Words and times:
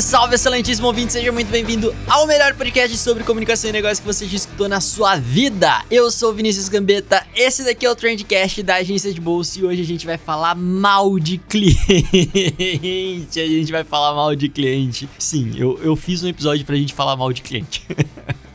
Salve, 0.00 0.36
excelentíssimo 0.36 0.86
ouvinte, 0.86 1.12
seja 1.12 1.32
muito 1.32 1.50
bem-vindo 1.50 1.92
ao 2.06 2.24
melhor 2.24 2.54
podcast 2.54 2.96
sobre 2.96 3.24
comunicação 3.24 3.68
e 3.68 3.72
negócio 3.72 4.00
que 4.00 4.06
você 4.06 4.26
já 4.26 4.36
escutou 4.36 4.68
na 4.68 4.80
sua 4.80 5.16
vida. 5.16 5.84
Eu 5.90 6.08
sou 6.10 6.32
Vinícius 6.32 6.68
Gambetta, 6.68 7.26
esse 7.34 7.64
daqui 7.64 7.84
é 7.84 7.90
o 7.90 7.96
Trendcast 7.96 8.62
da 8.62 8.76
agência 8.76 9.12
de 9.12 9.20
bolsa 9.20 9.58
e 9.58 9.64
hoje 9.64 9.82
a 9.82 9.84
gente 9.84 10.06
vai 10.06 10.16
falar 10.16 10.54
mal 10.54 11.18
de 11.18 11.38
cliente. 11.38 11.78
A 13.38 13.46
gente 13.46 13.72
vai 13.72 13.82
falar 13.82 14.14
mal 14.14 14.34
de 14.36 14.48
cliente. 14.48 15.08
Sim, 15.18 15.52
eu, 15.56 15.78
eu 15.82 15.96
fiz 15.96 16.22
um 16.22 16.28
episódio 16.28 16.64
pra 16.64 16.76
gente 16.76 16.94
falar 16.94 17.16
mal 17.16 17.32
de 17.32 17.42
cliente. 17.42 17.82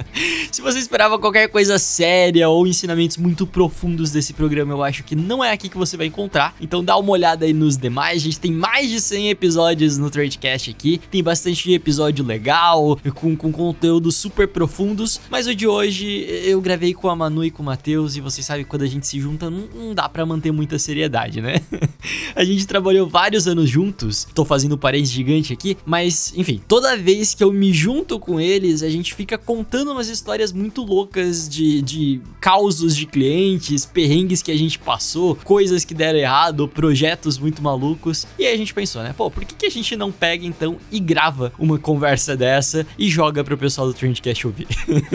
Se 0.52 0.62
você 0.62 0.80
esperava 0.80 1.17
qualquer 1.17 1.48
coisa 1.49 1.80
séria 1.80 2.48
ou 2.49 2.67
ensinamentos 2.67 3.17
muito 3.17 3.48
profundos 3.48 4.12
desse 4.12 4.34
programa, 4.34 4.73
eu 4.73 4.84
acho 4.84 5.03
que 5.03 5.16
não 5.16 5.44
é 5.44 5.52
aqui 5.52 5.70
que 5.70 5.77
você 5.77 5.98
vai 5.98 6.08
encontrar. 6.08 6.55
Então 6.62 6.84
dá 6.84 6.98
uma 6.98 7.12
olhada 7.12 7.45
aí 7.45 7.53
nos 7.53 7.77
demais. 7.77 8.22
A 8.22 8.26
gente 8.26 8.39
tem 8.39 8.52
mais 8.52 8.89
de 8.89 9.02
100 9.02 9.30
episódios 9.30 9.98
no 9.98 10.09
Tradecast 10.09 10.70
aqui. 10.70 11.02
Tem 11.09 11.23
bastante 11.23 11.72
episódio 11.72 12.23
legal, 12.23 12.99
com, 13.16 13.36
com 13.36 13.52
conteúdos 13.52 14.16
super 14.16 14.48
profundos. 14.48 15.20
Mas 15.30 15.48
o 15.48 15.55
de 15.55 15.67
hoje 15.67 16.25
eu 16.45 16.61
gravei 16.61 16.94
com 16.94 17.09
a 17.09 17.16
Manu 17.16 17.44
e 17.44 17.52
com 17.52 17.64
o 17.64 17.66
Matheus. 17.66 18.16
E 18.16 18.22
vocês 18.22 18.45
sabem 18.45 18.66
quando 18.66 18.83
a 18.83 18.88
gente 18.88 19.08
se 19.08 19.20
junta, 19.20 19.50
não, 19.50 19.67
não 19.73 19.94
dá 19.95 20.08
para 20.08 20.25
manter 20.25 20.52
muita 20.52 20.77
seriedade, 20.77 21.42
né? 21.42 21.61
a 22.36 22.44
gente 22.44 22.67
trabalhou 22.67 23.08
vários 23.08 23.48
anos 23.48 23.70
juntos. 23.70 24.27
Tô 24.33 24.45
fazendo 24.45 24.77
parênteses 24.77 25.14
gigante 25.14 25.53
aqui. 25.53 25.77
Mas, 25.86 26.33
enfim, 26.36 26.61
toda 26.67 26.95
vez 26.95 27.33
que 27.33 27.44
eu 27.44 27.52
me 27.52 27.73
junto 27.73 28.20
com 28.20 28.39
eles, 28.39 28.83
a 28.83 28.89
gente 28.89 29.14
fica 29.14 29.38
contando 29.38 29.94
umas 30.03 30.09
histórias 30.09 30.51
muito 30.51 30.83
loucas 30.83 31.47
de, 31.47 31.81
de 31.81 32.21
causos 32.41 32.93
de 32.93 33.05
clientes, 33.05 33.85
perrengues 33.85 34.41
que 34.41 34.51
a 34.51 34.57
gente 34.57 34.77
passou, 34.77 35.35
coisas 35.45 35.85
que 35.85 35.93
deram 35.93 36.19
errado, 36.19 36.67
projetos 36.67 37.37
muito 37.37 37.63
malucos. 37.63 38.27
E 38.37 38.45
aí 38.45 38.53
a 38.53 38.57
gente 38.57 38.73
pensou, 38.73 39.01
né? 39.01 39.13
Pô, 39.15 39.31
por 39.31 39.45
que, 39.45 39.55
que 39.55 39.65
a 39.65 39.69
gente 39.69 39.95
não 39.95 40.11
pega 40.11 40.45
então 40.45 40.77
e 40.91 40.99
grava 40.99 41.53
uma 41.57 41.79
conversa 41.79 42.35
dessa 42.35 42.85
e 42.99 43.09
joga 43.09 43.45
pro 43.45 43.57
pessoal 43.57 43.87
do 43.87 43.93
Trendcast 43.93 44.45
ouvir? 44.45 44.67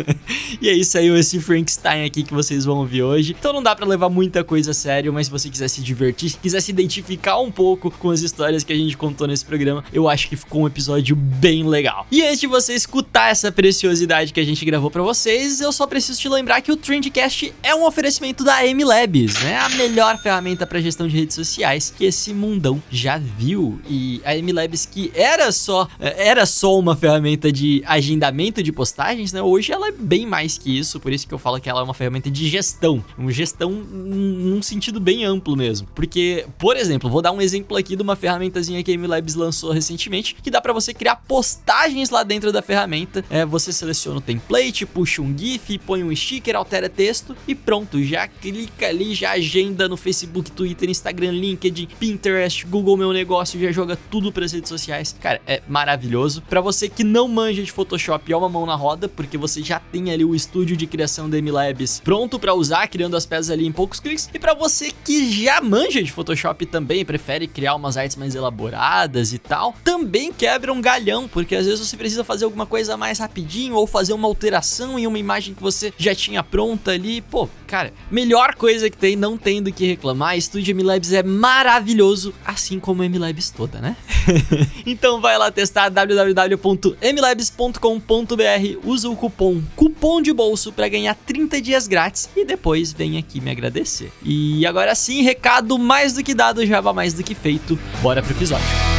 e 0.59 0.71
aí 0.71 0.83
saiu 0.83 1.19
esse 1.19 1.39
Frankenstein 1.39 2.07
aqui 2.07 2.23
que 2.23 2.33
vocês 2.33 2.65
vão 2.65 2.79
ouvir 2.79 3.03
hoje. 3.03 3.37
Então 3.39 3.53
não 3.53 3.63
dá 3.63 3.77
para 3.77 3.87
levar 3.87 4.09
muita 4.09 4.43
coisa 4.43 4.71
a 4.71 4.75
sério, 4.75 5.13
mas 5.13 5.27
se 5.27 5.33
você 5.33 5.51
quiser 5.51 5.69
se 5.69 5.83
divertir, 5.83 6.33
quiser 6.41 6.63
se 6.63 6.71
identificar 6.71 7.39
um 7.39 7.51
pouco 7.51 7.91
com 7.91 8.09
as 8.09 8.23
histórias 8.23 8.65
que 8.65 8.73
a 8.73 8.77
gente 8.77 8.97
contou 8.97 9.27
nesse 9.27 9.45
programa, 9.45 9.85
eu 9.93 10.09
acho 10.09 10.31
que 10.31 10.37
ficou 10.37 10.63
um 10.63 10.67
episódio 10.67 11.15
bem 11.15 11.69
legal. 11.69 12.07
E 12.11 12.23
antes 12.23 12.41
de 12.41 12.47
você 12.47 12.73
escutar 12.73 13.31
essa 13.31 13.53
preciosidade 13.53 14.33
que 14.33 14.41
a 14.41 14.45
gente 14.45 14.65
gravou 14.65 14.78
para 14.91 15.03
vocês, 15.03 15.61
eu 15.61 15.73
só 15.73 15.87
preciso 15.87 16.21
te 16.21 16.29
lembrar 16.29 16.61
que 16.61 16.71
o 16.71 16.77
Trendcast 16.77 17.53
é 17.63 17.75
um 17.75 17.85
oferecimento 17.85 18.45
da 18.45 18.65
M 18.65 18.85
Labs, 18.85 19.43
né? 19.43 19.59
A 19.59 19.69
melhor 19.71 20.17
ferramenta 20.19 20.67
para 20.67 20.81
gestão 20.81 21.09
de 21.09 21.17
redes 21.17 21.35
sociais 21.35 21.93
que 21.97 22.05
esse 22.05 22.33
mundão 22.33 22.83
já 22.91 23.19
viu. 23.19 23.81
E 23.89 24.21
a 24.25 24.37
M 24.37 24.53
Labs 24.53 24.87
que 24.87 25.11
era 25.15 25.51
só 25.51 25.89
era 25.99 26.47
só 26.47 26.79
uma 26.79 26.95
ferramenta 26.97 27.51
de 27.51 27.83
agendamento 27.85 28.63
de 28.63 28.71
postagens, 28.71 29.33
né? 29.33 29.43
Hoje 29.43 29.73
ela 29.73 29.89
é 29.89 29.93
bem 29.93 30.25
mais 30.25 30.57
que 30.57 30.79
isso, 30.79 31.01
por 31.01 31.13
isso 31.13 31.27
que 31.27 31.35
eu 31.35 31.39
falo 31.39 31.61
que 31.61 31.69
ela 31.69 31.81
é 31.81 31.85
uma 31.85 31.95
ferramenta 31.95 32.31
de 32.31 32.49
gestão, 32.49 33.05
uma 33.17 33.33
gestão 33.33 33.71
num 33.71 34.63
sentido 34.63 35.01
bem 35.01 35.25
amplo 35.25 35.57
mesmo. 35.57 35.89
Porque, 35.95 36.47
por 36.59 36.77
exemplo, 36.77 37.11
vou 37.11 37.21
dar 37.21 37.33
um 37.33 37.41
exemplo 37.41 37.77
aqui 37.77 37.97
de 37.97 38.03
uma 38.03 38.15
ferramentazinha 38.17 38.83
que 38.83 38.91
a 38.91 38.95
M 38.95 39.07
Labs 39.07 39.35
lançou 39.35 39.73
recentemente, 39.73 40.35
que 40.35 40.51
dá 40.51 40.61
para 40.61 40.73
você 40.73 40.95
criar 40.95 41.17
postagens 41.17 42.11
lá 42.11 42.23
dentro 42.23 42.53
da 42.53 42.63
ferramenta. 42.63 43.25
É, 43.29 43.45
você 43.45 43.73
seleciona 43.73 44.19
o 44.19 44.21
template, 44.21 44.68
puxa 44.87 45.23
um 45.23 45.37
GIF, 45.37 45.79
põe 45.79 46.03
um 46.03 46.15
sticker, 46.15 46.57
altera 46.57 46.89
texto 46.89 47.37
e 47.47 47.55
pronto, 47.55 48.03
já 48.03 48.27
clica 48.27 48.87
ali, 48.87 49.15
já 49.15 49.33
agenda 49.33 49.89
no 49.89 49.97
Facebook, 49.97 50.51
Twitter, 50.51 50.89
Instagram, 50.89 51.33
LinkedIn, 51.33 51.89
Pinterest, 51.99 52.67
Google 52.67 52.97
Meu 52.97 53.13
Negócio, 53.13 53.61
já 53.61 53.73
joga 53.73 53.99
tudo 54.11 54.33
para 54.33 54.45
as 54.45 54.53
redes 54.53 54.69
sociais. 54.69 55.17
Cara, 55.21 55.41
é 55.47 55.63
maravilhoso. 55.69 56.43
Para 56.49 56.61
você 56.61 56.89
que 56.89 57.05
não 57.05 57.29
manja 57.29 57.63
de 57.63 57.73
Photoshop, 57.73 58.33
é 58.33 58.37
uma 58.37 58.49
mão 58.49 58.67
na 58.67 58.75
roda, 58.75 59.09
porque 59.09 59.39
você 59.39 59.63
já 59.63 59.81
tem 59.81 60.11
ali 60.11 60.25
o 60.25 60.35
estúdio 60.35 60.77
de 60.77 60.87
criação 60.87 61.29
da 61.29 61.41
MLabs 61.41 62.01
pronto 62.05 62.39
para 62.39 62.55
usar, 62.55 62.87
criando 62.89 63.17
as 63.17 63.27
peças 63.27 63.51
ali 63.51 63.67
em 63.67 63.73
poucos 63.73 64.01
cliques. 64.01 64.29
E 64.33 64.39
para 64.39 64.55
você 64.55 64.93
que 65.05 65.31
já 65.31 65.61
manja 65.61 66.03
de 66.03 66.13
Photoshop 66.13 66.67
também, 66.67 67.05
prefere 67.05 67.47
criar 67.47 67.75
umas 67.75 67.97
artes 67.97 68.17
mais 68.17 68.35
elaboradas 68.35 69.33
e 69.33 69.39
tal, 69.39 69.75
também 69.83 70.33
quebra 70.33 70.73
um 70.73 70.81
galhão, 70.81 71.27
porque 71.27 71.55
às 71.55 71.67
vezes 71.67 71.87
você 71.87 71.97
precisa 71.97 72.25
fazer 72.25 72.45
alguma 72.45 72.67
coisa 72.67 72.97
mais 72.97 73.19
rapidinho 73.19 73.75
ou 73.75 73.87
fazer 73.87 74.13
uma 74.13 74.29
alteração 74.29 74.58
em 74.99 75.07
uma 75.07 75.19
imagem 75.19 75.55
que 75.55 75.63
você 75.63 75.93
já 75.97 76.15
tinha 76.15 76.43
pronta 76.43 76.93
ali. 76.93 77.21
Pô, 77.21 77.49
cara, 77.67 77.93
melhor 78.11 78.55
coisa 78.55 78.89
que 78.91 78.97
tem, 78.97 79.17
não 79.17 79.37
tem 79.37 79.63
do 79.63 79.73
que 79.73 79.87
reclamar. 79.87 80.41
Studio 80.41 80.75
MLabs 80.75 81.13
é 81.13 81.23
maravilhoso, 81.23 82.35
assim 82.45 82.81
como 82.81 83.03
a 83.03 83.09
MLabs 83.09 83.51
toda, 83.51 83.81
né? 83.81 83.97
então 84.87 85.21
vai 85.21 85.39
lá 85.39 85.51
testar 85.51 85.89
www.mlabs.com.br, 85.89 88.79
usa 88.85 89.09
o 89.09 89.17
cupom 89.17 89.63
cupom 89.77 90.21
de 90.21 90.33
bolso 90.33 90.73
para 90.73 90.89
ganhar 90.89 91.15
30 91.15 91.61
dias 91.61 91.87
grátis 91.87 92.29
e 92.37 92.45
depois 92.45 92.93
vem 92.93 93.19
aqui 93.19 93.41
me 93.41 93.51
agradecer. 93.51 94.13
E 94.23 94.67
agora 94.67 94.95
sim, 94.95 95.23
recado 95.23 95.79
mais 95.79 96.13
do 96.13 96.23
que 96.23 96.35
dado, 96.35 96.67
Java 96.67 96.93
mais 96.93 97.15
do 97.15 97.23
que 97.23 97.35
feito. 97.35 97.79
Bora 98.03 98.23
pro 98.23 98.33
episódio. 98.33 98.98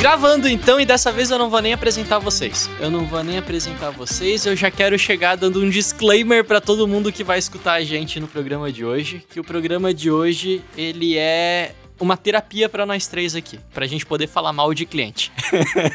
Gravando 0.00 0.48
então, 0.48 0.80
e 0.80 0.86
dessa 0.86 1.12
vez 1.12 1.30
eu 1.30 1.38
não 1.38 1.50
vou 1.50 1.60
nem 1.60 1.72
apresentar 1.72 2.18
vocês. 2.18 2.70
Eu 2.80 2.90
não 2.90 3.04
vou 3.04 3.22
nem 3.22 3.38
apresentar 3.38 3.90
vocês, 3.90 4.46
eu 4.46 4.56
já 4.56 4.70
quero 4.70 4.98
chegar 4.98 5.36
dando 5.36 5.60
um 5.60 5.68
disclaimer 5.68 6.44
para 6.44 6.60
todo 6.60 6.86
mundo 6.86 7.12
que 7.12 7.24
vai 7.24 7.38
escutar 7.38 7.74
a 7.74 7.84
gente 7.84 8.18
no 8.18 8.26
programa 8.26 8.72
de 8.72 8.84
hoje, 8.84 9.24
que 9.28 9.40
o 9.40 9.44
programa 9.44 9.92
de 9.92 10.10
hoje, 10.10 10.62
ele 10.76 11.16
é 11.16 11.72
uma 12.00 12.16
terapia 12.16 12.68
para 12.68 12.86
nós 12.86 13.06
três 13.06 13.34
aqui, 13.34 13.58
pra 13.72 13.86
gente 13.86 14.06
poder 14.06 14.26
falar 14.26 14.52
mal 14.52 14.72
de 14.74 14.86
cliente. 14.86 15.32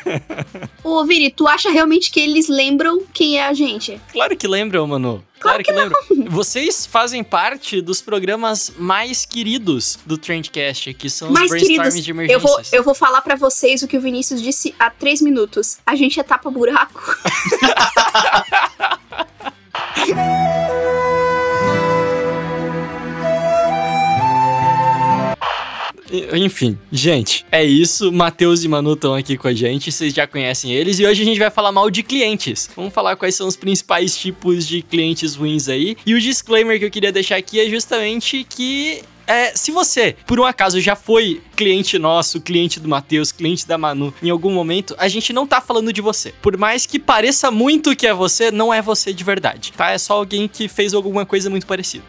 Ô, 0.84 1.06
Vini, 1.06 1.32
tu 1.32 1.48
acha 1.48 1.70
realmente 1.70 2.12
que 2.12 2.20
eles 2.20 2.48
lembram 2.48 3.04
quem 3.14 3.40
é 3.40 3.46
a 3.46 3.54
gente? 3.54 4.00
Claro 4.12 4.36
que 4.36 4.48
lembram, 4.48 4.86
mano. 4.88 5.24
Claro, 5.40 5.64
claro 5.64 5.64
que, 5.64 5.72
que 5.72 6.16
lembram. 6.18 6.32
Vocês 6.32 6.86
fazem 6.86 7.24
parte 7.24 7.82
dos 7.82 8.02
programas 8.02 8.72
mais 8.78 9.26
queridos 9.26 10.00
do 10.06 10.18
Trendcast, 10.18 10.94
que 10.94 11.10
são 11.10 11.32
mais 11.32 11.52
os 11.52 11.62
brainstorms 11.62 12.04
de 12.04 12.12
emergências. 12.12 12.44
Eu 12.44 12.48
vou, 12.48 12.62
eu 12.72 12.84
vou 12.84 12.96
falar 12.96 13.22
para 13.22 13.36
vocês 13.36 13.84
o 13.84 13.88
que 13.88 13.98
o 13.98 14.02
Vinícius 14.02 14.42
disse 14.42 14.74
há 14.80 14.90
três 14.90 15.22
minutos. 15.22 15.78
A 15.86 15.96
gente 15.96 16.20
é 16.20 16.24
tapa-buraco. 16.24 17.02
Enfim, 26.34 26.78
gente, 26.92 27.44
é 27.52 27.64
isso. 27.64 28.12
Matheus 28.12 28.64
e 28.64 28.68
Manu 28.68 28.94
estão 28.94 29.16
aqui 29.16 29.36
com 29.36 29.48
a 29.48 29.54
gente, 29.54 29.92
vocês 29.92 30.14
já 30.14 30.28
conhecem 30.28 30.72
eles. 30.72 31.00
E 31.00 31.06
hoje 31.06 31.24
a 31.24 31.26
gente 31.26 31.40
vai 31.40 31.50
falar 31.50 31.72
mal 31.72 31.90
de 31.90 32.04
clientes. 32.04 32.70
Vamos 32.76 32.94
falar 32.94 33.16
quais 33.16 33.36
são 33.36 33.48
os 33.48 33.56
principais 33.56 34.16
tipos 34.16 34.68
de 34.68 34.82
clientes 34.84 35.36
ruins 35.36 35.68
aí. 35.68 35.98
E 36.06 36.14
o 36.14 36.22
disclaimer 36.22 36.78
que 36.78 36.86
eu 36.86 36.92
queria 36.92 37.12
deixar 37.12 37.38
aqui 37.38 37.60
é 37.60 37.68
justamente 37.68 38.46
que 38.48 39.02
é, 39.28 39.56
se 39.56 39.72
você, 39.72 40.16
por 40.26 40.40
um 40.40 40.44
acaso, 40.44 40.80
já 40.80 40.96
foi 40.96 41.42
cliente 41.56 41.98
nosso, 41.98 42.42
cliente 42.42 42.80
do 42.80 42.90
Matheus, 42.90 43.32
cliente 43.32 43.68
da 43.68 43.78
Manu, 43.78 44.14
em 44.22 44.30
algum 44.30 44.52
momento, 44.52 44.96
a 44.98 45.08
gente 45.08 45.32
não 45.32 45.48
tá 45.48 45.62
falando 45.62 45.94
de 45.94 46.02
você. 46.02 46.34
Por 46.42 46.58
mais 46.58 46.86
que 46.86 47.00
pareça 47.00 47.50
muito 47.52 47.96
que 47.96 48.08
é 48.08 48.14
você, 48.14 48.52
não 48.52 48.74
é 48.74 48.82
você 48.82 49.14
de 49.14 49.24
verdade, 49.24 49.72
tá? 49.76 49.92
É 49.92 49.98
só 49.98 50.14
alguém 50.14 50.48
que 50.48 50.68
fez 50.68 50.94
alguma 50.94 51.26
coisa 51.26 51.50
muito 51.50 51.66
parecida. 51.66 52.04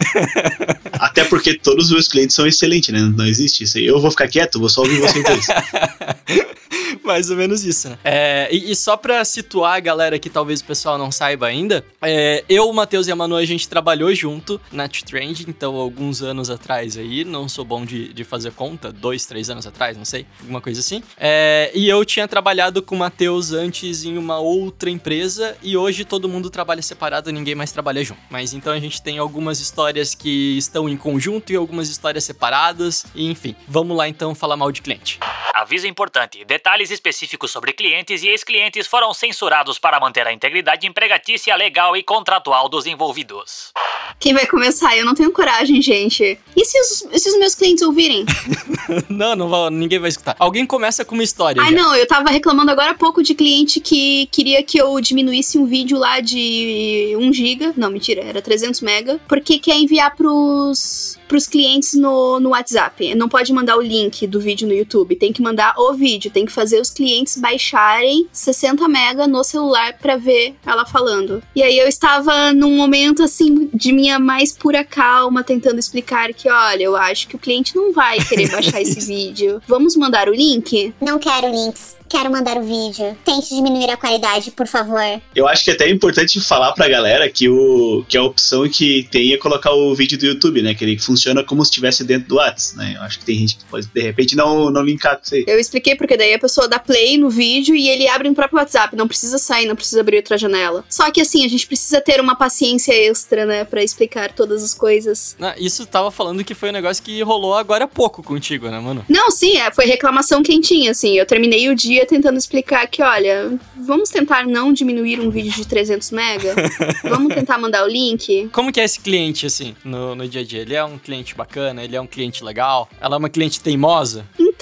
Até 0.93 1.25
porque 1.25 1.55
todos 1.55 1.87
os 1.87 1.93
meus 1.93 2.09
clientes 2.09 2.35
são 2.35 2.47
excelentes, 2.47 2.91
né? 2.91 3.01
Não 3.01 3.27
existe 3.27 3.65
isso 3.65 3.79
aí. 3.79 3.87
Eu 3.87 4.01
vou 4.01 4.11
ficar 4.11 4.29
quieto, 4.29 4.59
vou 4.59 4.69
só 4.69 4.83
ouvir 4.83 5.01
você 5.01 5.23
dois. 5.23 5.47
Mais 7.15 7.31
ou 7.31 7.37
menos 7.37 7.65
isso, 7.65 7.91
né? 7.91 7.99
É, 8.03 8.49
e, 8.51 8.71
e 8.71 8.77
só 8.77 8.97
pra 8.97 9.25
situar 9.25 9.75
a 9.75 9.81
galera 9.81 10.19
que 10.19 10.31
talvez 10.31 10.61
o 10.61 10.65
pessoal 10.65 10.97
não 10.97 11.13
saiba 11.13 11.47
ainda, 11.47 11.85
é, 12.03 12.43
eu, 12.49 12.69
o 12.69 12.73
Matheus 12.73 13.07
e 13.07 13.13
a 13.13 13.17
Manu, 13.17 13.37
a 13.37 13.45
gente 13.45 13.69
trabalhou 13.69 14.13
junto 14.15 14.61
na 14.73 14.89
Trend, 14.89 15.45
então 15.47 15.75
alguns 15.77 16.23
anos 16.23 16.49
atrás 16.49 16.97
aí, 16.97 17.25
não 17.25 17.49
sou 17.49 17.65
bom 17.65 17.85
de, 17.85 18.13
de 18.13 18.25
fazer 18.25 18.53
conta, 18.53 18.91
dois, 18.91 19.27
três 19.27 19.51
anos 19.51 19.67
atrás, 19.67 19.97
não 19.97 20.05
sei, 20.05 20.27
alguma 20.41 20.61
coisa 20.61 20.81
assim. 20.81 21.03
É, 21.19 21.71
e 21.75 21.89
eu 21.89 22.03
tinha 22.05 22.27
trabalhado 22.27 22.81
com 22.81 22.95
o 22.95 22.99
Matheus 22.99 23.53
antes 23.53 24.05
em 24.05 24.17
uma 24.17 24.39
outra 24.39 24.89
empresa 24.89 25.57
e 25.63 25.77
hoje 25.77 26.05
todo 26.05 26.29
mundo 26.29 26.49
trabalha 26.49 26.81
separado, 26.81 27.31
ninguém 27.31 27.55
mais 27.55 27.71
trabalha 27.71 28.03
junto. 28.03 28.21
Mas 28.31 28.55
então 28.55 28.73
a 28.73 28.81
gente 28.81 29.03
tem 29.03 29.19
algumas 29.19 29.61
histórias 29.61 30.15
que 30.15 30.57
estão 30.57 30.89
em 30.89 30.97
conjunto 30.97 31.53
e 31.53 31.57
algumas 31.57 31.91
histórias 31.91 32.25
separadas, 32.25 33.05
e 33.15 33.31
enfim. 33.31 33.55
Vamos 33.69 33.97
lá 33.97 34.09
então 34.09 34.35
falar 34.35 34.57
mal 34.57 34.73
de 34.73 34.81
cliente. 34.81 35.19
Aviso 35.55 35.87
importante: 35.87 36.45
detalhes 36.45 36.91
específicos 36.95 37.51
sobre 37.51 37.73
clientes 37.73 38.23
e 38.23 38.29
ex-clientes 38.29 38.87
foram 38.87 39.13
censurados 39.13 39.79
para 39.79 40.01
manter 40.01 40.27
a 40.27 40.33
integridade 40.33 40.87
empregatícia 40.87 41.55
legal 41.57 41.97
e 41.97 42.03
contratual 42.03 42.69
dos 42.69 42.87
envolvidos. 42.87 43.73
Quem 44.19 44.33
vai 44.33 44.47
começar? 44.47 44.97
Eu 44.97 45.05
não 45.05 45.15
tenho 45.15 45.31
coragem, 45.33 45.83
gente. 45.83 46.39
E 46.57 46.65
se 46.65 46.81
os, 46.81 47.21
se 47.21 47.29
os 47.29 47.39
meus 47.39 47.55
clientes 47.55 47.83
ouvirem? 47.83 48.25
não, 49.09 49.35
não 49.35 49.49
vai, 49.49 49.71
ninguém 49.71 49.99
vai 49.99 50.09
escutar. 50.09 50.37
Alguém 50.39 50.65
começa 50.65 51.05
com 51.05 51.15
uma 51.15 51.25
história. 51.25 51.61
Ai, 51.61 51.73
já. 51.73 51.77
não, 51.77 51.95
eu 51.95 52.07
tava 52.07 52.31
reclamando 52.31 52.71
agora 52.71 52.93
há 52.93 52.95
pouco 52.95 53.23
de 53.23 53.35
cliente 53.35 53.81
que 53.81 54.27
queria 54.31 54.63
que 54.63 54.81
eu 54.81 55.01
diminuísse 55.01 55.59
um 55.59 55.67
vídeo 55.67 55.99
lá 55.99 56.21
de 56.21 57.15
1 57.19 57.33
GB. 57.33 57.73
Não, 57.77 57.91
mentira, 57.91 58.23
era 58.23 58.41
300 58.41 58.81
mega. 58.81 59.21
Porque 59.29 59.59
quer 59.59 59.77
enviar 59.77 60.15
pros, 60.15 61.19
pros 61.35 61.49
clientes 61.49 61.95
no, 61.95 62.39
no 62.39 62.51
WhatsApp. 62.51 63.13
Não 63.17 63.29
pode 63.29 63.53
mandar 63.53 63.77
o 63.77 63.83
link 63.83 64.25
do 64.25 64.39
vídeo 64.39 64.69
no 64.69 64.73
YouTube. 64.73 65.17
Tem 65.17 65.33
que 65.33 65.43
mandar 65.43 65.75
o 65.77 65.93
vídeo. 65.93 66.31
Tem 66.31 66.47
que 66.47 66.53
fazer 66.53 66.81
os 66.81 66.91
clientes 66.91 67.37
baixarem 67.37 68.29
60 68.33 68.87
mega 68.87 69.27
no 69.27 69.43
celular 69.43 69.99
pra 69.99 70.17
ver 70.17 70.55
ela 70.65 70.87
falando. 70.87 71.43
E 71.53 71.61
aí 71.61 71.77
eu 71.77 71.89
estava 71.89 72.53
num 72.53 72.77
momento 72.77 73.21
assim 73.21 73.69
de 73.75 73.91
minha 73.91 74.21
mais 74.21 74.53
pura 74.53 74.85
calma, 74.85 75.43
tentando 75.43 75.81
explicar 75.81 76.33
que, 76.33 76.49
olha, 76.49 76.85
eu 76.85 76.95
acho 76.95 77.27
que 77.27 77.35
o 77.35 77.39
cliente 77.41 77.75
não 77.75 77.93
vai 77.93 78.21
querer 78.21 78.49
baixar 78.53 78.81
esse 78.81 79.01
vídeo. 79.05 79.61
Vamos 79.67 79.97
mandar 79.97 80.29
o 80.29 80.33
link? 80.33 80.95
Não 81.01 81.19
quero 81.19 81.51
links 81.51 81.97
quero 82.15 82.31
mandar 82.31 82.57
o 82.57 82.63
vídeo. 82.63 83.17
Tente 83.25 83.49
diminuir 83.49 83.91
a 83.91 83.97
qualidade, 83.97 84.53
por 84.53 84.69
favor. 84.69 85.01
Eu 85.35 85.49
acho 85.49 85.65
que 85.65 85.71
é 85.73 85.75
até 85.75 85.91
importante 85.91 86.41
falar 86.41 86.73
pra 86.73 86.89
galera 86.89 87.29
que, 87.29 87.49
o, 87.49 88.05
que 88.09 88.17
a 88.17 88.23
opção 88.23 88.69
que 88.69 89.09
tem 89.11 89.33
é 89.33 89.37
colocar 89.37 89.73
o 89.73 89.93
vídeo 89.97 90.17
do 90.17 90.25
YouTube, 90.25 90.63
né? 90.63 90.75
Que 90.75 90.85
ele 90.85 90.97
funciona 90.97 91.43
como 91.43 91.65
se 91.65 91.71
estivesse 91.71 92.05
dentro 92.05 92.29
do 92.29 92.37
WhatsApp, 92.37 92.79
né? 92.79 92.95
Eu 92.97 93.03
acho 93.03 93.19
que 93.19 93.25
tem 93.25 93.37
gente 93.39 93.57
que 93.57 93.65
pode, 93.65 93.89
de 93.93 94.01
repente, 94.01 94.37
não, 94.37 94.71
não 94.71 94.83
linkar 94.83 95.17
com 95.17 95.25
isso 95.25 95.35
aí. 95.35 95.45
Eu 95.49 95.59
expliquei 95.59 95.97
porque 95.97 96.17
daí 96.17 96.33
a 96.33 96.39
pessoa 96.39 96.69
dá 96.69 96.79
play 96.79 97.19
no 97.19 97.29
vídeo 97.29 97.75
e 97.75 97.89
ele 97.89 98.07
abre 98.07 98.29
no 98.29 98.35
próprio 98.35 98.61
WhatsApp. 98.61 98.95
Não 98.95 99.09
precisa 99.09 99.37
sair, 99.37 99.67
não 99.67 99.75
precisa 99.75 100.01
abrir 100.01 100.19
outra 100.19 100.39
janela. 100.39 100.85
Só 100.89 101.11
que 101.11 101.21
assim, 101.21 101.45
a 101.45 101.49
gente 101.49 101.67
precisa 101.67 102.01
ter 102.01 102.21
uma 102.21 102.37
paciência 102.37 102.93
extra, 102.93 103.45
né? 103.45 103.65
Pra 103.65 103.83
explicar 103.83 104.33
todas 104.33 104.63
as 104.63 104.73
coisas. 104.73 105.35
Não, 105.37 105.53
isso 105.59 105.85
tava 105.85 106.13
falando 106.13 106.45
que 106.45 106.55
foi 106.55 106.69
um 106.69 106.73
negócio 106.73 107.03
que 107.03 107.21
rolou 107.23 107.55
agora 107.55 107.87
há 107.87 107.89
pouco 107.89 108.23
contigo, 108.23 108.71
né, 108.71 108.79
mano? 108.79 109.05
Não, 109.09 109.33
sim, 109.33 109.57
é, 109.57 109.73
foi 109.73 109.87
reclamação 109.87 110.45
quentinha, 110.45 110.93
assim. 110.93 111.19
Eu 111.19 111.27
terminei 111.27 111.69
o 111.69 111.75
dia 111.75 112.04
tentando 112.05 112.39
explicar 112.39 112.87
que, 112.87 113.03
olha, 113.03 113.59
vamos 113.77 114.11
tentar 114.11 114.47
não 114.47 114.73
diminuir 114.73 115.21
um 115.21 115.31
vídeo 115.31 115.53
de 115.53 115.67
300 115.67 116.11
mega? 116.11 116.55
vamos 117.05 117.35
tentar 117.35 117.59
mandar 117.59 117.85
o 117.85 117.89
link? 117.89 118.49
Como 118.53 118.73
que 118.73 118.81
é 118.81 118.85
esse 118.85 119.01
cliente, 119.01 119.47
assim, 119.47 119.75
no, 119.85 120.15
no 120.15 120.29
dia 120.29 120.43
a 120.43 120.45
dia? 120.45 120.61
Ele 120.63 120.75
é 120.75 120.85
um 120.85 120.99
cliente 120.99 121.35
bacana? 121.35 121.83
Ele 121.83 121.97
é 121.97 122.01
um 122.01 122.07
cliente 122.07 122.43
legal? 122.45 122.89
Ela 123.01 123.17
é 123.17 123.19
uma 123.19 123.29
cliente 123.29 123.61
teimosa? 123.61 124.27
Então, 124.39 124.54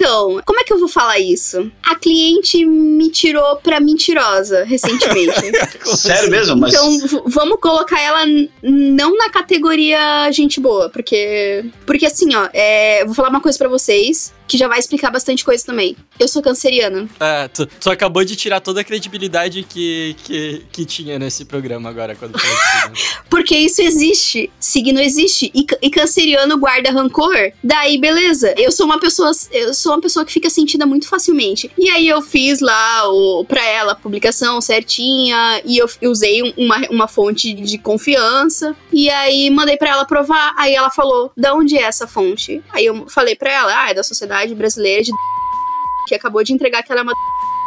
como 0.44 0.60
é 0.60 0.64
que 0.64 0.72
eu 0.72 0.78
vou 0.78 0.88
falar 0.88 1.18
isso? 1.18 1.70
A 1.84 1.94
cliente 1.94 2.64
me 2.64 3.10
tirou 3.10 3.56
pra 3.56 3.80
mentirosa 3.80 4.64
recentemente. 4.64 5.40
Sério 5.96 6.30
mesmo? 6.30 6.56
Mas... 6.56 6.74
Então, 6.74 7.22
vamos 7.26 7.58
colocar 7.60 8.00
ela 8.00 8.24
não 8.62 9.16
na 9.16 9.30
categoria 9.30 10.30
gente 10.32 10.60
boa, 10.60 10.88
porque. 10.88 11.64
Porque 11.86 12.06
assim, 12.06 12.34
ó, 12.34 12.48
é, 12.52 13.04
vou 13.04 13.14
falar 13.14 13.28
uma 13.28 13.40
coisa 13.40 13.58
para 13.58 13.68
vocês 13.68 14.32
que 14.52 14.58
já 14.58 14.68
vai 14.68 14.78
explicar 14.78 15.10
bastante 15.10 15.42
coisa 15.46 15.64
também. 15.64 15.96
Eu 16.20 16.28
sou 16.28 16.42
canceriana. 16.42 17.08
É, 17.18 17.48
tu, 17.48 17.64
tu 17.64 17.90
acabou 17.90 18.22
de 18.22 18.36
tirar 18.36 18.60
toda 18.60 18.82
a 18.82 18.84
credibilidade 18.84 19.62
que, 19.62 20.14
que, 20.22 20.66
que 20.70 20.84
tinha 20.84 21.18
nesse 21.18 21.46
programa 21.46 21.88
agora, 21.88 22.14
quando 22.14 22.38
falou. 22.38 22.92
Porque 23.30 23.56
isso 23.56 23.80
existe. 23.80 24.50
Signo 24.60 25.00
existe. 25.00 25.50
E, 25.54 25.64
e 25.80 25.90
canceriano 25.90 26.58
guarda 26.58 26.90
rancor. 26.90 27.52
Daí, 27.64 27.96
beleza. 27.98 28.54
Eu 28.58 28.70
sou 28.70 28.84
uma 28.84 29.00
pessoa. 29.00 29.30
Eu 29.50 29.72
sou 29.82 29.92
uma 29.92 30.00
pessoa 30.00 30.24
que 30.24 30.32
fica 30.32 30.48
sentida 30.48 30.86
muito 30.86 31.08
facilmente. 31.08 31.70
E 31.76 31.90
aí 31.90 32.08
eu 32.08 32.22
fiz 32.22 32.60
lá 32.60 33.08
o, 33.08 33.44
pra 33.44 33.64
ela 33.64 33.92
a 33.92 33.96
publicação 33.96 34.60
certinha. 34.60 35.60
E 35.64 35.78
eu, 35.78 35.88
eu 36.00 36.10
usei 36.10 36.54
uma, 36.56 36.76
uma 36.90 37.08
fonte 37.08 37.52
de 37.52 37.78
confiança. 37.78 38.76
E 38.92 39.10
aí 39.10 39.50
mandei 39.50 39.76
pra 39.76 39.90
ela 39.90 40.04
provar. 40.04 40.54
Aí 40.56 40.74
ela 40.74 40.90
falou: 40.90 41.32
da 41.36 41.54
onde 41.54 41.76
é 41.76 41.82
essa 41.82 42.06
fonte? 42.06 42.62
Aí 42.70 42.86
eu 42.86 43.06
falei 43.08 43.34
pra 43.34 43.52
ela: 43.52 43.84
ah, 43.84 43.90
é 43.90 43.94
da 43.94 44.02
sociedade 44.02 44.54
Brasileira 44.54 45.02
de 45.02 45.10
que 46.08 46.14
acabou 46.14 46.42
de 46.42 46.52
entregar 46.52 46.82
que 46.82 46.92
ela 46.92 47.00
é 47.00 47.04
uma 47.04 47.12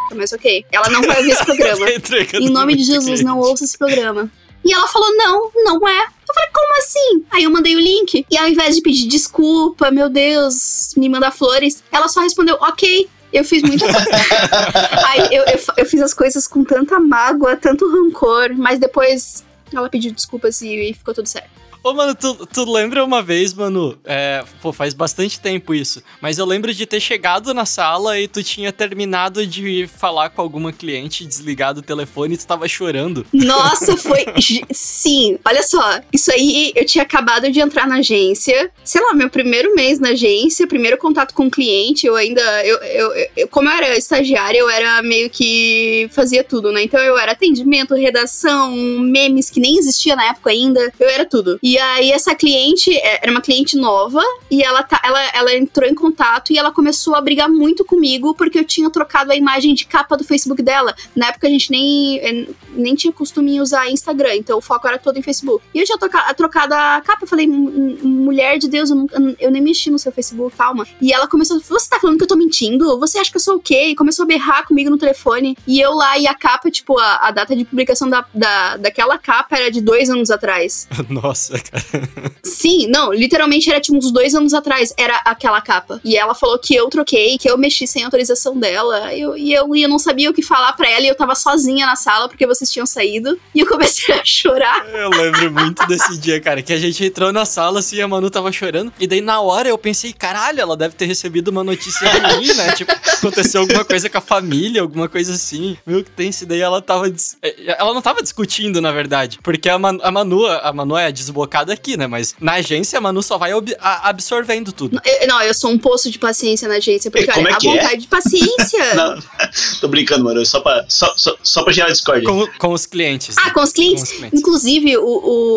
mas 0.16 0.32
ok. 0.32 0.66
Ela 0.72 0.90
não 0.90 1.02
vai 1.02 1.18
ouvir 1.18 1.32
esse 1.32 1.44
programa. 1.46 1.86
em 2.34 2.50
nome 2.50 2.76
de 2.76 2.84
Jesus, 2.84 3.22
não 3.22 3.40
ouça 3.40 3.64
esse 3.64 3.78
programa. 3.78 4.30
E 4.66 4.74
ela 4.74 4.88
falou: 4.88 5.16
não, 5.16 5.52
não 5.54 5.88
é. 5.88 6.08
Eu 6.28 6.34
falei, 6.34 6.50
como 6.52 6.80
assim? 6.80 7.26
Aí 7.32 7.44
eu 7.44 7.52
mandei 7.52 7.76
o 7.76 7.80
link. 7.80 8.26
E 8.30 8.38
ao 8.38 8.48
invés 8.48 8.76
de 8.76 8.82
pedir 8.82 9.08
desculpa, 9.08 9.92
meu 9.92 10.10
Deus, 10.10 10.94
me 10.98 11.08
mandar 11.08 11.32
flores, 11.32 11.84
ela 11.92 12.08
só 12.08 12.22
respondeu, 12.22 12.58
ok. 12.60 13.08
Eu 13.32 13.44
fiz 13.44 13.62
muita. 13.62 13.86
Aí 15.08 15.36
eu, 15.36 15.44
eu, 15.44 15.60
eu, 15.78 15.86
fiz 15.86 16.02
as 16.02 16.14
coisas 16.14 16.48
com 16.48 16.64
tanta 16.64 17.00
mágoa, 17.00 17.56
tanto 17.56 17.90
rancor, 17.92 18.56
mas 18.56 18.80
depois 18.80 19.46
ela 19.74 19.90
pediu 19.90 20.14
desculpas 20.14 20.62
e, 20.62 20.92
e 20.92 20.94
ficou 20.94 21.14
tudo 21.14 21.28
certo. 21.28 21.50
Ô, 21.86 21.94
mano, 21.94 22.16
tu, 22.16 22.48
tu 22.48 22.66
lembra 22.66 23.06
uma 23.06 23.22
vez, 23.22 23.54
mano? 23.54 23.96
É, 24.04 24.44
pô, 24.60 24.74
faz 24.74 24.96
bastante 24.96 25.40
tempo 25.40 25.72
isso. 25.72 26.02
Mas 26.20 26.40
eu 26.40 26.46
lembro 26.48 26.74
de 26.74 26.84
ter 26.84 27.00
chegado 27.00 27.54
na 27.54 27.64
sala 27.64 28.20
e 28.20 28.28
tu 28.28 28.42
tinha 28.42 28.74
terminado 28.74 29.46
de 29.46 29.88
falar 29.96 30.32
com 30.32 30.42
alguma 30.42 30.74
cliente, 30.74 31.24
desligado 31.24 31.82
o 31.82 31.84
telefone 31.84 32.34
e 32.34 32.38
tu 32.40 32.48
tava 32.48 32.68
chorando. 32.68 33.24
Nossa, 33.32 33.96
foi. 33.96 34.26
Sim, 34.74 35.38
olha 35.46 35.62
só. 35.62 36.02
Isso 36.12 36.32
aí, 36.32 36.74
eu 36.76 36.88
tinha 36.88 37.04
acabado 37.04 37.52
de 37.52 37.60
entrar 37.60 37.88
na 37.88 37.98
agência. 37.98 38.72
Sei 38.84 39.00
lá, 39.00 39.14
meu 39.14 39.30
primeiro 39.30 39.76
mês 39.76 40.00
na 40.00 40.10
agência, 40.10 40.66
primeiro 40.66 40.98
contato 40.98 41.36
com 41.36 41.46
o 41.46 41.52
cliente. 41.52 42.08
Eu 42.08 42.16
ainda. 42.16 42.42
Eu, 42.66 42.78
eu, 42.80 43.28
eu, 43.38 43.48
como 43.48 43.70
eu 43.70 43.74
era 43.74 43.96
estagiária, 43.96 44.58
eu 44.58 44.68
era 44.72 45.04
meio 45.04 45.30
que. 45.30 46.10
fazia 46.12 46.44
tudo, 46.44 46.72
né? 46.72 46.82
Então 46.82 47.00
eu 47.00 47.16
era 47.16 47.34
atendimento, 47.34 47.94
redação, 47.94 48.76
memes 48.76 49.52
que 49.52 49.60
nem 49.60 49.78
existia 49.78 50.16
na 50.16 50.30
época 50.30 50.50
ainda. 50.50 50.92
Eu 51.00 51.08
era 51.08 51.26
tudo. 51.26 51.60
E 51.62 51.75
e 51.76 51.78
aí 51.78 52.10
essa 52.10 52.34
cliente 52.34 52.90
é, 52.96 53.20
era 53.22 53.30
uma 53.30 53.42
cliente 53.42 53.76
nova 53.76 54.22
e 54.50 54.64
ela, 54.64 54.82
tá, 54.82 55.02
ela, 55.04 55.22
ela 55.34 55.54
entrou 55.54 55.86
em 55.90 55.94
contato 55.94 56.54
e 56.54 56.58
ela 56.58 56.72
começou 56.72 57.16
a 57.16 57.20
brigar 57.20 57.50
muito 57.50 57.84
comigo 57.84 58.34
porque 58.34 58.60
eu 58.60 58.64
tinha 58.64 58.90
trocado 58.90 59.34
a 59.34 59.36
imagem 59.36 59.74
de 59.74 59.86
capa 59.86 60.16
do 60.16 60.24
Facebook 60.24 60.64
dela. 60.64 60.96
Na 61.14 61.28
época 61.28 61.48
a 61.48 61.50
gente 61.50 61.70
nem, 61.70 62.18
é, 62.20 62.48
nem 62.74 62.96
tinha 62.96 63.12
costume 63.12 63.56
em 63.56 63.60
usar 63.60 63.90
Instagram, 63.90 64.36
então 64.36 64.58
o 64.58 64.62
foco 64.62 64.88
era 64.88 64.98
todo 64.98 65.20
em 65.20 65.22
Facebook. 65.22 65.66
E 65.74 65.80
eu 65.80 65.84
tinha 65.84 65.98
troca, 65.98 66.34
trocado 66.34 66.74
a 66.74 67.02
capa, 67.02 67.26
eu 67.26 67.28
falei, 67.28 67.46
mulher 67.46 68.58
de 68.58 68.70
Deus, 68.70 68.90
eu, 68.90 68.96
nunca, 68.96 69.36
eu 69.38 69.52
nem 69.52 69.62
mexi 69.62 69.92
no 69.92 70.00
seu 70.00 70.14
Facebook, 70.14 70.56
calma. 70.56 70.88
E 71.02 71.12
ela 71.12 71.28
começou, 71.28 71.60
você 71.60 71.90
tá 71.90 72.00
falando 72.00 72.18
que 72.18 72.24
eu 72.24 72.28
tô 72.30 72.38
mentindo? 72.38 72.98
Você 73.02 73.20
acha 73.20 73.30
que 73.30 73.36
eu 73.36 73.42
sou 73.42 73.58
o 73.58 73.60
quê? 73.60 73.88
E 73.88 73.96
começou 73.96 74.24
a 74.24 74.28
berrar 74.28 74.66
comigo 74.66 74.90
no 74.90 74.98
telefone. 74.98 75.58
E 75.68 75.82
eu 75.82 75.94
lá, 75.94 76.18
e 76.18 76.26
a 76.26 76.34
capa, 76.34 76.72
tipo, 76.72 76.98
a, 76.98 77.28
a 77.28 77.32
data 77.32 77.54
de 77.54 77.66
publicação 77.66 78.10
da, 78.10 78.26
da, 78.34 78.78
daquela 78.78 79.18
capa 79.18 79.58
era 79.58 79.70
de 79.70 79.82
dois 79.82 80.10
anos 80.10 80.32
atrás. 80.32 80.88
Nossa, 81.10 81.60
Sim, 82.44 82.88
não, 82.88 83.14
literalmente 83.14 83.70
era 83.70 83.80
tipo 83.80 83.98
uns 83.98 84.12
dois 84.12 84.36
anos 84.36 84.54
atrás, 84.54 84.94
era 84.98 85.18
aquela 85.18 85.62
capa. 85.62 86.00
E 86.04 86.16
ela 86.16 86.36
falou 86.36 86.60
que 86.60 86.76
eu 86.76 86.88
troquei, 86.90 87.38
que 87.38 87.50
eu 87.50 87.58
mexi 87.58 87.88
sem 87.88 88.04
autorização 88.04 88.58
dela. 88.58 89.14
Eu, 89.14 89.38
e 89.38 89.54
eu, 89.54 89.76
eu 89.76 89.90
não 89.90 90.00
sabia 90.00 90.30
o 90.30 90.34
que 90.34 90.42
falar 90.42 90.74
para 90.74 90.90
ela 90.90 91.06
e 91.06 91.08
eu 91.08 91.16
tava 91.16 91.36
sozinha 91.36 91.86
na 91.86 91.96
sala 91.96 92.28
porque 92.28 92.46
vocês 92.46 92.72
tinham 92.72 92.86
saído. 92.86 93.40
E 93.54 93.60
eu 93.60 93.68
comecei 93.68 94.14
a 94.14 94.24
chorar. 94.24 94.86
Eu 94.90 95.10
lembro 95.10 95.52
muito 95.52 95.86
desse 95.88 96.18
dia, 96.18 96.40
cara, 96.40 96.62
que 96.62 96.74
a 96.74 96.78
gente 96.78 97.04
entrou 97.04 97.32
na 97.32 97.46
sala 97.46 97.80
assim, 97.80 98.02
a 98.02 98.08
Manu 98.08 98.30
tava 98.30 98.52
chorando. 98.52 98.92
E 99.00 99.08
daí 99.08 99.22
na 99.22 99.40
hora 99.42 99.70
eu 99.70 99.78
pensei, 99.78 100.14
caralho, 100.14 100.60
ela 100.60 100.78
deve 100.78 100.96
ter 100.96 101.06
recebido 101.06 101.50
uma 101.50 101.64
notícia 101.64 102.08
ruim, 102.10 102.54
né? 102.54 102.72
Tipo, 102.72 102.92
aconteceu 102.92 103.62
alguma 103.62 103.84
coisa 103.84 104.10
com 104.10 104.18
a 104.18 104.22
família, 104.22 104.82
alguma 104.82 105.10
coisa 105.10 105.34
assim. 105.34 105.78
Meu, 105.86 106.04
que 106.04 106.12
tem 106.12 106.30
isso 106.30 106.46
daí 106.46 106.62
ela 106.62 106.82
tava. 106.82 107.08
É, 107.42 107.76
ela 107.80 107.94
não 107.94 108.02
tava 108.02 108.22
discutindo, 108.22 108.82
na 108.82 108.92
verdade. 108.92 109.40
Porque 109.42 109.70
a, 109.70 109.80
Man 109.80 109.98
a 110.02 110.12
Manu, 110.12 110.46
a 110.46 110.72
Manu 110.74 110.98
é 110.98 111.12
desbotada 111.12 111.55
aqui, 111.72 111.98
né? 111.98 112.08
Mas 112.08 112.36
na 112.40 112.54
agência, 112.54 112.98
a 112.98 113.02
Manu 113.02 113.22
só 113.24 113.38
vai 113.38 113.54
ob- 113.54 113.76
a- 113.80 114.10
absorvendo 114.10 114.72
tudo. 114.72 115.00
Eu- 115.06 115.28
não, 115.28 115.42
eu 115.42 115.54
sou 115.54 115.72
um 115.72 115.78
poço 115.78 116.10
de 116.12 116.18
paciência 116.20 116.68
na 116.68 116.76
agência, 116.76 117.10
porque 117.12 117.28
como 117.28 117.46
olha, 117.48 117.54
é 117.54 117.54
a 117.54 117.58
é? 117.58 117.76
vontade 117.82 118.02
de 118.02 118.08
paciência. 118.08 118.56
Não, 118.96 119.18
tô 119.82 119.88
brincando, 119.88 120.24
mano. 120.24 120.46
Só 120.46 120.60
pra, 120.60 120.86
só, 120.88 121.14
só, 121.18 121.36
só 121.42 121.64
pra 121.64 121.74
gerar 121.74 121.90
discórdia. 121.90 122.28
Com, 122.30 122.48
com 122.58 122.74
os 122.74 122.86
clientes. 122.86 123.36
Ah, 123.38 123.52
com 123.52 123.62
os 123.62 123.72
clientes? 123.72 124.04
Com 124.04 124.04
os 124.12 124.12
clientes. 124.18 124.40
Inclusive, 124.40 124.98
o. 124.98 125.04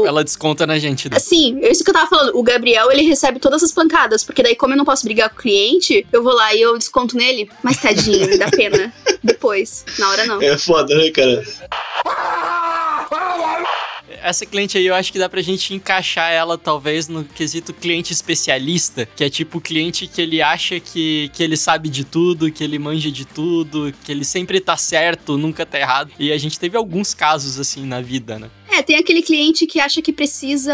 o... 0.02 0.06
Ela 0.06 0.24
desconta 0.24 0.66
na 0.66 0.78
gente. 0.78 1.08
Né? 1.10 1.18
Sim, 1.18 1.58
é 1.62 1.70
isso 1.70 1.84
que 1.84 1.90
eu 1.90 1.94
tava 1.94 2.08
falando. 2.08 2.36
O 2.36 2.42
Gabriel, 2.42 2.90
ele 2.90 3.02
recebe 3.02 3.38
todas 3.38 3.62
as 3.62 3.72
pancadas, 3.72 4.24
porque 4.24 4.42
daí, 4.42 4.54
como 4.56 4.72
eu 4.74 4.78
não 4.78 4.84
posso 4.84 5.04
brigar 5.04 5.28
com 5.30 5.36
o 5.36 5.42
cliente, 5.42 6.06
eu 6.12 6.22
vou 6.22 6.32
lá 6.34 6.54
e 6.54 6.60
eu 6.60 6.76
desconto 6.78 7.16
nele. 7.16 7.48
Mas 7.62 7.78
tadinho, 7.78 8.28
me 8.28 8.38
dá 8.38 8.48
pena. 8.50 8.92
Depois. 9.22 9.84
Na 9.98 10.08
hora 10.10 10.26
não. 10.26 10.40
É 10.42 10.56
foda, 10.56 10.94
né, 10.94 11.10
cara? 11.10 11.44
Essa 14.22 14.44
cliente 14.44 14.76
aí, 14.76 14.86
eu 14.86 14.94
acho 14.94 15.12
que 15.12 15.18
dá 15.18 15.28
pra 15.28 15.40
gente 15.40 15.74
encaixar 15.74 16.32
ela, 16.32 16.58
talvez, 16.58 17.08
no 17.08 17.24
quesito 17.24 17.72
cliente 17.72 18.12
especialista, 18.12 19.06
que 19.16 19.24
é 19.24 19.30
tipo 19.30 19.58
o 19.58 19.60
cliente 19.60 20.06
que 20.06 20.20
ele 20.20 20.42
acha 20.42 20.80
que, 20.80 21.30
que 21.32 21.42
ele 21.42 21.56
sabe 21.56 21.88
de 21.88 22.04
tudo, 22.04 22.50
que 22.50 22.62
ele 22.62 22.78
manja 22.78 23.10
de 23.10 23.24
tudo, 23.24 23.92
que 24.04 24.12
ele 24.12 24.24
sempre 24.24 24.60
tá 24.60 24.76
certo, 24.76 25.36
nunca 25.38 25.64
tá 25.64 25.78
errado. 25.78 26.12
E 26.18 26.32
a 26.32 26.38
gente 26.38 26.58
teve 26.58 26.76
alguns 26.76 27.14
casos 27.14 27.58
assim 27.58 27.84
na 27.86 28.00
vida, 28.00 28.38
né? 28.38 28.50
É, 28.78 28.82
tem 28.82 28.96
aquele 28.96 29.22
cliente 29.22 29.66
que 29.66 29.80
acha 29.80 30.00
que 30.00 30.12
precisa 30.12 30.72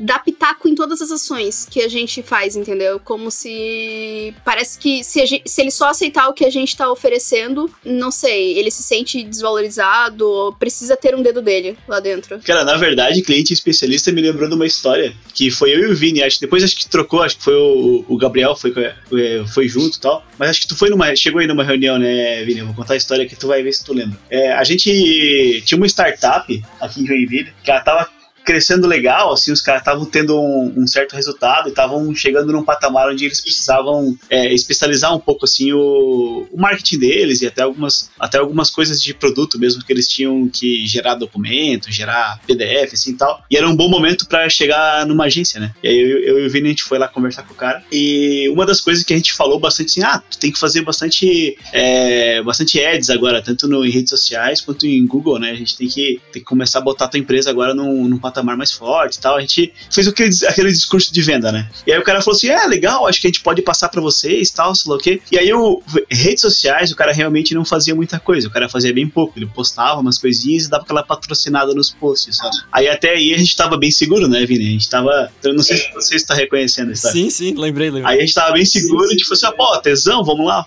dar 0.00 0.24
pitaco 0.24 0.68
em 0.68 0.74
todas 0.74 1.02
as 1.02 1.10
ações 1.10 1.66
que 1.70 1.82
a 1.82 1.88
gente 1.88 2.22
faz, 2.22 2.56
entendeu? 2.56 2.98
Como 2.98 3.30
se. 3.30 4.32
Parece 4.44 4.78
que 4.78 5.04
se, 5.04 5.20
a 5.20 5.26
gen- 5.26 5.42
se 5.44 5.60
ele 5.60 5.70
só 5.70 5.90
aceitar 5.90 6.28
o 6.28 6.32
que 6.32 6.44
a 6.46 6.50
gente 6.50 6.74
tá 6.74 6.90
oferecendo, 6.90 7.70
não 7.84 8.10
sei, 8.10 8.56
ele 8.58 8.70
se 8.70 8.82
sente 8.82 9.22
desvalorizado, 9.22 10.56
precisa 10.58 10.96
ter 10.96 11.14
um 11.14 11.22
dedo 11.22 11.42
dele 11.42 11.76
lá 11.86 12.00
dentro. 12.00 12.38
Cara, 12.40 12.64
na 12.64 12.76
verdade, 12.76 13.20
cliente 13.22 13.52
especialista 13.52 14.10
me 14.12 14.22
lembrou 14.22 14.48
de 14.48 14.54
uma 14.54 14.66
história 14.66 15.12
que 15.34 15.50
foi 15.50 15.74
eu 15.74 15.80
e 15.80 15.86
o 15.92 15.94
Vini. 15.96 16.22
Acho 16.22 16.40
depois 16.40 16.64
acho 16.64 16.76
que 16.76 16.88
trocou, 16.88 17.22
acho 17.22 17.36
que 17.36 17.44
foi 17.44 17.54
o, 17.54 18.04
o 18.08 18.16
Gabriel, 18.16 18.56
foi, 18.56 18.72
foi, 18.72 19.46
foi 19.46 19.68
junto 19.68 19.98
e 19.98 20.00
tal. 20.00 20.24
Mas 20.38 20.50
acho 20.50 20.62
que 20.62 20.68
tu 20.68 20.76
foi 20.76 20.88
numa. 20.88 21.14
Chegou 21.14 21.40
aí 21.40 21.46
numa 21.46 21.64
reunião, 21.64 21.98
né, 21.98 22.42
Vini? 22.44 22.60
Eu 22.60 22.66
vou 22.66 22.74
contar 22.74 22.94
a 22.94 22.96
história 22.96 23.26
que 23.26 23.36
tu 23.36 23.46
vai 23.46 23.62
ver 23.62 23.72
se 23.72 23.84
tu 23.84 23.92
lembra. 23.92 24.18
É, 24.30 24.52
a 24.52 24.64
gente 24.64 25.62
tinha 25.66 25.76
uma 25.76 25.86
startup 25.86 26.62
aqui 26.80 27.00
em 27.00 27.04
Joinville 27.26 27.52
que 27.62 27.70
ela 27.70 27.80
tava 27.80 28.15
crescendo 28.46 28.86
legal, 28.86 29.32
assim, 29.32 29.50
os 29.50 29.60
caras 29.60 29.82
estavam 29.82 30.04
tendo 30.04 30.40
um, 30.40 30.72
um 30.76 30.86
certo 30.86 31.16
resultado 31.16 31.66
e 31.66 31.70
estavam 31.70 32.14
chegando 32.14 32.52
num 32.52 32.64
patamar 32.64 33.10
onde 33.10 33.24
eles 33.24 33.40
precisavam 33.40 34.16
é, 34.30 34.54
especializar 34.54 35.12
um 35.12 35.18
pouco, 35.18 35.44
assim, 35.44 35.72
o, 35.72 36.46
o 36.50 36.56
marketing 36.56 36.98
deles 36.98 37.42
e 37.42 37.46
até 37.46 37.62
algumas, 37.62 38.08
até 38.18 38.38
algumas 38.38 38.70
coisas 38.70 39.02
de 39.02 39.12
produto 39.12 39.58
mesmo 39.58 39.84
que 39.84 39.92
eles 39.92 40.06
tinham 40.06 40.48
que 40.48 40.86
gerar 40.86 41.16
documento, 41.16 41.90
gerar 41.90 42.40
PDF, 42.46 42.92
assim, 42.92 43.10
e 43.10 43.14
tal. 43.14 43.42
E 43.50 43.56
era 43.56 43.68
um 43.68 43.74
bom 43.74 43.88
momento 43.88 44.28
para 44.28 44.48
chegar 44.48 45.04
numa 45.06 45.24
agência, 45.24 45.58
né? 45.58 45.74
E 45.82 45.88
aí 45.88 45.98
eu, 45.98 46.18
eu 46.18 46.38
e 46.38 46.46
o 46.46 46.50
Vini, 46.50 46.68
a 46.68 46.70
gente 46.70 46.84
foi 46.84 46.98
lá 46.98 47.08
conversar 47.08 47.42
com 47.42 47.52
o 47.52 47.56
cara 47.56 47.82
e 47.90 48.48
uma 48.50 48.64
das 48.64 48.80
coisas 48.80 49.02
que 49.02 49.12
a 49.12 49.16
gente 49.16 49.32
falou 49.32 49.58
bastante, 49.58 49.88
assim, 49.88 50.02
ah, 50.04 50.22
tu 50.30 50.38
tem 50.38 50.52
que 50.52 50.58
fazer 50.58 50.82
bastante, 50.82 51.58
é, 51.72 52.40
bastante 52.44 52.80
ads 52.80 53.10
agora, 53.10 53.42
tanto 53.42 53.66
no, 53.66 53.84
em 53.84 53.90
redes 53.90 54.10
sociais 54.10 54.60
quanto 54.60 54.86
em 54.86 55.04
Google, 55.04 55.40
né? 55.40 55.50
A 55.50 55.56
gente 55.56 55.76
tem 55.76 55.88
que, 55.88 56.20
tem 56.30 56.40
que 56.40 56.46
começar 56.46 56.78
a 56.78 56.82
botar 56.82 57.06
a 57.06 57.08
tua 57.08 57.18
empresa 57.18 57.50
agora 57.50 57.74
num, 57.74 58.06
num 58.06 58.18
patamar 58.18 58.35
mais 58.42 58.72
forte 58.72 59.16
e 59.16 59.20
tal. 59.20 59.36
A 59.36 59.40
gente 59.40 59.72
fez 59.90 60.08
aquele, 60.08 60.30
aquele 60.46 60.70
discurso 60.70 61.12
de 61.12 61.22
venda, 61.22 61.52
né? 61.52 61.68
E 61.86 61.92
aí 61.92 61.98
o 61.98 62.02
cara 62.02 62.20
falou 62.20 62.36
assim: 62.36 62.48
é 62.48 62.66
legal, 62.66 63.06
acho 63.06 63.20
que 63.20 63.26
a 63.26 63.30
gente 63.30 63.42
pode 63.42 63.62
passar 63.62 63.88
para 63.88 64.00
vocês 64.00 64.50
tal, 64.50 64.74
sei 64.74 64.90
lá 64.90 64.96
o 64.96 65.00
quê. 65.00 65.20
E 65.30 65.38
aí, 65.38 65.52
o, 65.52 65.82
redes 66.10 66.40
sociais, 66.40 66.90
o 66.90 66.96
cara 66.96 67.12
realmente 67.12 67.54
não 67.54 67.64
fazia 67.64 67.94
muita 67.94 68.18
coisa, 68.18 68.48
o 68.48 68.50
cara 68.50 68.68
fazia 68.68 68.92
bem 68.92 69.08
pouco. 69.08 69.38
Ele 69.38 69.46
postava 69.46 70.00
umas 70.00 70.18
coisinhas 70.18 70.64
e 70.64 70.70
dava 70.70 70.84
aquela 70.84 71.02
patrocinada 71.02 71.74
nos 71.74 71.90
posts, 71.90 72.36
sabe? 72.36 72.56
Aí 72.72 72.88
até 72.88 73.10
aí 73.10 73.34
a 73.34 73.38
gente 73.38 73.56
tava 73.56 73.76
bem 73.76 73.90
seguro, 73.90 74.28
né, 74.28 74.44
Vini? 74.44 74.68
A 74.68 74.70
gente 74.72 74.88
tava. 74.88 75.30
Eu 75.42 75.54
não 75.54 75.62
sei 75.62 75.76
se 75.76 75.92
você 75.94 76.16
está 76.16 76.34
reconhecendo 76.34 76.92
isso. 76.92 77.10
Sim, 77.10 77.30
sim, 77.30 77.54
lembrei, 77.54 77.90
lembrei. 77.90 78.12
Aí 78.12 78.18
a 78.18 78.20
gente 78.20 78.34
tava 78.34 78.52
bem 78.52 78.64
seguro, 78.64 79.04
a 79.04 79.10
gente 79.10 79.24
falou 79.24 79.34
assim, 79.34 79.56
pô, 79.56 79.80
tesão, 79.80 80.24
vamos 80.24 80.46
lá. 80.46 80.66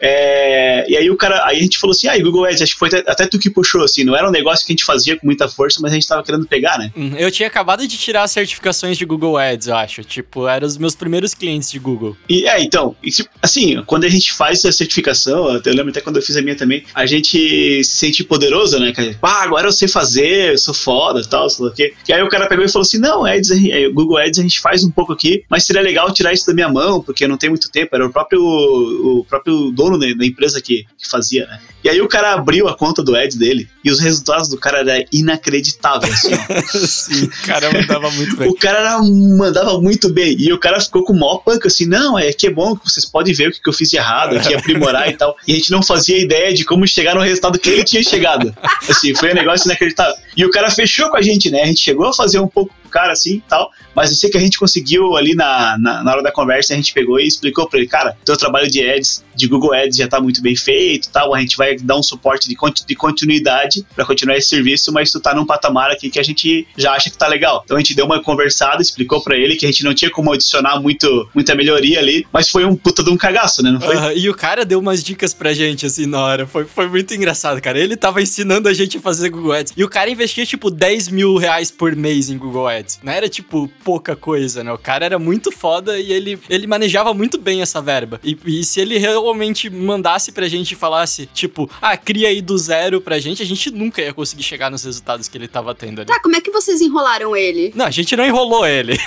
É, 0.00 0.90
e 0.90 0.96
aí 0.96 1.10
o 1.10 1.16
cara, 1.16 1.46
aí 1.46 1.58
a 1.58 1.62
gente 1.62 1.78
falou 1.78 1.92
assim, 1.92 2.06
ah, 2.08 2.16
e 2.16 2.22
Google 2.22 2.44
Ads, 2.44 2.62
acho 2.62 2.74
que 2.74 2.78
foi 2.78 2.88
até, 2.88 3.10
até 3.10 3.26
tu 3.26 3.38
que 3.38 3.48
puxou, 3.48 3.82
assim, 3.82 4.04
não 4.04 4.14
era 4.14 4.28
um 4.28 4.30
negócio 4.30 4.66
que 4.66 4.72
a 4.72 4.74
gente 4.74 4.84
fazia 4.84 5.16
com 5.16 5.26
muita 5.26 5.48
força, 5.48 5.78
mas 5.80 5.92
a 5.92 5.94
gente 5.94 6.06
tava 6.06 6.22
querendo 6.22 6.46
pegar, 6.46 6.78
né? 6.78 6.92
Hum, 6.94 7.05
Eu 7.18 7.30
tinha 7.30 7.46
acabado 7.46 7.86
de 7.86 7.96
tirar 7.96 8.22
as 8.22 8.30
certificações 8.30 8.96
de 8.96 9.04
Google 9.04 9.36
Ads, 9.36 9.68
eu 9.68 9.76
acho. 9.76 10.02
Tipo, 10.04 10.46
eram 10.48 10.66
os 10.66 10.76
meus 10.76 10.94
primeiros 10.94 11.34
clientes 11.34 11.70
de 11.70 11.78
Google. 11.78 12.16
E 12.28 12.46
é, 12.46 12.62
então, 12.62 12.96
assim, 13.42 13.82
quando 13.86 14.04
a 14.04 14.08
gente 14.08 14.32
faz 14.32 14.58
essa 14.58 14.72
certificação, 14.72 15.60
eu 15.64 15.74
lembro 15.74 15.90
até 15.90 16.00
quando 16.00 16.16
eu 16.16 16.22
fiz 16.22 16.36
a 16.36 16.42
minha 16.42 16.56
também, 16.56 16.84
a 16.94 17.06
gente 17.06 17.84
se 17.84 17.96
sente 17.96 18.24
poderoso, 18.24 18.78
né? 18.78 18.92
cara? 18.92 19.16
Ah, 19.22 19.42
agora 19.42 19.68
eu 19.68 19.72
sei 19.72 19.88
fazer, 19.88 20.52
eu 20.52 20.58
sou 20.58 20.74
foda 20.74 21.20
e 21.20 21.26
tal, 21.26 21.48
sei 21.50 21.64
lá 21.64 21.70
o 21.70 21.74
quê. 21.74 21.94
E 22.08 22.12
aí 22.12 22.22
o 22.22 22.28
cara 22.28 22.48
pegou 22.48 22.64
e 22.64 22.68
falou 22.68 22.82
assim: 22.84 22.98
não, 22.98 23.24
Ads, 23.24 23.50
a 23.50 23.92
Google 23.92 24.18
Ads 24.18 24.38
a 24.38 24.42
gente 24.42 24.60
faz 24.60 24.84
um 24.84 24.90
pouco 24.90 25.12
aqui, 25.12 25.44
mas 25.48 25.64
seria 25.64 25.82
legal 25.82 26.12
tirar 26.12 26.32
isso 26.32 26.46
da 26.46 26.54
minha 26.54 26.68
mão, 26.68 27.00
porque 27.00 27.26
não 27.26 27.36
tem 27.36 27.50
muito 27.50 27.70
tempo. 27.70 27.94
Era 27.94 28.06
o 28.06 28.12
próprio, 28.12 28.40
o 28.42 29.24
próprio 29.28 29.70
dono 29.70 29.98
da, 29.98 30.06
da 30.14 30.26
empresa 30.26 30.60
que, 30.60 30.84
que 30.98 31.08
fazia, 31.08 31.46
né? 31.46 31.60
E 31.84 31.88
aí 31.88 32.00
o 32.00 32.08
cara 32.08 32.34
abriu 32.34 32.68
a 32.68 32.76
conta 32.76 33.02
do 33.02 33.14
Ads 33.14 33.36
dele 33.36 33.68
e 33.84 33.90
os 33.90 34.00
resultados 34.00 34.48
do 34.48 34.58
cara 34.58 34.78
eram 34.78 35.04
inacreditáveis, 35.12 36.12
assim, 36.12 36.34
ó. 37.10 37.14
Sim, 37.14 37.28
caramba, 37.46 37.82
dava 37.86 38.10
muito 38.10 38.36
bem. 38.36 38.48
O 38.48 38.54
cara 38.54 38.78
era- 38.80 38.98
mandava 39.02 39.80
muito 39.80 40.12
bem. 40.12 40.36
E 40.38 40.52
o 40.52 40.58
cara 40.58 40.80
ficou 40.80 41.04
com 41.04 41.12
o 41.12 41.18
maior 41.18 41.38
punk, 41.38 41.66
assim, 41.66 41.86
não, 41.86 42.18
é 42.18 42.32
que 42.32 42.46
é 42.46 42.50
bom, 42.50 42.76
vocês 42.84 43.04
podem 43.04 43.34
ver 43.34 43.48
o 43.48 43.52
que, 43.52 43.60
que 43.60 43.68
eu 43.68 43.72
fiz 43.72 43.90
de 43.90 43.96
errado, 43.96 44.36
aqui 44.36 44.54
aprimorar 44.54 45.08
e 45.08 45.16
tal. 45.16 45.36
E 45.46 45.52
a 45.52 45.56
gente 45.56 45.70
não 45.70 45.82
fazia 45.82 46.18
ideia 46.18 46.52
de 46.54 46.64
como 46.64 46.86
chegar 46.86 47.14
no 47.14 47.20
resultado 47.20 47.58
que 47.58 47.68
ele 47.70 47.84
tinha 47.84 48.02
chegado. 48.02 48.54
Assim, 48.88 49.14
foi 49.14 49.32
um 49.32 49.34
negócio 49.34 49.66
inacreditável. 49.66 50.14
E 50.36 50.44
o 50.44 50.50
cara 50.50 50.70
fechou 50.70 51.08
com 51.10 51.16
a 51.16 51.22
gente, 51.22 51.50
né? 51.50 51.62
A 51.62 51.66
gente 51.66 51.80
chegou 51.80 52.06
a 52.06 52.12
fazer 52.12 52.38
um 52.40 52.48
pouco 52.48 52.74
com 52.82 52.88
o 52.88 52.90
cara, 52.90 53.12
assim, 53.12 53.42
tal. 53.48 53.70
Mas 53.96 54.10
eu 54.10 54.16
sei 54.16 54.28
que 54.28 54.36
a 54.36 54.40
gente 54.40 54.58
conseguiu 54.58 55.16
ali 55.16 55.34
na, 55.34 55.78
na, 55.78 56.04
na 56.04 56.12
hora 56.12 56.22
da 56.22 56.30
conversa, 56.30 56.74
a 56.74 56.76
gente 56.76 56.92
pegou 56.92 57.18
e 57.18 57.26
explicou 57.26 57.66
pra 57.66 57.78
ele, 57.78 57.88
cara, 57.88 58.14
teu 58.24 58.36
trabalho 58.36 58.70
de 58.70 58.86
ads, 58.86 59.24
de 59.34 59.48
Google 59.48 59.72
Ads 59.72 59.96
já 59.96 60.06
tá 60.06 60.20
muito 60.20 60.42
bem 60.42 60.54
feito, 60.54 61.08
tal. 61.10 61.34
A 61.34 61.40
gente 61.40 61.56
vai 61.56 61.76
dar 61.76 61.96
um 61.96 62.02
suporte 62.02 62.46
de, 62.48 62.56
de 62.86 62.94
continuidade 62.94 63.86
pra 63.94 64.04
continuar 64.04 64.36
esse 64.36 64.48
serviço, 64.48 64.92
mas 64.92 65.10
tu 65.10 65.18
tá 65.18 65.34
num 65.34 65.46
patamar 65.46 65.90
aqui 65.90 66.10
que 66.10 66.18
a 66.18 66.22
gente 66.22 66.66
já 66.76 66.92
acha 66.92 67.10
que 67.10 67.16
tá 67.16 67.26
legal. 67.26 67.62
Então 67.64 67.76
a 67.76 67.80
gente 67.80 67.94
deu 67.94 68.04
uma 68.04 68.22
conversada, 68.22 68.82
explicou 68.82 69.22
pra 69.22 69.36
ele 69.36 69.56
que 69.56 69.64
a 69.64 69.70
gente 69.70 69.82
não 69.82 69.94
tinha 69.94 70.10
como 70.10 70.32
adicionar 70.32 70.78
muito, 70.78 71.28
muita 71.34 71.54
melhoria 71.54 71.98
ali, 71.98 72.26
mas 72.30 72.50
foi 72.50 72.64
um 72.64 72.76
puta 72.76 73.02
de 73.02 73.10
um 73.10 73.16
cagaço, 73.16 73.62
né? 73.62 73.70
Não 73.70 73.80
foi? 73.80 73.96
E 74.18 74.28
o 74.28 74.34
cara 74.34 74.64
deu 74.64 74.78
umas 74.78 75.02
dicas 75.02 75.32
pra 75.32 75.54
gente, 75.54 75.86
assim, 75.86 76.06
na 76.06 76.22
hora. 76.22 76.46
Foi, 76.46 76.64
foi 76.64 76.88
muito 76.88 77.14
engraçado, 77.14 77.60
cara. 77.62 77.78
Ele 77.78 77.96
tava 77.96 78.20
ensinando 78.20 78.68
a 78.68 78.74
gente 78.74 78.98
a 78.98 79.00
fazer 79.00 79.30
Google 79.30 79.52
Ads. 79.52 79.72
E 79.76 79.84
o 79.84 79.88
cara 79.88 80.10
investia, 80.10 80.44
tipo, 80.44 80.70
10 80.70 81.08
mil 81.08 81.36
reais 81.36 81.70
por 81.70 81.94
mês 81.96 82.28
em 82.28 82.36
Google 82.36 82.68
Ads. 82.68 83.00
Não 83.02 83.12
era, 83.12 83.28
tipo, 83.28 83.70
pouca 83.86 84.16
coisa, 84.16 84.64
né? 84.64 84.72
O 84.72 84.78
cara 84.78 85.04
era 85.04 85.16
muito 85.16 85.52
foda 85.52 85.96
e 85.96 86.12
ele, 86.12 86.40
ele 86.50 86.66
manejava 86.66 87.14
muito 87.14 87.38
bem 87.38 87.62
essa 87.62 87.80
verba. 87.80 88.20
E, 88.24 88.36
e 88.44 88.64
se 88.64 88.80
ele 88.80 88.98
realmente 88.98 89.70
mandasse 89.70 90.32
pra 90.32 90.48
gente 90.48 90.72
e 90.72 90.74
falasse, 90.74 91.26
tipo, 91.32 91.70
ah, 91.80 91.96
cria 91.96 92.26
aí 92.26 92.42
do 92.42 92.58
zero 92.58 93.00
pra 93.00 93.20
gente, 93.20 93.44
a 93.44 93.46
gente 93.46 93.70
nunca 93.70 94.02
ia 94.02 94.12
conseguir 94.12 94.42
chegar 94.42 94.72
nos 94.72 94.82
resultados 94.82 95.28
que 95.28 95.38
ele 95.38 95.46
tava 95.46 95.72
tendo 95.72 96.00
ali. 96.00 96.08
Tá, 96.08 96.18
como 96.20 96.34
é 96.34 96.40
que 96.40 96.50
vocês 96.50 96.80
enrolaram 96.80 97.36
ele? 97.36 97.72
Não, 97.76 97.86
a 97.86 97.90
gente 97.92 98.16
não 98.16 98.26
enrolou 98.26 98.66
ele. 98.66 98.98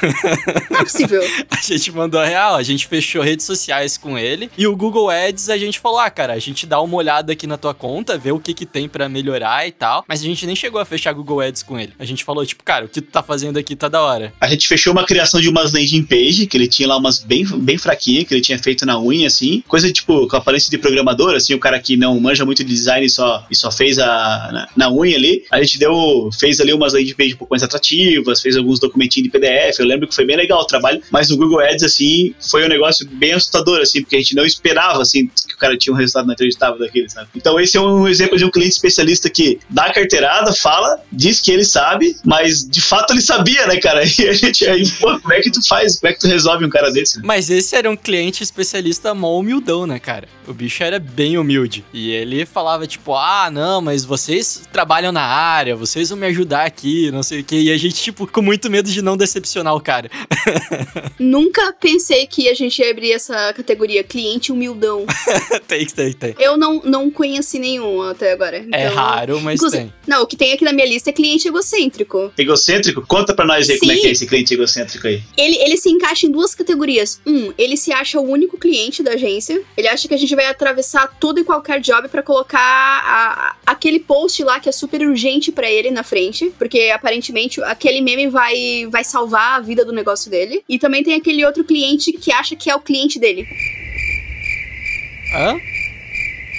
Não 0.72 0.80
é 0.80 0.84
possível. 0.84 1.22
A 1.52 1.62
gente 1.62 1.92
mandou 1.92 2.22
a 2.22 2.26
real, 2.26 2.56
a 2.56 2.64
gente 2.64 2.88
fechou 2.88 3.22
redes 3.22 3.46
sociais 3.46 3.98
com 3.98 4.18
ele 4.18 4.50
e 4.58 4.66
o 4.66 4.76
Google 4.76 5.10
Ads 5.10 5.50
a 5.50 5.58
gente 5.58 5.78
falou: 5.78 6.00
"Ah, 6.00 6.10
cara, 6.10 6.34
a 6.34 6.40
gente 6.40 6.66
dá 6.66 6.80
uma 6.80 6.96
olhada 6.96 7.34
aqui 7.34 7.46
na 7.46 7.58
tua 7.58 7.74
conta, 7.74 8.18
vê 8.18 8.32
o 8.32 8.40
que 8.40 8.54
que 8.54 8.66
tem 8.66 8.88
pra 8.88 9.10
melhorar 9.10 9.68
e 9.68 9.72
tal". 9.72 10.06
Mas 10.08 10.22
a 10.22 10.24
gente 10.24 10.46
nem 10.48 10.56
chegou 10.56 10.80
a 10.80 10.86
fechar 10.86 11.12
Google 11.12 11.42
Ads 11.42 11.64
com 11.64 11.78
ele. 11.78 11.94
A 12.00 12.06
gente 12.06 12.24
falou 12.24 12.46
tipo: 12.46 12.64
"Cara, 12.64 12.86
o 12.86 12.88
que 12.88 13.02
tu 13.02 13.12
tá 13.12 13.22
fazendo 13.22 13.58
aqui 13.60 13.76
tá 13.76 13.90
da 13.90 14.02
hora". 14.02 14.34
A 14.40 14.48
gente 14.48 14.69
fechou 14.70 14.94
uma 14.94 15.04
criação 15.04 15.42
de 15.42 15.50
umas 15.50 15.74
landing 15.74 16.04
page, 16.04 16.46
que 16.46 16.56
ele 16.56 16.68
tinha 16.68 16.88
lá 16.88 16.98
umas 16.98 17.18
bem, 17.18 17.44
bem 17.44 17.78
fraquinhas, 17.78 18.26
que 18.26 18.34
ele 18.36 18.42
tinha 18.42 18.60
feito 18.60 18.86
na 18.86 19.02
unha, 19.02 19.26
assim. 19.26 19.64
Coisa 19.68 19.92
tipo, 19.92 20.28
com 20.28 20.38
aparência 20.38 20.70
de 20.70 20.78
programador, 20.78 21.34
assim, 21.34 21.56
o 21.56 21.60
cara 21.60 21.80
que 21.80 21.98
não 21.98 22.20
manja 22.20 22.46
muito 22.46 22.64
de 22.64 22.72
design 22.72 23.06
e 23.06 23.10
só, 23.10 23.46
e 23.50 23.56
só 23.56 23.72
fez 23.72 23.98
a, 23.98 24.06
na, 24.54 24.68
na 24.76 24.92
unha 24.92 25.18
ali. 25.18 25.44
A 25.52 25.62
gente 25.62 25.80
deu, 25.80 26.30
fez 26.40 26.60
ali 26.60 26.72
umas 26.72 26.94
landing 26.94 27.16
page 27.16 27.34
um 27.34 27.38
pouco 27.38 27.54
mais 27.54 27.64
atrativas, 27.64 28.42
fez 28.42 28.56
alguns 28.56 28.80
documentinhos 28.80 29.32
de 29.32 29.32
PDF. 29.32 29.80
Eu 29.80 29.88
lembro 29.88 30.08
que 30.08 30.14
foi 30.14 30.26
bem 30.26 30.38
legal 30.38 30.62
o 30.62 30.66
trabalho, 30.66 31.02
mas 31.12 31.30
no 31.30 31.38
Google 31.38 31.60
Ads, 31.62 31.84
assim, 31.84 32.36
foi 32.40 32.64
um 32.64 32.70
negócio 32.70 33.08
bem 33.08 33.34
assustador, 33.34 33.82
assim, 33.82 34.02
porque 34.02 34.18
a 34.18 34.20
gente 34.20 34.36
não 34.36 34.46
esperava, 34.46 35.02
assim, 35.02 35.28
que 35.48 35.56
o 35.56 35.58
cara 35.58 35.76
tinha 35.76 35.94
um 35.94 35.98
resultado 35.98 36.26
inacreditável 36.26 36.78
daquele, 36.78 37.10
sabe? 37.10 37.30
Então 37.36 37.60
esse 37.60 37.76
é 37.76 37.82
um 37.82 38.08
exemplo 38.08 38.38
de 38.38 38.46
um 38.46 38.52
cliente 38.52 38.74
especialista 38.74 39.30
que 39.30 39.60
dá 39.68 39.92
carteirada, 39.92 40.54
fala, 40.54 41.02
diz 41.12 41.42
que 41.42 41.52
ele 41.52 41.66
sabe, 41.66 42.16
mas 42.24 42.68
de 42.68 42.82
fato 42.82 43.14
ele 43.14 43.22
sabia, 43.22 43.66
né, 43.66 43.78
cara? 43.78 44.04
E 44.20 44.28
a 44.28 44.34
gente 44.34 44.59
aí, 44.66 44.84
pô, 45.00 45.20
como 45.20 45.34
é 45.34 45.42
que 45.42 45.52
tu 45.52 45.60
faz? 45.68 46.00
Como 46.00 46.10
é 46.12 46.14
que 46.14 46.20
tu 46.20 46.28
resolve 46.28 46.66
um 46.66 46.70
cara 46.70 46.92
desse? 46.92 47.22
Mas 47.24 47.50
esse 47.50 47.76
era 47.76 47.90
um 47.90 47.96
cliente 47.96 48.44
especialista 48.44 49.14
mó 49.14 49.38
humildão, 49.40 49.86
né, 49.86 50.00
cara? 50.00 50.28
O 50.48 50.54
bicho 50.54 50.84
era 50.84 51.00
bem 51.00 51.38
humilde. 51.38 51.86
E 51.94 52.12
ele 52.12 52.46
falava, 52.46 52.88
tipo, 52.88 53.14
ah, 53.16 53.50
não, 53.52 53.82
mas 53.82 54.04
vocês 54.04 54.64
trabalham 54.72 55.12
na 55.12 55.22
área, 55.22 55.76
vocês 55.76 56.10
vão 56.10 56.18
me 56.18 56.26
ajudar 56.28 56.66
aqui, 56.66 57.12
não 57.12 57.22
sei 57.24 57.42
o 57.42 57.44
quê. 57.44 57.60
E 57.62 57.72
a 57.72 57.78
gente, 57.78 57.96
tipo, 57.96 58.26
com 58.28 58.42
muito 58.42 58.70
medo 58.70 58.90
de 58.90 59.02
não 59.02 59.16
decepcionar 59.16 59.76
o 59.76 59.82
cara. 59.82 60.10
Nunca 61.20 61.74
pensei 61.74 62.26
que 62.28 62.50
a 62.50 62.54
gente 62.54 62.80
ia 62.82 62.90
abrir 62.92 63.12
essa 63.12 63.54
categoria 63.54 64.04
cliente 64.04 64.52
humildão. 64.52 65.06
tem, 65.68 65.86
tem, 65.86 66.14
tem. 66.14 66.36
Eu 66.40 66.58
não, 66.58 66.82
não 66.84 67.12
conheci 67.12 67.60
nenhum 67.60 68.02
até 68.02 68.32
agora. 68.32 68.58
É 68.72 68.86
então- 68.86 68.96
raro, 68.96 69.42
mas 69.42 69.56
Inclusive- 69.56 69.84
tem. 69.84 69.94
Não, 70.08 70.24
o 70.24 70.28
que 70.28 70.36
tem 70.36 70.54
aqui 70.54 70.66
na 70.66 70.74
minha 70.74 70.88
lista 70.88 71.10
é 71.10 71.14
cliente 71.14 71.48
egocêntrico. 71.48 72.32
Egocêntrico? 72.38 73.04
Conta 73.08 73.34
pra 73.34 73.46
nós 73.46 73.70
aí 73.70 73.78
como 73.80 73.92
é 73.92 73.96
Sim. 73.96 74.02
que 74.02 74.08
é 74.08 74.12
esse 74.12 74.26
cliente 74.28 74.49
egocêntrico 74.54 75.08
aí. 75.08 75.22
Ele, 75.38 75.56
ele 75.58 75.78
se 75.78 75.90
encaixa 75.90 76.26
em 76.26 76.32
duas 76.32 76.54
categorias. 76.56 77.20
Um, 77.26 77.54
ele 77.58 77.76
se 77.78 77.92
acha 77.92 78.20
o 78.20 78.24
único 78.30 78.58
cliente 78.58 79.02
da 79.04 79.12
agência. 79.12 79.62
Ele 79.78 79.88
acha 79.88 80.08
que 80.08 80.14
a 80.14 80.18
gente 80.18 80.36
vai 80.36 80.46
atravessar 80.46 81.08
todo 81.20 81.40
e 81.40 81.44
qualquer 81.44 81.80
job 81.82 82.08
pra 82.10 82.22
colocar 82.24 82.60
a- 82.60 83.56
aquele 83.66 84.00
post 84.00 84.44
lá 84.44 84.60
que 84.60 84.70
é 84.70 84.72
super 84.72 85.02
urgente 85.02 85.52
pra 85.52 85.70
ele 85.70 85.92
na 85.92 86.04
frente, 86.04 86.52
porque 86.58 86.90
aparentemente 86.94 87.62
aquele 87.64 88.02
meme 88.02 88.28
vai, 88.28 88.86
vai 88.90 89.04
salvar 89.04 89.58
a 89.58 89.60
vida 89.60 89.84
do 89.86 89.92
negócio 89.94 90.30
dele. 90.30 90.64
E 90.68 90.78
também 90.80 91.04
tem 91.04 91.16
aquele 91.16 91.44
outro 91.46 91.64
cliente 91.64 92.12
que 92.14 92.32
acha 92.32 92.56
que 92.56 92.70
é 92.70 92.76
o 92.76 92.80
cliente 92.80 93.20
dele. 93.20 93.46
Hã? 95.34 95.56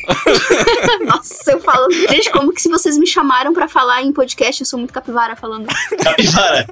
Nossa, 1.07 1.53
eu 1.53 1.61
falo. 1.61 1.91
Gente, 1.93 2.31
como 2.31 2.53
que 2.53 2.61
se 2.63 2.69
vocês 2.69 2.97
me 2.99 3.07
chamaram 3.07 3.53
pra 3.53 3.69
falar 3.69 4.03
em 4.03 4.13
podcast, 4.13 4.61
eu 4.63 4.67
sou 4.67 4.79
muito 4.79 4.93
capivara 4.93 5.37
falando. 5.37 5.67
Capivara. 6.03 6.67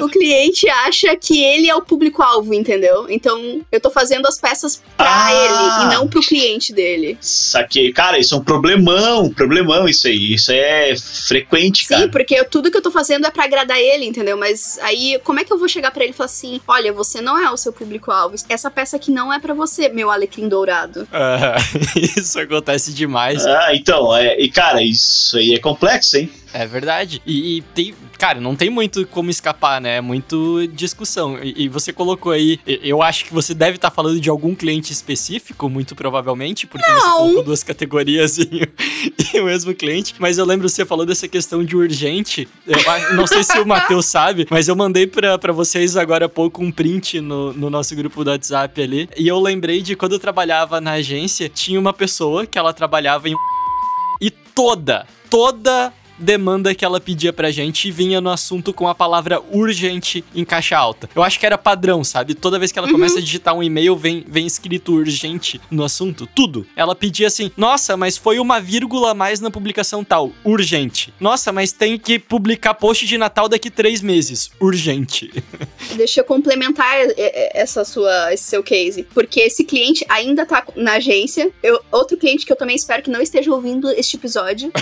o 0.00 0.08
cliente 0.08 0.68
acha 0.68 1.14
que 1.16 1.42
ele 1.42 1.68
é 1.68 1.74
o 1.74 1.82
público-alvo, 1.82 2.52
entendeu? 2.54 3.06
Então, 3.08 3.60
eu 3.70 3.80
tô 3.80 3.90
fazendo 3.90 4.26
as 4.26 4.38
peças 4.40 4.82
pra 4.96 5.26
Ah. 5.26 5.32
ele 5.32 5.92
e 5.92 5.94
não 5.96 6.08
pro 6.08 6.20
cliente 6.20 6.72
dele. 6.72 7.16
Saquei. 7.20 7.92
Cara, 7.92 8.18
isso 8.18 8.34
é 8.34 8.38
um 8.38 8.44
problemão, 8.44 9.30
problemão 9.30 9.88
isso 9.88 10.06
aí. 10.06 10.34
Isso 10.34 10.50
é 10.52 10.94
frequente, 10.96 11.84
Sim, 11.86 11.94
cara. 11.94 12.08
porque 12.08 12.34
eu- 12.34 12.44
tudo 12.44 12.70
que 12.70 12.76
eu 12.76 12.82
tô 12.82 12.90
fazendo 12.90 13.26
é 13.26 13.30
pra 13.30 13.44
agradar 13.44 13.78
ele, 13.78 14.04
entendeu? 14.06 14.36
Mas 14.36 14.78
aí, 14.82 15.18
como 15.24 15.40
é 15.40 15.44
que 15.44 15.52
eu 15.52 15.58
vou 15.58 15.68
chegar 15.68 15.90
pra 15.90 16.02
ele 16.02 16.12
e 16.12 16.16
falar 16.16 16.26
assim: 16.26 16.60
olha, 16.66 16.92
você 16.92 17.20
não 17.20 17.38
é 17.38 17.50
o 17.50 17.56
seu 17.56 17.72
público-alvo. 17.72 18.34
Essa 18.48 18.70
peça 18.70 18.96
aqui 18.96 19.10
não 19.10 19.32
é 19.32 19.38
pra 19.38 19.54
você, 19.54 19.88
meu 19.88 20.10
alecrim 20.10 20.48
dourado. 20.48 21.06
Ah, 21.12 21.56
isso 22.18 22.38
acontece 22.38 22.92
demais. 22.92 23.44
Ah, 23.46 23.74
então, 23.74 24.14
é, 24.16 24.40
e 24.40 24.48
cara, 24.50 24.82
isso 24.82 25.36
aí 25.36 25.54
é 25.54 25.58
complexo, 25.58 26.16
hein? 26.16 26.30
É 26.54 26.66
verdade. 26.66 27.22
E, 27.26 27.56
e 27.58 27.62
tem. 27.74 27.94
Cara, 28.18 28.38
não 28.38 28.54
tem 28.54 28.68
muito 28.68 29.06
como 29.06 29.30
escapar, 29.30 29.80
né? 29.80 29.96
É 29.96 30.00
muito 30.02 30.66
discussão. 30.74 31.38
E, 31.42 31.64
e 31.64 31.68
você 31.68 31.92
colocou 31.94 32.30
aí. 32.30 32.60
e- 32.66 32.78
Eu 32.82 33.02
acho 33.02 33.24
que 33.24 33.32
você 33.32 33.54
deve 33.54 33.76
estar 33.76 33.90
falando 33.90 34.20
de 34.20 34.28
algum 34.28 34.54
cliente 34.54 34.92
específico, 34.92 35.68
muito 35.70 35.94
provavelmente, 35.96 36.66
porque 36.66 36.86
você 36.86 37.06
Não. 37.06 37.16
colocou 37.18 37.42
duas 37.44 37.62
categorias 37.62 38.38
em, 38.38 38.60
em 39.34 39.40
o 39.40 39.44
mesmo 39.46 39.74
cliente. 39.74 40.14
Mas 40.18 40.36
eu 40.36 40.44
lembro 40.44 40.68
você 40.68 40.84
falou 40.84 41.06
dessa 41.06 41.26
questão 41.26 41.64
de 41.64 41.74
urgente. 41.74 42.46
Eu 42.66 42.78
a- 42.90 43.12
não 43.14 43.26
sei 43.26 43.42
se 43.42 43.58
o 43.58 43.66
Matheus 43.66 44.04
sabe, 44.12 44.46
mas 44.50 44.68
eu 44.68 44.76
mandei 44.76 45.06
pra, 45.06 45.38
pra 45.38 45.54
vocês 45.54 45.96
agora 45.96 46.26
há 46.26 46.28
pouco 46.28 46.62
um 46.62 46.70
print 46.70 47.18
no, 47.18 47.54
no 47.54 47.70
nosso 47.70 47.96
grupo 47.96 48.22
do 48.22 48.30
WhatsApp 48.30 48.80
ali. 48.82 49.08
E 49.16 49.26
eu 49.26 49.40
lembrei 49.40 49.80
de 49.80 49.96
quando 49.96 50.12
eu 50.12 50.18
trabalhava 50.18 50.82
na 50.82 50.92
agência, 50.92 51.48
tinha 51.48 51.71
uma 51.78 51.92
pessoa 51.92 52.46
que 52.46 52.58
ela 52.58 52.72
trabalhava 52.72 53.28
em 53.28 53.36
e 54.20 54.30
toda, 54.30 55.06
toda 55.30 55.92
demanda 56.18 56.74
que 56.74 56.84
ela 56.84 57.00
pedia 57.00 57.32
pra 57.32 57.50
gente 57.50 57.90
vinha 57.90 58.20
no 58.20 58.30
assunto 58.30 58.72
com 58.72 58.88
a 58.88 58.94
palavra 58.94 59.40
urgente 59.50 60.24
em 60.34 60.44
caixa 60.44 60.76
alta. 60.76 61.08
Eu 61.14 61.22
acho 61.22 61.38
que 61.38 61.46
era 61.46 61.58
padrão, 61.58 62.04
sabe? 62.04 62.34
Toda 62.34 62.58
vez 62.58 62.72
que 62.72 62.78
ela 62.78 62.90
começa 62.90 63.18
a 63.18 63.22
digitar 63.22 63.54
um 63.54 63.62
e-mail, 63.62 63.96
vem, 63.96 64.24
vem 64.26 64.46
escrito 64.46 64.92
urgente 64.94 65.60
no 65.70 65.84
assunto. 65.84 66.26
Tudo. 66.26 66.66
Ela 66.76 66.94
pedia 66.94 67.26
assim: 67.26 67.50
Nossa, 67.56 67.96
mas 67.96 68.16
foi 68.16 68.38
uma 68.38 68.60
vírgula 68.60 69.10
a 69.10 69.14
mais 69.14 69.40
na 69.40 69.50
publicação 69.50 70.04
tal. 70.04 70.32
Urgente. 70.44 71.12
Nossa, 71.20 71.52
mas 71.52 71.72
tem 71.72 71.98
que 71.98 72.18
publicar 72.18 72.74
post 72.74 73.06
de 73.06 73.18
Natal 73.18 73.48
daqui 73.48 73.70
três 73.70 74.00
meses. 74.00 74.50
Urgente. 74.60 75.32
Deixa 75.96 76.20
eu 76.20 76.24
complementar 76.24 76.94
é, 76.96 77.12
é, 77.16 77.60
essa 77.60 77.84
sua, 77.84 78.32
esse 78.32 78.44
seu 78.44 78.62
case. 78.62 79.04
Porque 79.14 79.40
esse 79.40 79.64
cliente 79.64 80.04
ainda 80.08 80.46
tá 80.46 80.64
na 80.76 80.94
agência. 80.94 81.50
Eu, 81.62 81.80
outro 81.90 82.16
cliente 82.16 82.46
que 82.46 82.52
eu 82.52 82.56
também 82.56 82.76
espero 82.76 83.02
que 83.02 83.10
não 83.10 83.20
esteja 83.20 83.52
ouvindo 83.52 83.90
este 83.90 84.16
episódio. 84.16 84.72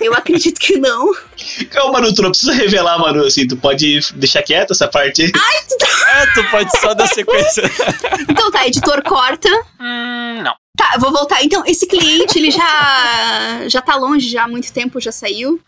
eu 0.00 0.14
acredito 0.14 0.58
que 0.58 0.73
não. 0.78 1.12
Calma, 1.70 2.00
Manu, 2.00 2.14
tu 2.14 2.22
não 2.22 2.30
precisa 2.30 2.52
revelar, 2.52 2.98
Manu, 2.98 3.24
assim, 3.24 3.46
tu 3.46 3.56
pode 3.56 4.00
deixar 4.14 4.42
quieto 4.42 4.72
essa 4.72 4.88
parte 4.88 5.22
aí. 5.22 5.32
é, 6.22 6.26
tu 6.34 6.44
pode 6.50 6.78
só 6.80 6.94
dar 6.94 7.06
sequência. 7.08 7.62
Então 8.28 8.50
tá, 8.50 8.66
editor 8.66 9.02
corta. 9.02 9.48
Hum, 9.80 10.42
não. 10.42 10.54
Tá, 10.76 10.96
vou 10.98 11.12
voltar. 11.12 11.42
Então, 11.44 11.62
esse 11.66 11.86
cliente, 11.86 12.38
ele 12.38 12.50
já, 12.50 13.60
já 13.68 13.80
tá 13.80 13.94
longe 13.96 14.28
já 14.28 14.44
há 14.44 14.48
muito 14.48 14.72
tempo, 14.72 15.00
já 15.00 15.12
saiu. 15.12 15.60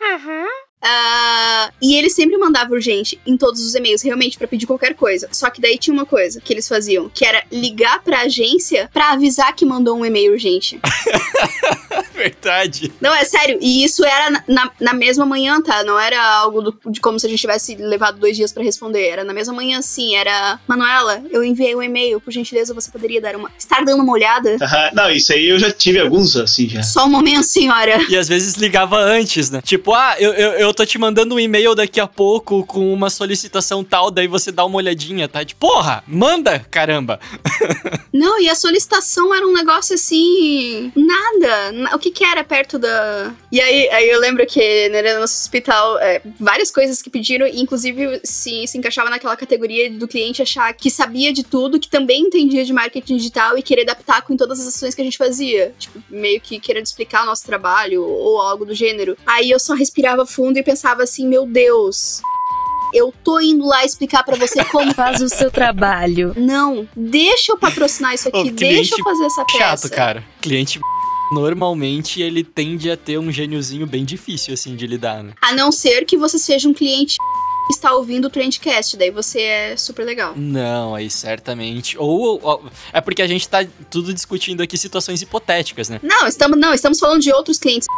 Ah, 0.82 1.70
e 1.82 1.96
ele 1.96 2.08
sempre 2.10 2.36
mandava 2.36 2.72
urgente 2.72 3.18
em 3.26 3.36
todos 3.36 3.60
os 3.62 3.74
e-mails, 3.74 4.02
realmente, 4.02 4.38
pra 4.38 4.46
pedir 4.46 4.66
qualquer 4.66 4.94
coisa. 4.94 5.28
Só 5.32 5.50
que 5.50 5.60
daí 5.60 5.78
tinha 5.78 5.92
uma 5.94 6.06
coisa 6.06 6.40
que 6.40 6.52
eles 6.52 6.68
faziam, 6.68 7.08
que 7.12 7.24
era 7.24 7.42
ligar 7.50 8.02
pra 8.02 8.20
agência 8.20 8.88
pra 8.92 9.10
avisar 9.12 9.54
que 9.54 9.64
mandou 9.64 9.96
um 9.96 10.04
e-mail 10.04 10.32
urgente. 10.32 10.78
Verdade. 12.14 12.92
Não, 13.00 13.14
é 13.14 13.24
sério. 13.24 13.58
E 13.60 13.84
isso 13.84 14.04
era 14.04 14.30
na, 14.30 14.42
na, 14.48 14.70
na 14.80 14.92
mesma 14.94 15.26
manhã, 15.26 15.60
tá? 15.60 15.84
Não 15.84 15.98
era 15.98 16.22
algo 16.22 16.62
do- 16.62 16.78
de 16.90 17.00
como 17.00 17.18
se 17.20 17.26
a 17.26 17.28
gente 17.28 17.40
tivesse 17.40 17.74
levado 17.76 18.18
dois 18.18 18.36
dias 18.36 18.52
pra 18.52 18.62
responder. 18.62 19.06
Era 19.08 19.24
na 19.24 19.32
mesma 19.34 19.52
manhã, 19.52 19.82
sim. 19.82 20.14
Era, 20.16 20.58
Manuela, 20.66 21.22
eu 21.30 21.44
enviei 21.44 21.74
um 21.74 21.82
e-mail. 21.82 22.20
Por 22.20 22.32
gentileza, 22.32 22.72
você 22.74 22.90
poderia 22.90 23.20
dar 23.20 23.36
uma... 23.36 23.50
Estar 23.58 23.84
dando 23.84 24.02
uma 24.02 24.12
olhada? 24.12 24.56
Não, 24.94 25.10
isso 25.10 25.32
aí 25.32 25.48
eu 25.48 25.58
já 25.58 25.70
tive 25.70 25.98
alguns, 26.00 26.36
assim, 26.36 26.68
já. 26.68 26.82
Só 26.82 27.04
um 27.06 27.10
momento, 27.10 27.44
senhora. 27.44 27.98
E 28.08 28.16
às 28.16 28.28
vezes 28.28 28.54
ligava 28.54 28.98
antes, 28.98 29.50
né? 29.50 29.60
Tipo, 29.62 29.92
ah, 29.94 30.16
eu, 30.18 30.32
eu, 30.32 30.52
eu 30.52 30.65
tô 30.74 30.84
te 30.86 30.98
mandando 30.98 31.34
um 31.34 31.40
e-mail 31.40 31.74
daqui 31.74 32.00
a 32.00 32.06
pouco 32.06 32.64
com 32.66 32.92
uma 32.92 33.10
solicitação 33.10 33.82
tal, 33.84 34.10
daí 34.10 34.26
você 34.26 34.50
dá 34.52 34.64
uma 34.64 34.76
olhadinha, 34.76 35.28
tá? 35.28 35.44
Tipo, 35.44 35.66
porra, 35.68 36.02
manda, 36.06 36.58
caramba. 36.70 37.18
Não, 38.12 38.40
e 38.40 38.48
a 38.48 38.54
solicitação 38.54 39.34
era 39.34 39.46
um 39.46 39.52
negócio 39.52 39.94
assim. 39.94 40.90
Nada. 40.96 41.72
Na- 41.72 41.94
O 41.94 41.98
que 41.98 42.10
que 42.10 42.24
era 42.24 42.42
perto 42.42 42.78
da. 42.78 43.34
E 43.52 43.60
aí, 43.60 43.88
aí 43.90 44.08
eu 44.08 44.18
lembro 44.20 44.46
que 44.46 44.88
né, 44.88 45.02
no 45.14 45.20
nosso 45.20 45.38
hospital, 45.38 45.98
é, 45.98 46.22
várias 46.40 46.70
coisas 46.70 47.02
que 47.02 47.10
pediram, 47.10 47.46
inclusive 47.46 48.20
se, 48.24 48.66
se 48.66 48.78
encaixava 48.78 49.10
naquela 49.10 49.36
categoria 49.36 49.90
do 49.90 50.08
cliente 50.08 50.40
achar 50.40 50.72
que 50.72 50.90
sabia 50.90 51.32
de 51.32 51.42
tudo, 51.44 51.78
que 51.78 51.88
também 51.90 52.22
entendia 52.22 52.64
de 52.64 52.72
marketing 52.72 53.16
digital 53.18 53.58
e 53.58 53.62
querer 53.62 53.82
adaptar 53.82 54.22
com 54.22 54.36
todas 54.36 54.60
as 54.60 54.68
ações 54.68 54.94
que 54.94 55.00
a 55.02 55.04
gente 55.04 55.18
fazia. 55.18 55.74
Tipo, 55.78 56.02
meio 56.08 56.40
que 56.40 56.58
querendo 56.58 56.86
explicar 56.86 57.22
o 57.22 57.26
nosso 57.26 57.44
trabalho 57.44 58.02
ou 58.02 58.40
algo 58.40 58.64
do 58.64 58.74
gênero. 58.74 59.16
Aí 59.26 59.50
eu 59.50 59.58
só 59.60 59.74
respirava 59.74 60.24
fundo 60.24 60.55
e 60.58 60.62
pensava 60.64 61.02
assim: 61.02 61.26
meu 61.26 61.46
Deus. 61.46 62.20
Eu 62.94 63.12
tô 63.24 63.40
indo 63.40 63.66
lá 63.66 63.84
explicar 63.84 64.22
pra 64.22 64.36
você 64.36 64.64
como 64.70 64.94
Faz 64.94 65.20
o 65.20 65.28
seu 65.28 65.50
trabalho. 65.50 66.32
não, 66.36 66.88
deixa 66.96 67.50
eu 67.52 67.58
patrocinar 67.58 68.14
isso 68.14 68.28
aqui, 68.28 68.38
Ô, 68.38 68.50
deixa 68.52 68.94
eu 68.96 69.04
fazer 69.04 69.24
essa 69.26 69.44
peça. 69.44 69.58
Chato, 69.58 69.90
cara. 69.90 70.24
Cliente 70.40 70.78
normalmente 71.32 72.22
ele 72.22 72.44
tende 72.44 72.88
a 72.90 72.96
ter 72.96 73.18
um 73.18 73.30
gêniozinho 73.32 73.86
bem 73.86 74.04
difícil 74.04 74.54
assim 74.54 74.76
de 74.76 74.86
lidar, 74.86 75.22
né? 75.22 75.32
A 75.42 75.52
não 75.52 75.72
ser 75.72 76.04
que 76.04 76.16
você 76.16 76.38
seja 76.38 76.68
um 76.68 76.72
cliente 76.72 77.16
que 77.66 77.72
está 77.72 77.92
ouvindo 77.92 78.26
o 78.26 78.30
Trendcast, 78.30 78.96
daí 78.96 79.10
você 79.10 79.40
é 79.40 79.76
super 79.76 80.04
legal. 80.04 80.34
Não, 80.36 80.94
aí 80.94 81.10
certamente. 81.10 81.98
Ou, 81.98 82.40
ou- 82.40 82.64
é 82.92 83.00
porque 83.00 83.20
a 83.20 83.26
gente 83.26 83.48
tá 83.48 83.66
tudo 83.90 84.14
discutindo 84.14 84.62
aqui 84.62 84.78
situações 84.78 85.20
hipotéticas, 85.20 85.88
né? 85.88 85.98
Não, 86.04 86.28
estamos 86.28 86.56
não, 86.56 86.72
estamos 86.72 87.00
falando 87.00 87.20
de 87.20 87.32
outros 87.32 87.58
clientes. 87.58 87.88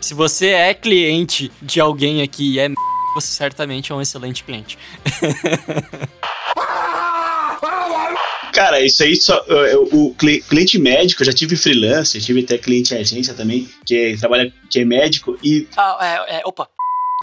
Se 0.00 0.14
você 0.14 0.48
é 0.50 0.74
cliente 0.74 1.50
de 1.60 1.80
alguém 1.80 2.22
aqui 2.22 2.54
e 2.54 2.58
é 2.58 2.64
m***, 2.66 2.74
você 3.14 3.28
certamente 3.32 3.90
é 3.92 3.94
um 3.94 4.00
excelente 4.00 4.44
cliente. 4.44 4.78
Cara, 8.52 8.80
isso 8.80 9.02
aí 9.02 9.14
só. 9.16 9.44
O 9.92 10.14
cli- 10.14 10.40
cliente 10.42 10.78
médico, 10.78 11.22
eu 11.22 11.26
já 11.26 11.32
tive 11.32 11.56
freelancer, 11.56 12.20
tive 12.22 12.40
até 12.40 12.58
cliente 12.58 12.94
em 12.94 12.98
agência 12.98 13.34
também, 13.34 13.68
que 13.84 14.16
trabalha, 14.18 14.52
que 14.70 14.80
é 14.80 14.84
médico, 14.84 15.38
e, 15.42 15.68
Ah, 15.76 16.24
é, 16.28 16.38
é, 16.38 16.42
opa. 16.44 16.68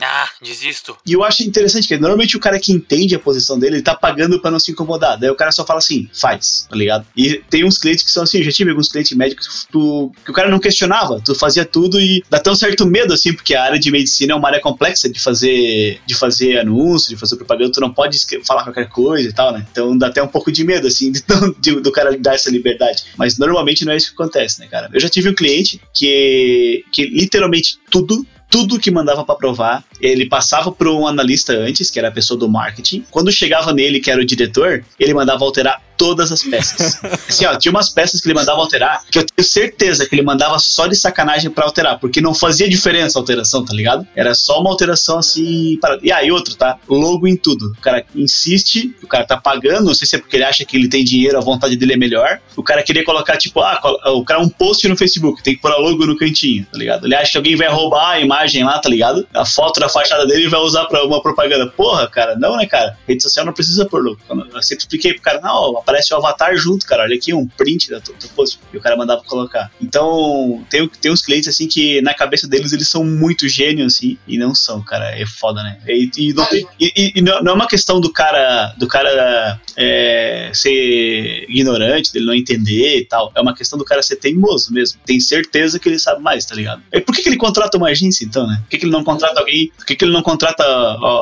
Ah, 0.02 0.30
desisto. 0.42 0.98
e 1.06 1.14
eu 1.14 1.24
acho 1.24 1.42
interessante 1.44 1.88
que 1.88 1.98
normalmente 1.98 2.36
o 2.36 2.40
cara 2.40 2.60
que 2.60 2.74
entende 2.74 3.16
a 3.16 3.20
posição 3.20 3.58
dele, 3.58 3.78
ele 3.78 3.82
tá 3.82 3.96
pagando 3.96 4.42
pra 4.42 4.52
não 4.52 4.60
se 4.60 4.72
incomodar. 4.72 5.18
Daí 5.18 5.30
o 5.30 5.36
cara 5.36 5.54
só 5.54 5.66
fala 5.66 5.80
assim, 5.80 6.10
faz, 6.14 6.68
tá 6.70 6.76
ligado? 6.76 7.08
E 7.16 7.42
tem 7.50 7.64
uns 7.64 7.78
clientes 7.78 8.04
que 8.04 8.12
são 8.12 8.24
assim, 8.24 8.40
eu 8.40 8.44
já 8.44 8.52
tive 8.52 8.72
alguns 8.72 8.90
clientes 8.90 9.16
médicos 9.16 9.48
que, 9.64 9.72
tu- 9.72 10.12
que 10.26 10.32
o 10.32 10.34
cara 10.34 10.50
não 10.50 10.60
questionava, 10.60 11.22
tu 11.24 11.34
fazia 11.34 11.64
tudo 11.64 12.00
e 12.00 12.22
dá 12.30 12.38
até 12.38 12.52
um 12.52 12.56
certo 12.56 12.86
medo, 12.86 13.14
assim, 13.14 13.34
porque 13.34 13.56
a 13.56 13.64
área 13.64 13.80
de 13.80 13.90
medicina 13.90 14.34
é 14.34 14.36
uma 14.36 14.50
área 14.50 14.60
complexa 14.60 15.08
de 15.10 15.18
fazer, 15.20 16.02
de 16.06 16.14
fazer 16.14 16.60
anúncio, 16.60 17.10
de 17.10 17.16
fazer 17.16 17.38
propaganda, 17.38 17.72
tu 17.72 17.80
não 17.80 17.94
pode 17.94 18.18
falar 18.46 18.64
qualquer 18.64 18.90
coisa 18.90 19.30
e 19.30 19.34
tal, 19.34 19.54
né? 19.54 19.66
Então 19.72 19.98
dá 19.98 20.08
até 20.08 20.22
um 20.22 20.28
pouco 20.28 20.52
de 20.52 20.64
medo, 20.66 20.88
assim, 20.88 21.10
de, 21.14 21.24
de- 21.60 21.80
do 21.80 21.92
cara 21.94 22.18
dar 22.18 22.36
essa 22.36 22.50
liberdade. 22.52 23.06
Mas 23.18 23.38
normalmente 23.38 23.86
não 23.86 23.94
é 23.94 23.98
isso 23.98 24.08
que 24.10 24.22
acontece, 24.22 24.60
né, 24.60 24.68
cara? 24.68 24.90
Eu 24.94 25.00
já 25.00 25.08
tive 25.08 25.30
um 25.30 25.34
cliente 25.34 25.80
que, 25.94 26.84
que 26.92 27.06
literalmente 27.06 27.78
tudo 27.90 28.26
tudo 28.56 28.80
que 28.80 28.90
mandava 28.90 29.26
pra 29.26 29.36
provar, 29.36 29.84
ele 30.00 30.28
passava 30.28 30.72
por 30.72 30.88
um 30.88 31.06
analista 31.06 31.52
antes, 31.52 31.92
que 31.92 32.00
era 32.00 32.08
a 32.08 32.12
pessoa 32.12 32.40
do 32.40 32.48
marketing. 32.48 33.04
Quando 33.12 33.30
chegava 33.30 33.74
nele, 33.74 34.00
que 34.00 34.10
era 34.10 34.22
o 34.22 34.26
diretor, 34.26 34.82
ele 34.98 35.14
mandava 35.14 35.44
alterar 35.44 35.82
todas 35.98 36.32
as 36.32 36.44
peças. 36.44 37.00
Assim, 37.28 37.46
ó, 37.46 37.56
tinha 37.58 37.72
umas 37.72 37.90
peças 37.90 38.22
que 38.22 38.28
ele 38.28 38.36
mandava 38.36 38.60
alterar, 38.60 39.04
que 39.10 39.20
eu 39.20 39.26
tenho 39.26 39.48
certeza 39.48 40.08
que 40.08 40.16
ele 40.16 40.22
mandava 40.22 40.58
só 40.60 40.88
de 40.88 40.96
sacanagem 40.96 41.50
pra 41.50 41.66
alterar, 41.66 42.00
porque 42.00 42.22
não 42.22 42.34
fazia 42.34 42.70
diferença 42.70 43.18
a 43.18 43.22
alteração, 43.22 43.64
tá 43.64 43.74
ligado? 43.74 44.08
Era 44.16 44.34
só 44.34 44.60
uma 44.60 44.70
alteração 44.70 45.20
assim. 45.20 45.78
Para... 45.82 46.00
E 46.02 46.12
aí, 46.12 46.32
outro, 46.32 46.56
tá? 46.56 46.78
Logo 46.88 47.28
em 47.28 47.36
tudo. 47.36 47.72
O 47.78 47.82
cara 47.82 48.06
insiste, 48.16 48.96
o 49.04 49.08
cara 49.08 49.26
tá 49.26 49.38
pagando, 49.38 49.86
não 49.86 49.94
sei 49.94 50.08
se 50.08 50.16
é 50.16 50.20
porque 50.20 50.38
ele 50.38 50.44
acha 50.44 50.66
que 50.66 50.78
ele 50.78 50.88
tem 50.88 51.04
dinheiro, 51.04 51.38
a 51.38 51.42
vontade 51.42 51.76
dele 51.76 51.94
é 51.94 51.98
melhor. 51.98 52.40
O 52.56 52.64
cara 52.64 52.84
queria 52.84 53.04
colocar, 53.04 53.38
tipo, 53.38 53.62
ah, 53.62 53.80
o 54.14 54.24
cara 54.24 54.40
um 54.40 54.50
post 54.50 54.88
no 54.88 54.98
Facebook, 54.98 55.44
tem 55.44 55.56
que 55.56 55.62
pôr 55.62 55.72
a 55.72 55.78
logo 55.78 56.06
no 56.06 56.18
cantinho, 56.18 56.66
tá 56.72 56.78
ligado? 56.78 57.06
Ele 57.06 57.16
acha 57.16 57.32
que 57.32 57.38
alguém 57.38 57.56
vai 57.56 57.68
roubar 57.68 58.12
a 58.12 58.20
imagem 58.20 58.64
lá, 58.64 58.80
tá 58.80 58.90
ligado? 58.90 59.28
A 59.34 59.46
foto 59.46 59.80
da 59.80 59.90
fachada 59.90 60.26
dele 60.26 60.46
e 60.46 60.50
vai 60.50 60.60
usar 60.60 60.86
pra 60.86 61.04
uma 61.06 61.22
propaganda. 61.22 61.68
Porra, 61.68 62.08
cara, 62.08 62.36
não, 62.36 62.58
né, 62.58 62.66
cara? 62.66 62.98
Rede 63.08 63.24
social 63.24 63.46
não 63.46 63.54
precisa 63.54 63.86
pôr 63.86 64.04
logo. 64.04 64.20
Eu 64.30 64.64
sempre 64.64 64.84
expliquei 64.84 65.14
pro 65.14 65.22
cara, 65.22 65.42
não, 65.42 65.82
aparece 65.86 66.14
o 66.14 66.18
avatar 66.18 66.58
junto, 66.58 66.86
cara. 66.86 67.04
Olha 67.04 67.16
aqui 67.16 67.34
um 67.34 67.48
print 67.48 67.92
da 67.92 68.02
tua 68.02 68.16
post. 68.36 68.60
E 68.74 68.78
o 68.78 68.82
cara 68.82 68.98
mandava 68.98 69.24
colocar. 69.24 69.72
Então, 69.80 70.66
tem, 70.70 70.88
tem 71.02 71.12
uns 71.12 71.22
clientes 71.22 71.48
assim 71.48 71.68
que 71.68 72.02
na 72.02 72.14
cabeça 72.14 72.48
deles 72.48 72.74
eles 72.74 72.90
são 72.90 73.06
muito 73.06 73.48
gênios, 73.48 73.94
assim, 73.94 74.18
e 74.28 74.38
não 74.38 74.56
são, 74.56 74.82
cara. 74.82 75.18
É 75.18 75.26
foda, 75.26 75.62
né? 75.64 75.78
E, 75.88 76.10
e, 76.18 76.34
não, 76.34 76.48
e, 76.80 77.14
e, 77.16 77.22
não, 77.22 77.38
é 77.38 77.54
uma 77.54 77.68
questão 77.68 78.02
do 78.02 78.12
cara 78.12 78.74
do 78.78 78.88
cara 78.88 79.60
é, 79.78 80.50
ser 80.54 81.46
ignorante, 81.48 82.12
dele 82.12 82.26
não 82.26 82.34
entender 82.34 82.98
e 82.98 83.06
tal. 83.06 83.32
É 83.36 83.42
uma 83.42 83.56
questão 83.56 83.78
do 83.78 83.86
cara 83.86 84.02
ser 84.02 84.16
teimoso 84.16 84.74
mesmo. 84.74 85.00
Tem 85.06 85.20
certeza 85.20 85.80
que 85.80 85.88
ele 85.88 86.00
sabe 86.00 86.22
mais, 86.22 86.46
tá 86.46 86.56
ligado? 86.56 86.82
E 86.92 87.00
por 87.00 87.14
que, 87.14 87.22
que 87.22 87.30
ele 87.30 87.38
contrata 87.38 87.78
uma 87.78 87.90
agência, 87.90 88.26
então, 88.26 88.48
né? 88.48 88.58
Por 88.64 88.70
que, 88.70 88.78
que 88.80 88.86
ele 88.86 88.92
não 88.92 89.04
contrata 89.04 89.40
alguém? 89.40 89.72
Por 89.78 89.86
que, 89.86 89.96
que 89.96 90.06
ele 90.06 90.12
não 90.12 90.24
contrata 90.24 90.64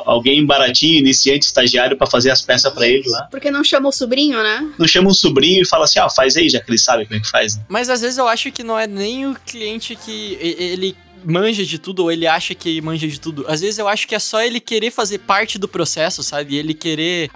alguém 0.06 0.46
baratinho, 0.46 1.00
iniciante, 1.00 1.46
estagiário, 1.46 1.98
para 1.98 2.08
fazer 2.08 2.32
as 2.32 2.42
peças 2.42 2.72
para 2.72 2.88
ele 2.88 3.10
lá? 3.10 3.28
Porque 3.30 3.52
não 3.52 3.64
chama 3.64 3.90
o 3.90 3.92
sobrinho, 3.92 4.42
né? 4.42 4.53
Não 4.78 4.88
chama 4.88 5.10
um 5.10 5.14
sobrinho 5.14 5.62
e 5.62 5.68
fala 5.68 5.86
assim, 5.86 6.00
ah, 6.00 6.10
faz 6.10 6.36
aí, 6.36 6.50
já 6.50 6.60
que 6.60 6.70
ele 6.70 6.78
sabe 6.78 7.06
como 7.06 7.18
é 7.18 7.20
que 7.20 7.30
faz. 7.30 7.58
Né? 7.58 7.64
Mas 7.68 7.90
às 7.90 8.02
vezes 8.02 8.18
eu 8.18 8.28
acho 8.28 8.52
que 8.52 8.64
não 8.64 8.78
é 8.78 8.88
nem 8.88 9.28
o 9.28 9.36
cliente 9.46 9.96
que 9.96 10.38
ele 10.40 10.96
manja 11.26 11.66
de 11.66 11.80
tudo 11.80 12.04
ou 12.04 12.12
ele 12.12 12.28
acha 12.28 12.54
que 12.54 12.82
manja 12.82 13.08
de 13.08 13.20
tudo. 13.20 13.46
Às 13.48 13.62
vezes 13.62 13.80
eu 13.80 13.88
acho 13.88 14.08
que 14.08 14.16
é 14.16 14.20
só 14.20 14.42
ele 14.42 14.60
querer 14.60 14.92
fazer 14.92 15.20
parte 15.20 15.58
do 15.58 15.68
processo, 15.68 16.24
sabe? 16.24 16.56
Ele 16.56 16.74
querer 16.74 17.30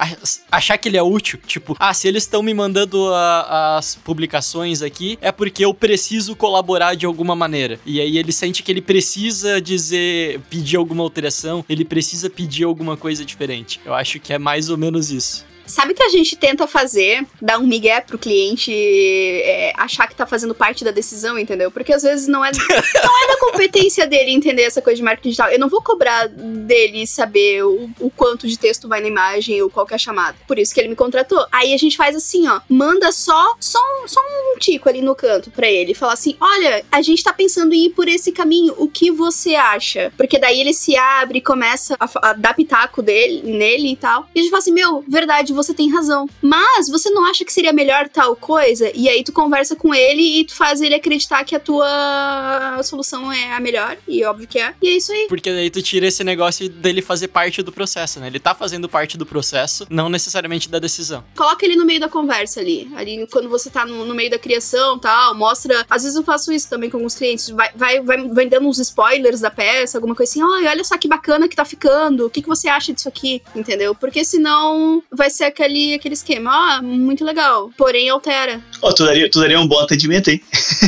achar 0.51 0.77
que 0.77 0.89
ele 0.89 0.97
é 0.97 1.01
útil. 1.01 1.39
Tipo, 1.45 1.75
ah, 1.79 1.93
se 1.93 2.07
eles 2.07 2.23
estão 2.23 2.43
me 2.43 2.53
mandando 2.53 3.13
a, 3.13 3.77
as 3.77 3.95
publicações 3.95 4.81
aqui, 4.81 5.17
é 5.21 5.31
porque 5.31 5.63
eu 5.63 5.73
preciso 5.73 6.35
colaborar 6.35 6.95
de 6.95 7.05
alguma 7.05 7.35
maneira. 7.35 7.79
E 7.85 7.99
aí 7.99 8.17
ele 8.17 8.31
sente 8.31 8.61
que 8.61 8.71
ele 8.71 8.81
precisa 8.81 9.61
dizer, 9.61 10.39
pedir 10.49 10.77
alguma 10.77 11.03
alteração, 11.03 11.63
ele 11.69 11.85
precisa 11.85 12.29
pedir 12.29 12.63
alguma 12.63 12.97
coisa 12.97 13.23
diferente. 13.23 13.79
Eu 13.85 13.93
acho 13.93 14.19
que 14.19 14.33
é 14.33 14.37
mais 14.37 14.69
ou 14.69 14.77
menos 14.77 15.11
isso. 15.11 15.45
Sabe 15.67 15.93
que 15.93 16.01
a 16.01 16.09
gente 16.09 16.35
tenta 16.35 16.65
fazer, 16.65 17.25
dar 17.41 17.59
um 17.59 17.67
migué 17.67 18.01
pro 18.01 18.17
cliente 18.17 18.71
é, 18.73 19.73
achar 19.77 20.07
que 20.07 20.15
tá 20.15 20.25
fazendo 20.25 20.55
parte 20.55 20.83
da 20.83 20.91
decisão, 20.91 21.37
entendeu? 21.37 21.69
Porque 21.69 21.93
às 21.93 22.01
vezes 22.01 22.27
não 22.27 22.43
é, 22.43 22.51
não 22.51 23.23
é 23.23 23.27
da 23.27 23.39
competência 23.39 24.07
dele 24.07 24.31
entender 24.31 24.63
essa 24.63 24.81
coisa 24.81 24.97
de 24.97 25.03
marketing 25.03 25.29
digital. 25.29 25.49
Eu 25.49 25.59
não 25.59 25.69
vou 25.69 25.81
cobrar 25.81 26.27
dele 26.27 27.05
saber 27.05 27.63
o, 27.63 27.89
o 27.99 28.09
quanto 28.09 28.47
de 28.47 28.57
texto 28.57 28.87
vai 28.87 29.01
na 29.01 29.07
imagem 29.07 29.61
ou 29.61 29.69
qual 29.69 29.85
que 29.85 29.93
é 29.93 29.95
a 29.95 29.99
chamada. 29.99 30.37
Por 30.47 30.57
isso 30.57 30.73
que 30.73 30.79
ele 30.79 30.89
me 30.89 30.95
contratou. 30.95 31.45
Aí 31.51 31.73
a 31.73 31.77
gente 31.77 31.97
faz 31.97 32.15
assim, 32.15 32.47
ó, 32.47 32.61
manda 32.69 33.11
só, 33.11 33.55
só, 33.59 33.79
só 34.05 34.19
um 34.21 34.59
tico 34.59 34.87
ali 34.87 35.01
no 35.01 35.15
canto 35.15 35.51
pra 35.51 35.69
ele. 35.69 35.93
Falar 35.93 36.13
assim, 36.13 36.35
olha, 36.39 36.85
a 36.91 37.01
gente 37.01 37.23
tá 37.23 37.33
pensando 37.33 37.73
em 37.73 37.87
ir 37.87 37.89
por 37.89 38.07
esse 38.07 38.31
caminho, 38.31 38.73
o 38.77 38.87
que 38.87 39.11
você 39.11 39.55
acha? 39.55 40.13
Porque 40.15 40.39
daí 40.39 40.59
ele 40.59 40.73
se 40.73 40.95
abre 40.95 41.39
e 41.39 41.41
começa 41.41 41.95
a, 41.99 42.29
a 42.29 42.33
dar 42.33 42.53
pitaco 42.53 43.01
dele, 43.01 43.41
nele 43.43 43.91
e 43.91 43.95
tal. 43.95 44.27
E 44.33 44.39
a 44.39 44.41
gente 44.41 44.51
fala 44.51 44.61
assim, 44.61 44.73
meu, 44.73 45.03
verdade, 45.07 45.53
você 45.57 45.73
tem 45.73 45.91
razão. 45.91 46.29
Mas 46.41 46.87
você 46.87 47.09
não 47.09 47.25
acha 47.25 47.43
que 47.43 47.51
seria 47.51 47.73
melhor 47.73 48.07
tal 48.07 48.35
coisa? 48.35 48.91
E 48.95 49.09
aí 49.09 49.23
tu 49.23 49.33
conversa 49.33 49.75
com 49.75 49.93
ele 49.93 50.39
e 50.39 50.45
tu 50.45 50.55
faz 50.55 50.79
ele 50.79 50.95
acreditar 50.95 51.43
que 51.43 51.55
a 51.55 51.59
tua 51.59 52.81
solução 52.83 53.31
é 53.31 53.53
a 53.53 53.59
melhor. 53.59 53.97
E 54.07 54.23
óbvio 54.23 54.47
que 54.47 54.59
é. 54.59 54.73
E 54.81 54.87
é 54.87 54.97
isso 54.97 55.11
aí. 55.11 55.25
Porque 55.27 55.51
daí 55.51 55.69
tu 55.69 55.81
tira 55.81 56.07
esse 56.07 56.23
negócio 56.23 56.69
dele 56.69 57.01
fazer 57.01 57.27
parte 57.27 57.61
do 57.61 57.71
processo, 57.71 58.19
né? 58.19 58.27
Ele 58.27 58.39
tá 58.39 58.53
fazendo 58.53 58.87
parte 58.87 59.17
do 59.17 59.25
processo, 59.25 59.87
não 59.89 60.09
necessariamente 60.09 60.69
da 60.69 60.79
decisão. 60.79 61.23
Coloca 61.35 61.65
ele 61.65 61.75
no 61.75 61.85
meio 61.85 61.99
da 61.99 62.07
conversa 62.07 62.59
ali. 62.59 62.89
Ali 62.95 63.27
quando 63.31 63.49
você 63.49 63.69
tá 63.69 63.85
no, 63.85 64.05
no 64.05 64.13
meio 64.13 64.29
da 64.29 64.39
criação 64.39 64.99
tal, 64.99 65.35
mostra. 65.35 65.85
Às 65.89 66.03
vezes 66.03 66.15
eu 66.15 66.23
faço 66.23 66.51
isso 66.53 66.69
também 66.69 66.89
com 66.89 66.97
alguns 66.97 67.15
clientes. 67.15 67.49
Vai, 67.49 67.71
vai, 67.75 68.01
vai, 68.01 68.27
vai 68.27 68.45
dando 68.47 68.67
uns 68.67 68.79
spoilers 68.79 69.41
da 69.41 69.49
peça, 69.49 69.97
alguma 69.97 70.15
coisa 70.15 70.31
assim. 70.31 70.43
Olha, 70.43 70.69
olha 70.69 70.83
só 70.83 70.97
que 70.97 71.07
bacana 71.07 71.47
que 71.47 71.55
tá 71.55 71.65
ficando. 71.65 72.25
O 72.25 72.29
que, 72.29 72.41
que 72.41 72.47
você 72.47 72.67
acha 72.67 72.93
disso 72.93 73.07
aqui? 73.07 73.41
Entendeu? 73.55 73.95
Porque 73.95 74.23
senão 74.23 75.01
vai 75.11 75.29
ser 75.29 75.45
aquele, 75.47 75.93
aquele 75.93 76.13
esquema, 76.13 76.79
oh, 76.79 76.83
muito 76.83 77.23
legal, 77.23 77.71
porém 77.77 78.09
altera. 78.09 78.61
Ó, 78.81 78.89
oh, 78.89 78.93
tu, 78.93 79.05
daria, 79.05 79.29
tu 79.29 79.39
daria 79.39 79.59
um 79.59 79.67
bom 79.67 79.79
atendimento, 79.79 80.29
hein? 80.29 80.41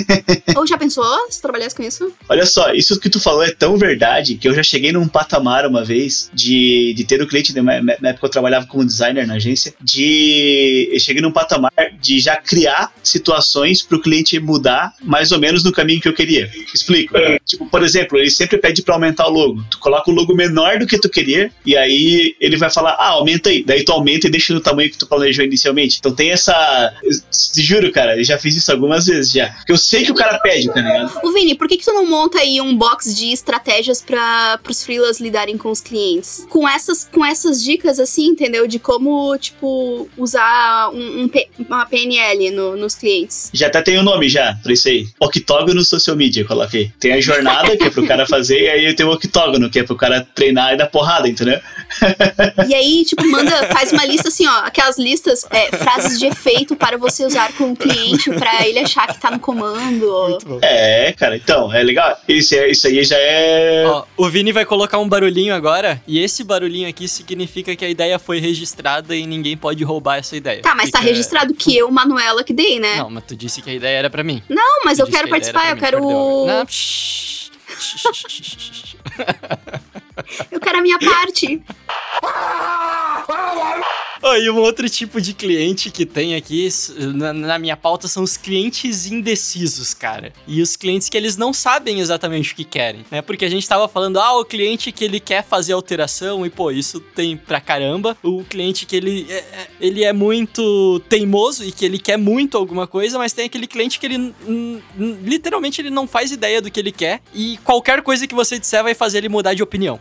Ou 0.56 0.67
já 0.67 0.78
pensou 0.78 1.04
se 1.30 1.41
trabalhasse 1.41 1.75
com 1.75 1.84
isso? 1.84 2.12
Olha 2.28 2.45
só, 2.45 2.73
isso 2.73 2.99
que 2.99 3.10
tu 3.10 3.19
falou 3.19 3.43
é 3.43 3.52
tão 3.52 3.78
verdade 3.78 4.36
que 4.36 4.47
eu 4.47 4.54
já 4.54 4.63
cheguei 4.63 4.91
num 4.91 5.08
patamar 5.08 5.65
uma 5.65 5.84
vez 5.84 6.30
de, 6.34 6.93
de 6.95 7.04
ter 7.04 7.21
o 7.21 7.25
um 7.25 7.28
cliente, 7.28 7.54
né, 7.54 7.82
na 8.02 8.10
época 8.10 8.28
eu 8.28 8.32
trabalhava 8.32 8.65
como 8.67 8.86
designer 8.86 9.25
na 9.25 9.36
agência, 9.36 9.73
de. 9.82 10.89
Eu 10.91 10.99
cheguei 10.99 11.21
num 11.21 11.32
patamar 11.32 11.71
de 11.99 12.19
já 12.19 12.36
criar 12.38 12.91
situações 13.04 13.82
para 13.82 13.97
o 13.97 14.02
cliente 14.02 14.39
mudar 14.39 14.93
mais 15.02 15.32
ou 15.32 15.39
menos 15.39 15.63
no 15.63 15.71
caminho 15.71 16.02
que 16.02 16.08
eu 16.08 16.13
queria. 16.13 16.49
Explico. 16.73 17.13
Tipo, 17.45 17.65
por 17.67 17.84
exemplo, 17.84 18.17
ele 18.17 18.30
sempre 18.30 18.58
pede 18.58 18.82
para 18.82 18.95
aumentar 18.95 19.28
o 19.28 19.32
logo. 19.32 19.63
Tu 19.69 19.80
coloca 19.80 20.10
o 20.10 20.13
logo 20.13 20.36
menor 20.36 20.80
do 20.80 20.88
que 20.88 20.99
tu 20.99 21.10
queria 21.10 21.52
e 21.65 21.75
aí 21.75 22.36
ele 22.39 22.58
vai 22.58 22.69
falar, 22.69 22.91
ah, 22.91 23.10
aumenta 23.10 23.49
aí. 23.49 23.63
Daí 23.63 23.84
tu 23.84 23.91
aumenta 23.91 24.28
e 24.28 24.30
deixa 24.30 24.54
no 24.54 24.62
tamanho 24.62 24.89
que 24.89 24.97
tu 24.97 25.08
planejou 25.08 25.43
inicialmente. 25.43 25.97
Então 25.99 26.13
tem 26.13 26.32
essa. 26.32 26.93
Te 27.54 27.62
juro, 27.80 27.92
cara, 27.92 28.18
eu 28.18 28.24
já 28.24 28.38
fiz 28.38 28.56
isso 28.56 28.72
algumas 28.72 29.06
vezes 29.06 29.32
já. 29.32 29.50
Porque 29.50 29.72
eu 29.72 29.78
sei 29.78 30.04
que 30.04 30.12
o 30.12 30.15
cara 30.15 30.38
pede, 30.39 30.68
tá 30.68 30.82
ligado? 30.82 31.20
O 31.24 31.32
Vini, 31.32 31.56
por 31.56 31.68
que, 31.68 31.78
que 31.78 31.86
tu 31.86 31.94
não 31.94 32.06
monta 32.06 32.39
aí 32.39 32.60
um 32.62 32.76
box 32.76 33.15
de 33.15 33.32
estratégias 33.32 34.02
para 34.02 34.60
os 34.68 34.84
freelas 34.84 35.20
lidarem 35.20 35.58
com 35.58 35.70
os 35.70 35.82
clientes? 35.82 36.46
Com 36.50 36.68
essas, 36.68 37.08
com 37.12 37.26
essas 37.26 37.63
dicas, 37.63 38.00
assim, 38.00 38.28
entendeu? 38.28 38.68
De 38.68 38.80
como, 38.80 39.38
tipo, 39.38 40.08
usar 40.18 40.89
um, 40.94 41.24
um 41.24 41.30
uma 41.68 41.86
PNL 41.86 42.52
no, 42.52 42.76
nos 42.76 42.96
clientes. 42.96 43.50
Já 43.54 43.68
até 43.68 43.82
tem 43.82 43.98
o 43.98 44.02
um 44.02 44.04
nome 44.04 44.28
já 44.28 44.58
pra 44.62 44.74
isso 44.74 44.88
aí. 44.88 45.08
Octógono 45.20 45.84
Social 45.84 46.15
Media, 46.15 46.46
coloquei. 46.46 46.92
Tem 47.00 47.13
a 47.13 47.22
jornada, 47.22 47.76
que 47.78 47.84
é 47.84 47.89
pro 47.89 48.06
cara 48.06 48.26
fazer, 48.26 48.62
e 48.62 48.70
aí 48.70 48.94
tem 48.94 49.06
o 49.06 49.12
octógono, 49.12 49.70
que 49.70 49.80
é 49.80 49.84
pro 49.84 49.96
cara 49.96 50.28
treinar 50.36 50.74
e 50.74 50.78
dar 50.78 50.88
porrada, 50.88 51.28
entendeu? 51.28 51.60
e 52.68 52.76
aí, 52.76 53.06
tipo, 53.06 53.26
manda, 53.28 53.52
faz 53.68 53.92
uma 53.92 54.06
lista 54.06 54.28
assim, 54.28 54.48
ó, 54.48 54.60
aquelas 54.65 54.98
listas, 54.98 55.46
é, 55.50 55.76
frases 55.78 56.20
de 56.20 56.26
efeito 56.26 56.76
para 56.76 56.98
você 56.98 57.26
usar 57.26 57.54
com 57.54 57.68
o 57.71 57.75
cliente, 57.75 58.29
para 58.32 58.67
ele 58.67 58.79
achar 58.79 59.08
que 59.08 59.19
tá 59.19 59.32
no 59.32 59.39
comando. 59.39 60.60
É, 60.62 61.13
cara, 61.13 61.36
então, 61.36 61.73
é 61.73 61.84
legal. 61.84 62.17
Isso, 62.27 62.55
é, 62.55 62.69
isso 62.69 62.88
aí 62.88 63.03
já 63.03 63.17
é. 63.17 63.84
Ó, 63.88 64.03
o 64.17 64.29
Vini 64.29 64.51
vai 64.51 64.65
colocar 64.65 64.99
um 64.99 65.08
barulhinho 65.08 65.53
agora, 65.53 66.01
e 66.08 66.19
esse 66.23 66.43
barulhinho 66.43 66.88
aqui 66.89 67.08
significa 67.08 67.75
que 67.75 67.86
a 67.86 67.89
ideia 67.89 68.19
foi 68.19 68.39
registrada 68.39 69.15
e 69.15 69.25
ninguém 69.25 69.58
pode 69.58 69.84
roubar 69.84 70.17
essa 70.17 70.36
ideia. 70.36 70.62
Tá, 70.62 70.75
mas 70.75 70.88
Fica... 70.88 70.99
tá 70.99 71.03
registrado 71.03 71.53
que 71.53 71.77
eu, 71.77 71.89
Manuela, 71.91 72.43
que 72.43 72.53
dei, 72.53 72.79
né? 72.79 72.97
Não, 72.97 73.10
mas 73.10 73.23
tu 73.25 73.36
disse 73.36 73.62
que 73.62 73.69
a 73.69 73.73
ideia 73.73 73.97
era 73.97 74.10
pra 74.10 74.23
mim. 74.23 74.41
Não, 74.49 74.84
mas 74.86 74.97
tu 74.97 75.03
eu 75.03 75.08
quero 75.08 75.25
que 75.25 75.32
participar, 75.32 75.69
eu 75.69 75.77
quero. 75.77 75.99
Não, 75.99 76.65
eu 80.51 80.60
quero 80.60 80.79
a 80.79 80.82
minha 80.82 80.99
parte. 80.99 81.62
Oh, 84.21 84.36
e 84.36 84.49
um 84.49 84.58
outro 84.58 84.89
tipo 84.89 85.21
de 85.21 85.34
cliente 85.34 85.89
que 85.89 86.05
tem 86.05 86.36
aqui 86.36 86.67
na, 87.15 87.32
na, 87.32 87.60
minha 87.60 87.77
pauta 87.77 88.08
são 88.08 88.21
os 88.21 88.36
clientes 88.36 89.08
indecisos, 89.08 89.93
cara. 89.93 90.34
E 90.45 90.62
os 90.62 90.75
clientes 90.75 91.08
que 91.08 91.15
eles 91.15 91.38
não 91.38 91.53
sabem 91.53 91.99
exatamente 92.01 92.51
o 92.51 92.55
que 92.55 92.65
querem, 92.65 93.05
né? 93.10 93.21
Porque 93.21 93.45
a 93.45 93.49
gente 93.49 93.67
tava 93.67 93.88
falando, 93.88 94.19
ah, 94.19 94.38
o 94.38 94.43
cliente 94.43 94.91
que 94.91 95.05
ele 95.05 95.21
quer 95.21 95.41
fazer 95.41 95.71
alteração 95.71 96.45
e, 96.45 96.49
pô, 96.49 96.69
isso 96.69 96.99
tem 96.99 97.38
pra 97.38 97.62
caramba. 97.62 98.17
O 98.21 98.43
cliente 98.43 98.86
que 98.86 98.95
ele 98.97 99.25
é, 99.29 99.38
é 99.38 99.67
ele 99.79 100.03
é 100.03 100.12
muito 100.12 101.01
teimoso 101.08 101.63
e 101.63 101.71
que 101.71 101.86
ele 101.86 101.97
quer 101.97 102.17
muito 102.17 102.58
alguma 102.58 102.86
coisa, 102.86 103.17
mas 103.17 103.32
tem 103.32 103.45
aquele 103.45 103.67
cliente 103.67 103.99
que 103.99 104.05
ele 104.05 104.36
literalmente 105.23 105.82
ele 105.82 105.89
não 105.89 106.05
faz 106.05 106.32
ideia 106.32 106.62
do 106.62 106.69
que 106.69 106.79
ele 106.79 106.91
quer 106.91 107.21
e 107.34 107.58
qualquer 107.63 108.01
coisa 108.01 108.27
que 108.27 108.36
você 108.36 108.60
disser 108.60 108.84
vai 108.84 108.93
fazer 108.93 109.19
ele 109.19 109.29
mudar 109.29 109.53
de 109.53 109.63
opinião. 109.63 109.99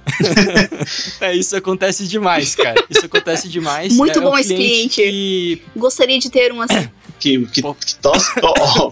é, 1.21 1.35
isso 1.37 1.57
acontece 1.57 2.08
demais, 2.09 2.55
cara. 2.55 2.85
Isso 2.91 3.07
acontece 3.07 3.49
demais. 3.49 3.95
Muito 3.95 4.09
muito 4.09 4.19
é, 4.19 4.23
bom 4.23 4.39
esse 4.39 4.55
cliente. 4.55 5.03
Que... 5.03 5.63
Gostaria 5.77 6.19
de 6.19 6.31
ter 6.31 6.53
um 6.53 6.61
assim. 6.61 6.89
Que, 7.19 7.47
que, 7.47 7.63
que 7.63 7.95
tosse. 7.97 8.33
Oh, 8.43 8.87
oh. 8.87 8.91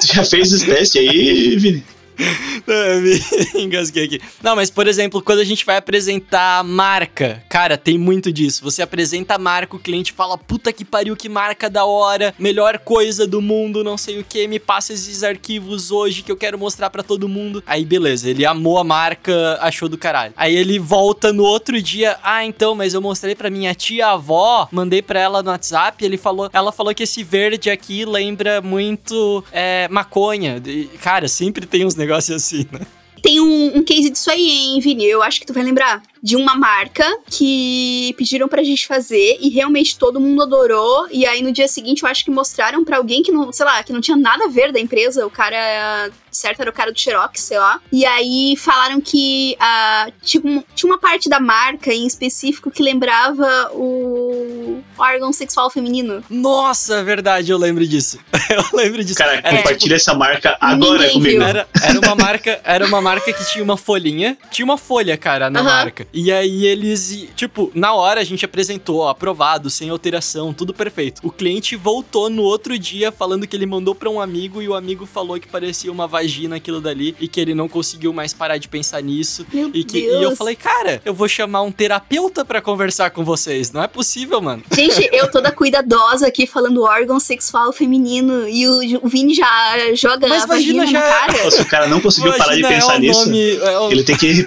tu 0.00 0.06
já 0.06 0.24
fez 0.24 0.52
esse 0.52 0.66
teste 0.66 0.98
aí, 0.98 1.56
Vini? 1.56 1.84
Não, 2.66 3.60
engasguei 3.60 4.04
aqui. 4.04 4.20
Não, 4.42 4.56
mas 4.56 4.70
por 4.70 4.86
exemplo, 4.86 5.22
quando 5.22 5.40
a 5.40 5.44
gente 5.44 5.64
vai 5.64 5.76
apresentar 5.76 6.64
marca, 6.64 7.42
cara, 7.48 7.76
tem 7.76 7.98
muito 7.98 8.32
disso. 8.32 8.62
Você 8.64 8.82
apresenta 8.82 9.34
a 9.34 9.38
marca, 9.38 9.76
o 9.76 9.78
cliente 9.78 10.12
fala, 10.12 10.36
puta 10.36 10.72
que 10.72 10.84
pariu, 10.84 11.16
que 11.16 11.28
marca 11.28 11.68
da 11.70 11.84
hora, 11.84 12.34
melhor 12.38 12.78
coisa 12.78 13.26
do 13.26 13.40
mundo, 13.40 13.84
não 13.84 13.96
sei 13.96 14.18
o 14.18 14.24
que, 14.24 14.48
me 14.48 14.58
passa 14.58 14.92
esses 14.92 15.22
arquivos 15.22 15.90
hoje 15.90 16.22
que 16.22 16.32
eu 16.32 16.36
quero 16.36 16.58
mostrar 16.58 16.90
para 16.90 17.02
todo 17.02 17.28
mundo. 17.28 17.62
Aí 17.66 17.84
beleza, 17.84 18.28
ele 18.28 18.44
amou 18.44 18.78
a 18.78 18.84
marca, 18.84 19.58
achou 19.60 19.88
do 19.88 19.98
caralho. 19.98 20.34
Aí 20.36 20.54
ele 20.54 20.78
volta 20.78 21.32
no 21.32 21.44
outro 21.44 21.80
dia, 21.80 22.16
ah, 22.22 22.44
então, 22.44 22.74
mas 22.74 22.94
eu 22.94 23.00
mostrei 23.00 23.34
para 23.34 23.50
minha 23.50 23.74
tia 23.74 24.08
avó, 24.08 24.68
mandei 24.72 25.02
para 25.02 25.20
ela 25.20 25.42
no 25.42 25.50
WhatsApp, 25.50 26.04
ele 26.04 26.16
falou, 26.16 26.50
ela 26.52 26.72
falou 26.72 26.94
que 26.94 27.02
esse 27.02 27.22
verde 27.22 27.70
aqui 27.70 28.04
lembra 28.04 28.60
muito 28.60 29.44
é, 29.52 29.88
maconha. 29.88 30.60
E, 30.64 30.86
cara, 31.00 31.28
sempre 31.28 31.66
tem 31.66 31.84
uns 31.84 31.94
negócios 31.94 32.05
assim, 32.14 32.66
né? 32.70 32.80
Tem 33.22 33.40
um, 33.40 33.78
um 33.78 33.82
case 33.82 34.10
disso 34.10 34.30
aí, 34.30 34.48
hein, 34.48 34.80
Vini? 34.80 35.04
Eu 35.04 35.22
acho 35.22 35.40
que 35.40 35.46
tu 35.46 35.52
vai 35.52 35.62
lembrar. 35.62 36.02
De 36.26 36.34
uma 36.34 36.56
marca 36.56 37.06
que 37.30 38.12
pediram 38.18 38.48
pra 38.48 38.64
gente 38.64 38.84
fazer 38.84 39.38
e 39.40 39.48
realmente 39.48 39.96
todo 39.96 40.20
mundo 40.20 40.42
adorou. 40.42 41.06
E 41.12 41.24
aí 41.24 41.40
no 41.40 41.52
dia 41.52 41.68
seguinte 41.68 42.02
eu 42.02 42.08
acho 42.08 42.24
que 42.24 42.32
mostraram 42.32 42.84
pra 42.84 42.96
alguém 42.96 43.22
que 43.22 43.30
não, 43.30 43.52
sei 43.52 43.64
lá, 43.64 43.80
que 43.84 43.92
não 43.92 44.00
tinha 44.00 44.16
nada 44.16 44.46
a 44.46 44.48
ver 44.48 44.72
da 44.72 44.80
empresa. 44.80 45.24
O 45.24 45.30
cara, 45.30 46.10
certo, 46.32 46.60
era 46.60 46.70
o 46.70 46.72
cara 46.72 46.90
do 46.90 46.98
Xerox, 46.98 47.40
sei 47.42 47.60
lá. 47.60 47.80
E 47.92 48.04
aí 48.04 48.56
falaram 48.56 49.00
que 49.00 49.56
uh, 49.60 50.12
tinha, 50.20 50.64
tinha 50.74 50.90
uma 50.90 50.98
parte 50.98 51.28
da 51.28 51.38
marca 51.38 51.94
em 51.94 52.08
específico 52.08 52.72
que 52.72 52.82
lembrava 52.82 53.70
o 53.72 54.82
órgão 54.98 55.32
sexual 55.32 55.70
feminino. 55.70 56.24
Nossa, 56.28 57.04
verdade, 57.04 57.52
eu 57.52 57.58
lembro 57.58 57.86
disso. 57.86 58.18
eu 58.50 58.64
lembro 58.76 59.04
disso. 59.04 59.18
Cara, 59.18 59.40
Era, 59.44 59.58
compartilha 59.58 59.94
essa 59.94 60.12
marca 60.12 60.56
agora 60.60 61.08
comigo. 61.10 61.40
Era, 61.40 61.68
era 61.80 62.00
uma 62.00 62.14
marca, 62.16 62.60
era 62.64 62.84
uma 62.84 63.00
marca 63.00 63.32
que 63.32 63.44
tinha 63.44 63.62
uma 63.62 63.76
folhinha, 63.76 64.36
tinha 64.50 64.64
uma 64.64 64.76
folha, 64.76 65.16
cara, 65.16 65.48
na 65.48 65.62
marca. 65.62 66.08
E 66.18 66.32
aí 66.32 66.64
eles, 66.64 67.28
tipo, 67.36 67.70
na 67.74 67.92
hora 67.92 68.22
a 68.22 68.24
gente 68.24 68.42
apresentou, 68.42 69.00
ó, 69.00 69.10
aprovado, 69.10 69.68
sem 69.68 69.90
alteração, 69.90 70.50
tudo 70.54 70.72
perfeito. 70.72 71.20
O 71.22 71.30
cliente 71.30 71.76
voltou 71.76 72.30
no 72.30 72.42
outro 72.42 72.78
dia 72.78 73.12
falando 73.12 73.46
que 73.46 73.54
ele 73.54 73.66
mandou 73.66 73.94
pra 73.94 74.08
um 74.08 74.18
amigo 74.18 74.62
e 74.62 74.68
o 74.68 74.74
amigo 74.74 75.04
falou 75.04 75.38
que 75.38 75.46
parecia 75.46 75.92
uma 75.92 76.06
vagina 76.06 76.56
aquilo 76.56 76.80
dali 76.80 77.14
e 77.20 77.28
que 77.28 77.38
ele 77.38 77.54
não 77.54 77.68
conseguiu 77.68 78.14
mais 78.14 78.32
parar 78.32 78.56
de 78.56 78.66
pensar 78.66 79.02
nisso. 79.02 79.46
Meu 79.52 79.70
E, 79.74 79.84
que, 79.84 79.98
e 79.98 80.06
Deus. 80.08 80.22
eu 80.22 80.36
falei, 80.36 80.56
cara, 80.56 81.02
eu 81.04 81.12
vou 81.12 81.28
chamar 81.28 81.60
um 81.60 81.70
terapeuta 81.70 82.46
pra 82.46 82.62
conversar 82.62 83.10
com 83.10 83.22
vocês. 83.22 83.70
Não 83.70 83.82
é 83.82 83.86
possível, 83.86 84.40
mano. 84.40 84.62
Gente, 84.74 85.06
eu 85.12 85.30
toda 85.30 85.52
cuidadosa 85.52 86.26
aqui 86.26 86.46
falando 86.46 86.82
órgão 86.82 87.20
sexual 87.20 87.74
feminino 87.74 88.48
e 88.48 88.66
o, 88.66 89.04
o 89.04 89.08
Vini 89.08 89.34
já 89.34 89.94
joga 89.94 90.26
Mas 90.26 90.44
a 90.44 90.46
vagina, 90.46 90.82
vagina 90.84 90.98
na 91.00 91.06
já- 91.10 91.26
cara. 91.26 91.50
Se 91.50 91.60
o 91.60 91.66
cara 91.66 91.86
não 91.88 92.00
conseguiu 92.00 92.32
parar 92.38 92.54
de 92.54 92.62
Vagina 92.62 92.68
é 92.68 92.80
pensar 92.80 92.96
o 92.96 92.98
nisso, 93.00 93.24
nome- 93.26 93.56
é 93.58 93.78
o- 93.80 93.90
ele 93.92 94.02
tem 94.02 94.16
que. 94.16 94.46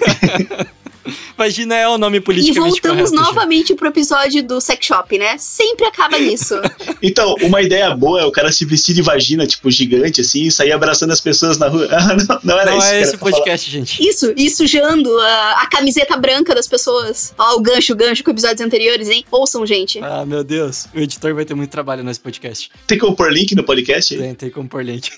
Vagina 1.40 1.74
é 1.74 1.88
o 1.88 1.96
nome 1.96 2.18
E 2.18 2.20
politicamente 2.20 2.60
voltamos 2.82 3.10
correto, 3.10 3.16
gente. 3.16 3.34
novamente 3.34 3.74
pro 3.74 3.88
episódio 3.88 4.42
do 4.42 4.60
sex 4.60 4.84
shop, 4.84 5.18
né? 5.18 5.38
Sempre 5.38 5.86
acaba 5.86 6.18
nisso. 6.18 6.54
Então, 7.02 7.34
uma 7.40 7.62
ideia 7.62 7.94
boa 7.94 8.20
é 8.20 8.24
o 8.26 8.30
cara 8.30 8.52
se 8.52 8.62
vestir 8.66 8.94
de 8.94 9.00
vagina, 9.00 9.46
tipo, 9.46 9.70
gigante, 9.70 10.20
assim, 10.20 10.42
e 10.42 10.50
sair 10.52 10.70
abraçando 10.70 11.12
as 11.12 11.20
pessoas 11.20 11.56
na 11.56 11.66
rua. 11.68 11.88
Ah, 11.90 12.14
não, 12.14 12.40
não 12.44 12.60
era 12.60 12.72
Não 12.72 12.78
isso. 12.78 12.86
é 12.88 12.90
que 12.98 13.02
esse 13.02 13.10
pra 13.16 13.18
falar. 13.20 13.32
podcast, 13.32 13.70
gente. 13.70 14.06
Isso, 14.06 14.34
e 14.36 14.50
sujando 14.50 15.18
a, 15.18 15.62
a 15.62 15.66
camiseta 15.66 16.14
branca 16.18 16.54
das 16.54 16.68
pessoas. 16.68 17.32
Ó, 17.38 17.56
o 17.56 17.60
gancho, 17.60 17.94
o 17.94 17.96
gancho 17.96 18.22
com 18.22 18.30
episódios 18.30 18.60
anteriores, 18.60 19.08
hein? 19.08 19.24
Ouçam, 19.30 19.64
gente. 19.64 19.98
Ah, 20.02 20.26
meu 20.26 20.44
Deus. 20.44 20.86
O 20.94 20.98
editor 21.00 21.34
vai 21.34 21.46
ter 21.46 21.54
muito 21.54 21.70
trabalho 21.70 22.04
nesse 22.04 22.20
podcast. 22.20 22.70
Tem 22.86 22.98
como 22.98 23.16
pôr 23.16 23.32
link 23.32 23.54
no 23.54 23.64
podcast? 23.64 24.14
Tem, 24.14 24.34
tem 24.34 24.50
como 24.50 24.68
pôr 24.68 24.84
lente. 24.84 25.10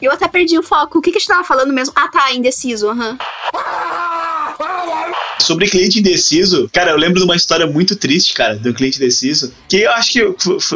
Eu 0.00 0.12
até 0.12 0.28
perdi 0.28 0.56
o 0.56 0.62
foco. 0.62 0.98
O 0.98 1.02
que, 1.02 1.10
que 1.10 1.16
a 1.16 1.20
gente 1.20 1.28
tava 1.28 1.42
falando 1.42 1.72
mesmo? 1.72 1.92
Ah, 1.96 2.08
tá, 2.08 2.32
indeciso, 2.32 2.88
aham. 2.88 3.18
Sobre 5.40 5.68
cliente 5.68 5.98
indeciso, 5.98 6.68
cara, 6.72 6.90
eu 6.90 6.96
lembro 6.96 7.18
de 7.18 7.24
uma 7.24 7.36
história 7.36 7.66
muito 7.66 7.96
triste, 7.96 8.34
cara, 8.34 8.56
de 8.56 8.68
um 8.68 8.72
cliente 8.72 8.98
indeciso, 8.98 9.52
que 9.68 9.78
eu 9.78 9.90
acho 9.92 10.12
que 10.12 10.34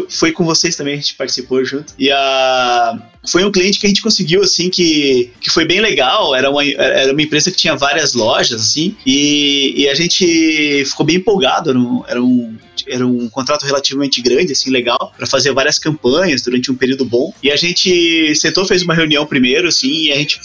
foi 0.09 0.33
com 0.33 0.45
vocês 0.45 0.77
também, 0.77 0.95
a 0.95 0.97
gente 0.97 1.15
participou 1.15 1.65
junto. 1.65 1.93
E 1.99 2.11
a. 2.11 2.99
Foi 3.27 3.45
um 3.45 3.51
cliente 3.51 3.79
que 3.79 3.87
a 3.87 3.89
gente 3.89 4.03
conseguiu, 4.03 4.43
assim, 4.43 4.69
que, 4.69 5.31
que 5.41 5.51
foi 5.51 5.65
bem 5.65 5.81
legal. 5.81 6.35
Era 6.35 6.51
uma, 6.51 6.65
era 6.65 7.13
uma 7.13 7.23
empresa 7.23 7.51
que 7.51 7.57
tinha 7.57 7.77
várias 7.77 8.15
lojas, 8.15 8.61
assim, 8.61 8.97
e, 9.07 9.75
e 9.77 9.89
a 9.89 9.95
gente 9.95 10.85
ficou 10.85 11.05
bem 11.07 11.17
empolgado. 11.17 11.71
Era 11.71 11.79
um, 11.79 12.05
era 12.07 12.23
um, 12.23 12.57
era 12.87 13.07
um 13.07 13.29
contrato 13.29 13.65
relativamente 13.65 14.21
grande, 14.21 14.53
assim, 14.53 14.71
legal, 14.71 15.13
para 15.17 15.27
fazer 15.27 15.53
várias 15.53 15.79
campanhas 15.79 16.43
durante 16.43 16.71
um 16.71 16.75
período 16.75 17.05
bom. 17.05 17.33
E 17.43 17.51
a 17.51 17.57
gente 17.57 18.35
sentou, 18.35 18.65
fez 18.65 18.83
uma 18.83 18.95
reunião 18.95 19.25
primeiro, 19.27 19.69
assim, 19.69 20.07
e 20.07 20.13
a 20.13 20.17
gente 20.17 20.41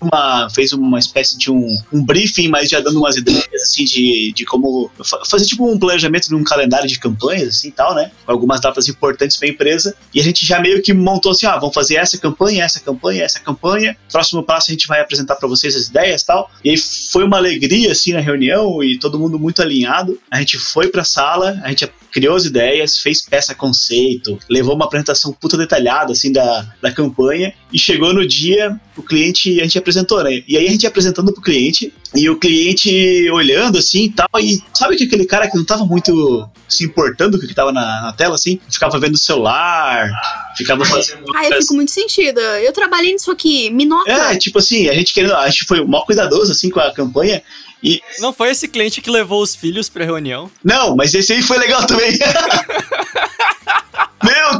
uma, 0.00 0.48
fez 0.50 0.72
uma 0.72 0.98
espécie 0.98 1.36
de 1.36 1.50
um, 1.50 1.76
um 1.92 2.04
briefing, 2.04 2.48
mas 2.48 2.70
já 2.70 2.80
dando 2.80 2.98
umas 2.98 3.16
ideias, 3.16 3.62
assim, 3.62 3.84
de, 3.84 4.32
de 4.32 4.44
como 4.44 4.90
fa- 5.04 5.22
fazer, 5.28 5.44
tipo, 5.44 5.68
um 5.68 5.78
planejamento 5.78 6.28
de 6.28 6.34
um 6.34 6.44
calendário 6.44 6.88
de 6.88 6.98
campanhas, 6.98 7.48
assim, 7.48 7.70
tal, 7.70 7.94
né? 7.94 8.10
Com 8.24 8.32
algumas 8.32 8.60
datas 8.60 8.88
importantes 8.88 9.36
para 9.36 9.48
a 9.48 9.50
empresa. 9.50 9.94
E 10.14 10.20
a 10.20 10.22
gente 10.22 10.46
já 10.46 10.60
meio 10.60 10.80
que 10.80 10.94
montou 10.94 11.32
assim, 11.32 11.46
ah, 11.46 11.58
vamos 11.58 11.74
fazer 11.74 11.89
essa 11.96 12.18
campanha, 12.18 12.64
essa 12.64 12.80
campanha, 12.80 13.24
essa 13.24 13.40
campanha. 13.40 13.96
Próximo 14.10 14.42
passo 14.42 14.70
a 14.70 14.72
gente 14.72 14.86
vai 14.86 15.00
apresentar 15.00 15.36
para 15.36 15.48
vocês 15.48 15.74
as 15.76 15.86
ideias, 15.86 16.22
tal. 16.22 16.50
E 16.64 16.70
aí 16.70 16.76
foi 16.76 17.24
uma 17.24 17.36
alegria, 17.36 17.92
assim, 17.92 18.12
na 18.12 18.20
reunião 18.20 18.82
e 18.82 18.98
todo 18.98 19.18
mundo 19.18 19.38
muito 19.38 19.62
alinhado. 19.62 20.18
A 20.30 20.38
gente 20.38 20.58
foi 20.58 20.88
pra 20.88 21.04
sala, 21.04 21.60
a 21.62 21.68
gente 21.68 21.90
criou 22.10 22.36
as 22.36 22.44
ideias, 22.44 22.98
fez 22.98 23.22
peça 23.22 23.54
conceito, 23.54 24.38
levou 24.48 24.74
uma 24.74 24.84
apresentação 24.84 25.32
puta 25.32 25.56
detalhada, 25.56 26.12
assim, 26.12 26.32
da, 26.32 26.74
da 26.80 26.92
campanha. 26.92 27.52
E 27.72 27.78
chegou 27.78 28.12
no 28.12 28.26
dia, 28.26 28.78
o 28.96 29.02
cliente, 29.02 29.60
a 29.60 29.64
gente 29.64 29.78
apresentou, 29.78 30.22
né? 30.24 30.42
E 30.46 30.56
aí 30.56 30.66
a 30.66 30.70
gente 30.70 30.86
apresentando 30.86 31.32
pro 31.32 31.42
cliente, 31.42 31.92
e 32.14 32.28
o 32.28 32.38
cliente 32.38 33.30
olhando 33.30 33.78
assim 33.78 34.04
e 34.04 34.10
tal, 34.10 34.28
e 34.38 34.62
sabe 34.74 34.96
que 34.96 35.04
aquele 35.04 35.24
cara 35.24 35.48
que 35.48 35.56
não 35.56 35.64
tava 35.64 35.84
muito 35.84 36.48
se 36.68 36.84
importando 36.84 37.38
com 37.38 37.44
o 37.44 37.48
que 37.48 37.54
tava 37.54 37.72
na, 37.72 38.02
na 38.02 38.12
tela, 38.12 38.34
assim, 38.34 38.60
ficava 38.70 38.98
vendo 38.98 39.14
o 39.14 39.18
celular, 39.18 40.10
ficava 40.56 40.84
fazendo. 40.84 41.24
Ah, 41.34 41.48
eu 41.48 41.60
fico 41.60 41.74
muito 41.74 41.90
sentido. 41.90 42.40
Eu 42.40 42.72
trabalhei 42.72 43.12
nisso 43.12 43.30
aqui. 43.30 43.70
Me 43.70 43.84
nota. 43.84 44.10
É, 44.10 44.36
tipo 44.36 44.58
assim, 44.58 44.88
a 44.88 44.94
gente 44.94 45.12
querendo, 45.12 45.34
a 45.34 45.48
gente 45.48 45.64
foi 45.64 45.84
mó 45.84 46.02
cuidadoso 46.02 46.52
assim 46.52 46.70
com 46.70 46.80
a 46.80 46.92
campanha. 46.92 47.42
E 47.82 48.00
Não 48.18 48.32
foi 48.32 48.50
esse 48.50 48.68
cliente 48.68 49.00
que 49.00 49.10
levou 49.10 49.42
os 49.42 49.54
filhos 49.56 49.88
pra 49.88 50.04
reunião? 50.04 50.50
não, 50.62 50.94
mas 50.94 51.14
esse 51.14 51.32
aí 51.32 51.42
foi 51.42 51.58
legal 51.58 51.86
também. 51.86 52.12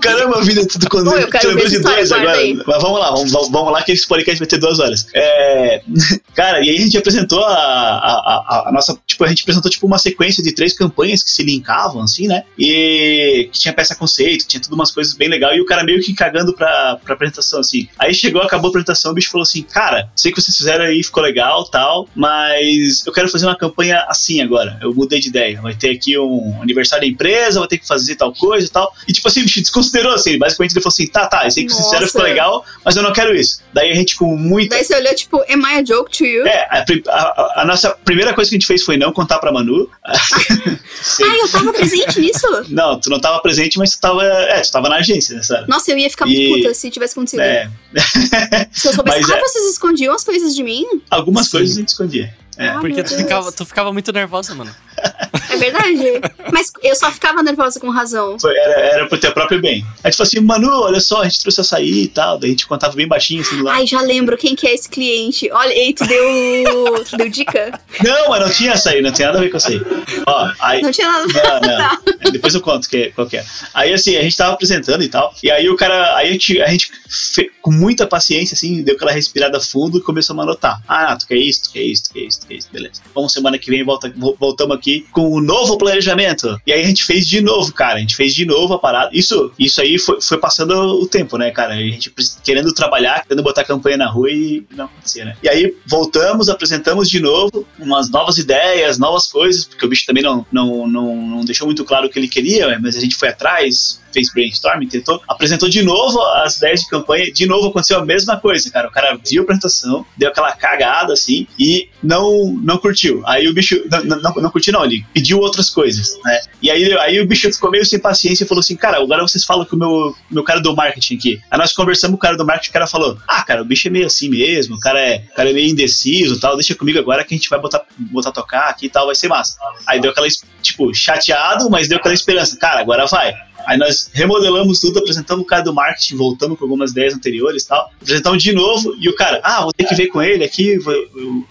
Caramba, 0.00 0.42
vida, 0.42 0.66
tudo 0.66 0.88
quando 0.88 1.10
Pô, 1.10 1.16
eu 1.16 1.28
quero 1.28 1.54
ver 1.54 1.66
essa 1.66 1.74
história, 1.76 2.06
guarda 2.08 2.32
aí. 2.32 2.54
Mas 2.66 2.82
vamos 2.82 2.98
lá, 3.00 3.10
vamos, 3.10 3.32
vamos 3.32 3.72
lá 3.72 3.82
que 3.82 3.92
esse 3.92 4.06
podcast 4.06 4.38
vai 4.38 4.48
ter 4.48 4.58
duas 4.58 4.78
horas. 4.78 5.06
É, 5.14 5.82
cara, 6.34 6.60
e 6.64 6.70
aí 6.70 6.76
a 6.78 6.80
gente 6.80 6.96
apresentou 6.98 7.42
a, 7.44 7.52
a, 7.54 8.14
a- 8.14 8.68
a 8.68 8.72
nossa. 8.72 8.98
Tipo, 9.06 9.24
a 9.24 9.28
gente 9.28 9.42
apresentou 9.42 9.70
tipo 9.70 9.86
uma 9.86 9.98
sequência 9.98 10.42
de 10.42 10.52
três 10.54 10.72
campanhas 10.72 11.22
que 11.22 11.30
se 11.30 11.42
linkavam, 11.42 12.02
assim, 12.02 12.26
né? 12.26 12.44
E 12.58 13.48
que 13.52 13.58
tinha 13.58 13.74
peça 13.74 13.94
conceito, 13.94 14.46
tinha 14.46 14.60
tudo 14.60 14.74
umas 14.74 14.90
coisas 14.90 15.14
bem 15.14 15.28
legais, 15.28 15.56
e 15.56 15.60
o 15.60 15.66
cara 15.66 15.84
meio 15.84 16.00
que 16.02 16.14
cagando 16.14 16.52
pra, 16.54 16.96
pra 17.04 17.14
apresentação, 17.14 17.60
assim. 17.60 17.88
Aí 17.98 18.14
chegou, 18.14 18.42
acabou 18.42 18.68
a 18.68 18.70
apresentação, 18.70 19.10
o 19.12 19.14
bicho 19.14 19.30
falou 19.30 19.42
assim: 19.42 19.62
Cara, 19.62 20.08
sei 20.16 20.32
que 20.32 20.40
vocês 20.40 20.56
fizeram 20.56 20.84
aí, 20.84 21.02
ficou 21.02 21.22
legal 21.22 21.64
tal, 21.64 22.08
mas 22.14 23.04
eu 23.06 23.12
quero 23.12 23.28
fazer 23.28 23.46
uma 23.46 23.56
campanha 23.56 24.04
assim 24.08 24.40
agora. 24.40 24.78
Eu 24.80 24.94
mudei 24.94 25.20
de 25.20 25.28
ideia. 25.28 25.60
Vai 25.60 25.74
ter 25.74 25.90
aqui 25.90 26.18
um 26.18 26.60
aniversário 26.62 27.04
da 27.06 27.10
empresa, 27.12 27.58
vou 27.58 27.68
ter 27.68 27.78
que 27.78 27.86
fazer 27.86 28.16
tal 28.16 28.32
coisa 28.32 28.66
e 28.66 28.70
tal. 28.70 28.92
E 29.08 29.12
tipo 29.12 29.26
assim, 29.28 29.42
bicho 29.42 29.60
desconsiderou, 29.90 30.14
assim. 30.14 30.38
Basicamente 30.38 30.72
ele 30.72 30.80
falou 30.82 30.92
assim: 30.92 31.06
Tá, 31.06 31.26
tá, 31.26 31.44
eu 31.44 31.50
sei 31.50 31.64
que 31.66 31.72
vocês 31.72 31.84
fizeram, 31.84 32.02
Nossa. 32.02 32.12
ficou 32.12 32.24
legal, 32.26 32.64
mas 32.84 32.96
eu 32.96 33.02
não 33.02 33.12
quero 33.12 33.34
isso. 33.34 33.60
Daí 33.72 33.90
a 33.90 33.94
gente, 33.94 34.16
com 34.16 34.36
muita. 34.36 34.76
Daí 34.76 34.84
você 34.84 34.94
olhou, 34.96 35.14
tipo, 35.14 35.36
am 35.48 35.62
I 35.62 35.78
a 35.80 35.84
joke 35.84 36.10
to 36.16 36.24
you? 36.24 36.46
É, 36.46 36.66
a, 36.70 36.84
a- 37.08 37.62
a- 37.62 37.64
nossa 37.64 37.90
primeira 38.04 38.32
coisa 38.34 38.48
que 38.50 38.56
a 38.56 38.58
gente 38.58 38.66
fez 38.66 38.82
foi 38.82 38.96
não 38.96 39.12
contar 39.12 39.38
pra 39.38 39.52
Manu. 39.52 39.88
Ah, 41.22 41.36
eu 41.40 41.48
tava 41.50 41.72
presente 41.72 42.20
nisso? 42.20 42.46
Não, 42.68 43.00
tu 43.00 43.08
não 43.08 43.18
tava 43.20 43.40
presente, 43.40 43.78
mas 43.78 43.92
tu 43.92 44.00
tava. 44.00 44.22
É, 44.22 44.60
tu 44.60 44.70
tava 44.70 44.88
na 44.88 44.96
agência, 44.96 45.34
né, 45.34 45.42
sabe? 45.42 45.66
Nossa, 45.68 45.90
eu 45.90 45.96
ia 45.98 46.10
ficar 46.10 46.26
muito 46.26 46.38
E- 46.40 46.62
puta 46.62 46.74
se 46.74 46.90
tivesse 46.90 47.12
acontecido. 47.14 47.40
É, 47.40 47.70
Se 48.70 48.88
eu 48.88 48.92
soubesse, 48.92 49.20
Mas 49.22 49.30
ah, 49.30 49.36
é. 49.36 49.40
vocês 49.40 49.70
escondiam 49.72 50.14
as 50.14 50.22
coisas 50.24 50.54
de 50.54 50.62
mim? 50.62 50.84
algumas 51.10 51.46
Sim. 51.46 51.52
coisas 51.52 51.76
a 51.76 51.80
gente 51.80 51.88
escondia. 51.88 52.34
É. 52.58 52.68
Ah, 52.68 52.78
Porque 52.80 53.02
tu 53.02 53.16
ficava, 53.16 53.50
tu 53.50 53.64
ficava 53.64 53.92
muito 53.92 54.12
nervosa, 54.12 54.54
mano. 54.54 54.74
É 55.50 55.56
verdade. 55.56 56.20
Mas 56.52 56.70
eu 56.82 56.94
só 56.94 57.10
ficava 57.10 57.42
nervosa 57.42 57.78
com 57.80 57.90
razão. 57.90 58.38
Foi- 58.38 58.56
era, 58.56 58.80
era 58.80 59.06
pro 59.06 59.18
teu 59.18 59.32
próprio 59.32 59.60
bem. 59.60 59.84
A 60.04 60.08
gente 60.08 60.16
falou 60.16 60.28
assim, 60.28 60.40
Manu, 60.40 60.70
olha 60.82 61.00
só, 61.00 61.22
a 61.22 61.24
gente 61.24 61.40
trouxe 61.40 61.60
açaí 61.60 62.02
e 62.04 62.08
tal. 62.08 62.38
Daí 62.38 62.50
a 62.50 62.52
gente 62.52 62.66
contava 62.66 62.94
bem 62.94 63.06
baixinho 63.08 63.40
assim 63.42 63.56
do 63.58 63.64
lado. 63.64 63.76
Ai, 63.76 63.86
já 63.86 64.00
lembro 64.00 64.36
quem 64.36 64.54
que 64.54 64.66
é 64.66 64.74
esse 64.74 64.88
cliente. 64.88 65.50
Olha, 65.52 65.72
ei, 65.72 65.92
tu 65.92 66.04
deu. 66.06 67.04
tu 67.04 67.16
deu 67.16 67.28
dica? 67.28 67.78
Não, 68.04 68.28
mas 68.30 68.40
não 68.40 68.50
tinha 68.50 68.72
açaí, 68.72 69.00
não 69.02 69.12
tem 69.12 69.26
nada 69.26 69.38
a 69.38 69.40
ver 69.40 69.50
com 69.50 69.56
açaí. 69.56 69.80
Ó, 70.26 70.50
aí. 70.60 70.82
Não 70.82 70.90
tinha 70.92 71.10
nada. 71.10 71.26
Não, 71.60 71.78
não. 72.24 72.30
Depois 72.32 72.54
eu 72.54 72.60
conto 72.60 72.88
que, 72.88 73.10
qual 73.10 73.26
que 73.26 73.36
é. 73.36 73.44
Aí 73.74 73.92
assim, 73.92 74.16
a 74.16 74.22
gente 74.22 74.36
tava 74.36 74.52
apresentando 74.54 75.02
e 75.02 75.08
tal. 75.08 75.34
E 75.42 75.50
aí 75.50 75.68
o 75.68 75.76
cara. 75.76 76.16
Aí 76.16 76.28
a 76.28 76.32
gente, 76.32 76.60
a 76.62 76.68
gente 76.68 76.90
fe- 77.08 77.50
com 77.60 77.70
muita 77.72 78.06
paciência, 78.06 78.54
assim, 78.54 78.82
deu 78.82 78.94
aquela 78.94 79.12
respirada 79.12 79.60
fundo 79.60 79.98
e 79.98 80.02
começou 80.02 80.38
a 80.38 80.42
anotar. 80.42 80.80
Ah, 80.88 81.16
tu 81.16 81.26
quer 81.26 81.36
isso, 81.36 81.64
tu 81.64 81.72
quer 81.72 81.82
isso, 81.82 82.04
tu 82.04 82.12
quer 82.12 82.20
isso, 82.20 82.40
tu 82.40 82.46
quer 82.46 82.54
isso, 82.54 82.68
beleza. 82.72 83.00
Vamos 83.14 83.32
semana 83.32 83.58
que 83.58 83.70
vem, 83.70 83.84
volta, 83.84 84.12
vo- 84.16 84.36
voltamos 84.38 84.76
aqui 84.76 85.06
com 85.12 85.39
novo 85.40 85.78
planejamento. 85.78 86.60
E 86.66 86.72
aí 86.72 86.82
a 86.82 86.86
gente 86.86 87.04
fez 87.04 87.26
de 87.26 87.40
novo, 87.40 87.72
cara. 87.72 87.96
A 87.96 88.00
gente 88.00 88.16
fez 88.16 88.34
de 88.34 88.44
novo 88.44 88.74
a 88.74 88.78
parada. 88.78 89.10
Isso, 89.12 89.52
isso 89.58 89.80
aí 89.80 89.98
foi, 89.98 90.20
foi 90.20 90.38
passando 90.38 90.72
o 90.74 91.06
tempo, 91.06 91.36
né, 91.36 91.50
cara? 91.50 91.74
A 91.74 91.78
gente 91.78 92.12
querendo 92.44 92.72
trabalhar, 92.72 93.24
querendo 93.24 93.42
botar 93.42 93.64
campanha 93.64 93.96
na 93.96 94.08
rua 94.08 94.30
e 94.30 94.64
não 94.74 94.86
acontecia, 94.86 95.24
né? 95.24 95.36
E 95.42 95.48
aí 95.48 95.74
voltamos, 95.86 96.48
apresentamos 96.48 97.08
de 97.08 97.20
novo 97.20 97.66
umas 97.78 98.10
novas 98.10 98.38
ideias, 98.38 98.98
novas 98.98 99.26
coisas, 99.26 99.64
porque 99.64 99.84
o 99.84 99.88
bicho 99.88 100.06
também 100.06 100.22
não, 100.22 100.46
não, 100.50 100.86
não, 100.86 101.16
não 101.16 101.44
deixou 101.44 101.66
muito 101.66 101.84
claro 101.84 102.06
o 102.06 102.10
que 102.10 102.18
ele 102.18 102.28
queria, 102.28 102.78
mas 102.80 102.96
a 102.96 103.00
gente 103.00 103.16
foi 103.16 103.28
atrás, 103.28 104.00
fez 104.12 104.32
brainstorming, 104.32 104.88
tentou, 104.88 105.20
apresentou 105.28 105.68
de 105.68 105.82
novo 105.82 106.20
as 106.44 106.56
ideias 106.58 106.80
de 106.80 106.88
campanha, 106.88 107.32
de 107.32 107.46
novo 107.46 107.68
aconteceu 107.68 107.98
a 107.98 108.04
mesma 108.04 108.38
coisa, 108.38 108.70
cara. 108.70 108.88
O 108.88 108.90
cara 108.90 109.18
viu 109.26 109.42
a 109.42 109.44
apresentação, 109.44 110.04
deu 110.16 110.28
aquela 110.28 110.52
cagada 110.52 111.12
assim 111.12 111.46
e 111.58 111.88
não 112.02 112.58
não 112.62 112.78
curtiu. 112.78 113.22
Aí 113.26 113.48
o 113.48 113.54
bicho 113.54 113.82
não, 113.90 114.20
não, 114.20 114.34
não 114.34 114.50
curtiu, 114.50 114.72
não, 114.72 114.84
ele 114.84 115.04
pediu 115.12 115.29
outras 115.34 115.70
coisas, 115.70 116.18
né? 116.24 116.40
E 116.62 116.70
aí, 116.70 116.92
aí 116.98 117.20
o 117.20 117.26
bicho 117.26 117.52
ficou 117.52 117.70
meio 117.70 117.84
sem 117.84 117.98
paciência 117.98 118.44
e 118.44 118.46
falou 118.46 118.60
assim: 118.60 118.76
Cara, 118.76 118.98
agora 118.98 119.22
vocês 119.22 119.44
falam 119.44 119.64
com 119.64 119.76
o 119.76 119.78
meu, 119.78 120.16
meu 120.30 120.44
cara 120.44 120.60
do 120.60 120.74
marketing 120.74 121.16
aqui. 121.16 121.40
Aí 121.50 121.58
nós 121.58 121.72
conversamos 121.72 122.12
com 122.12 122.18
o 122.18 122.20
cara 122.20 122.36
do 122.36 122.44
marketing, 122.44 122.70
o 122.70 122.72
cara 122.72 122.86
falou: 122.86 123.18
Ah, 123.26 123.42
cara, 123.42 123.62
o 123.62 123.64
bicho 123.64 123.88
é 123.88 123.90
meio 123.90 124.06
assim 124.06 124.28
mesmo, 124.28 124.76
o 124.76 124.80
cara 124.80 125.00
é, 125.00 125.24
o 125.32 125.34
cara 125.34 125.50
é 125.50 125.52
meio 125.52 125.70
indeciso 125.70 126.38
tal, 126.40 126.56
deixa 126.56 126.74
comigo 126.74 126.98
agora 126.98 127.24
que 127.24 127.34
a 127.34 127.36
gente 127.36 127.48
vai 127.48 127.60
botar, 127.60 127.84
botar 127.98 128.32
tocar 128.32 128.68
aqui 128.68 128.86
e 128.86 128.90
tal, 128.90 129.06
vai 129.06 129.14
ser 129.14 129.28
massa. 129.28 129.56
Aí 129.86 130.00
deu 130.00 130.10
aquela, 130.10 130.26
tipo, 130.62 130.92
chateado, 130.94 131.70
mas 131.70 131.88
deu 131.88 131.98
aquela 131.98 132.14
esperança: 132.14 132.56
Cara, 132.56 132.80
agora 132.80 133.06
vai. 133.06 133.34
Aí 133.66 133.78
nós 133.78 134.10
remodelamos 134.12 134.80
tudo, 134.80 134.98
apresentamos 134.98 135.44
o 135.44 135.46
cara 135.46 135.62
do 135.62 135.74
marketing, 135.74 136.16
voltamos 136.16 136.58
com 136.58 136.64
algumas 136.64 136.90
ideias 136.90 137.14
anteriores 137.14 137.62
e 137.64 137.68
tal. 137.68 137.90
Apresentamos 138.00 138.42
de 138.42 138.52
novo 138.52 138.94
e 138.98 139.08
o 139.08 139.14
cara, 139.14 139.40
ah, 139.42 139.62
vou 139.62 139.72
ter 139.72 139.84
que 139.84 139.94
ver 139.94 140.08
com 140.08 140.22
ele 140.22 140.44
aqui, 140.44 140.78
vou, 140.78 140.92
eu, 140.92 141.44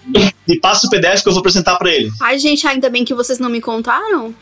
me 0.48 0.60
passa 0.60 0.88
o 0.88 0.89
PDF 0.89 1.22
que 1.22 1.30
eu 1.30 1.34
vou 1.34 1.39
apresentar 1.39 1.76
para 1.78 1.91
ele. 1.91 2.12
Ai, 2.22 2.39
gente, 2.39 2.65
ainda 2.67 2.89
bem 2.89 3.06
que 3.06 3.13
vocês 3.13 3.39
não 3.39 3.50
me 3.50 3.62
contaram. 3.62 4.34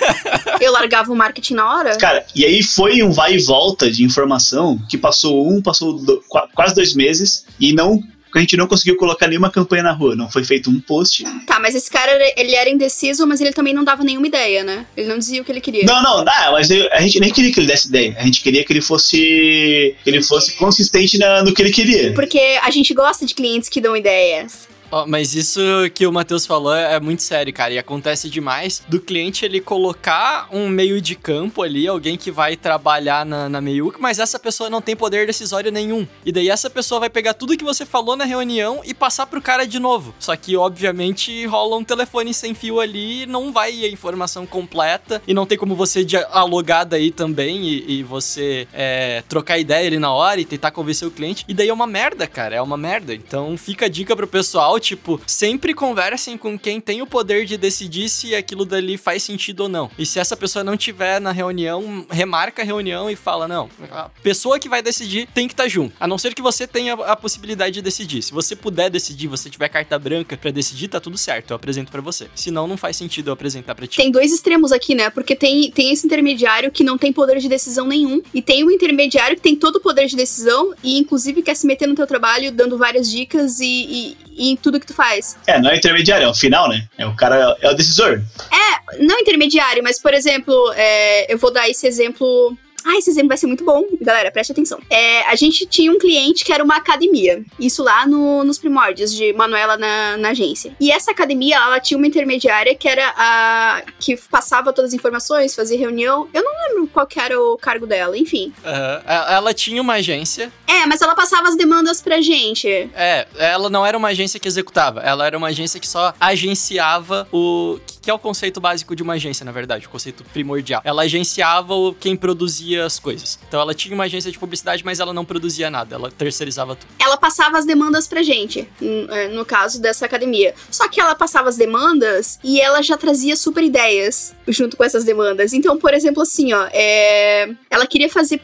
eu 0.60 0.72
largava 0.72 1.12
o 1.12 1.16
marketing 1.16 1.54
na 1.54 1.74
hora. 1.74 1.96
Cara, 1.96 2.24
e 2.34 2.44
aí 2.44 2.62
foi 2.62 3.02
um 3.02 3.10
vai 3.10 3.34
e 3.34 3.38
volta 3.38 3.90
de 3.90 4.04
informação 4.04 4.78
que 4.88 4.96
passou 4.96 5.48
um, 5.48 5.60
passou 5.60 5.94
do, 5.94 6.22
quase 6.54 6.74
dois 6.74 6.94
meses 6.94 7.44
e 7.58 7.72
não 7.72 8.02
a 8.38 8.42
gente 8.42 8.56
não 8.56 8.66
conseguiu 8.66 8.96
colocar 8.96 9.26
nenhuma 9.28 9.50
campanha 9.50 9.82
na 9.82 9.92
rua, 9.92 10.14
não 10.14 10.30
foi 10.30 10.44
feito 10.44 10.70
um 10.70 10.80
post. 10.80 11.24
Tá, 11.46 11.58
mas 11.60 11.74
esse 11.74 11.90
cara, 11.90 12.12
ele 12.36 12.54
era 12.54 12.68
indeciso, 12.68 13.26
mas 13.26 13.40
ele 13.40 13.52
também 13.52 13.74
não 13.74 13.84
dava 13.84 14.04
nenhuma 14.04 14.26
ideia, 14.26 14.62
né? 14.62 14.86
Ele 14.96 15.08
não 15.08 15.18
dizia 15.18 15.40
o 15.40 15.44
que 15.44 15.52
ele 15.52 15.60
queria. 15.60 15.84
Não, 15.84 16.02
não, 16.02 16.24
não 16.24 16.52
mas 16.52 16.70
eu, 16.70 16.88
a 16.92 17.00
gente 17.00 17.20
nem 17.20 17.30
queria 17.30 17.52
que 17.52 17.60
ele 17.60 17.66
desse 17.66 17.88
ideia. 17.88 18.16
A 18.18 18.24
gente 18.24 18.42
queria 18.42 18.64
que 18.64 18.72
ele 18.72 18.80
fosse 18.80 19.16
que 19.16 20.10
ele 20.10 20.22
fosse 20.22 20.54
consistente 20.54 21.18
na, 21.18 21.42
no 21.42 21.54
que 21.54 21.62
ele 21.62 21.70
queria. 21.70 22.12
Porque 22.12 22.58
a 22.62 22.70
gente 22.70 22.92
gosta 22.94 23.24
de 23.24 23.34
clientes 23.34 23.68
que 23.68 23.80
dão 23.80 23.96
ideias. 23.96 24.65
Oh, 24.90 25.06
mas 25.06 25.34
isso 25.34 25.60
que 25.94 26.06
o 26.06 26.12
Matheus 26.12 26.46
falou 26.46 26.74
é 26.74 26.98
muito 27.00 27.22
sério, 27.22 27.52
cara. 27.52 27.72
E 27.72 27.78
acontece 27.78 28.30
demais 28.30 28.82
do 28.88 29.00
cliente 29.00 29.44
ele 29.44 29.60
colocar 29.60 30.48
um 30.50 30.68
meio 30.68 31.00
de 31.00 31.14
campo 31.14 31.62
ali, 31.62 31.86
alguém 31.86 32.16
que 32.16 32.30
vai 32.30 32.56
trabalhar 32.56 33.24
na, 33.24 33.48
na 33.48 33.60
meiuca, 33.60 33.98
mas 34.00 34.18
essa 34.18 34.38
pessoa 34.38 34.70
não 34.70 34.80
tem 34.80 34.94
poder 34.94 35.26
decisório 35.26 35.72
nenhum. 35.72 36.06
E 36.24 36.32
daí 36.32 36.48
essa 36.48 36.70
pessoa 36.70 37.00
vai 37.00 37.10
pegar 37.10 37.34
tudo 37.34 37.56
que 37.56 37.64
você 37.64 37.84
falou 37.84 38.16
na 38.16 38.24
reunião 38.24 38.80
e 38.84 38.94
passar 38.94 39.26
pro 39.26 39.42
cara 39.42 39.66
de 39.66 39.78
novo. 39.78 40.14
Só 40.18 40.34
que, 40.36 40.56
obviamente, 40.56 41.46
rola 41.46 41.76
um 41.76 41.84
telefone 41.84 42.32
sem 42.32 42.54
fio 42.54 42.80
ali, 42.80 43.26
não 43.26 43.52
vai 43.52 43.84
a 43.84 43.88
informação 43.88 44.46
completa 44.46 45.22
e 45.26 45.34
não 45.34 45.46
tem 45.46 45.58
como 45.58 45.74
você 45.74 46.04
dialogar 46.04 46.84
daí 46.84 47.10
também 47.10 47.64
e, 47.64 47.98
e 47.98 48.02
você 48.02 48.68
é, 48.72 49.22
trocar 49.28 49.58
ideia 49.58 49.86
ali 49.86 49.98
na 49.98 50.12
hora 50.12 50.40
e 50.40 50.44
tentar 50.44 50.70
convencer 50.70 51.06
o 51.06 51.10
cliente. 51.10 51.44
E 51.48 51.54
daí 51.54 51.68
é 51.68 51.72
uma 51.72 51.86
merda, 51.86 52.26
cara. 52.26 52.56
É 52.56 52.62
uma 52.62 52.76
merda. 52.76 53.14
Então 53.14 53.56
fica 53.56 53.86
a 53.86 53.88
dica 53.88 54.14
pro 54.14 54.26
pessoal 54.26 54.75
tipo, 54.78 55.20
sempre 55.26 55.74
conversem 55.74 56.36
com 56.36 56.58
quem 56.58 56.80
tem 56.80 57.02
o 57.02 57.06
poder 57.06 57.44
de 57.44 57.56
decidir 57.56 58.08
se 58.08 58.34
aquilo 58.34 58.64
dali 58.64 58.96
faz 58.96 59.22
sentido 59.22 59.60
ou 59.60 59.68
não. 59.68 59.90
E 59.98 60.06
se 60.06 60.18
essa 60.18 60.36
pessoa 60.36 60.64
não 60.64 60.76
tiver 60.76 61.20
na 61.20 61.32
reunião, 61.32 62.06
remarca 62.10 62.62
a 62.62 62.64
reunião 62.64 63.10
e 63.10 63.16
fala: 63.16 63.48
não, 63.48 63.68
a 63.90 64.08
pessoa 64.22 64.58
que 64.58 64.68
vai 64.68 64.82
decidir 64.82 65.28
tem 65.34 65.46
que 65.46 65.54
estar 65.54 65.64
tá 65.64 65.68
junto. 65.68 65.94
A 65.98 66.06
não 66.06 66.18
ser 66.18 66.34
que 66.34 66.42
você 66.42 66.66
tenha 66.66 66.94
a 66.94 67.16
possibilidade 67.16 67.74
de 67.74 67.82
decidir. 67.82 68.22
Se 68.22 68.32
você 68.32 68.54
puder 68.54 68.90
decidir, 68.90 69.28
você 69.28 69.48
tiver 69.50 69.68
carta 69.68 69.98
branca 69.98 70.36
para 70.36 70.50
decidir, 70.50 70.88
tá 70.88 71.00
tudo 71.00 71.16
certo. 71.16 71.50
Eu 71.50 71.56
apresento 71.56 71.90
para 71.90 72.00
você. 72.00 72.28
Senão, 72.34 72.66
não 72.66 72.76
faz 72.76 72.96
sentido 72.96 73.28
eu 73.28 73.32
apresentar 73.32 73.74
pra 73.74 73.86
ti. 73.86 73.96
Tem 73.96 74.10
dois 74.10 74.32
extremos 74.32 74.72
aqui, 74.72 74.94
né? 74.94 75.10
Porque 75.10 75.34
tem, 75.34 75.70
tem 75.70 75.92
esse 75.92 76.06
intermediário 76.06 76.70
que 76.70 76.84
não 76.84 76.98
tem 76.98 77.12
poder 77.12 77.38
de 77.38 77.48
decisão 77.48 77.86
nenhum, 77.86 78.22
e 78.32 78.42
tem 78.42 78.64
o 78.64 78.70
intermediário 78.70 79.36
que 79.36 79.42
tem 79.42 79.56
todo 79.56 79.76
o 79.76 79.80
poder 79.80 80.06
de 80.06 80.16
decisão 80.16 80.74
e, 80.82 80.98
inclusive, 80.98 81.42
quer 81.42 81.54
se 81.54 81.66
meter 81.66 81.86
no 81.86 81.94
teu 81.94 82.06
trabalho 82.06 82.52
dando 82.52 82.78
várias 82.78 83.10
dicas 83.10 83.60
e, 83.60 83.64
e, 83.66 84.16
e 84.24 84.25
em 84.36 84.56
tudo 84.56 84.78
que 84.78 84.86
tu 84.86 84.94
faz. 84.94 85.36
É, 85.46 85.60
não 85.60 85.70
é 85.70 85.76
intermediário, 85.76 86.24
é 86.24 86.28
o 86.28 86.34
final, 86.34 86.68
né? 86.68 86.86
É 86.98 87.06
o 87.06 87.14
cara, 87.14 87.56
é 87.60 87.70
o 87.70 87.74
decisor. 87.74 88.22
É, 88.50 89.02
não 89.04 89.18
intermediário, 89.18 89.82
mas, 89.82 90.00
por 90.00 90.14
exemplo, 90.14 90.72
é, 90.76 91.32
eu 91.32 91.38
vou 91.38 91.52
dar 91.52 91.68
esse 91.68 91.86
exemplo 91.86 92.56
ah, 92.86 92.96
esse 92.96 93.10
exemplo 93.10 93.28
vai 93.28 93.36
ser 93.36 93.48
muito 93.48 93.64
bom. 93.64 93.84
Galera, 94.00 94.30
preste 94.30 94.52
atenção. 94.52 94.78
É, 94.88 95.26
a 95.26 95.34
gente 95.34 95.66
tinha 95.66 95.90
um 95.90 95.98
cliente 95.98 96.44
que 96.44 96.52
era 96.52 96.62
uma 96.62 96.76
academia. 96.76 97.44
Isso 97.58 97.82
lá 97.82 98.06
no, 98.06 98.44
nos 98.44 98.58
primórdios 98.58 99.12
de 99.12 99.32
Manuela 99.32 99.76
na, 99.76 100.16
na, 100.16 100.28
agência. 100.28 100.76
E 100.80 100.92
essa 100.92 101.10
academia, 101.10 101.56
ela 101.56 101.80
tinha 101.80 101.98
uma 101.98 102.06
intermediária 102.06 102.76
que 102.76 102.88
era 102.88 103.12
a. 103.16 103.82
que 103.98 104.16
passava 104.16 104.72
todas 104.72 104.90
as 104.90 104.94
informações, 104.94 105.52
fazia 105.52 105.76
reunião. 105.76 106.28
Eu 106.32 106.44
não 106.44 106.52
lembro 106.68 106.86
qual 106.86 107.08
era 107.16 107.40
o 107.40 107.58
cargo 107.58 107.88
dela, 107.88 108.16
enfim. 108.16 108.52
Uhum. 108.64 109.32
Ela 109.34 109.52
tinha 109.52 109.82
uma 109.82 109.94
agência. 109.94 110.52
É, 110.64 110.86
mas 110.86 111.02
ela 111.02 111.16
passava 111.16 111.48
as 111.48 111.56
demandas 111.56 112.00
pra 112.00 112.20
gente. 112.20 112.68
É, 112.94 113.26
ela 113.36 113.68
não 113.68 113.84
era 113.84 113.98
uma 113.98 114.08
agência 114.08 114.38
que 114.38 114.46
executava. 114.46 115.00
Ela 115.00 115.26
era 115.26 115.36
uma 115.36 115.48
agência 115.48 115.80
que 115.80 115.88
só 115.88 116.14
agenciava 116.20 117.26
o. 117.32 117.80
que 118.00 118.10
é 118.10 118.14
o 118.14 118.18
conceito 118.18 118.60
básico 118.60 118.94
de 118.94 119.02
uma 119.02 119.14
agência, 119.14 119.44
na 119.44 119.50
verdade, 119.50 119.86
o 119.86 119.90
conceito 119.90 120.22
primordial. 120.32 120.80
Ela 120.84 121.02
agenciava 121.02 121.74
quem 121.98 122.14
produzia 122.14 122.75
produzia 122.76 122.84
as 122.84 122.98
coisas. 122.98 123.38
Então 123.48 123.60
ela 123.60 123.74
tinha 123.74 123.94
uma 123.94 124.04
agência 124.04 124.30
de 124.30 124.38
publicidade, 124.38 124.84
mas 124.84 125.00
ela 125.00 125.12
não 125.12 125.24
produzia 125.24 125.70
nada, 125.70 125.96
ela 125.96 126.10
terceirizava 126.10 126.76
tudo. 126.76 126.88
Ela 126.98 127.16
passava 127.16 127.58
as 127.58 127.64
demandas 127.64 128.06
pra 128.06 128.22
gente, 128.22 128.68
é, 129.10 129.28
no 129.28 129.44
caso 129.44 129.80
dessa 129.80 130.04
academia. 130.04 130.54
Só 130.70 130.88
que 130.88 131.00
ela 131.00 131.14
passava 131.14 131.48
as 131.48 131.56
demandas 131.56 132.38
e 132.44 132.60
ela 132.60 132.82
já 132.82 132.96
trazia 132.96 133.36
super 133.36 133.64
ideias 133.64 134.34
junto 134.48 134.76
com 134.76 134.84
essas 134.84 135.04
demandas. 135.04 135.52
Então, 135.52 135.78
por 135.78 135.94
exemplo, 135.94 136.22
assim, 136.22 136.52
ó, 136.52 136.68
é... 136.72 137.48
ela 137.70 137.86
queria 137.86 138.08
fazer 138.08 138.40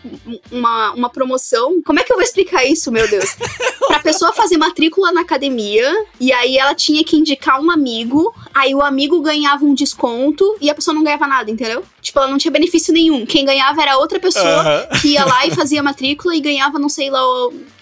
uma, 0.50 0.92
uma 0.92 1.10
promoção. 1.10 1.82
Como 1.82 2.00
é 2.00 2.04
que 2.04 2.12
eu 2.12 2.16
vou 2.16 2.24
explicar 2.24 2.64
isso, 2.64 2.90
meu 2.90 3.08
Deus? 3.08 3.36
pra 3.86 4.00
pessoa 4.00 4.32
fazer 4.32 4.56
matrícula 4.56 5.12
na 5.12 5.20
academia, 5.20 6.06
e 6.20 6.32
aí 6.32 6.56
ela 6.56 6.74
tinha 6.74 7.04
que 7.04 7.16
indicar 7.16 7.60
um 7.60 7.70
amigo, 7.70 8.34
aí 8.54 8.74
o 8.74 8.82
amigo 8.82 9.20
ganhava 9.20 9.64
um 9.64 9.74
desconto 9.74 10.56
e 10.60 10.70
a 10.70 10.74
pessoa 10.74 10.94
não 10.94 11.04
ganhava 11.04 11.26
nada, 11.26 11.50
entendeu? 11.50 11.84
Tipo, 12.02 12.18
ela 12.18 12.28
não 12.28 12.36
tinha 12.36 12.50
benefício 12.50 12.92
nenhum. 12.92 13.24
Quem 13.24 13.44
ganhava 13.44 13.80
era 13.80 13.96
outra 13.96 14.18
pessoa 14.18 14.88
que 15.00 15.10
ia 15.10 15.24
lá 15.24 15.46
e 15.46 15.52
fazia 15.52 15.82
matrícula 15.82 16.34
e 16.34 16.40
ganhava, 16.40 16.76
não 16.78 16.88
sei 16.88 17.08
lá, 17.10 17.22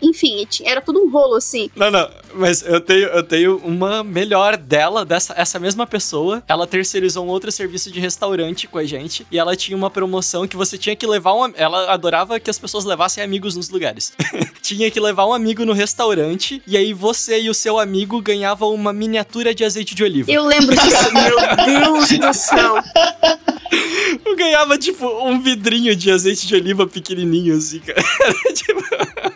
enfim, 0.03 0.47
era 0.63 0.83
tudo 0.83 1.03
um 1.03 1.11
rolo 1.11 1.37
assim. 1.37 1.71
Não, 1.75 1.91
não, 1.91 2.09
mas 2.35 2.63
eu 2.63 2.81
tenho, 2.81 3.09
eu 3.09 3.23
tenho 3.23 3.57
uma 3.65 4.05
melhor 4.05 4.59
dela, 4.59 5.05
dessa 5.05 5.35
essa 5.37 5.59
mesma 5.59 5.87
pessoa. 5.87 6.43
Ela 6.47 6.67
terceirizou 6.67 7.25
um 7.25 7.29
outro 7.29 7.51
serviço 7.51 7.91
de 7.91 7.99
restaurante 7.99 8.69
com 8.69 8.77
a 8.77 8.85
gente 8.85 9.27
e 9.31 9.39
ela 9.39 9.57
tinha 9.57 9.77
uma 9.77 9.91
promoção 9.91 10.47
que 10.47 10.57
você 10.57 10.77
tinha 10.77 10.95
que 10.95 11.07
levar 11.07 11.35
um. 11.35 11.53
Ela 11.57 11.91
adorava 11.93 12.39
que 12.39 12.51
as 12.51 12.59
pessoas 12.59 12.85
levassem 12.85 13.25
amigos 13.25 13.57
nos 13.57 13.71
lugares. 13.71 14.13
tinha 14.61 14.91
que 14.91 15.01
levar 15.01 15.27
um 15.27 15.33
amigo 15.33 15.65
no 15.65 15.73
restaurante 15.73 16.63
e 16.67 16.77
aí 16.77 16.93
você 16.93 17.41
e 17.41 17.49
o 17.49 17.55
seu 17.55 17.79
amigo 17.79 18.21
ganhavam 18.21 18.75
uma 18.75 18.93
miniatura 18.93 19.55
de 19.55 19.65
azeite 19.65 19.95
de 19.95 20.05
oliva. 20.05 20.31
Eu 20.31 20.45
lembro 20.45 20.77
disso, 20.77 21.11
meu 21.13 21.37
Deus 21.65 22.09
do 22.19 22.35
céu. 22.35 22.75
Eu 24.25 24.37
ganhava, 24.37 24.79
tipo, 24.79 25.07
um 25.27 25.41
vidrinho 25.41 25.95
de 25.95 26.11
azeite 26.11 26.47
de 26.47 26.55
oliva 26.55 26.87
pequenininho, 26.87 27.57
assim, 27.57 27.81
cara. 27.81 28.03
tipo... 28.55 28.81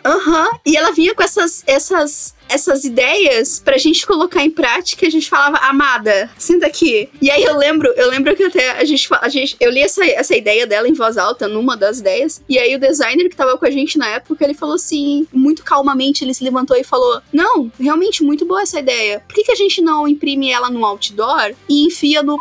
Aham. 0.03 0.43
Uhum. 0.43 0.59
E 0.65 0.77
ela 0.77 0.91
vinha 0.91 1.15
com 1.15 1.23
essas, 1.23 1.63
essas, 1.65 2.35
essas 2.47 2.83
ideias 2.83 3.59
pra 3.63 3.77
gente 3.77 4.05
colocar 4.05 4.43
em 4.43 4.51
prática. 4.51 5.07
A 5.07 5.09
gente 5.09 5.27
falava, 5.27 5.57
amada, 5.57 6.29
senta 6.37 6.67
aqui. 6.67 7.09
E 7.21 7.31
aí 7.31 7.43
eu 7.43 7.57
lembro, 7.57 7.91
eu 7.95 8.09
lembro 8.09 8.35
que 8.35 8.43
até 8.43 8.71
a 8.71 8.85
gente, 8.85 9.07
a 9.19 9.29
gente 9.29 9.55
eu 9.59 9.71
li 9.71 9.81
essa, 9.81 10.05
essa 10.05 10.35
ideia 10.35 10.67
dela 10.67 10.87
em 10.87 10.93
voz 10.93 11.17
alta, 11.17 11.47
numa 11.47 11.75
das 11.75 11.99
ideias. 11.99 12.41
E 12.47 12.59
aí 12.59 12.75
o 12.75 12.79
designer 12.79 13.29
que 13.29 13.35
tava 13.35 13.57
com 13.57 13.65
a 13.65 13.71
gente 13.71 13.97
na 13.97 14.07
época, 14.07 14.43
ele 14.43 14.53
falou 14.53 14.75
assim, 14.75 15.27
muito 15.33 15.63
calmamente, 15.63 16.23
ele 16.23 16.33
se 16.33 16.43
levantou 16.43 16.77
e 16.77 16.83
falou: 16.83 17.21
Não, 17.33 17.71
realmente 17.79 18.23
muito 18.23 18.45
boa 18.45 18.61
essa 18.61 18.79
ideia. 18.79 19.23
Por 19.27 19.33
que, 19.33 19.43
que 19.43 19.51
a 19.51 19.55
gente 19.55 19.81
não 19.81 20.07
imprime 20.07 20.51
ela 20.51 20.69
no 20.69 20.85
outdoor 20.85 21.53
e 21.67 21.85
enfia 21.85 22.21
no 22.21 22.37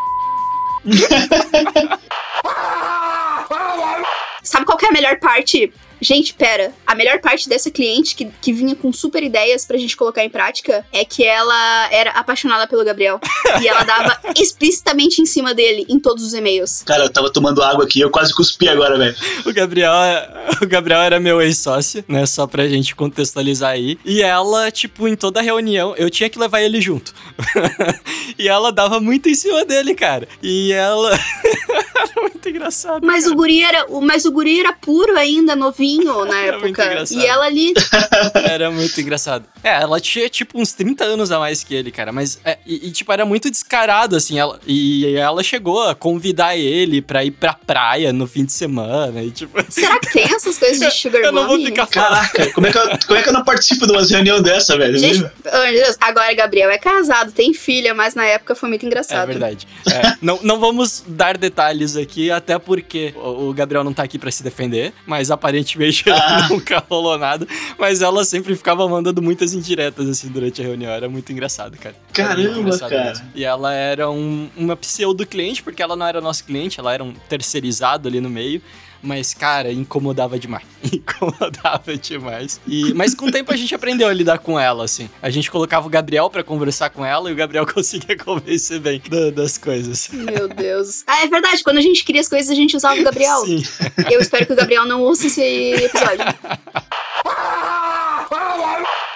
Sabe 4.43 4.67
qual 4.67 4.79
é 4.83 4.87
a 4.87 4.93
melhor 4.93 5.19
parte 5.19 5.73
Gente, 6.05 6.35
pera. 6.35 6.71
A 6.87 6.95
melhor 6.95 7.19
parte 7.21 7.49
dessa 7.49 7.71
cliente 7.71 8.15
que, 8.15 8.27
que 8.43 8.53
vinha 8.53 8.75
com 8.77 8.93
super 8.93 9.23
ideias 9.23 9.65
pra 9.65 9.79
gente 9.79 9.97
colocar 9.97 10.23
em 10.23 10.29
prática 10.29 10.85
é 10.93 11.03
que 11.03 11.25
ela 11.25 11.89
era 11.91 12.11
apaixonada 12.11 12.67
pelo 12.67 12.85
Gabriel. 12.85 13.19
e 13.63 13.67
ela 13.67 13.85
dava 13.85 14.21
explicitamente 14.39 15.23
em 15.23 15.27
cima 15.27 15.55
dele 15.55 15.87
em 15.89 15.99
todos 15.99 16.23
os 16.23 16.35
e-mails. 16.35 16.83
Cara, 16.83 17.05
eu 17.05 17.11
tava 17.11 17.33
tomando 17.33 17.63
água 17.63 17.85
aqui, 17.85 18.01
eu 18.01 18.11
quase 18.11 18.35
cuspi 18.35 18.69
agora, 18.69 18.99
velho. 18.99 19.17
O 19.47 19.53
Gabriel, 19.53 19.91
o 20.61 20.67
Gabriel 20.67 21.01
era 21.01 21.19
meu 21.19 21.41
ex-sócio, 21.41 22.05
né? 22.07 22.27
Só 22.27 22.47
pra 22.47 22.69
gente 22.69 22.95
contextualizar 22.95 23.71
aí. 23.71 23.99
E 24.05 24.21
ela, 24.21 24.71
tipo, 24.71 25.09
em 25.09 25.17
toda 25.17 25.41
reunião, 25.41 25.95
eu 25.97 26.11
tinha 26.11 26.29
que 26.29 26.39
levar 26.39 26.61
ele 26.61 26.83
junto. 26.83 27.15
e 28.39 28.47
ela 28.47 28.71
dava 28.71 29.01
muito 29.01 29.31
em 29.31 29.35
cima 29.35 29.65
dele, 29.65 29.95
cara. 29.95 30.29
E 30.43 30.71
ela. 30.71 31.19
era 31.97 32.21
muito 32.21 32.49
engraçado. 32.49 33.07
Mas 33.07 33.27
o 33.27 33.35
guri 33.35 33.63
era, 33.63 33.87
o- 33.89 34.03
mas 34.03 34.27
o 34.27 34.33
guri 34.33 34.61
era 34.61 34.73
puro 34.73 35.17
ainda, 35.17 35.57
novinho 35.57 35.94
na 36.03 36.41
época. 36.41 37.05
E 37.11 37.27
ela 37.27 37.45
ali. 37.45 37.75
Era 38.49 38.71
muito 38.71 39.01
engraçado. 39.01 39.45
É, 39.63 39.83
ela 39.83 40.01
tinha, 40.01 40.29
tipo, 40.29 40.61
uns 40.61 40.73
30 40.73 41.05
anos 41.05 41.31
a 41.31 41.39
mais 41.39 41.65
que 41.65 41.75
ele, 41.75 41.91
cara. 41.91 42.13
Mas, 42.13 42.39
é, 42.45 42.59
e, 42.67 42.89
e, 42.89 42.93
tipo, 42.93 43.11
era 43.13 43.25
muito 43.25 43.51
descarado, 43.51 44.17
assim. 44.17 44.39
Ela, 44.39 44.61
e 44.67 45.17
ela 45.17 45.43
chegou 45.43 45.83
a 45.83 45.95
convidar 45.95 46.57
ele 46.57 47.01
pra 47.01 47.25
ir 47.25 47.31
pra 47.31 47.55
praia 47.55 48.13
no 48.13 48.27
fim 48.27 48.45
de 48.45 48.53
semana. 48.53 49.23
E, 49.23 49.31
tipo, 49.31 49.59
Será 49.71 49.99
que 49.99 50.13
tem 50.13 50.25
essas 50.25 50.59
coisas 50.59 50.79
de 50.79 50.91
Sugar 50.93 51.23
eu 51.23 51.33
não 51.33 51.47
vou 51.47 51.59
ficar 51.65 51.87
falando. 51.87 52.11
Caraca, 52.11 52.53
como 52.53 52.67
é, 52.67 52.73
que 52.73 52.79
eu, 52.79 52.83
como 53.07 53.19
é 53.19 53.23
que 53.23 53.29
eu 53.29 53.33
não 53.33 53.45
participo 53.45 53.87
de 53.87 53.93
uma 53.93 54.05
reunião 54.05 54.43
dessa, 54.43 54.77
velho? 54.77 54.99
Gente, 54.99 55.21
meu 55.21 55.73
Deus, 55.73 55.97
agora 56.01 56.33
Gabriel 56.35 56.71
é 56.71 56.79
casado, 56.79 57.33
tem 57.33 57.55
filha, 57.55 57.95
mas 57.95 58.15
na 58.15 58.25
época 58.25 58.55
foi 58.55 58.69
muito 58.69 58.85
engraçado. 58.85 59.23
É 59.23 59.27
verdade. 59.27 59.67
É, 59.87 60.17
não, 60.21 60.39
não 60.43 60.61
vamos 60.61 61.03
dar 61.07 61.39
detalhes 61.39 61.97
aqui, 61.97 62.31
até 62.31 62.59
porque 62.59 63.15
o, 63.17 63.49
o 63.49 63.55
Gabriel 63.55 63.85
não 63.85 63.93
tá 63.93 64.03
aqui 64.03 64.19
pra 64.19 64.31
se 64.31 64.43
defender, 64.43 64.93
mas 65.07 65.31
aparentemente 65.31 65.84
Ah. 66.11 66.49
nunca 66.51 66.83
rolou 66.89 67.19
nada. 67.19 67.47
Mas 67.79 68.03
ela 68.03 68.25
sempre 68.25 68.55
ficava 68.55 68.89
mandando 68.89 69.21
muitas 69.23 69.55
indiretas 69.55 70.09
assim 70.09 70.29
durante 70.29 70.61
a 70.61 70.65
reunião. 70.65 70.91
Era 70.91 71.09
muito 71.09 71.31
engraçado, 71.33 71.77
cara. 71.77 71.95
Caramba, 72.13 72.59
engraçado 72.61 72.91
cara. 72.91 73.05
mesmo. 73.11 73.27
E 73.35 73.45
ela 73.45 73.73
era 73.73 74.11
um, 74.11 74.49
uma 74.57 74.77
pseudo-cliente, 74.77 75.63
porque 75.63 75.83
ela 75.83 75.97
não 75.97 76.07
era 76.07 76.21
nosso 76.21 76.45
cliente, 76.45 76.79
ela 76.81 76.93
era 76.93 77.03
um 77.03 77.13
terceirizado 77.13 78.09
ali 78.09 78.21
no 78.21 78.31
meio. 78.31 78.63
Mas, 79.05 79.35
cara, 79.35 79.71
incomodava 79.71 80.39
demais. 80.39 80.65
Incomodava 80.93 81.97
demais. 81.97 82.61
E, 82.67 82.93
mas 82.95 83.15
com 83.15 83.27
o 83.27 83.31
tempo 83.31 83.53
a 83.53 83.57
gente 83.57 83.75
aprendeu 83.75 84.09
a 84.09 84.13
lidar 84.13 84.39
com 84.39 84.59
ela, 84.59 84.85
assim. 84.85 85.09
A 85.21 85.29
gente 85.31 85.51
colocava 85.51 85.87
o 85.87 85.91
Gabriel 85.91 86.31
pra 86.31 86.43
conversar 86.43 86.89
com 86.91 87.05
ela 87.05 87.29
e 87.31 87.33
o 87.33 87.37
Gabriel 87.37 87.67
conseguia 87.73 88.17
convencer 88.17 88.81
bem 88.81 89.01
da- 89.09 89.31
das 89.31 89.59
coisas. 89.59 90.09
Meu 90.13 90.49
Deus. 90.49 91.05
Ah, 91.07 91.23
é 91.23 91.27
verdade, 91.27 91.63
quando 91.63 91.79
a 91.79 91.83
gente 91.83 92.03
queria 92.05 92.21
as 92.23 92.29
coisas, 92.29 92.51
a 92.51 92.55
gente 92.55 92.77
usava 92.77 92.99
o 92.99 93.05
Gabriel. 93.05 93.41
Sim. 93.45 93.63
Eu 94.11 94.21
espero 94.21 94.47
que 94.47 94.53
o 94.53 94.57
Gabriel 94.57 94.87
não 94.87 95.03
ouça 95.03 95.27
esse 95.27 95.43
episódio. 95.43 96.25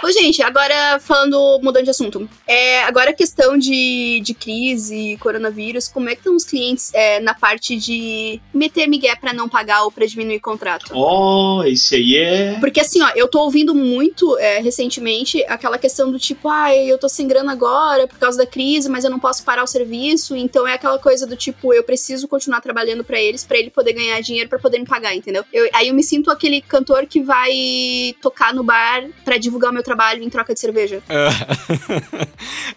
Ô, 0.03 0.11
gente, 0.12 0.40
agora 0.42 1.01
falando, 1.01 1.59
mudando 1.62 1.84
de 1.84 1.90
assunto. 1.90 2.28
É, 2.46 2.82
agora 2.84 3.11
a 3.11 3.14
questão 3.14 3.59
de, 3.59 4.20
de 4.22 4.32
crise, 4.32 5.16
coronavírus, 5.20 5.88
como 5.88 6.09
é 6.09 6.12
que 6.14 6.20
estão 6.20 6.36
os 6.36 6.44
clientes 6.44 6.92
é, 6.94 7.18
na 7.20 7.34
parte 7.34 7.76
de 7.76 8.40
meter 8.55 8.86
migué 8.86 9.16
pra 9.16 9.32
não 9.32 9.49
pagar 9.49 9.82
ou 9.82 9.90
pra 9.90 10.07
diminuir 10.07 10.38
contrato? 10.40 10.92
Oh, 10.94 11.64
esse 11.64 11.96
aí 11.96 12.16
é. 12.16 12.57
Porque 12.61 12.80
assim, 12.80 13.03
ó, 13.03 13.11
eu 13.16 13.26
tô 13.26 13.40
ouvindo 13.40 13.74
muito 13.74 14.38
é, 14.38 14.61
recentemente 14.61 15.44
aquela 15.49 15.76
questão 15.78 16.11
do 16.12 16.18
tipo, 16.18 16.49
ah, 16.49 16.74
eu 16.74 16.96
tô 16.96 17.09
sem 17.09 17.26
grana 17.26 17.51
agora 17.53 18.07
por 18.07 18.18
causa 18.18 18.38
da 18.38 18.46
crise, 18.46 18.88
mas 18.88 19.03
eu 19.05 19.11
não 19.11 19.18
posso 19.18 19.42
parar 19.44 19.64
o 19.64 19.66
serviço. 19.66 20.36
Então 20.36 20.66
é 20.66 20.74
aquela 20.74 20.99
coisa 20.99 21.26
do 21.26 21.34
tipo, 21.36 21.74
eu 21.74 21.82
preciso 21.82 22.28
continuar 22.28 22.61
trabalhando 22.61 23.03
pra 23.03 23.20
eles 23.20 23.44
pra 23.44 23.59
ele 23.59 23.68
poder 23.70 23.94
ganhar 23.94 24.20
dinheiro 24.20 24.49
pra 24.49 24.59
poder 24.61 24.78
me 24.78 24.86
pagar, 24.86 25.14
entendeu? 25.14 25.44
Eu- 25.53 25.68
aí 25.72 25.88
eu 25.88 25.94
me 25.94 26.05
sinto 26.05 26.30
aquele 26.30 26.61
cantor 26.61 27.05
que 27.07 27.20
vai 27.20 28.14
tocar 28.22 28.55
no 28.55 28.62
bar 28.62 29.05
pra 29.24 29.36
divulgar 29.38 29.70
o 29.70 29.74
meu 29.74 29.82
trabalho 29.89 30.22
em 30.22 30.28
troca 30.30 30.53
de 30.55 30.61
cerveja. 30.61 31.03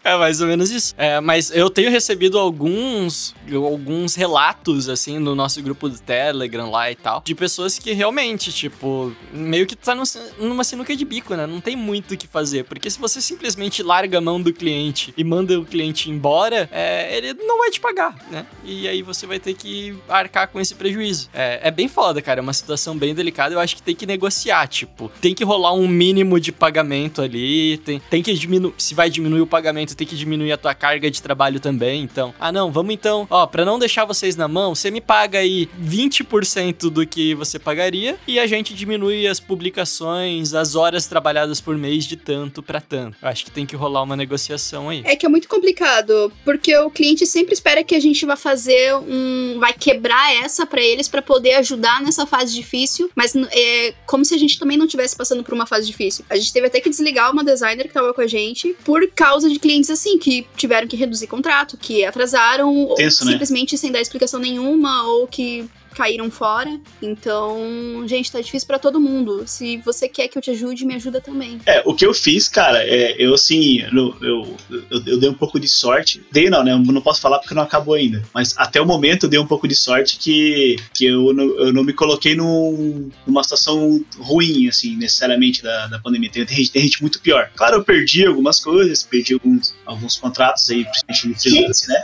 É 0.03 0.18
mais 0.18 0.41
ou 0.41 0.47
menos 0.47 0.72
isso. 0.72 0.93
É, 0.97 1.20
mas 1.20 1.51
eu 1.51 1.70
tenho 1.70 1.91
recebido 1.91 2.39
alguns, 2.39 3.36
alguns 3.53 4.16
relatos, 4.16 4.89
assim, 4.89 5.20
no 5.20 5.36
nosso 5.36 5.62
grupo 5.62 5.88
do 5.88 5.99
Telegram 5.99 6.72
lá 6.72 6.91
e 6.91 6.95
tal, 6.95 7.22
de 7.24 7.36
pessoas 7.36 7.78
que 7.78 7.91
realmente, 7.93 8.51
tipo, 8.51 9.16
meio 9.32 9.68
que 9.68 9.76
tá 9.76 9.93
num- 9.93 10.03
numa 10.39 10.64
sinuca 10.64 10.95
de 10.95 11.05
bico, 11.05 11.36
né? 11.36 11.45
Não 11.45 11.62
tem 11.62 11.76
muito 11.76 12.14
o 12.14 12.18
que 12.18 12.26
fazer. 12.28 12.64
Porque 12.66 12.89
se 12.89 12.99
você 12.99 13.22
simplesmente 13.22 13.84
larga 13.84 14.18
a 14.18 14.22
mão 14.22 14.41
do 14.41 14.51
cliente 14.51 15.14
e 15.16 15.24
manda 15.24 15.59
o 15.59 15.66
cliente 15.66 16.09
embora, 16.09 16.68
é, 16.72 17.16
ele 17.18 17.34
não 17.36 17.59
vai 17.59 17.70
te 17.70 17.80
pagar, 17.80 18.16
né? 18.32 18.45
E 18.66 18.88
aí 18.88 19.03
você 19.03 19.28
vai 19.28 19.39
ter 19.39 19.53
que 19.53 19.95
arcar 20.09 20.47
com 20.47 20.59
esse 20.59 20.74
prejuízo. 20.74 21.30
É, 21.34 21.59
é 21.64 21.72
bem 21.72 21.88
foda, 21.88 22.22
cara. 22.22 22.39
É 22.39 22.43
uma 22.43 22.53
situação 22.53 22.97
bem 22.97 23.14
delicada. 23.14 23.53
Eu 23.53 23.59
acho 23.59 23.76
que 23.76 23.84
tem 23.84 23.95
que 23.95 24.05
negociar, 24.07 24.68
tipo, 24.68 25.12
tem 25.22 25.36
que 25.36 25.43
rolar 25.43 25.74
um 25.74 25.88
mínimo 25.88 26.39
de 26.39 26.51
pagamento 26.51 27.01
ali, 27.22 27.78
tem, 27.78 28.02
tem 28.10 28.22
que 28.22 28.34
diminuir, 28.34 28.74
se 28.78 28.93
vai 28.93 29.10
diminuir 29.10 29.41
o 29.41 29.47
pagamento, 29.47 29.95
tem 29.95 30.08
que 30.08 30.16
diminuir 30.16 30.52
a 30.52 30.58
tua 30.58 30.74
carga 30.74 31.10
de 31.10 31.22
trabalho 31.22 31.60
também, 31.60 32.04
então, 32.04 32.34
ah 32.39 32.52
não, 32.52 32.72
vamos 32.72 32.93
então, 32.93 33.28
ó, 33.30 33.45
pra 33.45 33.66
não 33.66 33.80
deixar 33.80 34.06
vocês 34.06 34.36
na 34.36 34.47
mão, 34.47 34.76
você 34.76 34.91
me 34.91 35.02
paga 35.02 35.39
aí 35.39 35.70
20% 35.82 36.89
do 36.89 37.06
que 37.06 37.34
você 37.36 37.58
pagaria 37.58 38.18
e 38.28 38.39
a 38.39 38.47
gente 38.47 38.74
diminui 38.74 39.28
as 39.28 39.39
publicações, 39.39 40.54
as 40.54 40.76
horas 40.76 41.08
trabalhadas 41.08 41.62
por 41.62 41.78
mês 41.78 42.06
de 42.06 42.16
tanto 42.16 42.62
pra 42.62 42.82
tanto. 42.82 43.18
Eu 43.22 43.28
acho 43.28 43.45
que 43.45 43.52
tem 43.52 43.66
que 43.66 43.76
rolar 43.76 44.04
uma 44.04 44.16
negociação 44.16 44.89
aí. 44.89 45.02
É 45.06 45.16
que 45.16 45.26
é 45.26 45.30
muito 45.30 45.47
complicado, 45.47 46.32
porque 46.43 46.76
o 46.78 46.89
cliente 46.89 47.26
sempre 47.26 47.54
espera 47.54 47.84
que 47.84 47.95
a 47.95 47.99
gente 47.99 48.26
vá 48.26 48.36
fazer 48.36 48.95
um. 48.95 49.58
vai 49.60 49.74
quebrar 49.74 50.34
essa 50.43 50.66
pra 50.66 50.82
eles 50.82 51.08
pra 51.08 51.22
poder 51.22 51.56
ajudar 51.56 52.02
nessa 52.02 52.26
fase 52.26 52.54
difícil, 52.54 53.10
mas 53.16 53.36
é 53.36 53.93
como 54.06 54.26
se 54.26 54.34
a 54.34 54.38
gente 54.38 54.60
também 54.60 54.78
não 54.78 54.86
estivesse 54.86 55.16
passando 55.16 55.43
por 55.43 55.54
uma 55.54 55.66
fase 55.66 55.88
difícil. 55.88 56.26
A 56.30 56.36
gente 56.36 56.54
teve 56.54 56.68
até 56.68 56.80
que 56.80 56.89
desligar 56.92 57.32
uma 57.32 57.44
designer 57.44 57.88
que 57.88 57.94
tava 57.94 58.14
com 58.14 58.22
a 58.22 58.28
gente 58.28 58.76
por 58.86 59.10
causa 59.10 59.50
de 59.50 59.58
clientes 59.58 59.89
assim, 59.89 60.20
que 60.20 60.46
tiveram 60.56 60.88
que 60.88 60.96
reduzir 60.96 61.28
contrato, 61.28 61.78
que 61.78 62.06
atrasaram, 62.06 62.74
ou 62.76 62.98
né? 62.98 63.10
simplesmente 63.10 63.78
sem 63.78 63.92
dar 63.92 64.00
explicação 64.00 64.39
nenhuma, 64.39 65.08
ou 65.08 65.28
que 65.28 65.68
caíram 65.94 66.30
fora. 66.30 66.80
Então, 67.02 68.06
gente, 68.08 68.32
tá 68.32 68.42
difícil 68.42 68.68
pra 68.68 68.80
todo 68.80 69.00
mundo. 69.00 69.44
Se 69.46 69.78
você 69.78 70.08
quer 70.08 70.28
que 70.28 70.38
eu 70.38 70.42
te 70.42 70.52
ajude, 70.52 70.86
me 70.86 70.96
ajuda 70.96 71.22
também. 71.22 71.60
É, 71.66 71.82
o 71.86 71.94
que 71.94 72.06
eu 72.06 72.14
fiz, 72.14 72.48
cara, 72.48 72.84
é, 72.84 73.16
eu 73.18 73.34
assim, 73.34 73.82
eu, 73.82 74.16
eu, 74.22 74.58
eu, 74.70 75.04
eu 75.06 75.20
dei 75.20 75.30
um 75.30 75.34
pouco 75.34 75.60
de 75.60 75.68
sorte. 75.68 76.22
Dei 76.32 76.50
não, 76.50 76.64
né? 76.64 76.76
Não 76.76 77.02
posso 77.02 77.22
falar 77.22 77.39
porque 77.39 77.54
não 77.54 77.64
acabou 77.64 77.94
ainda. 77.94 78.24
Mas 78.34 78.56
até 78.58 78.82
o 78.82 78.86
momento 78.86 79.26
eu 79.26 79.30
dei 79.30 79.39
um 79.39 79.48
pouco 79.48 79.68
de 79.68 79.76
sorte 79.76 80.18
que, 80.18 80.78
que 80.94 81.06
eu, 81.06 81.34
não, 81.34 81.46
eu 81.60 81.74
não 81.74 81.84
me 81.84 81.94
coloquei 81.94 82.36
num, 82.36 83.10
numa 83.26 83.44
situação 83.44 84.04
ruim, 84.18 84.68
assim, 84.68 84.96
necessariamente 84.96 85.62
da, 85.62 85.88
da 85.88 86.00
pandemia. 86.00 86.30
Tem, 86.30 86.46
tem, 86.46 86.58
gente, 86.58 86.72
tem 86.72 86.84
gente 86.84 87.02
muito 87.02 87.22
pior. 87.22 87.52
Claro, 87.56 87.78
eu 87.78 87.84
perdi 87.84 88.26
algumas 88.26 88.60
coisas, 88.60 89.04
perdi 89.04 89.34
alguns, 89.34 89.76
alguns 89.86 90.18
contratos 90.18 90.70
aí, 90.70 90.86
principalmente 90.86 91.28
no 91.28 91.39
freelance, 91.39 91.88
né? 91.88 92.02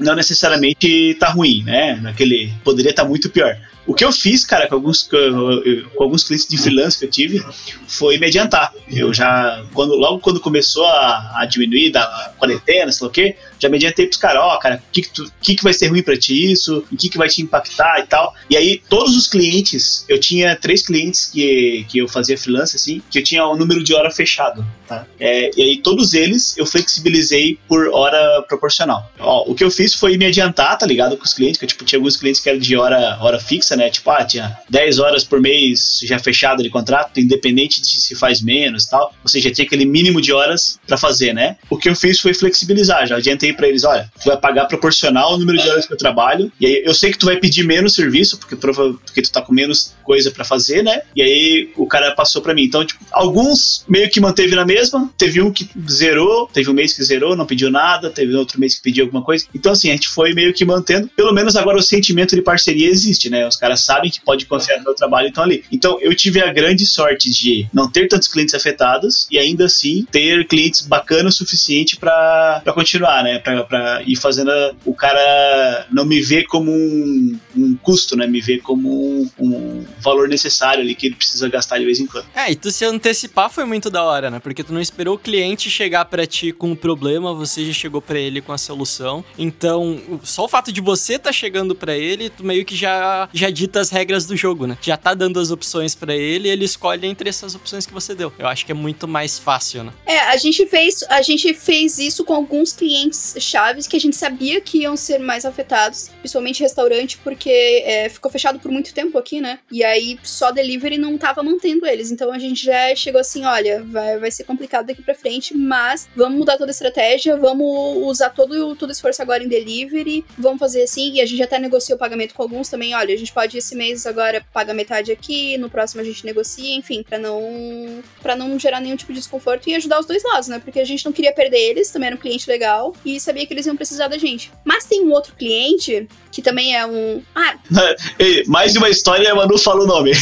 Não 0.00 0.14
necessariamente 0.14 1.16
tá 1.20 1.28
ruim, 1.28 1.62
né? 1.62 1.98
Naquele. 2.00 2.52
Poderia 2.64 2.90
estar 2.90 3.04
muito 3.04 3.30
pior. 3.30 3.56
O 3.86 3.94
que 3.94 4.04
eu 4.04 4.12
fiz, 4.12 4.44
cara, 4.44 4.68
com 4.68 4.74
alguns, 4.76 5.02
com 5.02 6.02
alguns 6.02 6.24
clientes 6.24 6.46
de 6.46 6.58
freelance 6.58 6.98
que 6.98 7.04
eu 7.06 7.10
tive, 7.10 7.44
foi 7.88 8.18
me 8.18 8.26
adiantar. 8.26 8.72
Eu 8.88 9.12
já, 9.12 9.64
quando, 9.72 9.96
logo 9.96 10.20
quando 10.20 10.38
começou 10.38 10.86
a, 10.86 11.40
a 11.40 11.46
diminuir 11.46 11.90
da 11.90 12.32
quarentena, 12.38 12.92
sei 12.92 13.04
lá 13.04 13.08
o 13.08 13.12
quê, 13.12 13.36
já 13.60 13.68
me 13.68 13.76
adiantei 13.76 14.06
pros 14.06 14.18
caras, 14.18 14.42
ó, 14.42 14.56
cara, 14.58 14.76
o 14.76 14.92
que 14.92 15.02
que, 15.02 15.24
que 15.40 15.54
que 15.56 15.62
vai 15.62 15.72
ser 15.72 15.88
ruim 15.88 16.02
pra 16.02 16.16
ti 16.16 16.50
isso? 16.50 16.84
O 16.90 16.96
que 16.96 17.08
que 17.08 17.18
vai 17.18 17.28
te 17.28 17.42
impactar 17.42 18.00
e 18.00 18.06
tal. 18.06 18.34
E 18.48 18.56
aí, 18.56 18.80
todos 18.88 19.16
os 19.16 19.26
clientes, 19.26 20.04
eu 20.08 20.18
tinha 20.18 20.56
três 20.56 20.82
clientes 20.82 21.26
que, 21.26 21.84
que 21.88 21.98
eu 21.98 22.08
fazia 22.08 22.36
freelance, 22.38 22.76
assim, 22.76 23.02
que 23.10 23.18
eu 23.18 23.22
tinha 23.22 23.44
o 23.44 23.56
número 23.56 23.82
de 23.82 23.94
hora 23.94 24.10
fechado, 24.10 24.66
tá? 24.88 25.06
É, 25.18 25.50
e 25.56 25.62
aí, 25.62 25.76
todos 25.78 26.14
eles, 26.14 26.56
eu 26.56 26.66
flexibilizei 26.66 27.58
por 27.68 27.88
hora 27.88 28.42
proporcional. 28.48 29.10
Ó, 29.18 29.50
o 29.50 29.54
que 29.54 29.64
eu 29.64 29.70
fiz 29.70 29.94
foi 29.94 30.16
me 30.16 30.26
adiantar, 30.26 30.78
tá 30.78 30.86
ligado, 30.86 31.16
com 31.16 31.24
os 31.24 31.34
clientes, 31.34 31.58
que 31.58 31.66
tipo, 31.66 31.84
tinha 31.84 31.98
alguns 31.98 32.16
clientes 32.16 32.40
que 32.40 32.48
eram 32.48 32.58
de 32.58 32.76
hora, 32.76 33.18
hora 33.20 33.38
fixa, 33.38 33.76
né? 33.76 33.90
Tipo, 33.90 34.10
ah, 34.10 34.24
tinha 34.24 34.56
10 34.68 34.98
horas 34.98 35.24
por 35.24 35.40
mês 35.40 36.00
já 36.02 36.18
fechado 36.18 36.62
de 36.62 36.70
contrato, 36.70 37.20
independente 37.20 37.80
de 37.80 38.00
se 38.00 38.14
faz 38.14 38.40
menos 38.40 38.84
e 38.84 38.90
tal. 38.90 39.14
Ou 39.22 39.28
seja, 39.28 39.50
tinha 39.50 39.66
aquele 39.66 39.84
mínimo 39.84 40.20
de 40.20 40.32
horas 40.32 40.78
pra 40.86 40.96
fazer, 40.96 41.32
né? 41.34 41.56
O 41.68 41.76
que 41.76 41.88
eu 41.88 41.96
fiz 41.96 42.18
foi 42.20 42.34
flexibilizar. 42.34 43.06
Já 43.06 43.16
adiantei 43.16 43.49
pra 43.54 43.68
eles, 43.68 43.84
olha, 43.84 44.10
tu 44.20 44.26
vai 44.26 44.36
pagar 44.36 44.66
proporcional 44.66 45.32
ao 45.32 45.38
número 45.38 45.58
de 45.58 45.68
horas 45.68 45.86
que 45.86 45.92
eu 45.92 45.98
trabalho. 45.98 46.50
E 46.60 46.66
aí 46.66 46.82
eu 46.84 46.94
sei 46.94 47.10
que 47.10 47.18
tu 47.18 47.26
vai 47.26 47.36
pedir 47.36 47.64
menos 47.64 47.94
serviço, 47.94 48.38
porque, 48.38 48.56
porque 48.56 49.22
tu 49.22 49.32
tá 49.32 49.42
com 49.42 49.52
menos 49.52 49.94
coisa 50.04 50.30
pra 50.30 50.44
fazer, 50.44 50.82
né? 50.82 51.02
E 51.14 51.22
aí 51.22 51.70
o 51.76 51.86
cara 51.86 52.14
passou 52.14 52.42
pra 52.42 52.54
mim. 52.54 52.64
Então, 52.64 52.84
tipo, 52.84 53.04
alguns 53.12 53.84
meio 53.88 54.10
que 54.10 54.20
manteve 54.20 54.54
na 54.54 54.64
mesma. 54.64 55.10
Teve 55.16 55.40
um 55.40 55.52
que 55.52 55.68
zerou, 55.90 56.48
teve 56.52 56.70
um 56.70 56.74
mês 56.74 56.92
que 56.92 57.02
zerou, 57.02 57.36
não 57.36 57.46
pediu 57.46 57.70
nada, 57.70 58.10
teve 58.10 58.34
outro 58.34 58.58
mês 58.58 58.74
que 58.74 58.82
pediu 58.82 59.04
alguma 59.04 59.22
coisa. 59.22 59.46
Então, 59.54 59.72
assim, 59.72 59.88
a 59.88 59.92
gente 59.92 60.08
foi 60.08 60.32
meio 60.32 60.52
que 60.52 60.64
mantendo. 60.64 61.08
Pelo 61.16 61.32
menos 61.32 61.56
agora 61.56 61.78
o 61.78 61.82
sentimento 61.82 62.34
de 62.34 62.42
parceria 62.42 62.88
existe, 62.88 63.30
né? 63.30 63.46
Os 63.46 63.56
caras 63.56 63.82
sabem 63.82 64.10
que 64.10 64.20
pode 64.20 64.46
confiar 64.46 64.78
no 64.78 64.84
meu 64.84 64.94
trabalho 64.94 65.26
e 65.26 65.28
estão 65.28 65.44
ali. 65.44 65.64
Então, 65.70 65.98
eu 66.00 66.14
tive 66.14 66.40
a 66.40 66.52
grande 66.52 66.86
sorte 66.86 67.30
de 67.30 67.66
não 67.72 67.90
ter 67.90 68.08
tantos 68.08 68.28
clientes 68.28 68.54
afetados 68.54 69.26
e 69.30 69.38
ainda 69.38 69.66
assim 69.66 70.06
ter 70.10 70.46
clientes 70.46 70.86
bacanas 70.86 71.34
o 71.34 71.38
suficiente 71.38 71.96
pra 71.96 72.62
continuar, 72.74 73.22
né? 73.22 73.38
Pra, 73.40 73.64
pra 73.64 74.02
ir 74.06 74.16
fazendo 74.16 74.50
a- 74.50 74.72
o 74.84 74.94
cara 74.94 75.86
não 75.90 76.04
me 76.04 76.20
ver 76.20 76.44
como 76.44 76.70
um, 76.70 77.38
um 77.56 77.76
custo, 77.76 78.16
né? 78.16 78.26
Me 78.26 78.40
ver 78.40 78.58
como 78.60 78.88
um, 79.22 79.30
um- 79.38 79.84
valor 80.00 80.28
necessário 80.28 80.82
ali 80.82 80.94
que 80.94 81.06
ele 81.06 81.14
precisa 81.16 81.48
gastar 81.48 81.78
de 81.78 81.84
vez 81.84 81.98
em 82.00 82.06
quando. 82.06 82.26
É, 82.34 82.50
e 82.50 82.54
tu 82.56 82.70
se 82.70 82.84
antecipar 82.84 83.50
foi 83.50 83.64
muito 83.64 83.90
da 83.90 84.02
hora, 84.04 84.30
né? 84.30 84.38
Porque 84.38 84.62
tu 84.62 84.72
não 84.72 84.80
esperou 84.80 85.14
o 85.14 85.18
cliente 85.18 85.70
chegar 85.70 86.04
pra 86.04 86.26
ti 86.26 86.52
com 86.52 86.72
o 86.72 86.76
problema, 86.76 87.32
você 87.34 87.64
já 87.64 87.72
chegou 87.72 88.00
pra 88.00 88.18
ele 88.18 88.40
com 88.40 88.52
a 88.52 88.58
solução. 88.58 89.24
Então, 89.38 90.20
só 90.22 90.44
o 90.44 90.48
fato 90.48 90.72
de 90.72 90.80
você 90.80 91.18
tá 91.18 91.32
chegando 91.32 91.74
pra 91.74 91.96
ele, 91.96 92.30
tu 92.30 92.44
meio 92.44 92.64
que 92.64 92.76
já, 92.76 93.28
já 93.32 93.50
dita 93.50 93.80
as 93.80 93.90
regras 93.90 94.26
do 94.26 94.36
jogo, 94.36 94.66
né? 94.66 94.76
Já 94.80 94.96
tá 94.96 95.14
dando 95.14 95.40
as 95.40 95.50
opções 95.50 95.94
pra 95.94 96.14
ele 96.14 96.48
e 96.48 96.50
ele 96.50 96.64
escolhe 96.64 97.06
entre 97.06 97.28
essas 97.28 97.54
opções 97.54 97.86
que 97.86 97.92
você 97.92 98.14
deu. 98.14 98.32
Eu 98.38 98.46
acho 98.46 98.64
que 98.64 98.72
é 98.72 98.74
muito 98.74 99.08
mais 99.08 99.38
fácil, 99.38 99.84
né? 99.84 99.92
É, 100.06 100.18
a 100.20 100.36
gente 100.36 100.66
fez, 100.66 101.02
a 101.08 101.22
gente 101.22 101.52
fez 101.54 101.98
isso 101.98 102.24
com 102.24 102.34
alguns 102.34 102.72
clientes 102.72 103.29
chaves 103.38 103.86
que 103.86 103.96
a 103.96 104.00
gente 104.00 104.16
sabia 104.16 104.60
que 104.60 104.82
iam 104.82 104.96
ser 104.96 105.18
mais 105.18 105.44
afetados, 105.44 106.08
principalmente 106.20 106.62
restaurante, 106.62 107.18
porque 107.18 107.82
é, 107.84 108.08
ficou 108.08 108.30
fechado 108.30 108.58
por 108.58 108.70
muito 108.70 108.92
tempo 108.94 109.18
aqui, 109.18 109.40
né? 109.40 109.58
E 109.70 109.84
aí 109.84 110.18
só 110.22 110.50
delivery 110.50 110.98
não 110.98 111.16
tava 111.18 111.42
mantendo 111.42 111.86
eles. 111.86 112.10
Então 112.10 112.32
a 112.32 112.38
gente 112.38 112.64
já 112.64 112.94
chegou 112.94 113.20
assim, 113.20 113.44
olha, 113.44 113.82
vai, 113.84 114.18
vai 114.18 114.30
ser 114.30 114.44
complicado 114.44 114.86
daqui 114.86 115.02
pra 115.02 115.14
frente, 115.14 115.56
mas 115.56 116.08
vamos 116.16 116.38
mudar 116.38 116.56
toda 116.56 116.70
a 116.70 116.72
estratégia, 116.72 117.36
vamos 117.36 117.98
usar 118.08 118.30
todo, 118.30 118.74
todo 118.76 118.88
o 118.88 118.92
esforço 118.92 119.22
agora 119.22 119.42
em 119.42 119.48
delivery, 119.48 120.24
vamos 120.38 120.58
fazer 120.58 120.82
assim, 120.82 121.12
e 121.12 121.20
a 121.20 121.26
gente 121.26 121.42
até 121.42 121.58
negociou 121.58 121.96
o 121.96 121.98
pagamento 121.98 122.34
com 122.34 122.42
alguns 122.42 122.68
também, 122.68 122.94
olha, 122.94 123.14
a 123.14 123.18
gente 123.18 123.32
pode 123.32 123.56
esse 123.56 123.74
mês 123.74 124.06
agora 124.06 124.44
paga 124.52 124.72
metade 124.72 125.12
aqui, 125.12 125.56
no 125.58 125.70
próximo 125.70 126.00
a 126.00 126.04
gente 126.04 126.24
negocia, 126.24 126.74
enfim, 126.74 127.02
pra 127.02 127.18
não 127.18 128.02
para 128.22 128.34
não 128.34 128.58
gerar 128.58 128.80
nenhum 128.80 128.96
tipo 128.96 129.12
de 129.12 129.18
desconforto 129.18 129.68
e 129.68 129.74
ajudar 129.74 130.00
os 130.00 130.06
dois 130.06 130.22
lados, 130.22 130.48
né? 130.48 130.58
Porque 130.58 130.80
a 130.80 130.84
gente 130.84 131.04
não 131.04 131.12
queria 131.12 131.32
perder 131.32 131.58
eles, 131.58 131.90
também 131.90 132.08
era 132.08 132.16
um 132.16 132.18
cliente 132.18 132.48
legal 132.48 132.94
e 133.04 133.19
sabia 133.20 133.46
que 133.46 133.52
eles 133.54 133.66
iam 133.66 133.76
precisar 133.76 134.08
da 134.08 134.18
gente. 134.18 134.50
Mas 134.64 134.84
tem 134.84 135.02
um 135.04 135.12
outro 135.12 135.34
cliente 135.36 136.08
que 136.32 136.40
também 136.42 136.76
é 136.76 136.84
um, 136.86 137.22
ah, 137.34 137.54
Ei, 138.18 138.44
mais 138.46 138.72
de 138.72 138.78
uma 138.78 138.88
história, 138.90 139.30
a 139.30 139.34
Manu 139.34 139.58
fala 139.58 139.82
o 139.84 139.86
nome. 139.86 140.12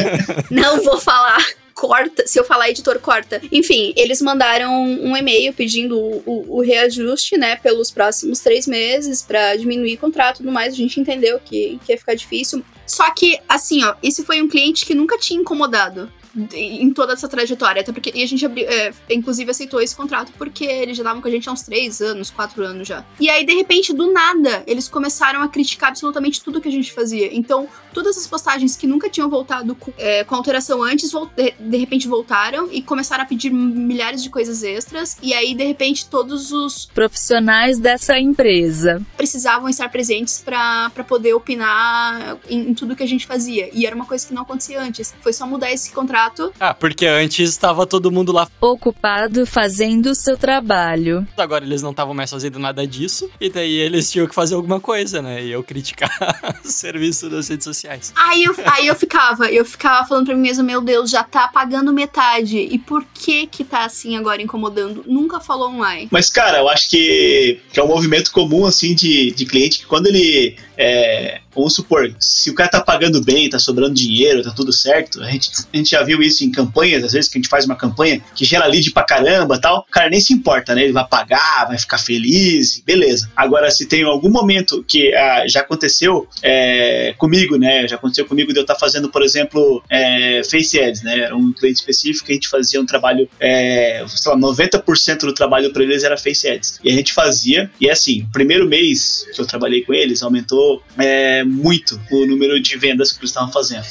não 0.50 0.82
vou 0.82 0.98
falar. 0.98 1.44
Corta, 1.74 2.26
se 2.26 2.36
eu 2.40 2.42
falar 2.44 2.68
editor, 2.70 2.98
corta. 2.98 3.40
Enfim, 3.52 3.92
eles 3.96 4.20
mandaram 4.20 4.82
um 4.84 5.16
e-mail 5.16 5.52
pedindo 5.52 5.96
o, 5.96 6.22
o- 6.26 6.56
o 6.58 6.60
reajuste, 6.60 7.38
né, 7.38 7.54
pelos 7.54 7.88
próximos 7.92 8.40
três 8.40 8.66
meses 8.66 9.22
pra 9.22 9.54
diminuir 9.54 9.94
o 9.94 9.98
contrato 9.98 10.36
e 10.36 10.38
tudo 10.38 10.50
mais. 10.50 10.74
A 10.74 10.76
gente 10.76 10.98
entendeu 10.98 11.38
que, 11.38 11.78
que 11.86 11.92
ia 11.92 11.98
ficar 11.98 12.14
difícil. 12.14 12.64
Só 12.84 13.08
que, 13.12 13.38
assim, 13.48 13.84
ó, 13.84 13.94
esse 14.02 14.24
foi 14.24 14.42
um 14.42 14.48
cliente 14.48 14.84
que 14.84 14.92
nunca 14.92 15.16
tinha 15.18 15.40
incomodado 15.40 16.10
em 16.54 16.90
toda 16.92 17.12
essa 17.12 17.28
trajetória. 17.28 17.82
Até 17.82 17.92
porque 17.92 18.12
e 18.14 18.22
a 18.22 18.26
gente 18.26 18.44
é, 18.46 18.92
inclusive 19.10 19.50
aceitou 19.50 19.80
esse 19.80 19.94
contrato 19.94 20.32
porque 20.36 20.64
eles 20.64 20.96
já 20.96 21.02
estavam 21.02 21.22
com 21.22 21.28
a 21.28 21.30
gente 21.30 21.48
há 21.48 21.52
uns 21.52 21.62
três 21.62 22.00
anos, 22.00 22.30
quatro 22.30 22.64
anos 22.64 22.86
já. 22.86 23.04
E 23.20 23.28
aí, 23.28 23.44
de 23.44 23.54
repente, 23.54 23.92
do 23.92 24.12
nada, 24.12 24.62
eles 24.66 24.88
começaram 24.88 25.42
a 25.42 25.48
criticar 25.48 25.90
absolutamente 25.90 26.42
tudo 26.42 26.60
que 26.60 26.68
a 26.68 26.72
gente 26.72 26.92
fazia. 26.92 27.34
Então, 27.34 27.68
todas 27.92 28.16
as 28.16 28.26
postagens 28.26 28.76
que 28.76 28.86
nunca 28.86 29.08
tinham 29.08 29.28
voltado 29.28 29.74
com, 29.74 29.92
é, 29.96 30.24
com 30.24 30.34
alteração 30.34 30.82
antes, 30.82 31.10
de, 31.36 31.54
de 31.58 31.76
repente 31.76 32.08
voltaram 32.08 32.68
e 32.72 32.82
começaram 32.82 33.24
a 33.24 33.26
pedir 33.26 33.50
milhares 33.50 34.22
de 34.22 34.30
coisas 34.30 34.62
extras. 34.62 35.16
E 35.22 35.32
aí, 35.32 35.54
de 35.54 35.64
repente, 35.64 36.08
todos 36.08 36.52
os 36.52 36.86
profissionais 36.86 37.78
dessa 37.78 38.18
empresa. 38.18 39.02
precisavam 39.16 39.68
estar 39.68 39.88
presentes 39.88 40.40
pra 40.44 40.90
pra 40.94 41.04
poder 41.04 41.32
opinar 41.34 42.36
em, 42.48 42.70
em 42.70 42.74
tudo 42.74 42.96
que 42.96 43.02
a 43.02 43.06
gente 43.06 43.26
fazia. 43.26 43.70
E 43.72 43.86
era 43.86 43.94
uma 43.94 44.04
coisa 44.04 44.26
que 44.26 44.34
não 44.34 44.42
acontecia 44.42 44.80
antes. 44.80 45.14
Foi 45.20 45.32
só 45.32 45.46
mudar 45.46 45.70
esse 45.70 45.92
contrato. 45.92 46.27
Ah, 46.58 46.74
porque 46.74 47.06
antes 47.06 47.50
estava 47.50 47.86
todo 47.86 48.10
mundo 48.10 48.32
lá, 48.32 48.48
Ocupado 48.60 49.46
fazendo 49.46 50.14
seu 50.14 50.36
trabalho. 50.36 51.26
agora 51.36 51.64
eles 51.64 51.82
não 51.82 51.90
estavam 51.90 52.14
mais 52.14 52.30
fazendo 52.30 52.58
nada 52.58 52.86
disso, 52.86 53.30
e 53.40 53.48
daí 53.48 53.74
eles 53.74 54.10
tinham 54.10 54.26
que 54.26 54.34
fazer 54.34 54.54
alguma 54.54 54.80
coisa, 54.80 55.22
né? 55.22 55.44
E 55.44 55.52
eu 55.52 55.62
criticar 55.62 56.10
o 56.64 56.68
serviço 56.68 57.30
das 57.30 57.48
redes 57.48 57.64
sociais. 57.64 58.12
Aí 58.16 58.42
eu, 58.42 58.54
aí 58.66 58.86
eu 58.86 58.94
ficava, 58.96 59.50
eu 59.50 59.64
ficava 59.64 60.06
falando 60.06 60.26
pra 60.26 60.34
mim 60.34 60.48
mesma, 60.48 60.62
meu 60.64 60.80
Deus, 60.80 61.10
já 61.10 61.22
tá 61.22 61.46
pagando 61.48 61.92
metade. 61.92 62.58
E 62.58 62.78
por 62.78 63.04
que 63.12 63.46
que 63.46 63.62
tá 63.64 63.84
assim 63.84 64.16
agora 64.16 64.40
incomodando? 64.40 65.04
Nunca 65.06 65.40
falou 65.40 65.68
online. 65.70 66.08
Mas, 66.10 66.30
cara, 66.30 66.58
eu 66.58 66.68
acho 66.68 66.88
que, 66.88 67.60
que 67.72 67.78
é 67.78 67.82
um 67.84 67.88
movimento 67.88 68.32
comum, 68.32 68.64
assim, 68.64 68.94
de, 68.94 69.32
de 69.32 69.44
cliente 69.44 69.80
que 69.80 69.86
quando 69.86 70.06
ele. 70.06 70.56
É, 70.76 71.40
vamos 71.58 71.74
supor, 71.74 72.14
se 72.18 72.50
o 72.50 72.54
cara 72.54 72.68
tá 72.68 72.80
pagando 72.80 73.22
bem, 73.22 73.48
tá 73.48 73.58
sobrando 73.58 73.94
dinheiro, 73.94 74.42
tá 74.42 74.50
tudo 74.50 74.72
certo, 74.72 75.22
a 75.22 75.30
gente, 75.30 75.50
a 75.72 75.76
gente 75.76 75.90
já 75.90 76.02
viu 76.02 76.20
isso 76.22 76.44
em 76.44 76.50
campanhas, 76.50 77.04
às 77.04 77.12
vezes 77.12 77.30
que 77.30 77.38
a 77.38 77.40
gente 77.40 77.48
faz 77.48 77.64
uma 77.64 77.76
campanha 77.76 78.20
que 78.34 78.44
gera 78.44 78.66
lead 78.66 78.90
pra 78.92 79.02
caramba 79.02 79.60
tal, 79.60 79.84
o 79.88 79.92
cara 79.92 80.08
nem 80.08 80.20
se 80.20 80.32
importa, 80.32 80.74
né? 80.74 80.84
Ele 80.84 80.92
vai 80.92 81.06
pagar, 81.06 81.66
vai 81.66 81.78
ficar 81.78 81.98
feliz, 81.98 82.82
beleza. 82.84 83.30
Agora, 83.36 83.70
se 83.70 83.86
tem 83.86 84.02
algum 84.02 84.30
momento 84.30 84.84
que 84.86 85.14
ah, 85.14 85.44
já 85.46 85.60
aconteceu 85.60 86.28
é, 86.42 87.14
comigo, 87.18 87.56
né? 87.56 87.86
Já 87.88 87.96
aconteceu 87.96 88.26
comigo 88.26 88.52
de 88.52 88.58
eu 88.58 88.62
estar 88.62 88.76
fazendo, 88.76 89.08
por 89.08 89.22
exemplo, 89.22 89.82
é, 89.90 90.42
Face 90.48 90.80
Ads, 90.80 91.02
né? 91.02 91.18
Era 91.20 91.36
um 91.36 91.52
cliente 91.52 91.80
específico 91.80 92.26
que 92.26 92.32
a 92.32 92.34
gente 92.34 92.48
fazia 92.48 92.80
um 92.80 92.86
trabalho, 92.86 93.28
é, 93.40 94.04
sei 94.08 94.32
lá, 94.32 94.38
90% 94.38 95.20
do 95.20 95.34
trabalho 95.34 95.72
para 95.72 95.82
eles 95.82 96.04
era 96.04 96.16
Face 96.16 96.48
Ads. 96.48 96.80
E 96.82 96.90
a 96.90 96.94
gente 96.94 97.12
fazia, 97.12 97.70
e 97.80 97.90
assim, 97.90 98.22
o 98.22 98.32
primeiro 98.32 98.66
mês 98.68 99.26
que 99.34 99.40
eu 99.40 99.46
trabalhei 99.46 99.82
com 99.82 99.94
eles, 99.94 100.22
aumentou 100.22 100.82
é, 100.98 101.44
muito 101.48 102.00
o 102.10 102.26
número 102.26 102.60
de 102.60 102.76
vendas 102.76 103.12
que 103.12 103.18
eles 103.20 103.30
estavam 103.30 103.50
fazendo. 103.52 103.84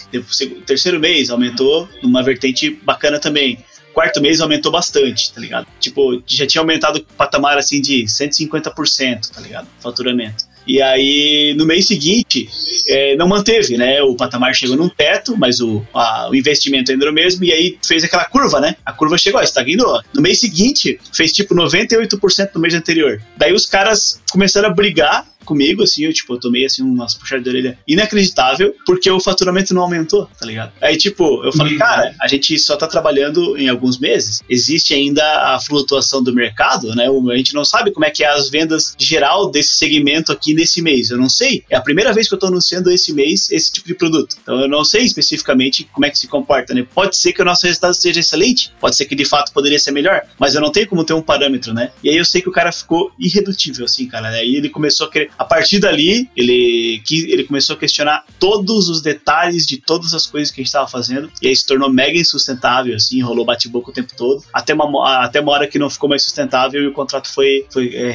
Terceiro 0.65 0.99
mês 0.99 1.29
aumentou 1.29 1.89
numa 2.01 2.23
vertente 2.23 2.69
bacana 2.69 3.19
também 3.19 3.57
quarto 3.93 4.21
mês 4.21 4.39
aumentou 4.41 4.71
bastante, 4.71 5.33
tá 5.33 5.41
ligado? 5.41 5.65
Tipo, 5.79 6.21
já 6.27 6.45
tinha 6.45 6.61
aumentado 6.61 6.97
o 6.99 7.03
patamar 7.15 7.57
assim 7.57 7.81
de 7.81 8.03
150%, 8.05 9.31
tá 9.33 9.41
ligado? 9.41 9.67
Faturamento. 9.79 10.45
E 10.67 10.79
aí, 10.81 11.55
no 11.57 11.65
mês 11.65 11.87
seguinte, 11.87 12.47
é, 12.87 13.15
não 13.15 13.27
manteve, 13.27 13.75
né? 13.75 14.01
O 14.03 14.15
patamar 14.15 14.53
chegou 14.53 14.75
num 14.75 14.87
teto, 14.89 15.35
mas 15.35 15.59
o, 15.61 15.81
a- 15.93 16.27
o 16.29 16.35
investimento 16.35 16.91
ainda 16.91 17.05
era 17.05 17.11
o 17.11 17.13
mesmo, 17.13 17.43
e 17.43 17.51
aí 17.51 17.77
fez 17.83 18.03
aquela 18.03 18.25
curva, 18.25 18.59
né? 18.59 18.75
A 18.85 18.91
curva 18.93 19.17
chegou, 19.17 19.41
estagnou. 19.41 19.99
No 20.13 20.21
mês 20.21 20.39
seguinte, 20.41 20.99
fez 21.11 21.31
tipo 21.31 21.55
98% 21.55 22.49
no 22.53 22.61
mês 22.61 22.73
anterior. 22.75 23.19
Daí 23.37 23.53
os 23.53 23.65
caras 23.65 24.21
começaram 24.29 24.69
a 24.69 24.73
brigar 24.73 25.25
comigo, 25.47 25.83
assim, 25.83 26.05
eu, 26.05 26.13
tipo, 26.13 26.33
eu 26.33 26.39
tomei, 26.39 26.65
assim, 26.65 26.83
umas 26.83 27.15
puxadas 27.15 27.43
de 27.43 27.49
orelha 27.49 27.79
inacreditável, 27.87 28.75
porque 28.85 29.09
o 29.09 29.19
faturamento 29.19 29.73
não 29.73 29.81
aumentou, 29.81 30.29
tá 30.39 30.45
ligado? 30.45 30.73
Aí, 30.81 30.97
tipo, 30.97 31.43
eu 31.43 31.53
falei, 31.53 31.77
cara, 31.77 32.13
a 32.21 32.27
gente 32.27 32.59
só 32.59 32.75
tá 32.75 32.85
trabalhando 32.85 33.57
em 33.57 33.69
alguns 33.69 33.97
meses, 33.97 34.43
existe 34.49 34.93
ainda 34.93 35.23
a 35.53 35.59
flutuação 35.59 36.21
do 36.21 36.33
mercado, 36.33 36.93
né? 36.93 37.07
A 37.07 37.37
gente 37.37 37.53
não 37.53 37.63
sabe 37.63 37.91
como 37.91 38.05
é 38.05 38.11
que 38.11 38.23
é 38.23 38.27
as 38.27 38.49
vendas 38.49 38.95
geral 38.99 39.49
desse 39.49 39.73
segmento 39.75 40.31
aqui 40.31 40.53
nesse 40.53 40.81
mês, 40.81 41.09
eu 41.09 41.17
não 41.17 41.29
sei. 41.29 41.63
É 41.69 41.75
a 41.75 41.81
primeira 41.81 42.13
vez 42.13 42.27
que 42.27 42.35
eu 42.35 42.39
tô 42.39 42.47
anunciando 42.47 42.91
esse 42.91 43.13
mês 43.13 43.49
esse 43.51 43.71
tipo 43.71 43.87
de 43.87 43.93
produto. 43.93 44.35
Então 44.41 44.59
eu 44.59 44.67
não 44.67 44.83
sei 44.83 45.03
especificamente 45.03 45.87
como 45.93 46.05
é 46.05 46.09
que 46.09 46.19
se 46.19 46.27
comporta, 46.27 46.73
né? 46.73 46.85
Pode 46.93 47.15
ser 47.15 47.31
que 47.31 47.41
o 47.41 47.45
nosso 47.45 47.65
resultado 47.65 47.93
seja 47.93 48.19
excelente, 48.19 48.71
pode 48.79 48.95
ser 48.95 49.05
que 49.05 49.15
de 49.15 49.25
fato 49.25 49.51
poderia 49.53 49.79
ser 49.79 49.91
melhor, 49.91 50.23
mas 50.37 50.55
eu 50.55 50.61
não 50.61 50.71
tenho 50.71 50.87
como 50.87 51.03
ter 51.03 51.13
um 51.13 51.21
parâmetro, 51.21 51.73
né? 51.73 51.91
E 52.03 52.09
aí 52.09 52.17
eu 52.17 52.25
sei 52.25 52.41
que 52.41 52.49
o 52.49 52.51
cara 52.51 52.71
ficou 52.71 53.11
irredutível, 53.19 53.85
assim, 53.85 54.07
cara. 54.07 54.29
Aí 54.29 54.55
ele 54.55 54.69
começou 54.69 55.07
a 55.07 55.11
querer. 55.11 55.29
A 55.37 55.45
partir 55.45 55.79
dali, 55.79 56.29
ele, 56.35 57.01
ele 57.11 57.43
começou 57.43 57.75
a 57.75 57.79
questionar 57.79 58.25
todos 58.39 58.89
os 58.89 59.01
detalhes 59.01 59.65
de 59.65 59.77
todas 59.77 60.13
as 60.13 60.25
coisas 60.25 60.51
que 60.53 60.59
a 60.59 60.63
gente 60.63 60.67
estava 60.67 60.87
fazendo. 60.87 61.31
E 61.41 61.47
aí 61.47 61.55
se 61.55 61.65
tornou 61.65 61.91
mega 61.91 62.17
insustentável, 62.17 62.95
assim, 62.95 63.21
rolou 63.21 63.45
bate-boca 63.45 63.91
o 63.91 63.93
tempo 63.93 64.13
todo. 64.15 64.43
Até 64.53 64.73
uma, 64.73 65.23
até 65.23 65.39
uma 65.39 65.51
hora 65.51 65.67
que 65.67 65.79
não 65.79 65.89
ficou 65.89 66.09
mais 66.09 66.23
sustentável 66.23 66.81
e 66.83 66.87
o 66.87 66.93
contrato 66.93 67.31
foi, 67.31 67.65
foi 67.71 67.89
é. 67.95 68.09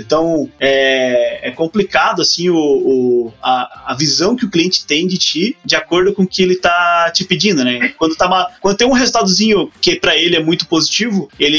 Então 0.00 0.48
é, 0.58 1.48
é 1.48 1.50
complicado, 1.50 2.22
assim, 2.22 2.48
o, 2.48 2.56
o- 2.56 3.34
a, 3.42 3.92
a 3.92 3.94
visão 3.94 4.34
que 4.36 4.44
o 4.44 4.50
cliente 4.50 4.84
tem 4.84 5.06
de 5.06 5.16
ti 5.18 5.56
de 5.64 5.76
acordo 5.76 6.12
com 6.12 6.22
o 6.22 6.26
que 6.26 6.42
ele 6.42 6.56
tá 6.56 7.10
te 7.12 7.24
pedindo, 7.24 7.64
né? 7.64 7.88
Quando, 7.98 8.16
tá 8.16 8.26
uma, 8.26 8.48
quando 8.60 8.76
tem 8.76 8.86
um 8.86 8.92
resultadozinho 8.92 9.70
que 9.80 9.96
para 9.96 10.16
ele 10.16 10.36
é 10.36 10.42
muito 10.42 10.66
positivo, 10.66 11.28
ele, 11.38 11.58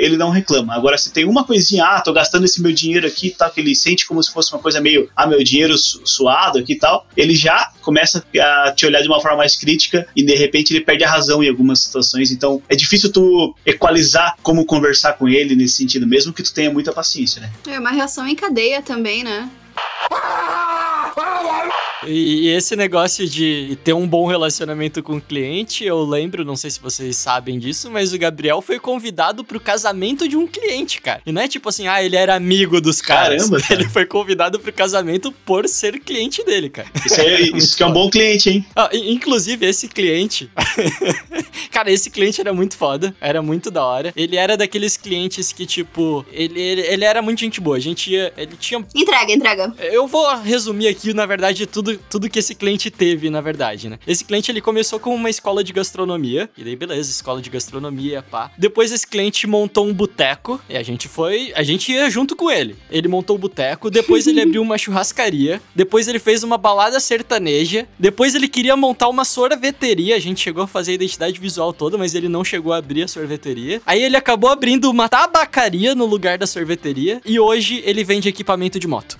ele 0.00 0.16
não 0.16 0.30
reclama. 0.30 0.74
Agora, 0.74 0.96
se 0.98 1.12
tem 1.12 1.24
uma 1.24 1.44
coisinha, 1.44 1.84
ah, 1.84 2.00
tô 2.00 2.12
gastando 2.12 2.44
esse 2.44 2.60
meu 2.62 2.72
dinheiro 2.72 3.06
aqui 3.06 3.30
tal, 3.30 3.50
que 3.50 3.60
ele 3.60 3.74
sente 3.74 4.06
como 4.10 4.20
se 4.22 4.32
fosse 4.32 4.52
uma 4.52 4.60
coisa 4.60 4.80
meio, 4.80 5.08
ah, 5.16 5.24
meu 5.24 5.42
dinheiro 5.44 5.78
su- 5.78 6.02
suado 6.04 6.58
aqui 6.58 6.72
e 6.72 6.78
tal, 6.78 7.06
ele 7.16 7.32
já 7.34 7.70
começa 7.80 8.24
a 8.66 8.72
te 8.72 8.84
olhar 8.84 9.00
de 9.00 9.06
uma 9.08 9.20
forma 9.20 9.36
mais 9.38 9.54
crítica 9.56 10.04
e 10.16 10.24
de 10.24 10.34
repente 10.34 10.72
ele 10.74 10.84
perde 10.84 11.04
a 11.04 11.08
razão 11.10 11.42
em 11.44 11.48
algumas 11.48 11.78
situações. 11.78 12.32
Então, 12.32 12.60
é 12.68 12.74
difícil 12.74 13.12
tu 13.12 13.54
equalizar 13.64 14.34
como 14.42 14.66
conversar 14.66 15.12
com 15.12 15.28
ele 15.28 15.54
nesse 15.54 15.76
sentido, 15.76 16.06
mesmo 16.08 16.32
que 16.32 16.42
tu 16.42 16.52
tenha 16.52 16.72
muita 16.72 16.92
paciência, 16.92 17.40
né? 17.40 17.50
É 17.68 17.78
uma 17.78 17.90
reação 17.92 18.26
em 18.26 18.34
cadeia 18.34 18.82
também, 18.82 19.22
né? 19.22 19.48
E, 22.06 22.46
e 22.46 22.48
esse 22.48 22.76
negócio 22.76 23.28
de 23.28 23.78
ter 23.84 23.92
um 23.92 24.06
bom 24.06 24.26
relacionamento 24.26 25.02
com 25.02 25.16
o 25.16 25.20
cliente, 25.20 25.84
eu 25.84 26.02
lembro, 26.02 26.44
não 26.44 26.56
sei 26.56 26.70
se 26.70 26.80
vocês 26.80 27.16
sabem 27.16 27.58
disso, 27.58 27.90
mas 27.90 28.12
o 28.12 28.18
Gabriel 28.18 28.60
foi 28.60 28.78
convidado 28.78 29.44
pro 29.44 29.60
casamento 29.60 30.28
de 30.28 30.36
um 30.36 30.46
cliente, 30.46 31.00
cara. 31.00 31.20
E 31.24 31.32
não 31.32 31.42
é 31.42 31.48
tipo 31.48 31.68
assim, 31.68 31.86
ah, 31.86 32.02
ele 32.02 32.16
era 32.16 32.34
amigo 32.34 32.80
dos 32.80 33.00
caras. 33.00 33.44
Caramba, 33.44 33.60
cara. 33.60 33.80
Ele 33.80 33.88
foi 33.88 34.06
convidado 34.06 34.58
pro 34.58 34.72
casamento 34.72 35.32
por 35.44 35.68
ser 35.68 36.00
cliente 36.00 36.44
dele, 36.44 36.68
cara. 36.68 36.88
Isso, 37.04 37.20
é, 37.20 37.40
isso 37.56 37.76
que 37.76 37.82
é 37.82 37.86
um 37.86 37.92
bom 37.92 38.10
cliente, 38.10 38.50
hein? 38.50 38.66
Ah, 38.74 38.90
inclusive, 38.92 39.66
esse 39.66 39.88
cliente. 39.88 40.50
Cara, 41.70 41.90
esse 41.90 42.10
cliente 42.10 42.40
era 42.40 42.52
muito 42.52 42.76
foda. 42.76 43.14
Era 43.20 43.40
muito 43.40 43.70
da 43.70 43.84
hora. 43.84 44.12
Ele 44.16 44.36
era 44.36 44.56
daqueles 44.56 44.96
clientes 44.96 45.52
que, 45.52 45.64
tipo, 45.64 46.24
ele, 46.32 46.60
ele, 46.60 46.80
ele 46.82 47.04
era 47.04 47.22
muito 47.22 47.40
gente 47.40 47.60
boa. 47.60 47.76
A 47.76 47.80
gente 47.80 48.12
ia. 48.12 48.32
Ele 48.36 48.56
tinha. 48.58 48.84
Entrega, 48.94 49.32
entrega. 49.32 49.74
Eu 49.78 50.06
vou 50.06 50.36
resumir 50.38 50.88
aqui, 50.88 51.14
na 51.14 51.26
verdade, 51.26 51.66
tudo 51.66 51.89
tudo, 51.90 52.00
tudo 52.10 52.28
que 52.28 52.38
esse 52.38 52.54
cliente 52.54 52.90
teve, 52.90 53.30
na 53.30 53.40
verdade, 53.40 53.88
né? 53.88 53.98
Esse 54.06 54.24
cliente 54.24 54.50
ele 54.50 54.60
começou 54.60 55.00
com 55.00 55.14
uma 55.14 55.30
escola 55.30 55.64
de 55.64 55.72
gastronomia, 55.72 56.48
e 56.56 56.64
daí 56.64 56.76
beleza, 56.76 57.10
escola 57.10 57.40
de 57.40 57.50
gastronomia, 57.50 58.22
pá. 58.22 58.50
Depois 58.56 58.92
esse 58.92 59.06
cliente 59.06 59.46
montou 59.46 59.86
um 59.86 59.94
boteco, 59.94 60.60
e 60.68 60.76
a 60.76 60.82
gente 60.82 61.08
foi, 61.08 61.52
a 61.54 61.62
gente 61.62 61.92
ia 61.92 62.08
junto 62.10 62.36
com 62.36 62.50
ele. 62.50 62.76
Ele 62.90 63.08
montou 63.08 63.36
o 63.36 63.38
boteco, 63.38 63.90
depois 63.90 64.26
ele 64.26 64.40
abriu 64.42 64.62
uma 64.62 64.78
churrascaria, 64.78 65.60
depois 65.74 66.08
ele 66.08 66.18
fez 66.18 66.42
uma 66.42 66.58
balada 66.58 67.00
sertaneja, 67.00 67.86
depois 67.98 68.34
ele 68.34 68.48
queria 68.48 68.76
montar 68.76 69.08
uma 69.08 69.24
sorveteria, 69.24 70.16
a 70.16 70.20
gente 70.20 70.40
chegou 70.40 70.62
a 70.62 70.66
fazer 70.66 70.92
a 70.92 70.94
identidade 70.94 71.40
visual 71.40 71.72
toda, 71.72 71.96
mas 71.96 72.14
ele 72.14 72.28
não 72.28 72.44
chegou 72.44 72.72
a 72.72 72.78
abrir 72.78 73.04
a 73.04 73.08
sorveteria. 73.08 73.80
Aí 73.86 74.02
ele 74.02 74.16
acabou 74.16 74.50
abrindo 74.50 74.90
uma 74.90 75.08
tabacaria 75.08 75.94
no 75.94 76.06
lugar 76.06 76.38
da 76.38 76.46
sorveteria, 76.46 77.20
e 77.24 77.38
hoje 77.38 77.82
ele 77.84 78.04
vende 78.04 78.28
equipamento 78.28 78.78
de 78.78 78.86
moto. 78.86 79.18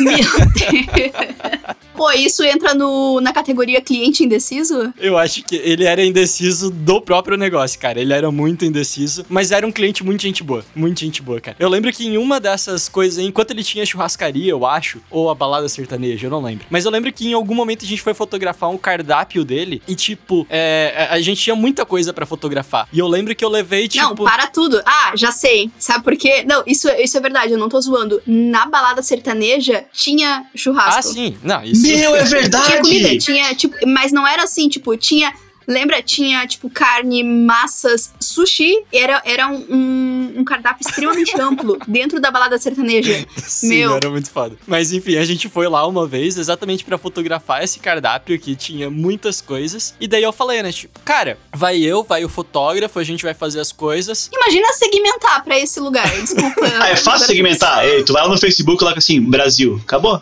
Meu 0.00 0.16
Deus. 0.94 1.80
Pô, 2.00 2.10
isso 2.12 2.42
entra 2.42 2.72
no, 2.72 3.20
na 3.20 3.30
categoria 3.30 3.78
cliente 3.78 4.24
indeciso? 4.24 4.90
Eu 4.96 5.18
acho 5.18 5.42
que 5.42 5.54
ele 5.56 5.84
era 5.84 6.02
indeciso 6.02 6.70
do 6.70 6.98
próprio 6.98 7.36
negócio, 7.36 7.78
cara. 7.78 8.00
Ele 8.00 8.14
era 8.14 8.30
muito 8.30 8.64
indeciso, 8.64 9.26
mas 9.28 9.52
era 9.52 9.66
um 9.66 9.70
cliente 9.70 10.02
muito 10.02 10.22
gente 10.22 10.42
boa. 10.42 10.64
Muito 10.74 10.98
gente 10.98 11.20
boa, 11.20 11.38
cara. 11.42 11.58
Eu 11.60 11.68
lembro 11.68 11.92
que 11.92 12.06
em 12.06 12.16
uma 12.16 12.40
dessas 12.40 12.88
coisas, 12.88 13.22
enquanto 13.22 13.50
ele 13.50 13.62
tinha 13.62 13.84
churrascaria, 13.84 14.50
eu 14.50 14.64
acho, 14.64 15.02
ou 15.10 15.28
a 15.28 15.34
balada 15.34 15.68
sertaneja, 15.68 16.26
eu 16.26 16.30
não 16.30 16.40
lembro. 16.40 16.64
Mas 16.70 16.86
eu 16.86 16.90
lembro 16.90 17.12
que 17.12 17.28
em 17.28 17.34
algum 17.34 17.54
momento 17.54 17.84
a 17.84 17.88
gente 17.88 18.00
foi 18.00 18.14
fotografar 18.14 18.70
um 18.70 18.78
cardápio 18.78 19.44
dele 19.44 19.82
e, 19.86 19.94
tipo, 19.94 20.46
é, 20.48 21.06
a 21.10 21.20
gente 21.20 21.42
tinha 21.42 21.54
muita 21.54 21.84
coisa 21.84 22.14
para 22.14 22.24
fotografar. 22.24 22.88
E 22.90 22.98
eu 22.98 23.08
lembro 23.08 23.36
que 23.36 23.44
eu 23.44 23.50
levei, 23.50 23.86
tipo. 23.88 24.02
Não, 24.02 24.14
para 24.14 24.46
tudo. 24.46 24.80
Ah, 24.86 25.12
já 25.14 25.32
sei. 25.32 25.70
Sabe 25.78 26.02
por 26.02 26.16
quê? 26.16 26.46
Não, 26.48 26.62
isso, 26.66 26.88
isso 26.92 27.18
é 27.18 27.20
verdade, 27.20 27.52
eu 27.52 27.58
não 27.58 27.68
tô 27.68 27.78
zoando. 27.78 28.22
Na 28.26 28.64
balada 28.64 29.02
sertaneja 29.02 29.84
tinha 29.92 30.46
churrasco. 30.54 30.98
Ah, 30.98 31.02
sim. 31.02 31.36
Não, 31.42 31.62
isso. 31.62 31.89
Meu, 31.96 32.16
é 32.16 32.24
verdade! 32.24 32.66
Tinha 32.66 32.80
comida, 32.80 33.18
tinha, 33.18 33.54
tipo, 33.54 33.76
mas 33.86 34.12
não 34.12 34.26
era 34.26 34.44
assim, 34.44 34.68
tipo, 34.68 34.96
tinha. 34.96 35.32
Lembra? 35.68 36.02
Tinha, 36.02 36.44
tipo, 36.48 36.68
carne, 36.68 37.22
massas, 37.22 38.12
sushi. 38.18 38.82
Era, 38.92 39.22
era 39.24 39.46
um, 39.46 39.64
um, 39.70 40.34
um 40.38 40.44
cardápio 40.44 40.84
extremamente 40.84 41.32
amplo 41.40 41.78
dentro 41.86 42.20
da 42.20 42.28
balada 42.28 42.58
sertaneja. 42.58 43.24
Sim, 43.36 43.68
Meu. 43.68 43.94
era 43.94 44.10
muito 44.10 44.28
foda. 44.30 44.56
Mas 44.66 44.92
enfim, 44.92 45.16
a 45.16 45.24
gente 45.24 45.48
foi 45.48 45.68
lá 45.68 45.86
uma 45.86 46.08
vez 46.08 46.36
exatamente 46.38 46.82
pra 46.82 46.98
fotografar 46.98 47.62
esse 47.62 47.78
cardápio 47.78 48.36
que 48.40 48.56
tinha 48.56 48.90
muitas 48.90 49.40
coisas. 49.40 49.94
E 50.00 50.08
daí 50.08 50.24
eu 50.24 50.32
falei, 50.32 50.60
né, 50.60 50.72
tipo, 50.72 50.98
cara, 51.04 51.38
vai 51.54 51.78
eu, 51.78 52.02
vai 52.02 52.24
o 52.24 52.28
fotógrafo, 52.28 52.98
a 52.98 53.04
gente 53.04 53.22
vai 53.22 53.34
fazer 53.34 53.60
as 53.60 53.70
coisas. 53.70 54.28
Imagina 54.32 54.72
segmentar 54.72 55.44
pra 55.44 55.56
esse 55.56 55.78
lugar. 55.78 56.10
Desculpa. 56.20 56.62
Ah, 56.80 56.88
é 56.90 56.96
fácil 56.96 57.28
segmentar. 57.28 57.86
Ei, 57.86 58.02
tu 58.02 58.12
vai 58.12 58.22
lá 58.22 58.28
no 58.28 58.38
Facebook 58.38 58.74
e 58.74 58.78
coloca 58.78 58.98
assim, 58.98 59.20
Brasil. 59.20 59.80
Acabou? 59.84 60.20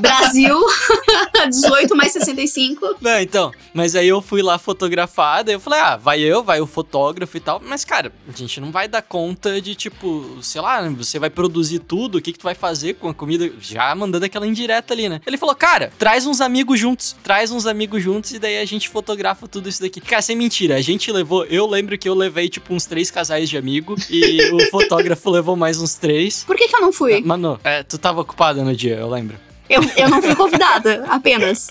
Brasil, 0.00 0.58
18 1.48 1.96
mais 1.96 2.12
65. 2.12 2.96
Não, 3.00 3.20
então, 3.20 3.52
mas 3.72 3.94
aí 3.94 4.08
eu 4.08 4.20
fui 4.20 4.42
lá 4.42 4.58
fotografar, 4.58 5.44
daí 5.44 5.54
eu 5.54 5.60
falei, 5.60 5.80
ah, 5.80 5.96
vai 5.96 6.20
eu, 6.20 6.42
vai 6.42 6.60
o 6.60 6.66
fotógrafo 6.66 7.36
e 7.36 7.40
tal. 7.40 7.60
Mas, 7.64 7.84
cara, 7.84 8.12
a 8.28 8.36
gente 8.36 8.60
não 8.60 8.70
vai 8.70 8.88
dar 8.88 9.02
conta 9.02 9.60
de, 9.60 9.74
tipo, 9.74 10.38
sei 10.42 10.60
lá, 10.60 10.86
você 10.90 11.18
vai 11.18 11.30
produzir 11.30 11.80
tudo, 11.80 12.18
o 12.18 12.22
que, 12.22 12.32
que 12.32 12.38
tu 12.38 12.44
vai 12.44 12.54
fazer 12.54 12.94
com 12.94 13.08
a 13.08 13.14
comida? 13.14 13.50
Já 13.60 13.94
mandando 13.94 14.24
aquela 14.24 14.46
indireta 14.46 14.92
ali, 14.92 15.08
né? 15.08 15.20
Ele 15.26 15.38
falou, 15.38 15.54
cara, 15.54 15.92
traz 15.98 16.26
uns 16.26 16.40
amigos 16.40 16.78
juntos, 16.78 17.16
traz 17.22 17.50
uns 17.50 17.66
amigos 17.66 18.02
juntos 18.02 18.32
e 18.32 18.38
daí 18.38 18.58
a 18.58 18.64
gente 18.64 18.88
fotografa 18.88 19.48
tudo 19.48 19.68
isso 19.68 19.80
daqui. 19.80 20.00
Cara, 20.00 20.22
sem 20.22 20.36
mentira, 20.36 20.76
a 20.76 20.82
gente 20.82 21.10
levou, 21.10 21.44
eu 21.46 21.66
lembro 21.66 21.96
que 21.98 22.08
eu 22.08 22.14
levei, 22.14 22.48
tipo, 22.48 22.74
uns 22.74 22.86
três 22.86 23.10
casais 23.10 23.48
de 23.48 23.56
amigo 23.56 23.96
e 24.10 24.50
o 24.52 24.70
fotógrafo 24.70 25.30
levou 25.30 25.56
mais 25.56 25.80
uns 25.80 25.94
três. 25.94 26.44
Por 26.44 26.56
que, 26.56 26.68
que 26.68 26.76
eu 26.76 26.80
não 26.80 26.92
fui? 26.92 27.20
Mano, 27.22 27.58
é, 27.64 27.82
tu 27.82 27.98
tava 27.98 28.20
ocupada 28.20 28.62
no 28.62 28.74
dia, 28.74 28.96
eu 28.96 29.08
lembro. 29.08 29.45
Eu, 29.68 29.82
eu 29.96 30.08
não 30.08 30.22
fui 30.22 30.34
convidada, 30.34 31.04
apenas. 31.08 31.70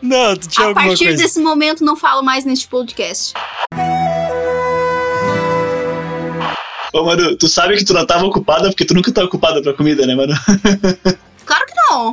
Não, 0.00 0.36
tu 0.36 0.48
tinha 0.48 0.66
A 0.66 0.68
alguma 0.70 0.86
partir 0.86 1.04
coisa. 1.06 1.22
desse 1.22 1.40
momento, 1.40 1.84
não 1.84 1.96
falo 1.96 2.22
mais 2.22 2.44
neste 2.44 2.66
podcast. 2.66 3.34
Ô, 6.92 7.04
mano, 7.04 7.36
tu 7.36 7.46
sabe 7.48 7.76
que 7.76 7.84
tu 7.84 7.92
não 7.92 8.06
tava 8.06 8.24
ocupada 8.24 8.68
porque 8.68 8.84
tu 8.84 8.94
nunca 8.94 9.12
tá 9.12 9.22
ocupada 9.22 9.60
pra 9.62 9.74
comida, 9.74 10.06
né, 10.06 10.14
mano? 10.14 10.34
Claro 11.46 11.64
que 11.64 11.74
não. 11.88 12.12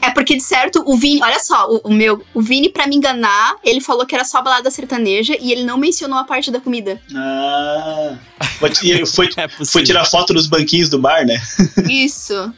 É 0.00 0.08
porque, 0.10 0.34
de 0.36 0.42
certo, 0.42 0.82
o 0.86 0.96
Vini, 0.96 1.22
olha 1.22 1.38
só, 1.38 1.68
o, 1.68 1.82
o 1.84 1.92
meu, 1.92 2.24
o 2.32 2.40
Vini, 2.40 2.70
pra 2.70 2.86
me 2.86 2.96
enganar, 2.96 3.56
ele 3.62 3.78
falou 3.82 4.06
que 4.06 4.14
era 4.14 4.24
só 4.24 4.40
balada 4.40 4.70
sertaneja 4.70 5.36
e 5.38 5.52
ele 5.52 5.64
não 5.64 5.76
mencionou 5.76 6.18
a 6.18 6.24
parte 6.24 6.50
da 6.50 6.58
comida. 6.58 6.98
Ah. 7.14 8.16
Foi, 8.58 8.70
foi, 9.04 9.28
É 9.36 9.48
foi 9.66 9.82
tirar 9.82 10.06
foto 10.06 10.32
nos 10.32 10.46
banquinhos 10.46 10.88
do 10.88 10.98
bar, 10.98 11.26
né? 11.26 11.38
Isso. 11.86 12.50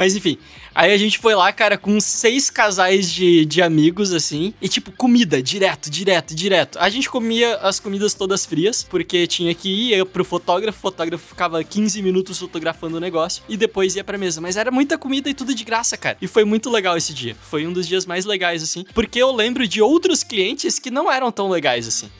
Mas 0.00 0.16
enfim, 0.16 0.38
aí 0.74 0.92
a 0.92 0.98
gente 0.98 1.18
foi 1.18 1.34
lá, 1.34 1.52
cara, 1.52 1.76
com 1.76 2.00
seis 2.00 2.50
casais 2.50 3.10
de, 3.12 3.44
de 3.44 3.62
amigos, 3.62 4.12
assim, 4.12 4.54
e 4.60 4.68
tipo, 4.68 4.92
comida, 4.92 5.42
direto, 5.42 5.90
direto, 5.90 6.34
direto. 6.34 6.78
A 6.78 6.88
gente 6.88 7.08
comia 7.08 7.56
as 7.56 7.80
comidas 7.80 8.14
todas 8.14 8.46
frias, 8.46 8.82
porque 8.82 9.26
tinha 9.26 9.54
que 9.54 9.92
ir 9.92 10.04
pro 10.06 10.24
fotógrafo, 10.24 10.78
o 10.78 10.82
fotógrafo 10.82 11.28
ficava 11.28 11.62
15 11.62 12.02
minutos 12.02 12.38
fotografando 12.38 12.96
o 12.96 13.00
negócio, 13.00 13.42
e 13.48 13.56
depois 13.56 13.96
ia 13.96 14.04
pra 14.04 14.18
mesa. 14.18 14.40
Mas 14.40 14.56
era 14.56 14.70
muita 14.70 14.96
comida 14.98 15.28
e 15.28 15.34
tudo 15.34 15.54
de 15.54 15.64
graça, 15.64 15.96
cara. 15.96 16.16
E 16.20 16.26
foi 16.26 16.44
muito 16.44 16.70
legal 16.70 16.96
esse 16.96 17.12
dia. 17.12 17.36
Foi 17.40 17.66
um 17.66 17.72
dos 17.72 17.86
dias 17.86 18.06
mais 18.06 18.24
legais, 18.24 18.62
assim, 18.62 18.84
porque 18.94 19.18
eu 19.18 19.32
lembro 19.32 19.66
de 19.66 19.82
outros 19.82 20.22
clientes 20.22 20.78
que 20.78 20.90
não 20.90 21.10
eram 21.10 21.30
tão 21.32 21.48
legais, 21.48 21.86
assim. 21.86 22.10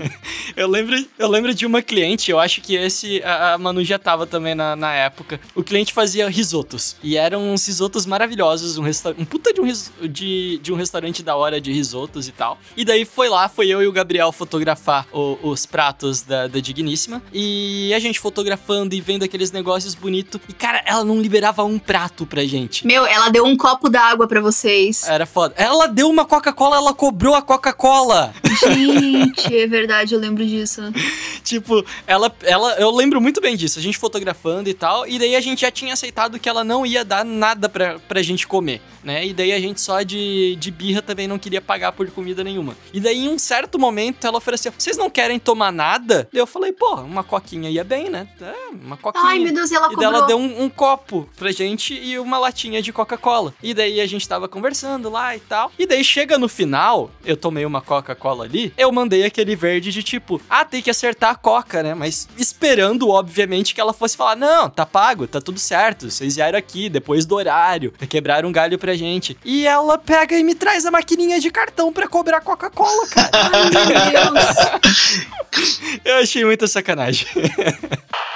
eu, 0.56 0.68
lembro, 0.68 0.96
eu 1.18 1.28
lembro 1.28 1.54
de 1.54 1.66
uma 1.66 1.82
cliente, 1.82 2.30
eu 2.30 2.38
acho 2.38 2.60
que 2.60 2.74
esse, 2.74 3.22
a, 3.22 3.54
a 3.54 3.58
Manu 3.58 3.84
já 3.84 3.98
tava 3.98 4.26
também 4.26 4.54
na, 4.54 4.76
na 4.76 4.92
época. 4.92 5.40
O 5.54 5.62
cliente 5.62 5.92
fazia 5.92 6.28
risotos, 6.28 6.96
e 7.02 7.16
eram 7.16 7.52
uns 7.52 7.66
risotos 7.66 7.97
maravilhosos, 8.06 8.78
um, 8.78 8.82
resta 8.82 9.14
um 9.18 9.24
puta 9.24 9.52
de 9.52 9.60
um, 9.60 9.64
ris- 9.64 9.90
de, 10.10 10.58
de 10.62 10.72
um 10.72 10.76
restaurante 10.76 11.22
da 11.22 11.36
hora 11.36 11.60
de 11.60 11.72
risotos 11.72 12.28
e 12.28 12.32
tal. 12.32 12.58
E 12.76 12.84
daí 12.84 13.04
foi 13.04 13.28
lá, 13.28 13.48
foi 13.48 13.68
eu 13.68 13.82
e 13.82 13.86
o 13.86 13.92
Gabriel 13.92 14.30
fotografar 14.32 15.06
o- 15.12 15.38
os 15.42 15.66
pratos 15.66 16.22
da, 16.22 16.46
da 16.46 16.60
Digníssima. 16.60 17.22
E 17.32 17.92
a 17.94 17.98
gente 17.98 18.18
fotografando 18.20 18.94
e 18.94 19.00
vendo 19.00 19.22
aqueles 19.24 19.50
negócios 19.52 19.94
bonitos. 19.94 20.40
E 20.48 20.52
cara, 20.52 20.82
ela 20.86 21.04
não 21.04 21.20
liberava 21.20 21.64
um 21.64 21.78
prato 21.78 22.26
pra 22.26 22.44
gente. 22.44 22.86
Meu, 22.86 23.04
ela 23.06 23.28
deu 23.28 23.44
um 23.44 23.56
copo 23.56 23.88
d'água 23.88 24.26
pra 24.26 24.40
vocês. 24.40 25.06
Era 25.08 25.26
foda. 25.26 25.54
Ela 25.56 25.86
deu 25.86 26.08
uma 26.08 26.24
Coca-Cola, 26.24 26.76
ela 26.76 26.94
cobrou 26.94 27.34
a 27.34 27.42
Coca-Cola. 27.42 28.32
Gente, 28.72 29.56
é 29.56 29.66
verdade, 29.66 30.14
eu 30.14 30.20
lembro 30.20 30.44
disso. 30.44 30.80
tipo, 31.44 31.84
ela, 32.06 32.34
ela. 32.42 32.72
Eu 32.74 32.90
lembro 32.90 33.20
muito 33.20 33.40
bem 33.40 33.56
disso. 33.56 33.78
A 33.78 33.82
gente 33.82 33.98
fotografando 33.98 34.68
e 34.68 34.74
tal. 34.74 35.06
E 35.06 35.18
daí 35.18 35.34
a 35.36 35.40
gente 35.40 35.60
já 35.62 35.70
tinha 35.70 35.92
aceitado 35.94 36.38
que 36.38 36.48
ela 36.48 36.62
não 36.64 36.84
ia 36.84 37.04
dar 37.04 37.24
nada 37.24 37.68
pra, 37.68 37.87
pra 38.08 38.22
gente 38.22 38.46
comer, 38.46 38.80
né? 39.02 39.26
E 39.26 39.32
daí 39.32 39.52
a 39.52 39.60
gente 39.60 39.80
só 39.80 40.02
de, 40.02 40.56
de 40.56 40.70
birra 40.70 41.02
também 41.02 41.28
não 41.28 41.38
queria 41.38 41.60
pagar 41.60 41.92
por 41.92 42.08
comida 42.10 42.42
nenhuma. 42.44 42.76
E 42.92 43.00
daí, 43.00 43.24
em 43.24 43.28
um 43.28 43.38
certo 43.38 43.78
momento, 43.78 44.26
ela 44.26 44.38
ofereceu: 44.38 44.72
Vocês 44.76 44.96
não 44.96 45.10
querem 45.10 45.38
tomar 45.38 45.72
nada? 45.72 46.28
Daí 46.32 46.40
eu 46.40 46.46
falei: 46.46 46.72
Pô, 46.72 46.96
uma 46.96 47.24
coquinha 47.24 47.70
ia 47.70 47.84
bem, 47.84 48.10
né? 48.10 48.28
É, 48.40 48.74
uma 48.74 48.96
coquinha. 48.96 49.24
Ai, 49.24 49.38
meu 49.38 49.52
Deus, 49.52 49.70
e 49.70 49.74
ela 49.74 49.88
E 49.98 50.04
ela 50.04 50.26
deu 50.26 50.38
um, 50.38 50.64
um 50.64 50.68
copo 50.68 51.28
pra 51.36 51.50
gente 51.52 51.94
e 51.94 52.18
uma 52.18 52.38
latinha 52.38 52.82
de 52.82 52.92
Coca-Cola. 52.92 53.54
E 53.62 53.72
daí 53.74 54.00
a 54.00 54.06
gente 54.06 54.28
tava 54.28 54.48
conversando 54.48 55.10
lá 55.10 55.36
e 55.36 55.40
tal. 55.40 55.70
E 55.78 55.86
daí 55.86 56.02
chega 56.04 56.38
no 56.38 56.48
final, 56.48 57.10
eu 57.24 57.36
tomei 57.36 57.64
uma 57.64 57.80
Coca-Cola 57.80 58.44
ali, 58.44 58.72
eu 58.76 58.90
mandei 58.92 59.24
aquele 59.24 59.54
verde 59.54 59.92
de 59.92 60.02
tipo, 60.02 60.40
ah, 60.48 60.64
tem 60.64 60.82
que 60.82 60.90
acertar 60.90 61.30
a 61.30 61.34
Coca, 61.34 61.82
né? 61.82 61.94
Mas 61.94 62.28
esperando, 62.36 63.08
obviamente, 63.08 63.74
que 63.74 63.80
ela 63.80 63.92
fosse 63.92 64.16
falar: 64.16 64.36
não, 64.36 64.68
tá 64.68 64.84
pago, 64.84 65.26
tá 65.26 65.40
tudo 65.40 65.58
certo. 65.58 66.10
Vocês 66.10 66.36
vieram 66.36 66.58
aqui 66.58 66.88
depois 66.88 67.26
do 67.26 67.34
horário, 67.34 67.77
quebraram 68.08 68.48
um 68.48 68.52
galho 68.52 68.78
pra 68.78 68.94
gente. 68.94 69.36
E 69.44 69.66
ela 69.66 69.98
pega 69.98 70.36
e 70.36 70.42
me 70.42 70.54
traz 70.54 70.84
a 70.84 70.90
maquininha 70.90 71.40
de 71.40 71.50
cartão 71.50 71.92
pra 71.92 72.08
cobrar 72.08 72.40
Coca-Cola, 72.40 73.06
cara. 73.08 73.30
Ai, 73.32 73.70
meu 73.70 74.32
Deus. 74.32 74.56
eu 76.04 76.16
achei 76.16 76.44
muita 76.44 76.66
sacanagem. 76.66 77.26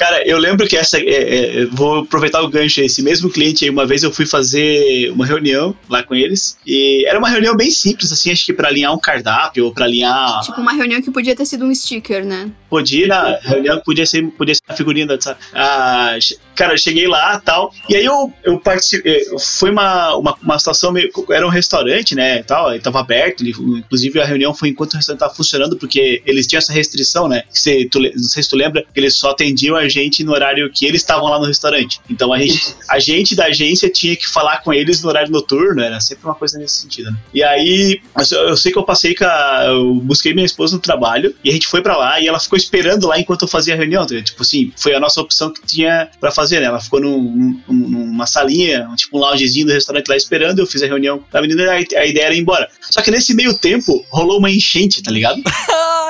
Cara, 0.00 0.26
eu 0.26 0.38
lembro 0.38 0.66
que 0.66 0.78
essa. 0.78 0.98
é, 0.98 1.60
é, 1.60 1.66
vou 1.66 1.98
aproveitar 1.98 2.40
o 2.40 2.48
gancho. 2.48 2.80
Esse 2.80 3.02
mesmo 3.02 3.28
cliente 3.28 3.66
aí, 3.66 3.70
uma 3.70 3.84
vez 3.84 4.02
eu 4.02 4.10
fui 4.10 4.24
fazer 4.24 5.10
uma 5.10 5.26
reunião 5.26 5.76
lá 5.90 6.02
com 6.02 6.14
eles. 6.14 6.56
E 6.66 7.04
era 7.06 7.18
uma 7.18 7.28
reunião 7.28 7.54
bem 7.54 7.70
simples, 7.70 8.10
assim, 8.10 8.32
acho 8.32 8.46
que 8.46 8.54
pra 8.54 8.68
alinhar 8.68 8.94
um 8.94 8.98
cardápio 8.98 9.66
ou 9.66 9.74
pra 9.74 9.84
alinhar. 9.84 10.40
Tipo, 10.40 10.62
uma 10.62 10.72
reunião 10.72 11.02
que 11.02 11.10
podia 11.10 11.36
ter 11.36 11.44
sido 11.44 11.66
um 11.66 11.74
sticker, 11.74 12.24
né? 12.24 12.50
Podia 12.70 13.06
na 13.08 13.38
reunião, 13.42 13.78
podia 13.84 14.06
ser, 14.06 14.26
podia 14.30 14.54
ser 14.54 14.62
a 14.68 14.74
figurinha 14.74 15.06
da. 15.06 15.18
Ah, 15.52 16.16
cara, 16.54 16.72
eu 16.72 16.78
cheguei 16.78 17.06
lá 17.06 17.38
tal. 17.38 17.70
E 17.86 17.94
aí 17.94 18.04
eu, 18.06 18.32
eu 18.42 18.58
participei. 18.58 19.26
Foi 19.38 19.70
uma, 19.70 20.16
uma, 20.16 20.34
uma 20.42 20.58
situação 20.58 20.92
meio. 20.92 21.10
Era 21.28 21.46
um 21.46 21.50
restaurante, 21.50 22.14
né? 22.14 22.42
Tal, 22.42 22.70
ele 22.70 22.80
tava 22.80 23.00
aberto. 23.00 23.46
inclusive 23.46 24.18
a 24.18 24.24
reunião 24.24 24.54
foi 24.54 24.70
enquanto 24.70 24.94
o 24.94 24.96
restaurante 24.96 25.20
tava 25.20 25.34
funcionando, 25.34 25.76
porque 25.76 26.22
eles 26.24 26.46
tinham 26.46 26.58
essa 26.58 26.72
restrição, 26.72 27.28
né? 27.28 27.42
Que 27.52 27.60
se 27.60 27.84
tu 27.90 28.00
não 28.00 28.28
sei 28.28 28.42
se 28.42 28.48
tu 28.48 28.56
lembra, 28.56 28.82
que 28.82 28.98
eles 28.98 29.14
só 29.14 29.32
atendiam 29.32 29.76
a 29.76 29.89
gente 29.90 30.24
no 30.24 30.32
horário 30.32 30.70
que 30.72 30.86
eles 30.86 31.02
estavam 31.02 31.28
lá 31.28 31.38
no 31.38 31.44
restaurante. 31.46 32.00
Então 32.08 32.32
a 32.32 32.38
gente, 32.38 32.74
a 32.88 32.98
gente 32.98 33.34
da 33.36 33.46
agência 33.46 33.90
tinha 33.90 34.16
que 34.16 34.26
falar 34.28 34.62
com 34.62 34.72
eles 34.72 35.02
no 35.02 35.08
horário 35.10 35.30
noturno, 35.30 35.82
era 35.82 36.00
sempre 36.00 36.24
uma 36.24 36.34
coisa 36.34 36.58
nesse 36.58 36.76
sentido, 36.80 37.10
né? 37.10 37.18
E 37.34 37.42
aí, 37.44 38.00
eu 38.48 38.56
sei- 38.56 38.72
que 38.72 38.78
eu 38.78 38.84
passei 38.84 39.14
com 39.14 39.24
a, 39.24 39.64
Eu 39.66 39.94
busquei 39.96 40.32
minha 40.32 40.46
esposa 40.46 40.76
no 40.76 40.80
trabalho 40.80 41.34
e 41.44 41.50
a 41.50 41.52
gente 41.52 41.66
foi 41.66 41.82
pra 41.82 41.96
lá 41.96 42.20
e 42.20 42.26
ela 42.28 42.38
ficou 42.38 42.56
esperando 42.56 43.06
lá 43.08 43.18
enquanto 43.18 43.42
eu 43.42 43.48
fazia 43.48 43.74
a 43.74 43.76
reunião, 43.76 44.06
tá? 44.06 44.20
Tipo 44.22 44.42
assim, 44.42 44.72
foi 44.76 44.94
a 44.94 45.00
nossa 45.00 45.20
opção 45.20 45.52
que 45.52 45.60
tinha 45.66 46.08
pra 46.20 46.30
fazer, 46.30 46.60
né? 46.60 46.66
Ela 46.66 46.80
ficou 46.80 47.00
num, 47.00 47.60
num- 47.68 47.88
numa 47.88 48.26
salinha, 48.26 48.88
um, 48.90 48.94
tipo 48.94 49.16
um 49.18 49.20
loungezinho 49.20 49.66
do 49.66 49.72
restaurante 49.72 50.08
lá 50.08 50.16
esperando, 50.16 50.60
eu 50.60 50.66
fiz 50.66 50.82
a 50.82 50.86
reunião 50.86 51.22
da 51.32 51.40
menina 51.42 51.62
e 51.62 51.68
a, 51.96 52.00
a 52.00 52.06
ideia 52.06 52.26
era 52.26 52.34
ir 52.34 52.38
embora. 52.40 52.68
Só 52.90 53.02
que 53.02 53.10
nesse 53.10 53.34
meio 53.34 53.52
tempo, 53.58 54.04
rolou 54.10 54.38
uma 54.38 54.50
enchente, 54.50 55.02
tá 55.02 55.10
ligado? 55.10 55.42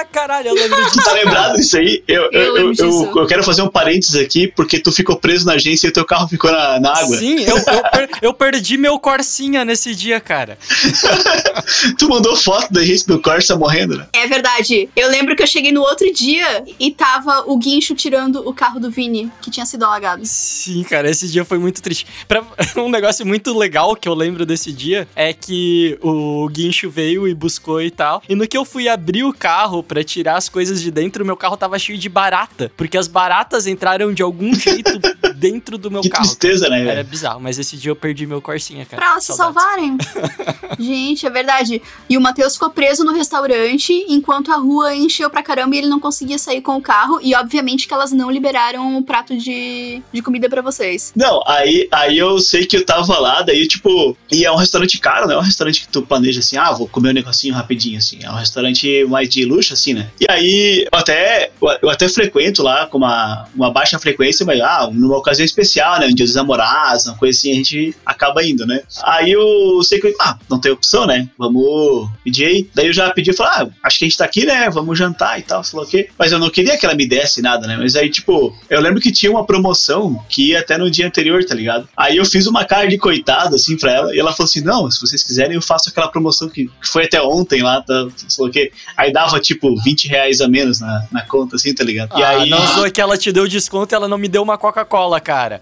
Ah, 0.01 0.05
caralho, 0.11 0.49
eu 0.49 0.55
lembro 0.55 0.83
disso. 0.85 0.99
Tu 0.99 1.05
tá 1.05 1.13
lembrado 1.13 1.57
disso 1.57 1.77
aí? 1.77 2.03
Eu, 2.09 2.23
Eu 2.33 2.41
eu, 2.41 2.57
eu, 2.57 2.73
disso. 2.73 3.13
eu 3.15 3.27
quero 3.27 3.43
fazer 3.45 3.61
um 3.61 3.69
parênteses 3.71 4.17
aqui, 4.17 4.47
porque 4.49 4.79
tu 4.79 4.91
ficou 4.93 5.17
preso 5.17 5.47
na 5.47 5.55
agência 5.55 5.87
e 5.87 5.91
o 5.91 5.93
teu 5.93 6.05
carro 6.05 6.29
ficou 6.29 6.51
na, 6.51 6.81
na 6.81 6.93
água. 6.97 7.17
Sim, 7.17 7.41
eu, 7.41 7.57
eu, 7.57 7.83
per- 7.91 8.09
eu 8.23 8.35
perdi 8.35 8.77
meu 8.77 8.99
Corsinha 8.99 9.65
nesse 9.65 9.95
dia, 9.95 10.21
cara. 10.21 10.59
Tu 11.99 12.09
mandou 12.09 12.37
foto 12.37 12.73
da 12.73 12.85
gente 12.85 13.07
do 13.07 13.21
Corsa 13.21 13.57
morrendo, 13.57 13.97
né? 13.97 14.07
É 14.13 14.27
verdade. 14.27 14.89
Eu 14.97 15.09
lembro 15.11 15.35
que 15.37 15.43
eu 15.43 15.47
cheguei 15.47 15.73
no 15.73 15.81
outro 15.83 16.13
dia 16.13 16.65
e 16.79 16.91
tava 16.91 17.45
o 17.47 17.57
guincho 17.59 17.95
tirando 17.95 18.47
o 18.49 18.53
carro 18.53 18.79
do 18.81 18.91
Vini, 18.91 19.31
que 19.41 19.51
tinha 19.51 19.65
sido 19.67 19.85
alagado. 19.85 20.23
Sim, 20.25 20.83
cara, 20.85 21.09
esse 21.11 21.29
dia 21.29 21.45
foi 21.45 21.59
muito 21.59 21.81
triste. 21.83 22.07
Pra- 22.27 22.43
um 22.77 22.89
negócio 22.91 23.27
muito 23.27 23.57
legal 23.57 23.95
que 23.97 24.09
eu 24.09 24.15
lembro 24.15 24.45
desse 24.47 24.73
dia 24.73 25.07
é 25.15 25.33
que 25.33 25.99
o 26.03 26.49
guincho 26.49 26.91
veio 26.91 27.27
e 27.29 27.35
buscou 27.35 27.81
e 27.83 27.91
tal. 27.91 28.23
E 28.29 28.35
no 28.35 28.47
que 28.47 28.57
eu 28.57 28.65
fui 28.65 28.89
abrir 28.89 29.25
o 29.25 29.33
carro 29.33 29.83
pra 29.83 30.03
tirar 30.03 30.37
as 30.37 30.49
coisas 30.49 30.81
de 30.81 30.91
dentro, 30.91 31.25
meu 31.25 31.37
carro 31.37 31.57
tava 31.57 31.79
cheio 31.79 31.99
de 31.99 32.09
barata. 32.09 32.71
Porque 32.77 32.97
as 32.99 33.07
baratas 33.09 33.50
entraram 33.67 34.13
de 34.13 34.23
algum 34.23 34.55
jeito 34.55 34.99
dentro 35.41 35.79
do 35.79 35.91
meu 35.91 36.03
Que 36.03 36.11
carro. 36.11 36.25
tristeza, 36.25 36.69
né, 36.69 36.87
Era 36.87 37.03
bizarro, 37.03 37.41
mas 37.41 37.59
esse 37.59 37.77
dia 37.77 37.91
eu 37.91 37.97
perdi 37.97 38.27
meu 38.27 38.41
Corsinha, 38.43 38.85
cara. 38.85 39.01
Pra 39.01 39.13
elas 39.13 39.25
se 39.25 39.33
salvarem. 39.33 39.97
Gente, 40.79 41.27
é 41.27 41.31
verdade. 41.31 41.83
E 42.09 42.17
o 42.17 42.21
Matheus 42.21 42.55
ficou 42.55 42.71
preso 42.71 43.05
no 43.05 43.13
restaurante 43.13 43.93
enquanto 44.09 44.53
a 44.53 44.57
rua 44.57 44.95
encheu 44.95 45.29
pra 45.31 45.43
caramba 45.43 45.75
e 45.75 45.79
ele 45.79 45.89
não 45.89 45.99
conseguia 46.01 46.39
sair 46.39 46.61
com 46.61 46.77
o 46.77 46.83
carro. 46.83 47.19
E 47.23 47.35
obviamente 47.35 47.89
que 47.89 47.95
elas 47.95 48.13
não 48.13 48.31
liberaram 48.31 48.99
o 48.99 49.03
prato 49.03 49.37
de, 49.37 50.03
de 50.13 50.23
comida 50.23 50.49
pra 50.49 50.63
vocês. 50.63 51.13
Não, 51.17 51.43
aí, 51.47 51.89
aí 51.91 52.19
eu 52.19 52.39
sei 52.39 52.67
que 52.67 52.77
eu 52.77 52.85
tava 52.85 53.19
lá, 53.19 53.43
daí, 53.43 53.67
tipo, 53.67 54.17
e 54.31 54.45
é 54.45 54.53
um 54.53 54.57
restaurante 54.57 54.99
caro, 54.99 55.27
né? 55.27 55.35
É 55.35 55.39
um 55.39 55.43
restaurante 55.43 55.81
que 55.83 55.89
tu 55.89 56.03
planeja 56.03 56.41
assim, 56.41 56.57
ah, 56.57 56.73
vou 56.73 56.87
comer 56.89 57.11
um 57.11 57.15
negocinho 57.15 57.55
rapidinho, 57.55 57.99
assim. 57.99 58.19
É 58.23 58.31
um 58.31 58.37
restaurante 58.37 59.05
mais 59.05 59.29
de 59.29 59.45
luxo, 59.45 59.73
assim, 59.75 59.95
né? 59.95 60.11
E 60.21 60.27
aí, 60.29 60.87
eu 60.93 60.99
até, 60.99 61.51
eu 61.83 61.89
até 61.91 62.09
frequento 62.09 62.63
lá 62.63 62.87
com 62.87 62.99
uma, 62.99 63.47
uma 63.55 63.71
baixa 63.71 63.99
frequência, 63.99 64.45
mas, 64.45 64.61
ah, 64.61 64.89
numa 64.93 65.23
ocasião 65.31 65.45
especial, 65.45 65.99
né? 66.01 66.07
Um 66.07 66.15
dia 66.15 66.27
dos 66.27 66.35
namorados, 66.35 67.07
uma 67.07 67.17
coisa 67.17 67.39
assim, 67.39 67.53
a 67.53 67.55
gente 67.55 67.95
acaba 68.05 68.45
indo, 68.45 68.67
né? 68.67 68.83
Aí 69.05 69.31
eu 69.31 69.81
sei 69.83 70.01
que, 70.01 70.15
ah, 70.21 70.37
não 70.49 70.61
tem 70.61 70.73
opção, 70.73 71.07
né? 71.07 71.29
Vamos 71.39 72.09
pedir 72.25 72.45
aí. 72.47 72.69
Daí 72.75 72.87
eu 72.89 72.93
já 72.93 73.11
pedi, 73.11 73.33
falei, 73.33 73.53
ah, 73.57 73.69
acho 73.85 73.99
que 73.99 74.05
a 74.05 74.09
gente 74.09 74.19
tá 74.19 74.25
aqui, 74.25 74.45
né? 74.45 74.69
Vamos 74.71 74.99
jantar 74.99 75.39
e 75.39 75.43
tal, 75.43 75.63
sei 75.65 75.79
lá 75.79 75.85
o 75.85 75.89
quê. 75.89 76.09
Mas 76.19 76.33
eu 76.33 76.39
não 76.39 76.51
queria 76.51 76.77
que 76.77 76.85
ela 76.85 76.95
me 76.95 77.07
desse 77.07 77.41
nada, 77.41 77.67
né? 77.67 77.77
Mas 77.77 77.97
aí, 77.97 78.11
tipo, 78.11 78.55
eu 78.69 78.81
lembro 78.81 79.01
que 79.01 79.13
tinha 79.13 79.31
uma 79.31 79.45
promoção 79.45 80.23
que 80.29 80.51
ia 80.51 80.61
até 80.61 80.77
no 80.77 80.91
dia 80.91 81.07
anterior, 81.07 81.45
tá 81.45 81.55
ligado? 81.55 81.89
Aí 81.97 82.17
eu 82.17 82.25
fiz 82.25 82.47
uma 82.47 82.65
cara 82.65 82.87
de 82.89 82.99
coitado, 82.99 83.55
assim, 83.55 83.77
pra 83.77 83.93
ela, 83.93 84.15
e 84.15 84.19
ela 84.19 84.33
falou 84.33 84.49
assim: 84.49 84.61
não, 84.63 84.91
se 84.91 85.01
vocês 85.01 85.23
quiserem, 85.23 85.55
eu 85.55 85.63
faço 85.63 85.89
aquela 85.89 86.09
promoção 86.09 86.49
que, 86.49 86.67
que 86.67 86.89
foi 86.89 87.05
até 87.05 87.21
ontem 87.23 87.63
lá, 87.63 87.81
tá? 87.83 88.09
Sei 88.29 88.43
lá 88.45 88.49
o 88.49 88.53
quê. 88.53 88.73
Aí 88.97 89.13
dava, 89.13 89.39
tipo, 89.41 89.75
20 89.83 90.09
reais 90.09 90.41
a 90.41 90.49
menos 90.49 90.81
na, 90.81 91.05
na 91.13 91.23
conta, 91.23 91.57
assim, 91.57 91.75
tá 91.75 91.85
ligado? 91.85 92.19
E 92.19 92.23
Ah, 92.23 92.31
aí. 92.31 92.51
não 92.51 92.67
zoa 92.67 92.91
que 92.91 93.01
ela 93.01 93.17
te 93.17 93.31
deu 93.33 93.47
desconto 93.47 93.95
e 93.95 93.97
ela 93.97 94.09
não 94.09 94.19
me 94.19 94.29
deu 94.29 94.43
uma 94.43 94.59
Coca-Cola, 94.59 95.20
cara. 95.21 95.61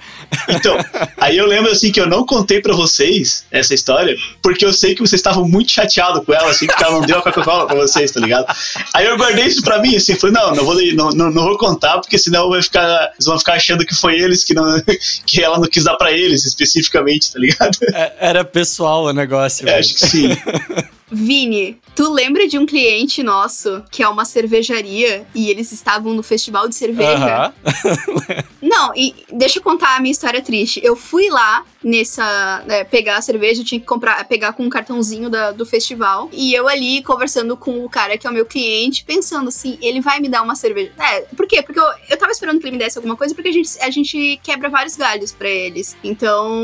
Então, 0.48 0.76
aí 1.16 1.36
eu 1.36 1.46
lembro 1.46 1.70
assim 1.70 1.90
que 1.92 2.00
eu 2.00 2.06
não 2.06 2.24
contei 2.24 2.60
pra 2.60 2.74
vocês 2.74 3.44
essa 3.50 3.74
história, 3.74 4.16
porque 4.42 4.64
eu 4.64 4.72
sei 4.72 4.94
que 4.94 5.00
vocês 5.00 5.18
estavam 5.18 5.46
muito 5.46 5.70
chateados 5.70 6.24
com 6.24 6.32
ela, 6.32 6.50
assim, 6.50 6.66
porque 6.66 6.82
ela 6.84 6.94
não 6.94 7.02
deu 7.02 7.18
a 7.18 7.22
Coca-Cola 7.22 7.66
pra 7.66 7.76
vocês, 7.76 8.10
tá 8.10 8.20
ligado? 8.20 8.46
Aí 8.94 9.06
eu 9.06 9.16
guardei 9.16 9.46
isso 9.46 9.62
pra 9.62 9.78
mim, 9.80 9.96
assim, 9.96 10.14
falei, 10.14 10.34
não, 10.34 10.54
não 10.54 10.64
vou, 10.64 10.74
não, 10.94 11.10
não, 11.10 11.30
não 11.30 11.42
vou 11.44 11.58
contar, 11.58 11.98
porque 11.98 12.18
senão 12.18 12.48
vai 12.48 12.62
ficar, 12.62 13.10
eles 13.14 13.26
vão 13.26 13.38
ficar 13.38 13.54
achando 13.54 13.84
que 13.84 13.94
foi 13.94 14.18
eles 14.18 14.44
que, 14.44 14.54
não, 14.54 14.64
que 15.26 15.42
ela 15.42 15.58
não 15.58 15.68
quis 15.68 15.84
dar 15.84 15.96
pra 15.96 16.12
eles, 16.12 16.44
especificamente, 16.46 17.32
tá 17.32 17.38
ligado? 17.38 17.76
É- 17.92 18.12
Era 18.20 18.44
pessoal 18.44 19.04
o 19.04 19.12
negócio. 19.12 19.68
É, 19.68 19.78
acho 19.78 19.94
que 19.94 20.06
sim. 20.06 20.28
Vini, 21.10 21.78
tu 21.96 22.12
lembra 22.12 22.46
de 22.46 22.58
um 22.58 22.66
cliente 22.66 23.22
nosso 23.22 23.82
que 23.90 24.02
é 24.02 24.08
uma 24.08 24.24
cervejaria 24.24 25.26
e 25.34 25.50
eles 25.50 25.72
estavam 25.72 26.12
no 26.14 26.22
festival 26.22 26.68
de 26.68 26.74
cerveja? 26.74 27.52
Aham. 27.64 28.44
Não, 28.60 28.94
e 28.94 29.14
deixa 29.32 29.58
eu 29.58 29.62
contar 29.62 29.96
a 29.96 30.00
minha 30.00 30.12
história 30.12 30.42
triste. 30.42 30.80
Eu 30.82 30.94
fui 30.94 31.28
lá 31.30 31.64
nessa. 31.82 32.62
né, 32.66 32.84
pegar 32.84 33.16
a 33.16 33.20
cerveja, 33.22 33.60
eu 33.60 33.64
tinha 33.64 33.80
que 33.80 33.86
comprar, 33.86 34.22
pegar 34.26 34.52
com 34.52 34.64
um 34.64 34.68
cartãozinho 34.68 35.28
da- 35.30 35.52
do 35.52 35.64
festival. 35.66 36.28
E 36.32 36.52
eu 36.54 36.68
ali 36.68 37.02
conversando 37.02 37.56
com 37.56 37.84
o 37.84 37.88
cara 37.88 38.16
que 38.18 38.26
é 38.26 38.30
o 38.30 38.32
meu 38.32 38.44
cliente, 38.46 39.04
pensando 39.04 39.48
assim, 39.48 39.78
ele 39.80 40.00
vai 40.00 40.20
me 40.20 40.28
dar 40.28 40.42
uma 40.42 40.54
cerveja. 40.54 40.92
É, 40.98 41.20
por 41.36 41.46
quê? 41.46 41.62
Porque 41.62 41.78
eu, 41.80 41.84
eu 42.10 42.16
tava 42.16 42.32
esperando 42.32 42.58
que 42.60 42.64
ele 42.66 42.72
me 42.72 42.78
desse 42.78 42.98
alguma 42.98 43.16
coisa, 43.16 43.34
porque 43.34 43.48
a 43.48 43.52
gente, 43.52 43.70
a 43.80 43.90
gente 43.90 44.40
quebra 44.42 44.68
vários 44.68 44.96
galhos 44.96 45.32
pra 45.32 45.48
eles. 45.48 45.96
Então, 46.02 46.60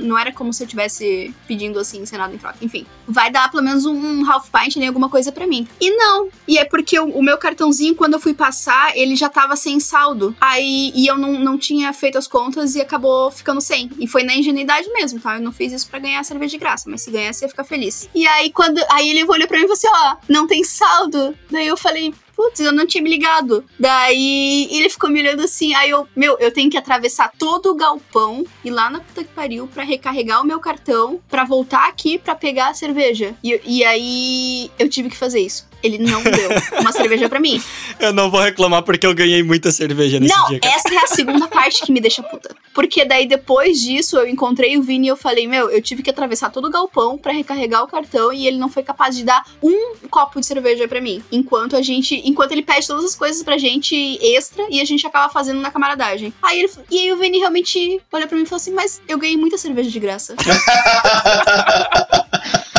não 0.00 0.18
era 0.18 0.32
como 0.32 0.52
se 0.52 0.62
eu 0.62 0.66
tivesse 0.66 1.34
pedindo 1.46 1.78
assim, 1.78 2.04
sem 2.04 2.18
nada 2.18 2.34
em 2.34 2.38
troca. 2.38 2.56
Enfim, 2.62 2.86
vai 3.06 3.30
dar 3.30 3.50
pelo 3.50 3.62
menos 3.62 3.84
um 3.86 4.28
half 4.30 4.48
pint, 4.50 4.76
nem 4.76 4.88
alguma 4.88 5.08
coisa 5.08 5.30
pra 5.32 5.46
mim. 5.46 5.66
E 5.80 5.90
não. 5.90 6.28
E 6.46 6.58
é 6.58 6.64
porque 6.64 6.98
o, 6.98 7.06
o 7.06 7.22
meu 7.22 7.38
cartãozinho, 7.38 7.94
quando 7.94 8.14
eu 8.14 8.20
fui 8.20 8.34
passar, 8.34 8.96
ele 8.96 9.16
já 9.16 9.28
tava 9.28 9.56
sem 9.56 9.78
saldo. 9.80 10.34
Aí, 10.40 10.92
e 10.94 11.06
eu 11.06 11.16
não, 11.16 11.32
não 11.38 11.58
tinha 11.58 11.92
feito 11.92 12.18
as 12.18 12.26
contas 12.26 12.74
e 12.74 12.80
acabou 12.80 13.30
ficando 13.30 13.60
sem. 13.60 13.90
E 13.98 14.06
foi 14.06 14.23
na 14.24 14.34
ingenuidade 14.34 14.90
mesmo, 14.90 15.20
tá? 15.20 15.36
Eu 15.36 15.42
não 15.42 15.52
fiz 15.52 15.72
isso 15.72 15.88
pra 15.88 15.98
ganhar 15.98 16.22
cerveja 16.24 16.52
de 16.52 16.58
graça, 16.58 16.90
mas 16.90 17.02
se 17.02 17.10
ganhasse, 17.10 17.42
eu 17.42 17.46
ia 17.46 17.50
ficar 17.50 17.64
feliz. 17.64 18.08
E 18.14 18.26
aí, 18.26 18.50
quando. 18.50 18.80
Aí 18.90 19.08
ele 19.10 19.24
olhou 19.24 19.48
pra 19.48 19.58
mim 19.58 19.64
e 19.64 19.68
falou 19.68 19.74
assim: 19.74 19.88
ó, 19.90 20.16
não 20.28 20.46
tem 20.46 20.64
saldo. 20.64 21.36
Daí 21.50 21.66
eu 21.66 21.76
falei. 21.76 22.14
Putz, 22.36 22.58
eu 22.58 22.72
não 22.72 22.84
tinha 22.84 23.00
me 23.00 23.08
ligado. 23.08 23.64
Daí 23.78 24.68
ele 24.72 24.90
ficou 24.90 25.08
me 25.08 25.20
olhando 25.20 25.44
assim. 25.44 25.72
Aí 25.74 25.90
eu, 25.90 26.08
meu, 26.16 26.36
eu 26.40 26.50
tenho 26.52 26.68
que 26.68 26.76
atravessar 26.76 27.30
todo 27.38 27.70
o 27.70 27.76
galpão 27.76 28.44
e 28.64 28.70
lá 28.70 28.90
na 28.90 28.98
puta 28.98 29.22
que 29.22 29.32
pariu 29.32 29.68
pra 29.68 29.84
recarregar 29.84 30.42
o 30.42 30.44
meu 30.44 30.58
cartão, 30.58 31.20
pra 31.28 31.44
voltar 31.44 31.88
aqui 31.88 32.18
pra 32.18 32.34
pegar 32.34 32.70
a 32.70 32.74
cerveja. 32.74 33.36
E, 33.42 33.60
e 33.64 33.84
aí 33.84 34.68
eu 34.80 34.88
tive 34.88 35.10
que 35.10 35.16
fazer 35.16 35.38
isso. 35.38 35.68
Ele 35.84 35.98
não 35.98 36.22
deu 36.22 36.50
uma 36.80 36.90
cerveja 36.92 37.28
pra 37.28 37.38
mim. 37.38 37.62
Eu 38.00 38.12
não 38.12 38.30
vou 38.30 38.40
reclamar 38.40 38.82
porque 38.82 39.06
eu 39.06 39.14
ganhei 39.14 39.42
muita 39.42 39.70
cerveja 39.70 40.18
nesse 40.18 40.34
Não, 40.34 40.48
dia. 40.48 40.58
cara. 40.60 40.74
essa 40.74 40.92
é 40.94 40.96
a 40.96 41.06
segunda 41.06 41.46
parte 41.46 41.82
que 41.84 41.92
me 41.92 42.00
deixa 42.00 42.22
puta. 42.22 42.56
Porque 42.72 43.04
daí 43.04 43.26
depois 43.26 43.80
disso 43.80 44.16
eu 44.16 44.26
encontrei 44.26 44.76
o 44.78 44.82
Vini 44.82 45.06
e 45.06 45.10
eu 45.10 45.16
falei, 45.16 45.46
meu, 45.46 45.68
eu 45.70 45.82
tive 45.82 46.02
que 46.02 46.08
atravessar 46.10 46.50
todo 46.50 46.66
o 46.66 46.70
galpão 46.70 47.18
pra 47.18 47.32
recarregar 47.32 47.82
o 47.82 47.86
cartão 47.86 48.32
e 48.32 48.46
ele 48.46 48.56
não 48.56 48.68
foi 48.70 48.82
capaz 48.82 49.14
de 49.14 49.22
dar 49.24 49.44
um 49.62 49.94
copo 50.10 50.40
de 50.40 50.46
cerveja 50.46 50.88
pra 50.88 51.00
mim. 51.00 51.22
Enquanto 51.30 51.76
a 51.76 51.82
gente, 51.82 52.20
enquanto 52.24 52.52
ele 52.52 52.62
pede 52.62 52.86
todas 52.86 53.04
as 53.04 53.14
coisas 53.14 53.42
pra 53.42 53.58
gente 53.58 53.94
extra 54.22 54.64
e 54.70 54.80
a 54.80 54.84
gente 54.84 55.06
acaba 55.06 55.30
fazendo 55.32 55.60
na 55.60 55.70
camaradagem. 55.70 56.32
Aí 56.42 56.60
ele, 56.60 56.70
e 56.90 56.98
aí 56.98 57.12
o 57.12 57.16
Vini 57.18 57.38
realmente 57.38 58.00
olhou 58.10 58.26
pra 58.26 58.36
mim 58.38 58.44
e 58.44 58.46
falou 58.46 58.56
assim, 58.60 58.72
mas 58.72 59.02
eu 59.06 59.18
ganhei 59.18 59.36
muita 59.36 59.58
cerveja 59.58 59.90
de 59.90 60.00
graça. 60.00 60.34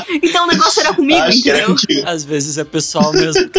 então 0.10 0.46
o 0.46 0.48
negócio 0.48 0.80
era 0.82 0.94
comigo, 0.94 1.22
Acho 1.22 1.42
que 1.42 1.50
era 1.50 1.60
entendeu? 1.60 1.76
contigo. 1.76 2.08
Às 2.08 2.24
vezes 2.24 2.58
é 2.58 2.64
pessoal 2.64 3.12
mesmo. 3.14 3.50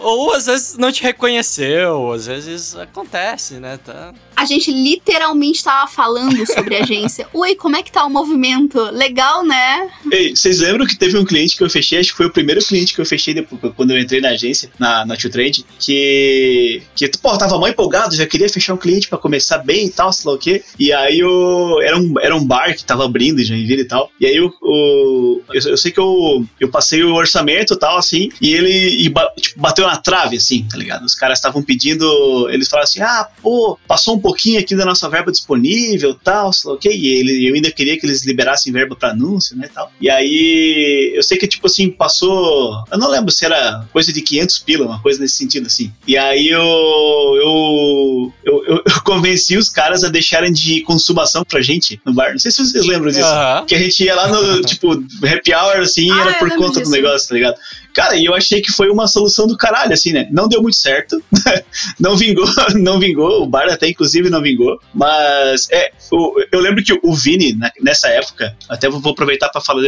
Ou 0.00 0.32
às 0.32 0.46
vezes 0.46 0.76
não 0.78 0.92
te 0.92 1.02
reconheceu, 1.02 2.12
às 2.12 2.26
vezes 2.26 2.74
acontece, 2.76 3.54
né? 3.54 3.78
Tá. 3.84 4.14
A 4.36 4.44
gente 4.44 4.70
literalmente 4.70 5.62
tava 5.62 5.90
falando 5.90 6.46
sobre 6.46 6.76
a 6.76 6.82
agência. 6.82 7.26
Oi, 7.34 7.54
como 7.56 7.76
é 7.76 7.82
que 7.82 7.90
tá 7.90 8.04
o 8.04 8.10
movimento? 8.10 8.80
Legal, 8.92 9.44
né? 9.44 9.90
Ei, 10.10 10.34
vocês 10.34 10.60
lembram 10.60 10.86
que 10.86 10.96
teve 10.96 11.18
um 11.18 11.24
cliente 11.24 11.56
que 11.56 11.64
eu 11.64 11.68
fechei, 11.68 11.98
acho 11.98 12.12
que 12.12 12.16
foi 12.16 12.26
o 12.26 12.32
primeiro 12.32 12.64
cliente 12.64 12.94
que 12.94 13.00
eu 13.00 13.06
fechei 13.06 13.34
depois, 13.34 13.60
quando 13.76 13.90
eu 13.90 13.98
entrei 13.98 14.20
na 14.20 14.30
agência, 14.30 14.70
na, 14.78 15.04
na 15.04 15.16
Tio 15.16 15.30
Trade, 15.30 15.64
que, 15.78 16.82
que, 16.94 17.08
pô, 17.20 17.36
tava 17.36 17.58
mó 17.58 17.66
empolgado, 17.66 18.14
já 18.14 18.26
queria 18.26 18.48
fechar 18.48 18.74
um 18.74 18.78
cliente 18.78 19.08
pra 19.08 19.18
começar 19.18 19.58
bem 19.58 19.86
e 19.86 19.90
tal, 19.90 20.12
sei 20.12 20.30
lá 20.30 20.36
o 20.36 20.38
quê. 20.38 20.62
E 20.78 20.92
aí 20.92 21.22
o, 21.22 21.80
era, 21.82 21.98
um, 21.98 22.14
era 22.20 22.36
um 22.36 22.44
bar 22.44 22.74
que 22.74 22.84
tava 22.84 23.04
abrindo 23.04 23.40
em 23.40 23.44
Joinville 23.44 23.82
e 23.82 23.88
tal. 23.88 24.10
E 24.20 24.26
aí 24.26 24.37
o, 24.40 24.52
o- 24.62 25.42
eu, 25.52 25.70
eu 25.70 25.76
sei 25.76 25.90
que 25.92 25.98
eu, 26.00 26.44
eu 26.60 26.68
passei 26.70 27.02
o 27.02 27.14
orçamento 27.14 27.74
e 27.74 27.78
tal, 27.78 27.96
assim, 27.98 28.28
e 28.40 28.52
ele 28.54 29.02
e 29.04 29.08
ba- 29.08 29.30
tipo, 29.40 29.60
bateu 29.60 29.86
na 29.86 29.96
trave, 29.96 30.36
assim, 30.36 30.64
tá 30.70 30.76
ligado? 30.76 31.04
Os 31.04 31.14
caras 31.14 31.38
estavam 31.38 31.62
pedindo, 31.62 32.48
eles 32.50 32.68
falaram 32.68 32.84
assim, 32.88 33.00
ah, 33.00 33.28
pô, 33.42 33.78
passou 33.86 34.14
um 34.16 34.20
pouquinho 34.20 34.58
aqui 34.60 34.74
da 34.76 34.84
nossa 34.84 35.08
verba 35.08 35.30
disponível 35.30 36.14
tal, 36.14 36.52
sei 36.52 36.70
lá 36.70 36.76
o 36.76 36.78
quê. 36.78 36.90
E 36.92 37.06
ele, 37.08 37.48
eu 37.48 37.54
ainda 37.54 37.70
queria 37.70 37.98
que 37.98 38.06
eles 38.06 38.24
liberassem 38.24 38.72
verba 38.72 38.94
pra 38.96 39.10
anúncio, 39.10 39.56
né, 39.56 39.68
tal. 39.72 39.90
E 40.00 40.08
aí, 40.10 41.12
eu 41.14 41.22
sei 41.22 41.36
que, 41.38 41.46
tipo 41.46 41.66
assim, 41.66 41.88
passou, 41.90 42.84
eu 42.90 42.98
não 42.98 43.08
lembro 43.10 43.30
se 43.32 43.44
era 43.44 43.84
coisa 43.92 44.12
de 44.12 44.20
500 44.22 44.58
pila, 44.60 44.86
uma 44.86 45.00
coisa 45.02 45.20
nesse 45.20 45.36
sentido, 45.36 45.66
assim. 45.66 45.92
E 46.06 46.16
aí 46.16 46.48
eu, 46.48 46.60
eu, 46.62 48.32
eu, 48.44 48.64
eu- 48.66 48.82
eu 48.86 49.02
convenci 49.04 49.56
os 49.56 49.68
caras 49.68 50.04
a 50.04 50.08
deixarem 50.08 50.52
de 50.52 50.80
consumação 50.82 51.44
pra 51.44 51.60
gente 51.60 52.00
no 52.04 52.12
bar. 52.12 52.32
Não 52.32 52.38
sei 52.38 52.50
se 52.50 52.64
vocês 52.64 52.84
lembram 52.86 53.10
disso. 53.10 53.24
Aham. 53.24 53.64
Que 53.66 53.74
a 53.74 53.78
gente 53.78 54.02
ia 54.04 54.14
lá 54.14 54.27
no, 54.30 54.60
tipo, 54.66 54.92
happy 54.92 55.52
hour, 55.54 55.78
assim, 55.80 56.10
Ah, 56.10 56.20
era 56.20 56.30
eu 56.32 56.34
por 56.38 56.50
conta 56.56 56.74
do 56.74 56.78
disso. 56.80 56.90
negócio, 56.92 57.28
tá 57.28 57.34
ligado? 57.34 57.56
Cara, 57.94 58.14
e 58.16 58.24
eu 58.26 58.34
achei 58.34 58.60
que 58.60 58.70
foi 58.70 58.88
uma 58.90 59.08
solução 59.08 59.46
do 59.46 59.56
caralho, 59.56 59.92
assim, 59.92 60.12
né? 60.12 60.28
Não 60.30 60.46
deu 60.48 60.62
muito 60.62 60.76
certo, 60.76 61.20
não 61.98 62.16
vingou, 62.16 62.46
não 62.76 62.98
vingou, 63.00 63.42
o 63.42 63.46
bar 63.46 63.66
até 63.68 63.88
inclusive 63.88 64.30
não 64.30 64.40
vingou, 64.40 64.78
mas 64.94 65.68
é, 65.70 65.90
o, 66.12 66.34
eu 66.52 66.60
lembro 66.60 66.82
que 66.84 66.92
o 67.02 67.14
Vini, 67.14 67.54
na- 67.54 67.72
nessa 67.80 68.08
época, 68.08 68.54
até 68.68 68.88
vou 68.88 69.12
aproveitar 69.12 69.48
pra 69.48 69.60
falar, 69.60 69.82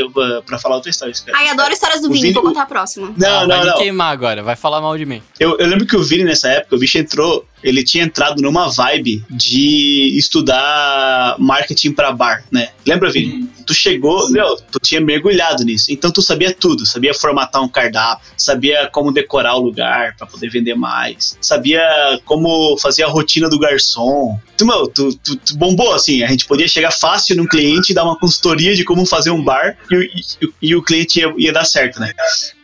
pra 0.45 0.59
falar 0.59 0.77
outra 0.77 0.91
história. 0.91 1.15
cara. 1.25 1.39
Ai, 1.39 1.49
adoro 1.49 1.73
histórias 1.73 2.01
do 2.01 2.09
O 2.09 2.11
Vini, 2.13 2.23
Vini- 2.23 2.35
vou 2.35 2.43
contar 2.43 2.63
a 2.63 2.67
próxima. 2.67 3.13
Não, 3.17 3.29
Ah, 3.29 3.47
não, 3.47 3.57
vai 3.59 3.67
não. 3.67 3.77
queimar 3.77 4.13
agora, 4.13 4.43
vai 4.43 4.57
falar 4.57 4.81
mal 4.81 4.97
de 4.99 5.07
mim. 5.07 5.23
Eu, 5.39 5.57
eu 5.59 5.67
lembro 5.67 5.87
que 5.87 5.97
o 5.97 6.03
Vini, 6.03 6.25
nessa 6.25 6.49
época, 6.49 6.75
o 6.77 6.79
bicho 6.79 6.99
entrou, 6.99 7.45
ele 7.63 7.83
tinha 7.85 8.05
entrado 8.05 8.41
numa 8.43 8.69
vibe 8.71 9.25
de 9.31 10.15
estudar 10.19 11.37
marketing 11.39 11.93
pra 11.93 12.13
bar, 12.13 12.45
né? 12.51 12.71
Lembra, 12.87 13.11
Vini? 13.11 13.49
Tu 13.67 13.75
chegou, 13.75 14.29
meu, 14.31 14.57
tu 14.57 14.79
tinha 14.81 15.01
mergulhado 15.01 15.65
nisso. 15.65 15.93
Então 15.93 16.11
tu 16.11 16.23
sabia 16.23 16.53
tudo, 16.53 16.85
sabia 16.87 17.15
formatar 17.15 17.63
um 17.63 17.69
cardápio, 17.69 18.27
sabia 18.37 18.89
como 18.93 19.13
decorar 19.13 19.55
o 19.57 19.61
lugar 19.61 20.17
pra 20.17 20.27
poder 20.27 20.49
vender 20.51 20.75
mais, 20.75 21.37
sabia 21.41 21.81
como 22.25 22.77
fazer 22.79 23.05
a 23.05 23.09
rotina 23.09 23.49
do 23.49 23.59
garçom. 23.59 24.39
Tu, 24.57 24.67
meu, 24.67 24.87
tu, 24.89 25.15
tu, 25.17 25.37
tu 25.37 25.57
bombou 25.57 25.95
assim, 25.95 26.23
a 26.23 26.27
gente 26.29 26.47
podia 26.47 26.67
chegar 26.69 26.91
fácil 26.91 27.37
num 27.37 27.47
cliente 27.47 27.93
e 27.93 27.95
dar 27.95 28.05
uma 28.05 28.19
consultoria 28.19 28.75
de 28.75 28.85
como 28.85 29.07
fazer 29.07 29.31
um 29.31 29.43
bar 29.43 29.77
e, 29.91 29.97
o- 29.97 30.03
e 30.03 30.21
e 30.63 30.77
o 30.77 30.83
cliente 30.83 31.19
ia, 31.21 31.33
ia 31.39 31.53
dar 31.53 31.65
certo, 31.65 31.99
né? 32.01 32.13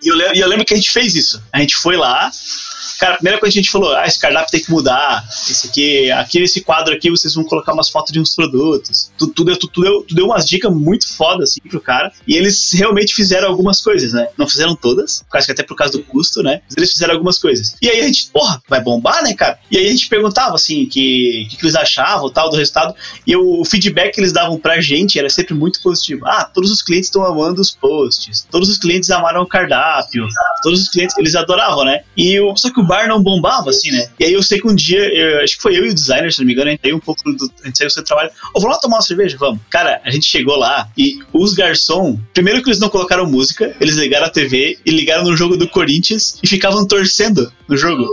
E 0.02 0.08
eu, 0.08 0.16
e 0.34 0.38
eu 0.40 0.48
lembro 0.48 0.64
que 0.64 0.74
a 0.74 0.76
gente 0.76 0.90
fez 0.90 1.14
isso. 1.14 1.42
A 1.52 1.60
gente 1.60 1.74
foi 1.74 1.96
lá, 1.96 2.30
Cara, 2.98 3.14
a 3.14 3.16
primeira 3.16 3.38
coisa 3.38 3.52
que 3.52 3.58
a 3.58 3.62
gente 3.62 3.70
falou, 3.70 3.94
ah, 3.94 4.06
esse 4.06 4.18
cardápio 4.18 4.50
tem 4.50 4.62
que 4.62 4.70
mudar. 4.70 5.26
Esse 5.28 5.68
aqui, 5.68 6.10
aqui 6.10 6.40
nesse 6.40 6.60
quadro 6.60 6.94
aqui, 6.94 7.10
vocês 7.10 7.34
vão 7.34 7.44
colocar 7.44 7.72
umas 7.72 7.88
fotos 7.88 8.12
de 8.12 8.20
uns 8.20 8.34
produtos. 8.34 9.10
Tu, 9.18 9.26
tu, 9.28 9.44
deu, 9.44 9.56
tu, 9.56 9.68
tu 9.68 9.80
deu, 9.80 10.02
tu 10.02 10.14
deu 10.14 10.26
umas 10.26 10.48
dicas 10.48 10.72
muito 10.72 11.06
fodas, 11.14 11.50
assim, 11.50 11.60
pro 11.68 11.80
cara. 11.80 12.12
E 12.26 12.34
eles 12.34 12.72
realmente 12.72 13.14
fizeram 13.14 13.48
algumas 13.48 13.80
coisas, 13.80 14.12
né? 14.12 14.28
Não 14.36 14.48
fizeram 14.48 14.74
todas, 14.74 15.24
causa 15.30 15.46
que 15.46 15.52
até 15.52 15.62
por 15.62 15.76
causa 15.76 15.92
do 15.92 16.04
custo, 16.04 16.42
né? 16.42 16.60
Mas 16.66 16.76
eles 16.76 16.92
fizeram 16.92 17.14
algumas 17.14 17.38
coisas. 17.38 17.76
E 17.80 17.88
aí 17.88 18.00
a 18.00 18.04
gente, 18.04 18.28
porra, 18.28 18.62
vai 18.68 18.80
bombar, 18.80 19.22
né, 19.22 19.34
cara? 19.34 19.58
E 19.70 19.76
aí 19.76 19.86
a 19.86 19.90
gente 19.90 20.08
perguntava, 20.08 20.54
assim, 20.54 20.86
que, 20.86 21.46
que, 21.50 21.56
que 21.56 21.64
eles 21.64 21.76
achavam, 21.76 22.30
tal, 22.30 22.50
do 22.50 22.56
resultado. 22.56 22.94
E 23.26 23.36
o 23.36 23.64
feedback 23.64 24.14
que 24.14 24.20
eles 24.20 24.32
davam 24.32 24.58
pra 24.58 24.80
gente 24.80 25.18
era 25.18 25.28
sempre 25.28 25.54
muito 25.54 25.80
positivo. 25.82 26.26
Ah, 26.26 26.44
todos 26.44 26.70
os 26.70 26.82
clientes 26.82 27.08
estão 27.08 27.24
amando 27.24 27.60
os 27.60 27.70
posts. 27.70 28.46
Todos 28.50 28.68
os 28.68 28.78
clientes 28.78 29.10
amaram 29.10 29.42
o 29.42 29.46
cardápio. 29.46 30.26
Todos 30.62 30.82
os 30.82 30.88
clientes, 30.88 31.16
eles 31.18 31.34
adoravam, 31.34 31.84
né? 31.84 32.02
E 32.16 32.40
o, 32.40 32.56
só 32.56 32.70
que 32.72 32.80
o 32.80 32.85
bar 32.86 33.08
não 33.08 33.22
bombava, 33.22 33.70
assim, 33.70 33.90
né? 33.90 34.08
E 34.18 34.24
aí 34.24 34.32
eu 34.32 34.42
sei 34.42 34.60
que 34.60 34.66
um 34.68 34.74
dia, 34.74 34.98
eu- 35.00 35.42
acho 35.42 35.56
que 35.56 35.62
foi 35.62 35.76
eu 35.76 35.84
e 35.84 35.90
o 35.90 35.94
designer, 35.94 36.32
se 36.32 36.38
não 36.40 36.46
me 36.46 36.52
engano, 36.52 36.68
a 36.68 36.70
gente 36.72 36.80
saiu 36.82 36.96
um 36.96 37.00
pouco 37.00 37.22
do. 37.32 37.50
A 37.62 37.66
gente 37.66 37.78
saiu 37.78 37.88
do 37.88 37.92
seu 37.92 38.04
trabalho. 38.04 38.30
Ô, 38.54 38.60
vamos 38.60 38.74
lá 38.76 38.80
tomar 38.80 38.96
uma 38.96 39.02
cerveja? 39.02 39.36
Vamos. 39.38 39.60
Cara, 39.70 40.00
a 40.04 40.10
gente 40.10 40.26
chegou 40.26 40.56
lá 40.56 40.88
e 40.96 41.18
os 41.32 41.54
garçom, 41.54 42.18
primeiro 42.32 42.62
que 42.62 42.68
eles 42.68 42.80
não 42.80 42.88
colocaram 42.88 43.26
música, 43.26 43.74
eles 43.80 43.96
ligaram 43.96 44.26
a 44.26 44.30
TV 44.30 44.78
e 44.84 44.90
ligaram 44.90 45.24
no 45.24 45.36
jogo 45.36 45.56
do 45.56 45.68
Corinthians 45.68 46.38
e 46.42 46.46
ficavam 46.46 46.86
torcendo 46.86 47.52
no 47.68 47.76
jogo. 47.76 48.06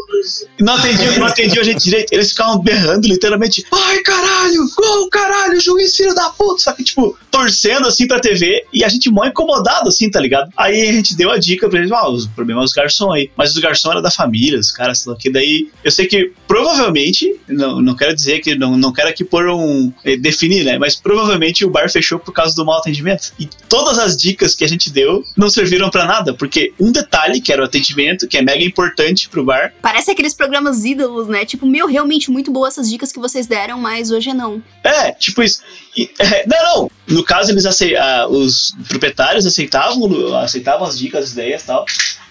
Não 0.59 0.73
atendiam, 0.75 1.17
não 1.19 1.27
atendiam 1.27 1.61
a 1.61 1.65
gente 1.65 1.83
direito. 1.83 2.11
Eles 2.11 2.29
ficavam 2.31 2.59
berrando, 2.59 3.07
literalmente. 3.07 3.63
Ai, 3.71 3.99
caralho! 4.01 4.67
Gol, 4.75 5.09
caralho! 5.09 5.59
Juiz, 5.59 5.95
filho 5.95 6.13
da 6.15 6.29
puta! 6.29 6.61
Só 6.63 6.71
que, 6.73 6.83
tipo, 6.83 7.17
torcendo 7.29 7.87
assim 7.87 8.07
pra 8.07 8.19
TV 8.19 8.65
e 8.73 8.83
a 8.83 8.89
gente 8.89 9.09
mó 9.09 9.25
incomodado, 9.25 9.89
assim, 9.89 10.09
tá 10.09 10.19
ligado? 10.19 10.49
Aí 10.57 10.89
a 10.89 10.91
gente 10.91 11.15
deu 11.15 11.29
a 11.31 11.37
dica 11.37 11.69
pra 11.69 11.79
eles: 11.79 11.91
ah, 11.91 12.07
o 12.09 12.27
problema 12.29 12.61
é 12.61 12.63
os 12.63 12.71
garçom 12.73 13.11
aí. 13.11 13.29
Mas 13.35 13.51
os 13.55 13.57
garçom 13.59 13.91
era 13.91 14.01
da 14.01 14.09
família, 14.11 14.59
os 14.67 14.71
caras, 14.71 14.99
sei 14.99 15.11
lá, 15.11 15.17
que 15.17 15.29
daí. 15.31 15.69
Eu 15.83 15.91
sei 15.91 16.05
que 16.07 16.31
provavelmente, 16.47 17.39
não, 17.47 17.81
não 17.81 17.95
quero 17.95 18.13
dizer 18.15 18.39
que, 18.39 18.55
não, 18.55 18.77
não 18.77 18.91
quero 18.93 19.09
aqui 19.09 19.23
pôr 19.23 19.47
um. 19.49 19.91
eh, 20.03 20.17
definir, 20.17 20.63
né? 20.63 20.77
Mas 20.77 20.95
provavelmente 20.95 21.65
o 21.65 21.69
bar 21.69 21.89
fechou 21.91 22.17
por 22.19 22.31
causa 22.33 22.55
do 22.55 22.65
mau 22.65 22.77
atendimento. 22.79 23.33
E 23.39 23.47
todas 23.67 23.99
as 23.99 24.15
dicas 24.17 24.55
que 24.55 24.63
a 24.63 24.67
gente 24.67 24.89
deu 24.91 25.23
não 25.35 25.49
serviram 25.49 25.89
pra 25.89 26.05
nada, 26.05 26.33
porque 26.33 26.73
um 26.79 26.91
detalhe, 26.91 27.41
que 27.41 27.51
era 27.51 27.61
o 27.61 27.65
atendimento, 27.65 28.27
que 28.27 28.37
é 28.37 28.41
mega 28.41 28.63
importante 28.63 29.29
pro 29.29 29.43
bar, 29.43 29.73
Parece 29.81 30.11
aqueles 30.11 30.33
programas 30.33 30.83
ídolos, 30.85 31.27
né? 31.27 31.45
Tipo, 31.45 31.65
meu, 31.65 31.87
realmente 31.87 32.31
muito 32.31 32.51
boas 32.51 32.73
essas 32.73 32.89
dicas 32.89 33.11
que 33.11 33.19
vocês 33.19 33.45
deram, 33.47 33.77
mas 33.79 34.09
hoje 34.11 34.29
é 34.29 34.33
não. 34.33 34.61
É, 34.83 35.11
tipo 35.11 35.43
isso. 35.43 35.61
E, 35.95 36.09
é, 36.19 36.45
não, 36.47 36.63
não. 36.63 36.91
No 37.07 37.23
caso, 37.23 37.51
eles 37.51 37.65
acei- 37.65 37.95
ah, 37.95 38.27
os 38.27 38.73
proprietários 38.87 39.45
aceitavam, 39.45 40.35
aceitavam 40.37 40.87
as 40.87 40.97
dicas, 40.97 41.25
as 41.25 41.31
ideias 41.33 41.63
e 41.63 41.65
tal. 41.67 41.85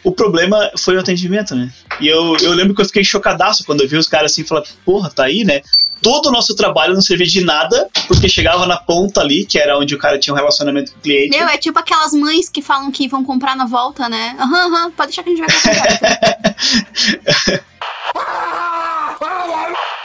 O 0.05 0.13
problema 0.13 0.71
foi 0.77 0.97
o 0.97 1.01
atendimento, 1.01 1.55
né? 1.55 1.71
E 2.01 2.09
eu, 2.09 2.37
eu 2.39 2.53
lembro 2.53 2.75
que 2.75 2.81
eu 2.81 2.87
fiquei 2.87 3.05
chocadaço 3.05 3.65
quando 3.65 3.83
eu 3.83 3.89
vi 3.89 3.97
os 3.97 4.09
caras 4.09 4.33
assim 4.33 4.43
falar, 4.45 4.65
porra, 4.85 5.09
tá 5.11 5.25
aí, 5.25 5.45
né? 5.45 5.63
Todo 6.01 6.27
o 6.27 6.33
nosso 6.33 6.57
trabalho 6.57 6.95
não 6.95 7.01
servia 7.01 7.27
de 7.27 7.45
nada, 7.45 7.89
porque 8.09 8.29
chegava 8.29 8.67
na 8.67 8.77
ponta 8.77 9.21
ali, 9.21 9.47
que 9.47 9.57
era 9.57 9.79
onde 9.79 9.95
o 9.95 9.99
cara 9.99 10.19
tinha 10.19 10.35
um 10.35 10.37
relacionamento 10.37 10.91
com 10.93 10.99
o 10.99 11.03
cliente. 11.03 11.37
Meu, 11.37 11.47
é 11.47 11.57
tipo 11.57 11.79
aquelas 11.79 12.13
mães 12.13 12.49
que 12.49 12.61
falam 12.61 12.91
que 12.91 13.07
vão 13.07 13.25
comprar 13.25 13.55
na 13.55 13.67
volta, 13.67 14.09
né? 14.09 14.35
Aham, 14.41 14.67
aham, 14.67 14.91
pode 14.91 15.11
deixar 15.11 15.23
que 15.23 15.31
a 15.31 15.37
gente 15.37 15.47
vai 15.47 15.55
comprar. 15.55 16.83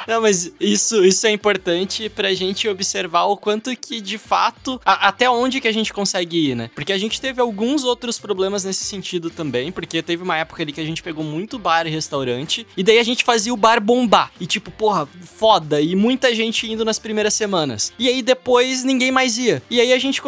Não, 0.07 0.21
mas 0.21 0.51
isso, 0.59 1.03
isso 1.05 1.27
é 1.27 1.31
importante 1.31 2.09
pra 2.09 2.33
gente 2.33 2.67
observar 2.67 3.25
o 3.25 3.35
quanto 3.37 3.75
que, 3.75 3.99
de 3.99 4.17
fato, 4.17 4.79
a- 4.85 5.07
até 5.09 5.29
onde 5.29 5.59
que 5.59 5.67
a 5.67 5.71
gente 5.71 5.91
consegue 5.93 6.51
ir, 6.51 6.55
né? 6.55 6.69
Porque 6.73 6.93
a 6.93 6.97
gente 6.97 7.19
teve 7.19 7.41
alguns 7.41 7.83
outros 7.83 8.17
problemas 8.17 8.63
nesse 8.63 8.85
sentido 8.85 9.29
também, 9.29 9.71
porque 9.71 10.01
teve 10.01 10.23
uma 10.23 10.37
época 10.37 10.63
ali 10.63 10.71
que 10.71 10.81
a 10.81 10.85
gente 10.85 11.03
pegou 11.03 11.23
muito 11.23 11.59
bar 11.59 11.85
e 11.85 11.89
restaurante, 11.89 12.65
e 12.77 12.83
daí 12.83 12.99
a 12.99 13.03
gente 13.03 13.23
fazia 13.23 13.53
o 13.53 13.57
bar 13.57 13.81
bombar. 13.81 14.31
E 14.39 14.45
tipo, 14.47 14.71
porra, 14.71 15.07
foda, 15.21 15.81
e 15.81 15.95
muita 15.95 16.33
gente 16.33 16.71
indo 16.71 16.85
nas 16.85 16.97
primeiras 16.99 17.33
semanas. 17.33 17.91
E 17.99 18.07
aí 18.07 18.21
depois 18.21 18.83
ninguém 18.83 19.11
mais 19.11 19.37
ia. 19.37 19.61
E 19.69 19.81
aí 19.81 19.91
a 19.91 19.99
gente 19.99 20.21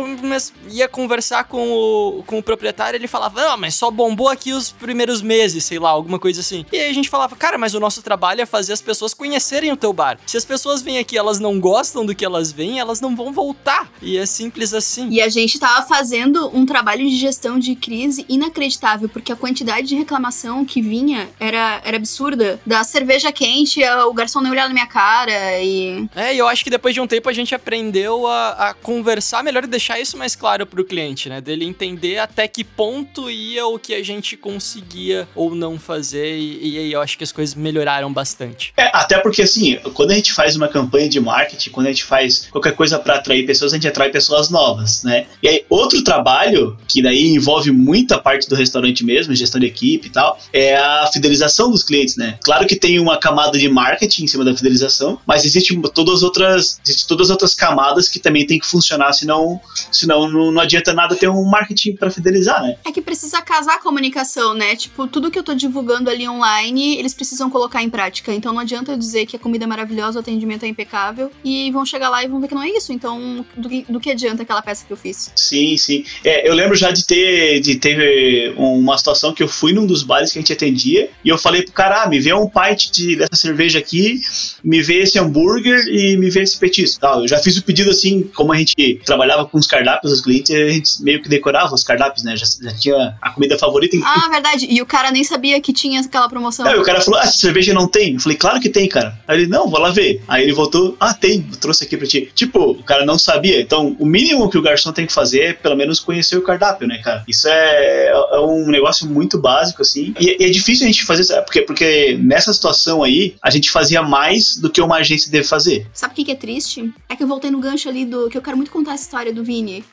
ia 0.72 0.88
conversar 0.88 1.46
com 1.46 1.72
o, 1.72 2.24
com 2.26 2.40
o 2.40 2.44
proprietário, 2.44 2.98
ele 2.98 3.08
falava, 3.08 3.42
não, 3.42 3.58
mas 3.58 3.76
só 3.76 3.90
bombou 3.90 4.28
aqui 4.28 4.52
os 4.52 4.72
primeiros 4.72 5.22
meses, 5.22 5.64
sei 5.64 5.80
lá, 5.80 5.90
alguma 5.90 6.20
coisa 6.20 6.42
assim. 6.42 6.66
E 6.72 6.78
aí 6.78 6.90
a 6.90 6.94
gente 6.94 7.10
falava, 7.10 7.36
cara, 7.36 7.58
mas 7.58 7.74
o 7.74 7.80
nosso 7.80 8.02
trabalho 8.02 8.42
é 8.42 8.46
fazer 8.46 8.74
as 8.74 8.82
pessoas 8.82 9.14
conhecerem 9.14 9.68
o 9.72 9.78
teu 9.78 9.93
bar. 9.93 10.17
Se 10.26 10.38
as 10.38 10.45
pessoas 10.45 10.82
vêm 10.82 10.99
aqui 10.99 11.15
e 11.15 11.17
elas 11.17 11.39
não 11.39 11.59
gostam 11.59 12.05
do 12.05 12.15
que 12.15 12.26
elas 12.26 12.51
veem, 12.51 12.80
elas 12.80 13.01
não 13.01 13.15
vão 13.15 13.32
voltar. 13.32 13.91
E 14.01 14.17
é 14.17 14.26
simples 14.26 14.74
assim. 14.74 15.09
E 15.09 15.22
a 15.22 15.30
gente 15.30 15.59
tava 15.59 15.86
fazendo 15.88 16.49
um 16.55 16.65
trabalho 16.65 17.07
de 17.07 17.15
gestão 17.15 17.59
de 17.59 17.76
crise 17.76 18.26
inacreditável, 18.30 19.09
porque 19.09 19.32
a 19.32 19.36
quantidade 19.36 19.88
de 19.88 19.95
reclamação 19.95 20.65
que 20.65 20.82
vinha 20.82 21.30
era, 21.39 21.82
era 21.84 21.97
absurda. 21.97 22.59
Da 22.65 22.84
cerveja 22.84 23.32
quente, 23.32 23.82
o 23.84 24.13
garçom 24.13 24.41
nem 24.41 24.51
olhava 24.51 24.70
na 24.70 24.74
minha 24.74 24.88
cara 24.88 25.61
e. 25.61 26.07
É, 26.15 26.34
e 26.34 26.38
eu 26.38 26.47
acho 26.47 26.63
que 26.63 26.70
depois 26.70 26.93
de 26.93 27.01
um 27.01 27.07
tempo 27.07 27.30
a 27.30 27.34
gente 27.34 27.53
aprendeu 27.53 28.28
a, 28.28 28.70
a 28.70 28.74
conversar 28.74 29.43
melhor 29.43 29.63
e 29.63 29.67
deixar 29.67 29.99
isso 29.99 30.17
mais 30.17 30.36
claro 30.36 30.65
pro 30.65 30.84
cliente, 30.84 31.30
né? 31.30 31.41
Dele 31.41 31.65
entender 31.65 32.17
até 32.17 32.47
que 32.47 32.63
ponto 32.63 33.30
ia 33.30 33.65
o 33.65 33.78
que 33.78 33.93
a 33.93 34.03
gente 34.03 34.38
conseguia 34.38 35.28
ou 35.36 35.55
não 35.55 35.80
fazer. 35.80 36.38
E, 36.38 36.76
e 36.76 36.78
aí 36.78 36.91
eu 36.91 37.01
acho 37.01 37.17
que 37.17 37.24
as 37.24 37.32
coisas 37.32 37.55
melhoraram 37.55 38.11
bastante. 38.11 38.74
É, 38.78 38.89
até 38.93 39.17
porque 39.20 39.41
assim, 39.41 39.59
quando 39.93 40.12
a 40.12 40.16
gente 40.16 40.34
faz 40.34 40.55
uma 40.55 40.68
campanha 40.68 41.10
de 41.10 41.20
marketing, 41.20 41.70
quando 41.70 41.88
a 41.88 41.91
gente 41.91 42.03
faz 42.03 42.47
qualquer 42.51 42.76
coisa 42.76 42.99
para 42.99 43.16
atrair 43.16 43.45
pessoas, 43.45 43.74
a 43.74 43.76
gente 43.76 43.88
atrai 43.88 44.10
pessoas 44.10 44.49
novas, 44.49 45.03
né? 45.03 45.26
E 45.41 45.47
aí, 45.47 45.66
outro 45.70 46.03
trabalho, 46.03 46.78
que 46.88 47.01
daí 47.01 47.30
envolve 47.30 47.72
muita 47.72 48.18
parte 48.18 48.47
do 48.47 48.55
restaurante 48.55 49.03
mesmo, 49.03 49.36
gestão 49.36 49.60
de 49.60 49.68
equipe 49.68 50.07
e 50.07 50.10
tal, 50.10 50.39
é 50.53 50.76
a 50.76 51.10
fidelização 51.12 51.72
dos 51.72 51.84
clientes, 51.84 52.16
né? 52.16 52.38
Claro 52.43 52.66
que 52.68 52.76
tem 52.76 52.99
uma 52.99 53.18
camada 53.18 53.57
de 53.57 53.70
marketing 53.70 54.24
em 54.24 54.28
cima 54.28 54.43
da 54.43 54.55
fidelização, 54.55 55.20
mas 55.26 55.45
existe 55.45 55.80
todas 55.93 56.16
as 56.16 56.24
outras, 56.24 56.80
existe 56.86 57.07
todas 57.07 57.28
as 57.28 57.32
outras 57.32 57.53
camadas 57.53 58.07
que 58.07 58.20
também 58.20 58.45
tem 58.45 58.60
que 58.60 58.68
funcionar, 58.68 59.14
senão, 59.14 59.60
senão 59.91 60.30
não, 60.30 60.51
não 60.51 60.62
adianta 60.62 60.93
nada 60.93 61.16
ter 61.16 61.30
um 61.30 61.45
marketing 61.45 61.95
para 61.95 62.10
fidelizar, 62.10 62.62
né? 62.62 62.76
É 62.86 62.91
que 62.91 63.01
precisa 63.01 63.41
casar 63.41 63.76
a 63.76 63.80
comunicação, 63.80 64.53
né? 64.53 64.76
Tipo, 64.76 65.07
tudo 65.07 65.32
que 65.32 65.39
eu 65.39 65.43
tô 65.43 65.53
divulgando 65.53 66.10
ali 66.10 66.28
online, 66.28 66.97
eles 66.97 67.14
precisam 67.14 67.49
colocar 67.49 67.82
em 67.82 67.89
prática. 67.89 68.34
Então 68.34 68.53
não 68.53 68.62
adianta 68.62 68.91
eu 68.91 68.97
dizer 68.97 69.26
que 69.26 69.36
a 69.40 69.44
comida 69.44 69.64
é 69.64 69.68
maravilhosa, 69.68 70.20
o 70.20 70.22
atendimento 70.22 70.64
é 70.64 70.68
impecável, 70.68 71.32
e 71.44 71.72
vão 71.72 71.86
chegar 71.86 72.10
lá 72.10 72.24
e 72.24 72.28
vão 72.28 72.40
ver 72.40 72.48
que 72.48 72.56
não 72.56 72.64
é 72.64 72.70
isso. 72.70 72.92
Então, 72.92 73.46
do 73.56 73.70
que, 73.70 73.86
do 73.88 74.00
que 74.00 74.12
adianta 74.12 74.44
aquela 74.44 74.62
peça 74.62 74.86
que 74.86 74.92
eu 74.92 74.98
fiz? 74.98 75.32
Sim, 75.36 75.78
sim. 75.78 76.04
É, 76.24 76.48
eu 76.48 76.54
lembro 76.54 76.76
já 76.76 76.92
de 76.92 77.06
ter, 77.06 77.60
de 77.62 77.76
ter 77.76 78.54
uma 78.58 78.98
situação 78.98 79.34
que 79.34 79.42
eu 79.42 79.48
fui 79.48 79.74
num 79.74 79.88
dos 79.88 80.04
bares 80.04 80.32
que 80.32 80.40
a 80.40 80.42
gente 80.42 80.54
atendia 80.54 81.10
e 81.24 81.30
eu 81.30 81.38
falei 81.38 81.64
pro 81.64 81.72
cara, 81.72 82.04
ah, 82.04 82.10
me 82.10 82.20
vê 82.20 82.34
um 82.34 82.48
pint 82.48 82.92
de, 82.92 83.16
dessa 83.16 83.36
cerveja 83.36 83.80
aqui, 83.80 84.22
me 84.64 84.82
vê 84.82 85.00
esse 85.00 85.18
hambúrguer 85.18 85.88
e 85.88 86.18
me 86.18 86.30
vê 86.30 86.42
esse 86.42 86.58
petisco. 86.58 87.00
Tá, 87.00 87.18
eu 87.18 87.28
já 87.28 87.40
fiz 87.40 87.58
o 87.58 87.64
pedido 87.64 87.90
assim, 87.90 88.24
como 88.36 88.52
a 88.52 88.58
gente 88.58 89.02
trabalhava 89.06 89.46
com 89.46 89.58
os 89.58 89.68
cardápios 89.68 90.12
dos 90.12 90.22
clientes, 90.22 90.54
a 90.54 90.70
gente 90.70 91.02
meio 91.02 91.22
que 91.22 91.30
decorava 91.30 91.74
os 91.74 91.84
cardápios, 91.84 92.24
né? 92.24 92.36
Já, 92.36 92.46
já 92.62 92.74
tinha 92.74 93.18
a 93.22 93.30
comida 93.32 93.58
favorita. 93.58 93.96
Em... 93.96 94.02
Ah, 94.04 94.28
verdade. 94.30 94.68
E 94.70 94.82
o 94.82 94.86
cara 94.86 95.12
nem 95.12 95.24
sabia 95.24 95.60
que 95.62 95.72
tinha 95.72 96.02
aquela 96.02 96.28
promoção. 96.28 96.66
Aí 96.66 96.78
o 96.78 96.84
cara 96.84 97.02
falou, 97.02 97.20
ah, 97.20 97.24
essa 97.24 97.38
cerveja 97.38 97.74
não 97.74 97.88
tem? 97.88 98.16
Eu 98.16 98.20
falei, 98.20 98.38
claro 98.38 98.60
que 98.60 98.70
tem, 98.70 98.88
cara. 98.88 99.18
Aí 99.30 99.42
ele, 99.42 99.48
não, 99.48 99.70
vou 99.70 99.80
lá 99.80 99.92
ver. 99.92 100.22
Aí 100.28 100.42
ele 100.44 100.54
voltou, 100.54 100.98
ah, 101.00 101.14
tem, 101.14 101.44
trouxe 101.62 101.84
aqui 101.84 101.96
pra 101.96 102.08
ti. 102.08 102.32
Tipo, 102.34 102.72
o 102.72 102.84
cara 102.84 103.06
não 103.06 103.20
sabia. 103.20 103.62
Então, 103.62 103.96
o 104.00 104.06
mínimo 104.06 104.50
que 104.50 104.58
o 104.58 104.62
garçom 104.62 104.92
tem 104.92 105.06
que 105.06 105.14
fazer 105.14 105.40
é 105.42 105.54
pelo 105.54 105.76
menos 105.76 106.00
conhecer 106.00 106.36
o 106.36 106.42
cardápio, 106.42 106.88
né, 106.88 106.98
cara? 107.04 107.24
Isso 107.28 107.48
é, 107.48 108.08
é 108.08 108.40
um 108.40 108.66
negócio 108.68 109.08
muito 109.08 109.38
básico, 109.40 109.84
assim. 109.84 110.16
E, 110.20 110.36
e 110.42 110.46
é 110.46 110.50
difícil 110.50 110.86
a 110.86 110.88
gente 110.88 111.04
fazer 111.06 111.22
isso, 111.22 111.34
porque, 111.44 111.62
porque 111.62 112.18
nessa 112.20 112.52
situação 112.52 113.04
aí, 113.04 113.36
a 113.42 113.52
gente 113.52 113.70
fazia 113.70 114.02
mais 114.02 114.58
do 114.58 114.70
que 114.70 114.82
uma 114.82 114.98
agência 114.98 115.32
deve 115.32 115.44
fazer. 115.48 115.86
Sabe 115.94 116.14
o 116.14 116.16
que, 116.16 116.26
que 116.26 116.32
é 116.32 116.36
triste? 116.36 116.92
É 117.08 117.16
que 117.16 117.22
eu 117.22 117.28
voltei 117.28 117.52
no 117.52 117.60
gancho 117.60 117.88
ali 117.88 118.06
do. 118.06 118.30
que 118.30 118.38
eu 118.38 118.42
quero 118.42 118.58
muito 118.58 118.72
contar 118.72 118.94
essa 118.96 119.04
história 119.04 119.32
do 119.32 119.44
Vini. 119.44 119.84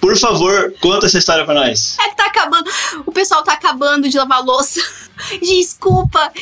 Por 0.00 0.08
por 0.08 0.16
favor, 0.18 0.74
conta 0.80 1.06
essa 1.06 1.18
história 1.18 1.44
pra 1.44 1.54
nós. 1.54 1.96
É 2.00 2.08
que 2.08 2.16
tá 2.16 2.26
acabando. 2.26 2.68
O 3.06 3.12
pessoal 3.12 3.44
tá 3.44 3.52
acabando 3.52 4.08
de 4.08 4.16
lavar 4.18 4.42
louça. 4.44 4.80
Desculpa. 5.40 6.32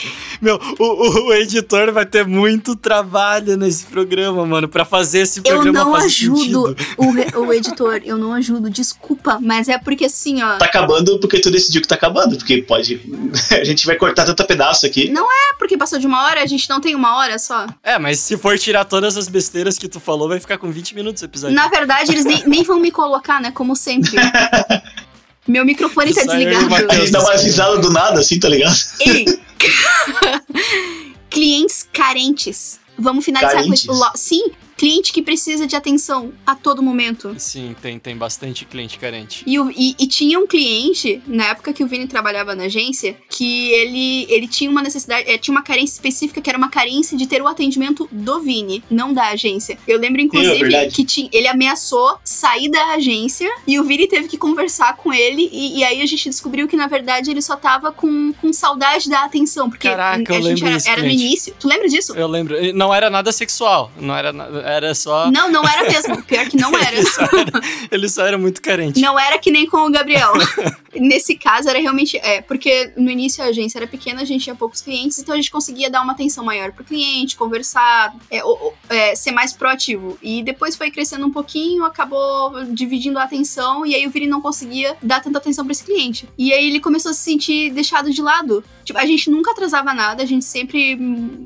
Meu, 0.41 0.57
o, 0.79 0.85
o- 0.85 1.27
o 1.29 1.35
editor 1.35 1.66
vai 1.93 2.07
ter 2.07 2.27
muito 2.27 2.77
trabalho 2.77 3.57
nesse 3.57 3.85
programa, 3.87 4.45
mano, 4.47 4.69
pra 4.69 4.85
fazer 4.85 5.21
esse 5.21 5.41
Eu 5.41 5.45
programa 5.45 5.85
não 5.85 5.93
fazer 5.93 6.07
ajudo 6.07 6.77
o, 6.97 7.41
o 7.41 7.53
editor. 7.53 8.01
Eu 8.05 8.17
não 8.17 8.33
ajudo. 8.33 8.71
Desculpa. 8.71 9.39
Mas 9.41 9.69
é 9.69 9.79
porque 9.79 10.07
assim, 10.07 10.43
ó. 10.43 10.57
Tá 10.59 10.67
acabando 10.67 11.19
porque 11.19 11.41
tu 11.41 11.51
decidiu 11.51 11.83
que 11.83 11.89
tá 11.89 11.95
acabando, 11.95 12.37
porque 12.37 12.63
pode. 12.63 13.01
A 13.53 13.65
gente 13.65 13.87
vai 13.87 13.97
cortar 13.97 14.25
tanto 14.25 14.45
pedaço 14.45 14.87
aqui. 14.87 15.11
Não 15.11 15.27
é 15.27 15.55
porque 15.59 15.77
passou 15.77 15.99
de 15.99 16.07
uma 16.07 16.25
hora, 16.27 16.43
a 16.43 16.47
gente 16.47 16.69
não 16.69 16.81
tem 16.81 16.95
uma 16.95 17.17
hora 17.17 17.39
só. 17.39 17.67
É, 17.83 17.99
mas 17.99 18.19
se 18.19 18.37
for 18.37 18.59
tirar 18.59 18.85
todas 18.85 19.17
as 19.17 19.29
besteiras 19.29 19.79
que 19.79 19.89
tu 19.89 19.99
falou, 19.99 20.29
vai 20.29 20.39
ficar 20.39 20.59
com 20.59 20.71
20 20.71 20.95
minutos 20.95 21.23
o 21.23 21.25
episódio. 21.25 21.57
Na 21.57 21.69
verdade, 21.69 22.13
eles 22.13 22.25
nem, 22.25 22.47
nem 22.47 22.63
vão 22.63 22.79
me 22.79 22.91
colocar, 22.91 23.41
né? 23.41 23.51
Como 23.51 23.75
sempre. 23.75 24.13
Meu 25.47 25.65
microfone 25.65 26.13
tá 26.13 26.23
desligado. 26.23 26.95
Gente 26.95 27.13
dá 27.13 27.21
uma 27.21 27.37
risada 27.37 27.79
do 27.79 27.91
nada, 27.91 28.21
assim, 28.21 28.39
tá 28.39 28.49
ligado? 28.49 28.77
Ei! 29.01 29.25
Clientes 31.37 31.87
carentes. 31.93 32.81
Vamos 32.99 33.23
finalizar 33.23 33.57
Carentes? 33.57 33.85
com 33.85 33.93
isso. 33.93 34.11
Sim, 34.15 34.51
cliente 34.77 35.13
que 35.13 35.23
precisa 35.23 35.67
de 35.67 35.75
atenção 35.75 36.33
a 36.47 36.55
todo 36.55 36.83
momento. 36.83 37.35
Sim, 37.39 37.75
tem, 37.81 37.99
tem 37.99 38.17
bastante 38.17 38.65
cliente 38.65 38.99
carente. 38.99 39.43
E, 39.47 39.59
o- 39.59 39.71
e- 39.71 39.95
e 39.99 40.07
tinha 40.07 40.39
um 40.39 40.47
cliente, 40.47 41.23
na 41.27 41.47
época 41.47 41.73
que 41.73 41.83
o 41.83 41.87
Vini 41.87 42.07
trabalhava 42.07 42.55
na 42.55 42.65
agência, 42.65 43.17
que 43.29 43.71
ele, 43.73 44.27
ele 44.29 44.47
tinha 44.47 44.71
uma 44.71 44.83
necessidade, 44.83 45.29
eh, 45.29 45.39
tinha 45.39 45.55
uma 45.55 45.63
carência 45.63 45.95
específica, 45.95 46.41
que 46.41 46.49
era 46.51 46.59
uma 46.59 46.69
carência 46.69 47.17
de 47.17 47.27
ter 47.27 47.41
o 47.43 47.47
atendimento 47.49 48.09
do 48.13 48.41
Vini, 48.41 48.83
não 48.91 49.13
da 49.13 49.29
agência. 49.29 49.79
Eu 49.89 49.99
lembro, 49.99 50.21
inclusive, 50.21 50.59
verdade. 50.59 50.95
que 50.95 51.05
tinha, 51.05 51.29
ele 51.33 51.49
ameaçou 51.49 52.19
sair 52.25 52.69
da 52.71 52.95
agência 52.95 53.51
e 53.67 53.79
o 53.81 53.85
Vini 53.85 54.07
teve 54.07 54.29
que 54.29 54.37
conversar 54.37 54.97
com 54.97 55.13
ele, 55.13 55.49
e, 55.53 55.79
e 55.79 55.85
aí 55.85 56.03
a 56.03 56.07
gente 56.07 56.29
descobriu 56.29 56.69
que, 56.69 56.77
na 56.77 56.87
verdade, 56.87 57.31
ele 57.31 57.41
só 57.43 57.57
tava 57.57 57.91
com, 57.93 58.33
com 58.35 58.53
saudade 58.53 59.09
da 59.09 59.25
atenção, 59.25 59.71
porque 59.71 59.89
Caraca, 59.89 60.33
a 60.33 60.37
eu 60.37 60.43
gente 60.43 60.63
lembro 60.63 60.81
era, 60.81 60.93
era 60.93 61.03
no 61.03 61.09
início. 61.09 61.55
Tu 61.59 61.67
lembra 61.67 61.89
disso? 61.89 62.15
Eu 62.15 62.27
lembro. 62.29 62.57
Não 62.75 62.93
era 62.93 63.09
nada 63.09 63.33
sexual. 63.33 63.91
Não 63.99 64.15
era 64.15 64.33
nada. 64.33 64.66
Era 64.67 64.95
só. 64.95 65.31
Não, 65.31 65.51
não 65.51 65.63
era 65.65 65.85
mesmo. 65.89 66.23
Pior 66.25 66.47
que 66.49 66.57
não 66.57 66.71
era. 66.77 66.97
Ele 66.97 67.07
só 67.11 67.23
era, 67.23 67.61
ele 67.91 68.09
só 68.09 68.27
era 68.27 68.39
muito 68.39 68.61
carente. 68.61 69.01
Não 69.01 69.19
era 69.19 69.39
que 69.39 69.51
nem 69.51 69.67
com 69.67 69.79
o 69.87 69.91
Gabriel. 69.91 70.33
Nesse 70.95 71.37
caso, 71.37 71.69
era 71.69 71.79
realmente. 71.79 72.17
É, 72.19 72.41
porque 72.41 72.93
no 72.97 73.11
início 73.11 73.45
a 73.45 73.49
agência 73.49 73.79
era 73.79 73.87
pequena, 73.87 74.23
a 74.23 74.25
gente 74.25 74.45
tinha 74.45 74.57
poucos 74.57 74.81
clientes, 74.81 75.19
então 75.19 75.35
a 75.35 75.37
gente 75.37 75.51
conseguia 75.51 75.91
dar 75.91 76.03
uma 76.03 76.15
atenção 76.15 76.43
maior 76.45 76.73
pro 76.73 76.85
cliente, 76.85 77.37
conversar, 77.37 78.15
é, 78.31 78.43
o- 78.43 78.49
o- 78.49 78.73
é, 78.89 79.15
ser 79.15 79.31
mais 79.31 79.53
proativo. 79.53 80.19
E 80.23 80.43
depois 80.43 80.75
foi 80.75 80.91
crescendo 80.91 81.27
um 81.27 81.31
pouquinho, 81.31 81.85
acabou 81.85 82.65
dividindo 82.65 83.19
a 83.19 83.25
atenção, 83.25 83.85
e 83.85 83.95
aí 83.95 84.07
o 84.07 84.11
Vini 84.11 84.27
não 84.27 84.41
conseguia 84.41 84.97
dar 85.03 85.21
tanta 85.23 85.39
atenção 85.39 85.65
pra 85.65 85.73
esse 85.73 85.85
cliente. 85.85 86.27
E 86.39 86.53
aí 86.53 86.67
ele 86.69 86.81
começou 86.81 87.11
a 87.11 87.15
se 87.15 87.21
sentir 87.21 87.71
deixado 87.71 88.11
de 88.11 88.23
lado. 88.23 88.65
Tipo, 88.85 88.99
a 88.99 89.05
gente 89.05 89.29
nunca 89.31 89.51
atrasava 89.51 89.93
nada, 89.93 90.23
a 90.23 90.27
gente 90.27 90.45
sempre 90.45 90.97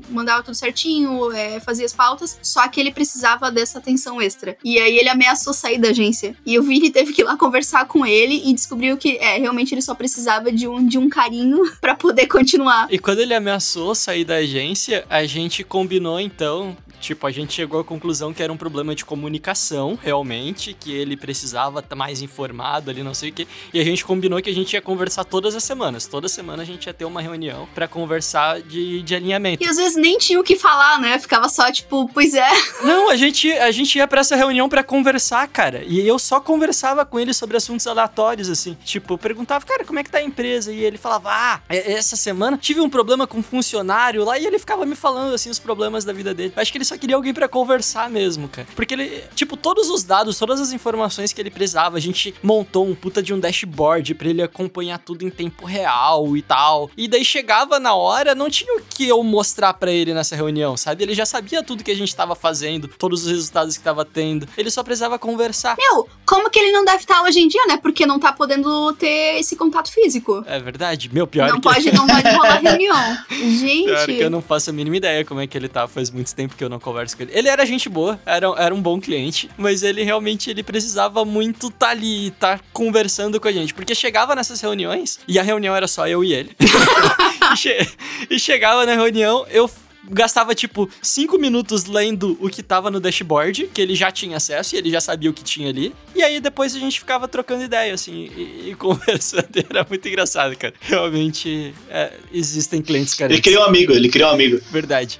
mandava 0.09 0.43
tudo 0.43 0.55
certinho, 0.55 1.31
é, 1.33 1.59
fazia 1.59 1.85
as 1.85 1.91
pautas, 1.93 2.37
só 2.41 2.65
que 2.67 2.79
ele 2.79 2.91
precisava 2.91 3.10
dessa 3.53 3.79
atenção 3.79 4.21
extra. 4.21 4.57
E 4.63 4.79
aí 4.79 4.97
ele 4.97 5.09
ameaçou 5.09 5.53
sair 5.53 5.77
da 5.77 5.89
agência. 5.89 6.35
E 6.45 6.57
o 6.57 6.63
Vini 6.63 6.89
teve 6.89 7.13
que 7.13 7.21
ir 7.21 7.25
lá 7.25 7.37
conversar 7.37 7.85
com 7.85 8.05
ele 8.05 8.41
e 8.45 8.53
descobriu 8.53 8.97
que, 8.97 9.17
é, 9.17 9.37
realmente 9.37 9.73
ele 9.73 9.81
só 9.81 9.95
precisava 9.95 10.51
de 10.51 10.67
um, 10.67 10.85
de 10.85 10.97
um 10.97 11.09
carinho 11.09 11.59
pra 11.81 11.95
poder 11.95 12.27
continuar. 12.27 12.87
E 12.89 12.99
quando 12.99 13.19
ele 13.19 13.33
ameaçou 13.33 13.93
sair 13.95 14.25
da 14.25 14.35
agência, 14.35 15.05
a 15.09 15.25
gente 15.25 15.63
combinou 15.63 16.19
então. 16.19 16.75
Tipo, 17.01 17.25
a 17.25 17.31
gente 17.31 17.51
chegou 17.53 17.79
à 17.79 17.83
conclusão 17.83 18.31
que 18.31 18.43
era 18.43 18.53
um 18.53 18.57
problema 18.57 18.93
de 18.93 19.03
comunicação, 19.03 19.97
realmente, 20.01 20.73
que 20.79 20.93
ele 20.93 21.17
precisava 21.17 21.79
estar 21.79 21.95
mais 21.95 22.21
informado 22.21 22.91
ali, 22.91 23.01
não 23.01 23.15
sei 23.15 23.31
o 23.31 23.33
quê. 23.33 23.47
E 23.73 23.79
a 23.79 23.83
gente 23.83 24.05
combinou 24.05 24.39
que 24.39 24.49
a 24.49 24.53
gente 24.53 24.73
ia 24.73 24.81
conversar 24.81 25.23
todas 25.23 25.55
as 25.55 25.63
semanas. 25.63 26.05
Toda 26.05 26.29
semana 26.29 26.61
a 26.61 26.65
gente 26.65 26.85
ia 26.85 26.93
ter 26.93 27.05
uma 27.05 27.19
reunião 27.19 27.67
pra 27.73 27.87
conversar 27.87 28.61
de, 28.61 29.01
de 29.01 29.15
alinhamento. 29.15 29.63
E 29.63 29.67
às 29.67 29.77
vezes 29.77 29.97
nem 29.97 30.19
tinha 30.19 30.39
o 30.39 30.43
que 30.43 30.55
falar, 30.55 30.99
né? 30.99 31.17
Ficava 31.17 31.49
só 31.49 31.71
tipo, 31.71 32.07
pois 32.13 32.35
é. 32.35 32.49
Não, 32.85 33.09
a 33.09 33.15
gente, 33.15 33.51
a 33.51 33.71
gente 33.71 33.97
ia 33.97 34.07
pra 34.07 34.21
essa 34.21 34.35
reunião 34.35 34.69
pra 34.69 34.83
conversar, 34.83 35.47
cara. 35.47 35.83
E 35.83 36.07
eu 36.07 36.19
só 36.19 36.39
conversava 36.39 37.03
com 37.03 37.19
ele 37.19 37.33
sobre 37.33 37.57
assuntos 37.57 37.87
aleatórios, 37.87 38.47
assim. 38.47 38.77
Tipo, 38.85 39.15
eu 39.15 39.17
perguntava, 39.17 39.65
cara, 39.65 39.83
como 39.83 39.97
é 39.97 40.03
que 40.03 40.11
tá 40.11 40.19
a 40.19 40.23
empresa? 40.23 40.71
E 40.71 40.83
ele 40.83 40.99
falava, 40.99 41.29
ah, 41.31 41.59
essa 41.67 42.15
semana 42.15 42.57
tive 42.57 42.79
um 42.79 42.89
problema 42.89 43.25
com 43.25 43.39
um 43.39 43.43
funcionário 43.43 44.23
lá. 44.23 44.37
E 44.37 44.45
ele 44.45 44.59
ficava 44.59 44.85
me 44.85 44.95
falando, 44.95 45.33
assim, 45.33 45.49
os 45.49 45.57
problemas 45.57 46.05
da 46.05 46.13
vida 46.13 46.33
dele. 46.33 46.53
Acho 46.55 46.71
que 46.71 46.77
ele 46.77 46.85
só 46.91 46.97
queria 46.97 47.15
alguém 47.15 47.33
pra 47.33 47.47
conversar 47.47 48.09
mesmo, 48.09 48.49
cara. 48.49 48.67
Porque 48.75 48.93
ele, 48.93 49.23
tipo, 49.33 49.55
todos 49.55 49.89
os 49.89 50.03
dados, 50.03 50.37
todas 50.37 50.59
as 50.59 50.73
informações 50.73 51.31
que 51.31 51.39
ele 51.39 51.49
precisava, 51.49 51.97
a 51.97 52.01
gente 52.01 52.33
montou 52.43 52.85
um 52.85 52.93
puta 52.93 53.23
de 53.23 53.33
um 53.33 53.39
dashboard 53.39 54.13
pra 54.15 54.27
ele 54.27 54.41
acompanhar 54.41 54.99
tudo 54.99 55.25
em 55.25 55.29
tempo 55.29 55.65
real 55.65 56.35
e 56.35 56.41
tal. 56.41 56.89
E 56.97 57.07
daí 57.07 57.23
chegava 57.23 57.79
na 57.79 57.93
hora, 57.93 58.35
não 58.35 58.49
tinha 58.49 58.75
o 58.77 58.81
que 58.81 59.07
eu 59.07 59.23
mostrar 59.23 59.73
pra 59.73 59.91
ele 59.91 60.13
nessa 60.13 60.35
reunião, 60.35 60.75
sabe? 60.75 61.03
Ele 61.03 61.13
já 61.13 61.25
sabia 61.25 61.63
tudo 61.63 61.83
que 61.83 61.91
a 61.91 61.95
gente 61.95 62.13
tava 62.13 62.35
fazendo, 62.35 62.87
todos 62.87 63.23
os 63.23 63.31
resultados 63.31 63.77
que 63.77 63.83
tava 63.83 64.03
tendo. 64.03 64.47
Ele 64.57 64.69
só 64.69 64.83
precisava 64.83 65.17
conversar. 65.17 65.77
Meu, 65.77 66.09
como 66.25 66.49
que 66.49 66.59
ele 66.59 66.71
não 66.71 66.83
deve 66.83 66.97
estar 66.97 67.23
hoje 67.23 67.39
em 67.39 67.47
dia, 67.47 67.65
né? 67.67 67.77
Porque 67.77 68.05
não 68.05 68.19
tá 68.19 68.33
podendo 68.33 68.91
ter 68.93 69.39
esse 69.39 69.55
contato 69.55 69.91
físico. 69.91 70.43
É 70.45 70.59
verdade? 70.59 71.09
Meu, 71.13 71.25
pior 71.25 71.47
não 71.47 71.55
que... 71.55 71.61
pode, 71.61 71.91
não 71.95 72.05
pode 72.05 72.29
rolar 72.29 72.59
reunião. 72.59 73.17
Gente. 73.29 73.85
Pior 73.85 74.05
que 74.05 74.19
eu 74.19 74.29
não 74.29 74.41
faço 74.41 74.69
a 74.69 74.73
mínima 74.73 74.97
ideia 74.97 75.23
como 75.23 75.39
é 75.39 75.47
que 75.47 75.57
ele 75.57 75.69
tá. 75.69 75.87
Faz 75.87 76.09
muito 76.09 76.33
tempo 76.35 76.55
que 76.55 76.63
eu 76.63 76.69
não 76.69 76.80
converso 76.81 77.15
com 77.15 77.23
ele. 77.23 77.31
Ele 77.33 77.47
era 77.47 77.65
gente 77.65 77.87
boa, 77.87 78.19
era, 78.25 78.47
era 78.57 78.73
um 78.75 78.81
bom 78.81 78.99
cliente, 78.99 79.49
mas 79.57 79.83
ele 79.83 80.03
realmente 80.03 80.49
ele 80.49 80.63
precisava 80.63 81.23
muito 81.23 81.69
tá 81.69 81.89
ali, 81.89 82.31
tá 82.31 82.59
conversando 82.73 83.39
com 83.39 83.47
a 83.47 83.51
gente. 83.51 83.73
Porque 83.73 83.95
chegava 83.95 84.35
nessas 84.35 84.59
reuniões, 84.61 85.19
e 85.27 85.39
a 85.39 85.43
reunião 85.43 85.75
era 85.75 85.87
só 85.87 86.07
eu 86.07 86.23
e 86.23 86.33
ele. 86.33 86.51
e, 87.53 87.57
che- 87.57 87.87
e 88.29 88.39
chegava 88.39 88.85
na 88.85 88.93
reunião, 88.95 89.45
eu 89.49 89.69
gastava 90.09 90.55
tipo 90.55 90.89
cinco 91.01 91.37
minutos 91.37 91.85
lendo 91.85 92.35
o 92.41 92.49
que 92.49 92.63
tava 92.63 92.89
no 92.89 92.99
dashboard, 92.99 93.69
que 93.73 93.79
ele 93.79 93.93
já 93.95 94.11
tinha 94.11 94.37
acesso 94.37 94.75
e 94.75 94.77
ele 94.79 94.89
já 94.89 94.99
sabia 94.99 95.29
o 95.29 95.33
que 95.33 95.43
tinha 95.43 95.69
ali. 95.69 95.93
E 96.15 96.23
aí 96.23 96.39
depois 96.39 96.75
a 96.75 96.79
gente 96.79 96.99
ficava 96.99 97.27
trocando 97.27 97.63
ideia, 97.63 97.93
assim, 97.93 98.29
e, 98.35 98.69
e 98.71 98.75
conversando. 98.79 99.47
Era 99.69 99.85
muito 99.87 100.07
engraçado, 100.07 100.57
cara. 100.57 100.73
Realmente 100.81 101.73
é, 101.89 102.11
existem 102.33 102.81
clientes 102.81 103.13
carentes. 103.13 103.37
Ele 103.37 103.43
criou 103.43 103.63
um 103.63 103.67
amigo, 103.67 103.93
ele 103.93 104.09
criou 104.09 104.29
um 104.29 104.33
amigo. 104.33 104.59
Verdade. 104.71 105.19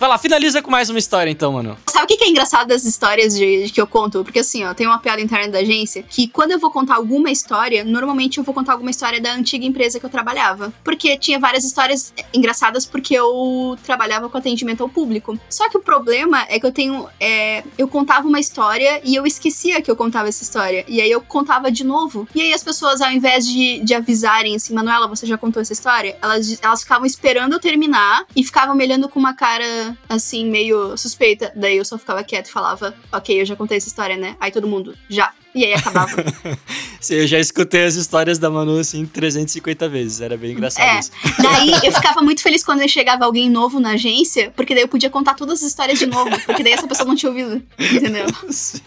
Vai 0.00 0.08
lá, 0.08 0.16
finaliza 0.16 0.62
com 0.62 0.70
mais 0.70 0.88
uma 0.88 0.98
história 0.98 1.30
então, 1.30 1.52
mano. 1.52 1.76
Sabe 1.86 2.04
o 2.04 2.06
que 2.16 2.24
é 2.24 2.28
engraçado 2.30 2.68
das 2.68 2.86
histórias 2.86 3.36
de, 3.36 3.64
de 3.64 3.70
que 3.70 3.78
eu 3.78 3.86
conto? 3.86 4.24
Porque 4.24 4.38
assim, 4.38 4.64
ó, 4.64 4.72
tem 4.72 4.86
uma 4.86 4.98
piada 4.98 5.20
interna 5.20 5.52
da 5.52 5.58
agência 5.58 6.02
que 6.02 6.26
quando 6.26 6.52
eu 6.52 6.58
vou 6.58 6.70
contar 6.70 6.94
alguma 6.94 7.30
história, 7.30 7.84
normalmente 7.84 8.38
eu 8.38 8.44
vou 8.44 8.54
contar 8.54 8.72
alguma 8.72 8.90
história 8.90 9.20
da 9.20 9.34
antiga 9.34 9.66
empresa 9.66 10.00
que 10.00 10.06
eu 10.06 10.08
trabalhava. 10.08 10.72
Porque 10.82 11.18
tinha 11.18 11.38
várias 11.38 11.64
histórias 11.64 12.14
engraçadas 12.32 12.86
porque 12.86 13.12
eu 13.14 13.76
trabalhava 13.84 14.30
com 14.30 14.38
atendimento 14.38 14.82
ao 14.82 14.88
público. 14.88 15.38
Só 15.50 15.68
que 15.68 15.76
o 15.76 15.82
problema 15.82 16.46
é 16.48 16.58
que 16.58 16.64
eu 16.64 16.72
tenho. 16.72 17.06
é, 17.20 17.62
eu 17.76 17.86
contava 17.86 18.26
uma 18.26 18.40
história 18.40 19.02
e 19.04 19.14
eu 19.14 19.26
esquecia 19.26 19.82
que 19.82 19.90
eu 19.90 19.96
contava 19.96 20.30
essa 20.30 20.42
história. 20.42 20.82
E 20.88 21.02
aí 21.02 21.10
eu 21.10 21.20
contava 21.20 21.70
de 21.70 21.84
novo. 21.84 22.26
E 22.34 22.40
aí 22.40 22.54
as 22.54 22.62
pessoas, 22.62 23.02
ao 23.02 23.12
invés 23.12 23.46
de, 23.46 23.80
de 23.80 23.92
avisarem 23.92 24.56
assim, 24.56 24.72
Manuela, 24.72 25.06
você 25.06 25.26
já 25.26 25.36
contou 25.36 25.60
essa 25.60 25.74
história? 25.74 26.16
Elas, 26.22 26.58
elas 26.62 26.80
ficavam 26.80 27.04
esperando 27.04 27.52
eu 27.52 27.60
terminar 27.60 28.24
e 28.34 28.42
ficavam 28.42 28.74
me 28.74 28.82
olhando 28.82 29.06
com 29.06 29.18
uma 29.18 29.34
cara 29.34 29.89
assim, 30.08 30.44
meio 30.46 30.96
suspeita. 30.96 31.52
Daí 31.54 31.76
eu 31.76 31.84
só 31.84 31.98
ficava 31.98 32.24
quieto 32.24 32.46
e 32.46 32.52
falava, 32.52 32.94
ok, 33.12 33.40
eu 33.40 33.46
já 33.46 33.56
contei 33.56 33.78
essa 33.78 33.88
história, 33.88 34.16
né? 34.16 34.36
Aí 34.40 34.50
todo 34.50 34.66
mundo, 34.66 34.96
já. 35.08 35.32
E 35.54 35.64
aí 35.64 35.74
acabava. 35.74 36.24
Sim, 37.00 37.14
eu 37.14 37.26
já 37.26 37.38
escutei 37.38 37.84
as 37.84 37.94
histórias 37.94 38.38
da 38.38 38.48
Manu 38.50 38.78
assim 38.78 39.04
350 39.06 39.88
vezes. 39.88 40.20
Era 40.20 40.36
bem 40.36 40.52
engraçado 40.52 40.84
É. 40.84 41.00
isso. 41.00 41.10
Daí 41.42 41.70
eu 41.82 41.92
ficava 41.92 42.20
muito 42.22 42.42
feliz 42.42 42.64
quando 42.64 42.86
chegava 42.88 43.24
alguém 43.24 43.50
novo 43.50 43.80
na 43.80 43.90
agência, 43.92 44.52
porque 44.54 44.74
daí 44.74 44.84
eu 44.84 44.88
podia 44.88 45.10
contar 45.10 45.34
todas 45.34 45.60
as 45.62 45.68
histórias 45.68 45.98
de 45.98 46.06
novo, 46.06 46.30
porque 46.46 46.62
daí 46.62 46.72
essa 46.72 46.86
pessoa 46.86 47.06
não 47.08 47.16
tinha 47.16 47.30
ouvido, 47.30 47.62
entendeu? 47.78 48.26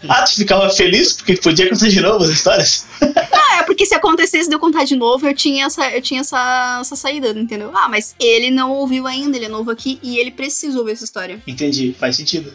Ah, 0.08 0.22
tu 0.22 0.36
ficava 0.36 0.70
feliz 0.70 1.12
porque 1.14 1.36
podia 1.36 1.68
contar 1.68 1.88
de 1.88 2.00
novo 2.00 2.24
as 2.24 2.30
histórias? 2.30 2.86
Ah, 3.46 3.58
é 3.58 3.62
porque 3.64 3.84
se 3.84 3.94
acontecesse 3.94 4.48
de 4.48 4.54
eu 4.54 4.58
contar 4.58 4.84
de 4.84 4.96
novo, 4.96 5.26
eu 5.26 5.34
tinha 5.34 5.66
essa, 5.66 5.88
eu 5.90 6.00
tinha 6.00 6.20
essa, 6.22 6.78
essa 6.80 6.96
saída, 6.96 7.28
entendeu? 7.30 7.70
Ah, 7.74 7.88
mas 7.88 8.14
ele 8.18 8.50
não 8.50 8.70
ouviu 8.72 9.06
ainda, 9.06 9.36
ele 9.36 9.46
é 9.46 9.48
novo 9.48 9.70
aqui 9.70 9.98
e 10.02 10.18
ele 10.18 10.30
precisa 10.30 10.78
ouvir 10.78 10.92
essa 10.92 11.04
história. 11.04 11.40
Entendi, 11.46 11.94
faz 11.98 12.16
sentido. 12.16 12.52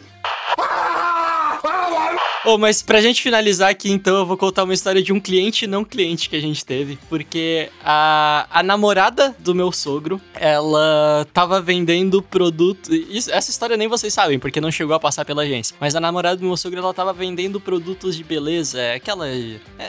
Oh, 2.46 2.58
mas 2.58 2.82
pra 2.82 3.02
gente 3.02 3.22
finalizar 3.22 3.70
aqui, 3.70 3.92
então, 3.92 4.18
eu 4.20 4.26
vou 4.26 4.38
contar 4.38 4.64
uma 4.64 4.74
história 4.74 5.04
de 5.04 5.12
um 5.12 5.20
cliente 5.20 5.68
não 5.68 5.84
cliente 5.84 6.30
que 6.30 6.36
a 6.38 6.42
gente 6.42 6.66
teve. 6.66 6.98
Porque 7.10 7.70
a, 7.84 8.48
a 8.50 8.64
namorada 8.64 9.36
do 9.40 9.54
meu 9.54 9.72
sogro, 9.72 10.22
ela 10.34 11.28
tava 11.34 11.62
vendendo 11.62 12.22
produto. 12.22 12.94
Isso, 12.94 13.30
essa 13.32 13.52
história 13.52 13.76
nem 13.76 13.88
vocês 13.88 14.14
sabem, 14.14 14.40
porque 14.40 14.62
não 14.62 14.72
chegou 14.72 14.96
a 14.96 15.00
passar 15.00 15.26
pela 15.26 15.42
agência. 15.42 15.76
Mas 15.80 15.96
a 15.96 16.00
namorada 16.00 16.38
do 16.38 16.46
meu 16.46 16.56
sogro, 16.56 16.80
ela 16.80 16.94
tava 16.94 17.12
vendendo 17.12 17.60
produtos 17.60 18.16
de 18.16 18.24
beleza. 18.24 18.94
Aquela. 18.94 19.28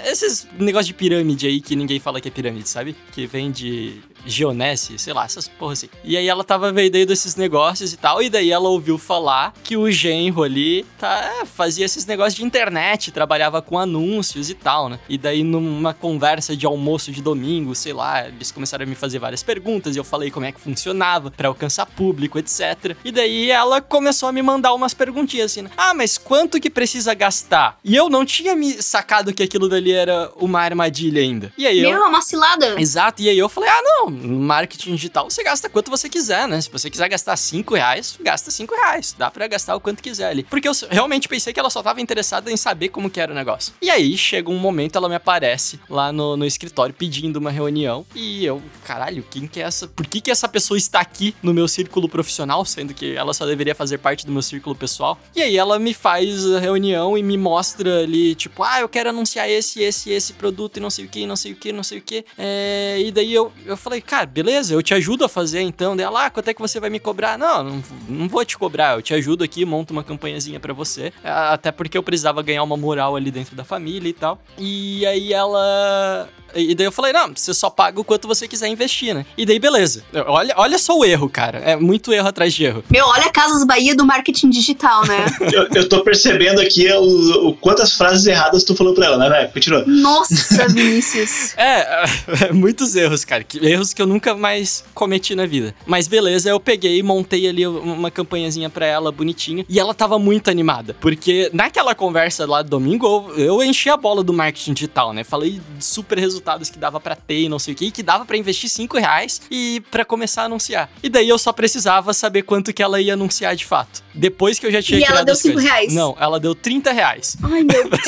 Esses 0.05 0.49
negócios 0.59 0.89
de 0.89 0.95
pirâmide 0.95 1.47
aí 1.47 1.61
que 1.61 1.77
ninguém 1.77 2.01
fala 2.01 2.21
que 2.21 2.29
é 2.29 2.31
pirâmide, 2.33 2.69
sabe? 2.69 2.97
Que 3.13 3.27
vende 3.27 4.01
Geonesse, 4.27 4.99
sei 4.99 5.13
lá, 5.13 5.25
essas 5.25 5.49
porra 5.49 5.73
assim. 5.73 5.89
E 6.05 6.17
aí 6.17 6.29
ela 6.29 6.45
tava 6.45 6.73
vendendo 6.73 7.13
esses 7.13 7.37
negócios 7.37 7.93
e 7.93 7.97
tal, 7.97 8.23
e 8.23 8.29
daí 8.29 8.51
ela 8.51 8.69
ouviu 8.69 8.99
falar 8.99 9.53
que 9.65 9.77
o 9.77 9.91
genro 9.91 10.43
ali 10.43 10.85
tá, 10.99 11.41
é, 11.41 11.45
fazia 11.45 11.85
esses 11.85 12.07
negócios 12.07 12.35
de 12.35 12.45
internet, 12.45 13.11
trabalhava 13.11 13.61
com 13.63 13.79
anúncios 13.79 14.51
e 14.51 14.55
tal, 14.55 14.89
né? 14.89 14.99
E 15.09 15.19
daí 15.19 15.43
numa 15.43 15.93
conversa 15.95 16.57
de 16.57 16.67
almoço 16.67 17.13
de 17.13 17.23
domingo, 17.23 17.75
sei 17.75 17.93
lá, 17.93 18.29
eles 18.29 18.51
começaram 18.51 18.85
a 18.85 18.87
me 18.87 18.95
fazer 18.95 19.19
várias 19.19 19.43
perguntas 19.43 19.97
e 19.97 19.99
eu 19.99 20.05
falei 20.05 20.31
como 20.31 20.47
é 20.47 20.53
que 20.53 20.61
funcionava 20.61 21.31
para 21.31 21.49
alcançar 21.49 21.87
público, 21.87 22.39
etc. 22.39 22.97
E 23.05 23.13
daí 23.13 23.51
ela 23.51 23.81
começou 23.81 24.29
a 24.29 24.33
me 24.33 24.43
mandar 24.43 24.75
umas 24.75 24.95
perguntinhas 24.95 25.51
assim, 25.53 25.63
né? 25.63 25.71
ah, 25.77 25.95
mas 25.95 26.19
quanto 26.19 26.61
que 26.61 26.71
precisa 26.71 27.15
gastar? 27.15 27.79
E 27.83 27.95
eu 27.95 28.09
não 28.09 28.25
tinha 28.25 28.55
me 28.55 28.83
sacado 28.83 29.33
que 29.33 29.43
aquilo 29.43 29.69
dali 29.69 29.93
era 29.93 30.31
uma 30.37 30.61
armadilha 30.61 31.21
ainda. 31.21 31.53
E 31.57 31.67
aí 31.67 31.81
Meu, 31.81 31.91
eu... 31.91 32.09
uma 32.09 32.23
cilada. 32.23 32.81
Exato, 32.81 33.23
e 33.23 33.29
aí 33.29 33.39
eu 33.39 33.49
falei, 33.49 33.71
ah, 33.71 33.83
não, 33.83 34.10
no 34.11 34.41
marketing 34.41 34.95
digital 34.95 35.31
você 35.31 35.43
gasta 35.43 35.69
quanto 35.69 35.91
você 35.91 36.09
quiser, 36.09 36.47
né? 36.49 36.61
Se 36.61 36.71
você 36.71 36.91
quiser 36.91 37.09
gastar 37.09 37.37
5 37.37 37.75
reais, 37.75 38.19
gasta 38.21 38.51
5 38.51 38.75
reais. 38.75 39.15
Dá 39.17 39.31
pra 39.31 39.47
gastar 39.47 39.77
o 39.77 39.81
quanto 39.81 40.03
quiser 40.03 40.29
ali. 40.29 40.45
Porque 40.45 40.69
eu 40.69 40.73
realmente 40.91 41.29
pensei 41.29 41.53
que 41.53 41.61
ela 41.61 41.71
só 41.71 41.83
tava 41.83 42.01
interessada 42.01 42.51
em 42.51 42.57
saber 42.57 42.89
como 42.89 43.11
que 43.11 43.21
era 43.21 43.33
o 43.33 43.35
negócio. 43.35 43.73
E 43.81 43.91
aí, 43.91 44.17
chega 44.17 44.51
um 44.51 44.59
momento, 44.59 44.97
ela 44.97 45.09
me 45.09 45.15
aparece 45.15 45.81
lá 45.89 46.13
no, 46.13 46.37
no 46.37 46.45
escritório 46.45 46.95
pedindo 46.95 47.39
uma 47.39 47.51
reunião. 47.51 48.05
E 48.15 48.45
eu, 48.45 48.63
caralho, 48.85 49.25
quem 49.31 49.47
que 49.47 49.61
é 49.61 49.65
essa? 49.65 49.87
Por 49.89 50.07
que 50.07 50.21
que 50.21 50.31
essa 50.31 50.49
pessoa 50.49 50.77
está 50.77 51.01
aqui 51.01 51.35
no 51.43 51.55
meu 51.55 51.69
círculo 51.69 52.09
profissional, 52.09 52.65
sendo 52.65 52.95
que 52.95 53.15
ela 53.15 53.33
só 53.33 53.47
deveria 53.47 53.75
fazer 53.75 53.99
parte 53.99 54.27
do 54.27 54.33
meu 54.33 54.43
círculo 54.43 54.75
pessoal? 54.75 55.19
E 55.35 55.43
aí 55.43 55.57
ela 55.57 55.79
me 55.79 55.95
faz 55.95 56.47
a 56.53 56.59
reunião 56.59 57.17
e 57.17 57.23
me 57.23 57.37
mostra 57.37 58.01
ali, 58.03 58.35
tipo, 58.35 58.63
ah, 58.63 58.81
eu 58.81 58.89
quero 58.89 59.11
anunciar 59.11 59.49
esse, 59.49 59.83
esse, 59.83 60.11
esse 60.11 60.33
produto 60.33 60.77
e 60.77 60.81
não 60.81 60.91
sei 60.91 61.05
o 61.05 61.09
que, 61.09 61.27
não 61.27 61.37
sei 61.37 61.53
o 61.53 61.57
que, 61.57 61.73
não 61.73 61.83
sei 61.83 61.99
o 61.99 62.03
que. 62.03 62.25
É, 62.37 62.99
e 63.01 63.11
daí 63.11 63.33
eu, 63.33 63.53
eu 63.65 63.77
falei, 63.77 64.00
cara, 64.01 64.27
beleza, 64.27 64.75
eu 64.75 64.83
te 64.83 64.95
ajudo 64.95 65.25
a 65.25 65.29
fazer 65.29 65.61
então. 65.61 65.97
Daí 65.97 66.07
ela, 66.07 66.27
ah, 66.27 66.31
quanto 66.31 66.49
é 66.49 66.55
que 66.55 66.61
você 66.61 66.81
vai 66.81 66.91
me 66.91 66.99
cobrar? 66.99 67.39
Não, 67.39 67.63
não, 67.63 67.83
não 68.09 68.29
vou 68.29 68.45
te 68.45 68.57
cobrar, 68.57 68.97
eu 68.97 69.03
te 69.03 69.15
ajudo 69.15 69.45
aqui, 69.45 69.65
monto 69.65 69.93
uma 69.93 70.05
campanhazinha 70.05 70.61
para 70.61 70.73
você. 70.73 71.13
Até 71.23 71.73
porque 71.73 71.97
eu 71.97 72.03
precisava 72.03 72.43
ganhar 72.43 72.63
uma 72.63 72.77
moral 72.77 73.17
ali 73.17 73.31
dentro 73.31 73.55
da 73.55 73.65
família 73.65 74.09
e 74.09 74.13
tal. 74.13 74.41
E 74.59 75.05
aí 75.07 75.33
ela 75.33 76.29
e 76.55 76.75
daí 76.75 76.87
eu 76.87 76.93
falei, 76.93 77.13
não, 77.13 77.33
você 77.35 77.55
só 77.55 77.71
paga 77.71 78.01
o 78.01 78.05
quanto 78.05 78.27
você 78.27 78.49
quiser 78.49 78.69
investir, 78.69 79.15
né? 79.15 79.25
E 79.37 79.47
daí, 79.47 79.59
beleza. 79.59 80.03
Olha, 80.27 80.55
olha 80.57 80.79
só 80.79 80.99
o 80.99 81.05
erro, 81.05 81.29
cara. 81.29 81.59
É 81.59 81.77
muito 81.77 82.13
erro 82.13 82.29
atrás 82.29 82.53
de 82.55 82.65
erro. 82.65 82.83
Meu, 82.91 83.07
olha 83.07 83.27
a 83.27 83.31
Casas 83.31 83.65
Bahia 83.65 83.95
do 83.95 84.05
marketing 84.05 84.51
digital, 84.51 85.07
né? 85.07 85.27
eu, 85.53 85.69
eu 85.75 85.89
tô 85.89 86.03
percebendo 86.03 86.61
aqui 86.61 86.91
o, 86.93 87.49
o, 87.49 87.55
quantas 87.55 87.93
frases 87.93 88.27
erradas 88.27 88.65
tu 88.65 88.75
falou 88.75 88.95
pra 88.95 89.07
ela, 89.07 89.17
né, 89.17 89.29
velho? 89.29 89.53
Continua. 89.53 89.85
Nossa, 89.87 90.69
Vinícius. 90.69 91.57
é, 91.57 92.05
é, 92.49 92.53
muitos 92.53 92.97
erros, 92.97 93.25
cara. 93.25 93.45
Erros 93.61 93.90
que 93.95 94.03
eu 94.03 94.07
nunca 94.07 94.35
mais 94.35 94.85
cometi 94.95 95.35
na 95.35 95.47
vida. 95.47 95.75
Mas 95.87 96.09
beleza, 96.09 96.51
eu 96.51 96.61
peguei 96.61 96.99
e 96.99 97.03
montei 97.03 97.49
ali 97.49 97.67
uma 97.67 98.11
campanhazinha 98.11 98.69
pra 98.69 98.87
ela, 98.87 99.13
bonitinha. 99.13 99.65
E 99.69 99.79
ela 99.79 99.95
tava 99.95 100.19
muito 100.19 100.51
animada. 100.51 100.97
Porque 101.01 101.51
naquela 101.53 101.95
conversa 101.95 102.47
lá 102.47 102.63
do 102.63 102.71
domingo, 102.71 103.07
eu, 103.37 103.45
eu 103.45 103.63
enchi 103.63 103.89
a 103.89 103.97
bola 103.97 104.23
do 104.23 104.33
marketing 104.33 104.73
digital, 104.73 105.13
né? 105.13 105.25
Falei 105.25 105.61
super 105.79 106.19
resultado 106.19 106.41
resultados 106.41 106.71
que 106.71 106.79
dava 106.79 106.99
para 107.01 107.15
ter 107.15 107.43
e 107.43 107.49
não 107.49 107.59
sei 107.59 107.75
o 107.75 107.77
que, 107.77 107.91
que 107.91 108.03
dava 108.03 108.25
para 108.25 108.37
investir 108.37 108.69
5 108.69 108.99
reais 108.99 109.41
e 109.51 109.83
para 109.91 110.05
começar 110.05 110.43
a 110.43 110.45
anunciar. 110.47 110.91
E 111.03 111.09
daí 111.09 111.29
eu 111.29 111.39
só 111.39 111.53
precisava 111.53 112.13
saber 112.13 112.43
quanto 112.43 112.73
que 112.73 112.83
ela 112.83 113.01
ia 113.01 113.15
anunciar 113.15 113.55
de 113.55 113.65
fato. 113.65 114.03
Depois 114.15 114.59
que 114.59 114.67
eu 114.67 114.73
já 114.73 114.83
tinha 114.83 114.99
e 114.99 115.03
criado 115.03 115.17
ela 115.19 115.25
deu 115.25 115.37
5 115.37 115.59
reais? 115.59 115.93
Não, 115.93 116.17
ela 116.19 116.41
deu 116.41 116.55
30 116.55 116.93
reais. 116.93 117.37
Ai, 117.43 117.63
meu 117.63 117.67
Deus. 117.89 118.01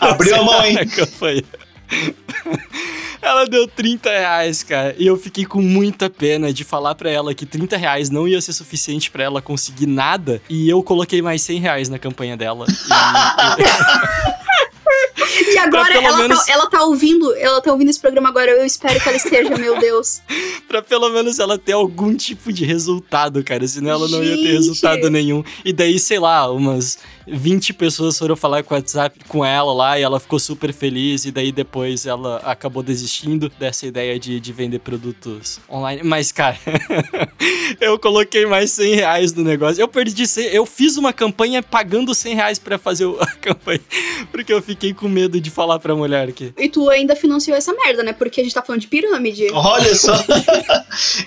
Abriu 0.00 0.36
a 0.36 0.42
mão, 0.42 0.64
hein? 0.64 0.76
Ela 3.20 3.46
deu 3.46 3.66
30 3.66 4.08
reais, 4.10 4.62
cara. 4.62 4.94
E 4.98 5.06
eu 5.06 5.16
fiquei 5.16 5.44
com 5.44 5.60
muita 5.60 6.08
pena 6.08 6.52
de 6.52 6.64
falar 6.64 6.94
pra 6.94 7.10
ela 7.10 7.34
que 7.34 7.44
30 7.44 7.76
reais 7.76 8.10
não 8.10 8.28
ia 8.28 8.40
ser 8.40 8.52
suficiente 8.52 9.10
para 9.10 9.24
ela 9.24 9.42
conseguir 9.42 9.86
nada. 9.86 10.40
E 10.48 10.68
eu 10.68 10.82
coloquei 10.82 11.20
mais 11.20 11.42
100 11.42 11.60
reais 11.60 11.88
na 11.88 11.98
campanha 11.98 12.36
dela. 12.36 12.66
E... 13.58 14.77
E 15.52 15.58
agora 15.58 15.94
ela, 15.94 16.10
tá, 16.10 16.18
menos... 16.18 16.44
tá, 16.44 16.52
ela 16.52 16.66
tá 16.70 16.82
ouvindo, 16.84 17.34
ela 17.36 17.60
tá 17.60 17.72
ouvindo 17.72 17.90
esse 17.90 18.00
programa 18.00 18.28
agora, 18.28 18.50
eu 18.50 18.64
espero 18.64 19.00
que 19.00 19.08
ela 19.08 19.16
esteja, 19.16 19.56
meu 19.56 19.78
Deus. 19.78 20.20
pra 20.66 20.82
pelo 20.82 21.08
menos 21.10 21.38
ela 21.38 21.58
ter 21.58 21.72
algum 21.72 22.14
tipo 22.16 22.52
de 22.52 22.64
resultado, 22.64 23.42
cara, 23.42 23.66
senão 23.66 23.90
ela 23.90 24.08
não 24.08 24.22
Gente. 24.22 24.38
ia 24.38 24.48
ter 24.48 24.52
resultado 24.52 25.10
nenhum. 25.10 25.42
E 25.64 25.72
daí, 25.72 25.98
sei 25.98 26.18
lá, 26.18 26.50
umas 26.50 26.98
20 27.30 27.74
pessoas 27.74 28.18
foram 28.18 28.34
falar 28.34 28.62
com 28.62 28.74
o 28.74 28.76
WhatsApp 28.76 29.18
com 29.28 29.44
ela 29.44 29.72
lá 29.72 29.98
e 29.98 30.02
ela 30.02 30.18
ficou 30.18 30.38
super 30.38 30.72
feliz. 30.72 31.24
E 31.24 31.30
daí 31.30 31.52
depois 31.52 32.06
ela 32.06 32.36
acabou 32.38 32.82
desistindo 32.82 33.50
dessa 33.58 33.86
ideia 33.86 34.18
de, 34.18 34.40
de 34.40 34.52
vender 34.52 34.78
produtos 34.80 35.60
online. 35.70 36.02
Mas, 36.02 36.32
cara, 36.32 36.58
eu 37.80 37.98
coloquei 37.98 38.46
mais 38.46 38.70
100 38.72 38.94
reais 38.94 39.32
no 39.34 39.42
negócio. 39.44 39.80
Eu 39.80 39.88
perdi 39.88 40.26
100, 40.26 40.46
eu 40.46 40.64
fiz 40.64 40.96
uma 40.96 41.12
campanha 41.12 41.62
pagando 41.62 42.14
100 42.14 42.34
reais 42.34 42.58
pra 42.58 42.78
fazer 42.78 43.06
a 43.20 43.26
campanha, 43.26 43.80
porque 44.32 44.52
eu 44.52 44.62
fiquei 44.62 44.87
com 44.94 45.08
medo 45.08 45.40
de 45.40 45.50
falar 45.50 45.78
pra 45.78 45.94
mulher 45.94 46.28
aqui. 46.28 46.52
E 46.56 46.68
tu 46.68 46.88
ainda 46.88 47.14
financiou 47.16 47.56
essa 47.56 47.72
merda, 47.72 48.02
né? 48.02 48.12
Porque 48.12 48.40
a 48.40 48.44
gente 48.44 48.54
tá 48.54 48.62
falando 48.62 48.80
de 48.80 48.88
pirâmide. 48.88 49.48
Olha 49.52 49.94
só! 49.94 50.12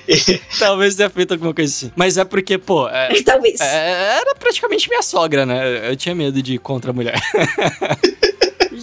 Talvez 0.59 0.95
tenha 0.95 1.09
feito 1.09 1.33
alguma 1.33 1.53
coisa 1.53 1.71
assim. 1.71 1.91
Mas 1.95 2.17
é 2.17 2.23
porque, 2.23 2.57
pô. 2.57 2.87
É, 2.89 3.09
Talvez. 3.23 3.59
É, 3.59 4.17
era 4.19 4.35
praticamente 4.35 4.89
minha 4.89 5.01
sogra, 5.01 5.45
né? 5.45 5.89
Eu 5.89 5.95
tinha 5.95 6.15
medo 6.15 6.41
de 6.41 6.55
ir 6.55 6.59
contra 6.59 6.91
a 6.91 6.93
mulher. 6.93 7.19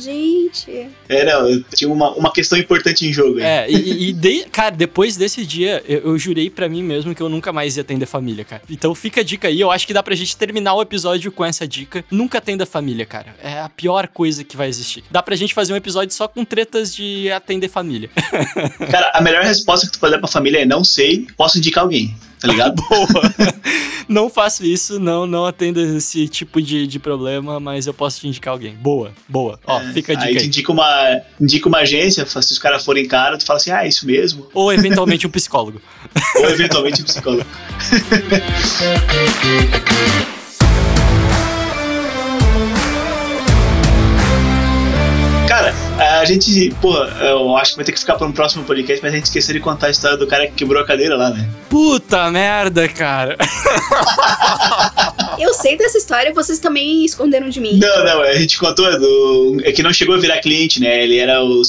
Gente. 0.08 0.88
É, 1.06 1.24
não, 1.24 1.62
tinha 1.74 1.92
uma, 1.92 2.12
uma 2.12 2.32
questão 2.32 2.58
importante 2.58 3.06
em 3.06 3.12
jogo. 3.12 3.38
Aí. 3.38 3.44
É, 3.44 3.70
e, 3.70 4.08
e 4.08 4.12
de, 4.14 4.44
cara, 4.44 4.74
depois 4.74 5.16
desse 5.18 5.44
dia, 5.44 5.82
eu, 5.86 5.98
eu 5.98 6.18
jurei 6.18 6.48
para 6.48 6.66
mim 6.66 6.82
mesmo 6.82 7.14
que 7.14 7.22
eu 7.22 7.28
nunca 7.28 7.52
mais 7.52 7.76
ia 7.76 7.82
atender 7.82 8.06
família, 8.06 8.44
cara. 8.44 8.62
Então 8.70 8.94
fica 8.94 9.20
a 9.20 9.24
dica 9.24 9.48
aí, 9.48 9.60
eu 9.60 9.70
acho 9.70 9.86
que 9.86 9.92
dá 9.92 10.02
pra 10.02 10.14
gente 10.14 10.34
terminar 10.34 10.74
o 10.74 10.80
episódio 10.80 11.30
com 11.30 11.44
essa 11.44 11.68
dica. 11.68 12.02
Nunca 12.10 12.38
atenda 12.38 12.64
família, 12.64 13.04
cara. 13.04 13.34
É 13.42 13.60
a 13.60 13.68
pior 13.68 14.08
coisa 14.08 14.42
que 14.42 14.56
vai 14.56 14.68
existir. 14.68 15.04
Dá 15.10 15.22
pra 15.22 15.36
gente 15.36 15.52
fazer 15.52 15.74
um 15.74 15.76
episódio 15.76 16.14
só 16.14 16.26
com 16.26 16.42
tretas 16.42 16.94
de 16.94 17.30
atender 17.30 17.68
família. 17.68 18.08
cara, 18.90 19.10
a 19.14 19.20
melhor 19.20 19.44
resposta 19.44 19.86
que 19.86 19.92
tu 19.92 19.98
pode 19.98 20.12
dar 20.12 20.18
pra 20.18 20.28
família 20.28 20.62
é 20.62 20.64
não 20.64 20.82
sei, 20.82 21.26
posso 21.36 21.58
indicar 21.58 21.84
alguém 21.84 22.14
tá 22.40 22.48
ligado? 22.48 22.82
Boa. 22.88 23.34
não 24.08 24.30
faço 24.30 24.64
isso, 24.64 24.98
não, 24.98 25.26
não 25.26 25.44
atendo 25.44 25.80
esse 25.80 26.28
tipo 26.28 26.62
de, 26.62 26.86
de 26.86 26.98
problema, 26.98 27.58
mas 27.60 27.86
eu 27.86 27.94
posso 27.94 28.20
te 28.20 28.28
indicar 28.28 28.52
alguém. 28.52 28.74
Boa, 28.74 29.12
boa. 29.28 29.58
Ó, 29.66 29.80
é, 29.80 29.92
fica 30.00 30.12
a 30.12 30.16
dica 30.16 30.28
aí. 30.28 30.38
Aí 30.38 30.46
indica 30.46 30.72
uma, 30.72 31.20
indica 31.40 31.68
uma 31.68 31.78
agência, 31.78 32.26
se 32.26 32.38
os 32.38 32.58
caras 32.58 32.84
forem 32.84 33.06
caros, 33.06 33.38
tu 33.38 33.46
fala 33.46 33.58
assim, 33.58 33.70
ah, 33.70 33.84
é 33.84 33.88
isso 33.88 34.06
mesmo. 34.06 34.48
Ou 34.54 34.72
eventualmente 34.72 35.26
um 35.26 35.30
psicólogo. 35.30 35.80
Ou 36.36 36.50
eventualmente 36.50 37.02
um 37.02 37.04
psicólogo. 37.04 37.46
Cara, 45.48 45.74
a 46.20 46.24
gente, 46.26 46.74
pô, 46.80 46.94
eu 46.94 47.56
acho 47.56 47.70
que 47.70 47.76
vai 47.78 47.84
ter 47.86 47.92
que 47.92 47.98
ficar 47.98 48.16
para 48.16 48.26
um 48.26 48.32
próximo 48.32 48.64
podcast, 48.64 49.02
mas 49.02 49.12
a 49.12 49.16
gente 49.16 49.24
esqueceu 49.24 49.54
de 49.54 49.60
contar 49.60 49.86
a 49.86 49.90
história 49.90 50.18
do 50.18 50.26
cara 50.26 50.46
que 50.46 50.52
quebrou 50.52 50.82
a 50.82 50.86
cadeira 50.86 51.16
lá, 51.16 51.30
né? 51.30 51.48
Puta 51.70 52.30
merda, 52.30 52.86
cara. 52.86 53.34
eu 55.38 55.54
sei 55.54 55.76
dessa 55.76 55.98
história, 55.98 56.32
vocês 56.32 56.58
também 56.58 57.04
esconderam 57.04 57.48
de 57.48 57.60
mim. 57.60 57.78
Não, 57.78 58.04
não, 58.04 58.20
a 58.22 58.34
gente 58.34 58.58
contou 58.58 58.98
do. 58.98 59.58
É 59.62 59.72
que 59.72 59.82
não 59.82 59.92
chegou 59.92 60.14
a 60.14 60.18
virar 60.18 60.40
cliente, 60.40 60.80
né? 60.80 61.02
Ele 61.02 61.18
era 61.18 61.42
o 61.42 61.62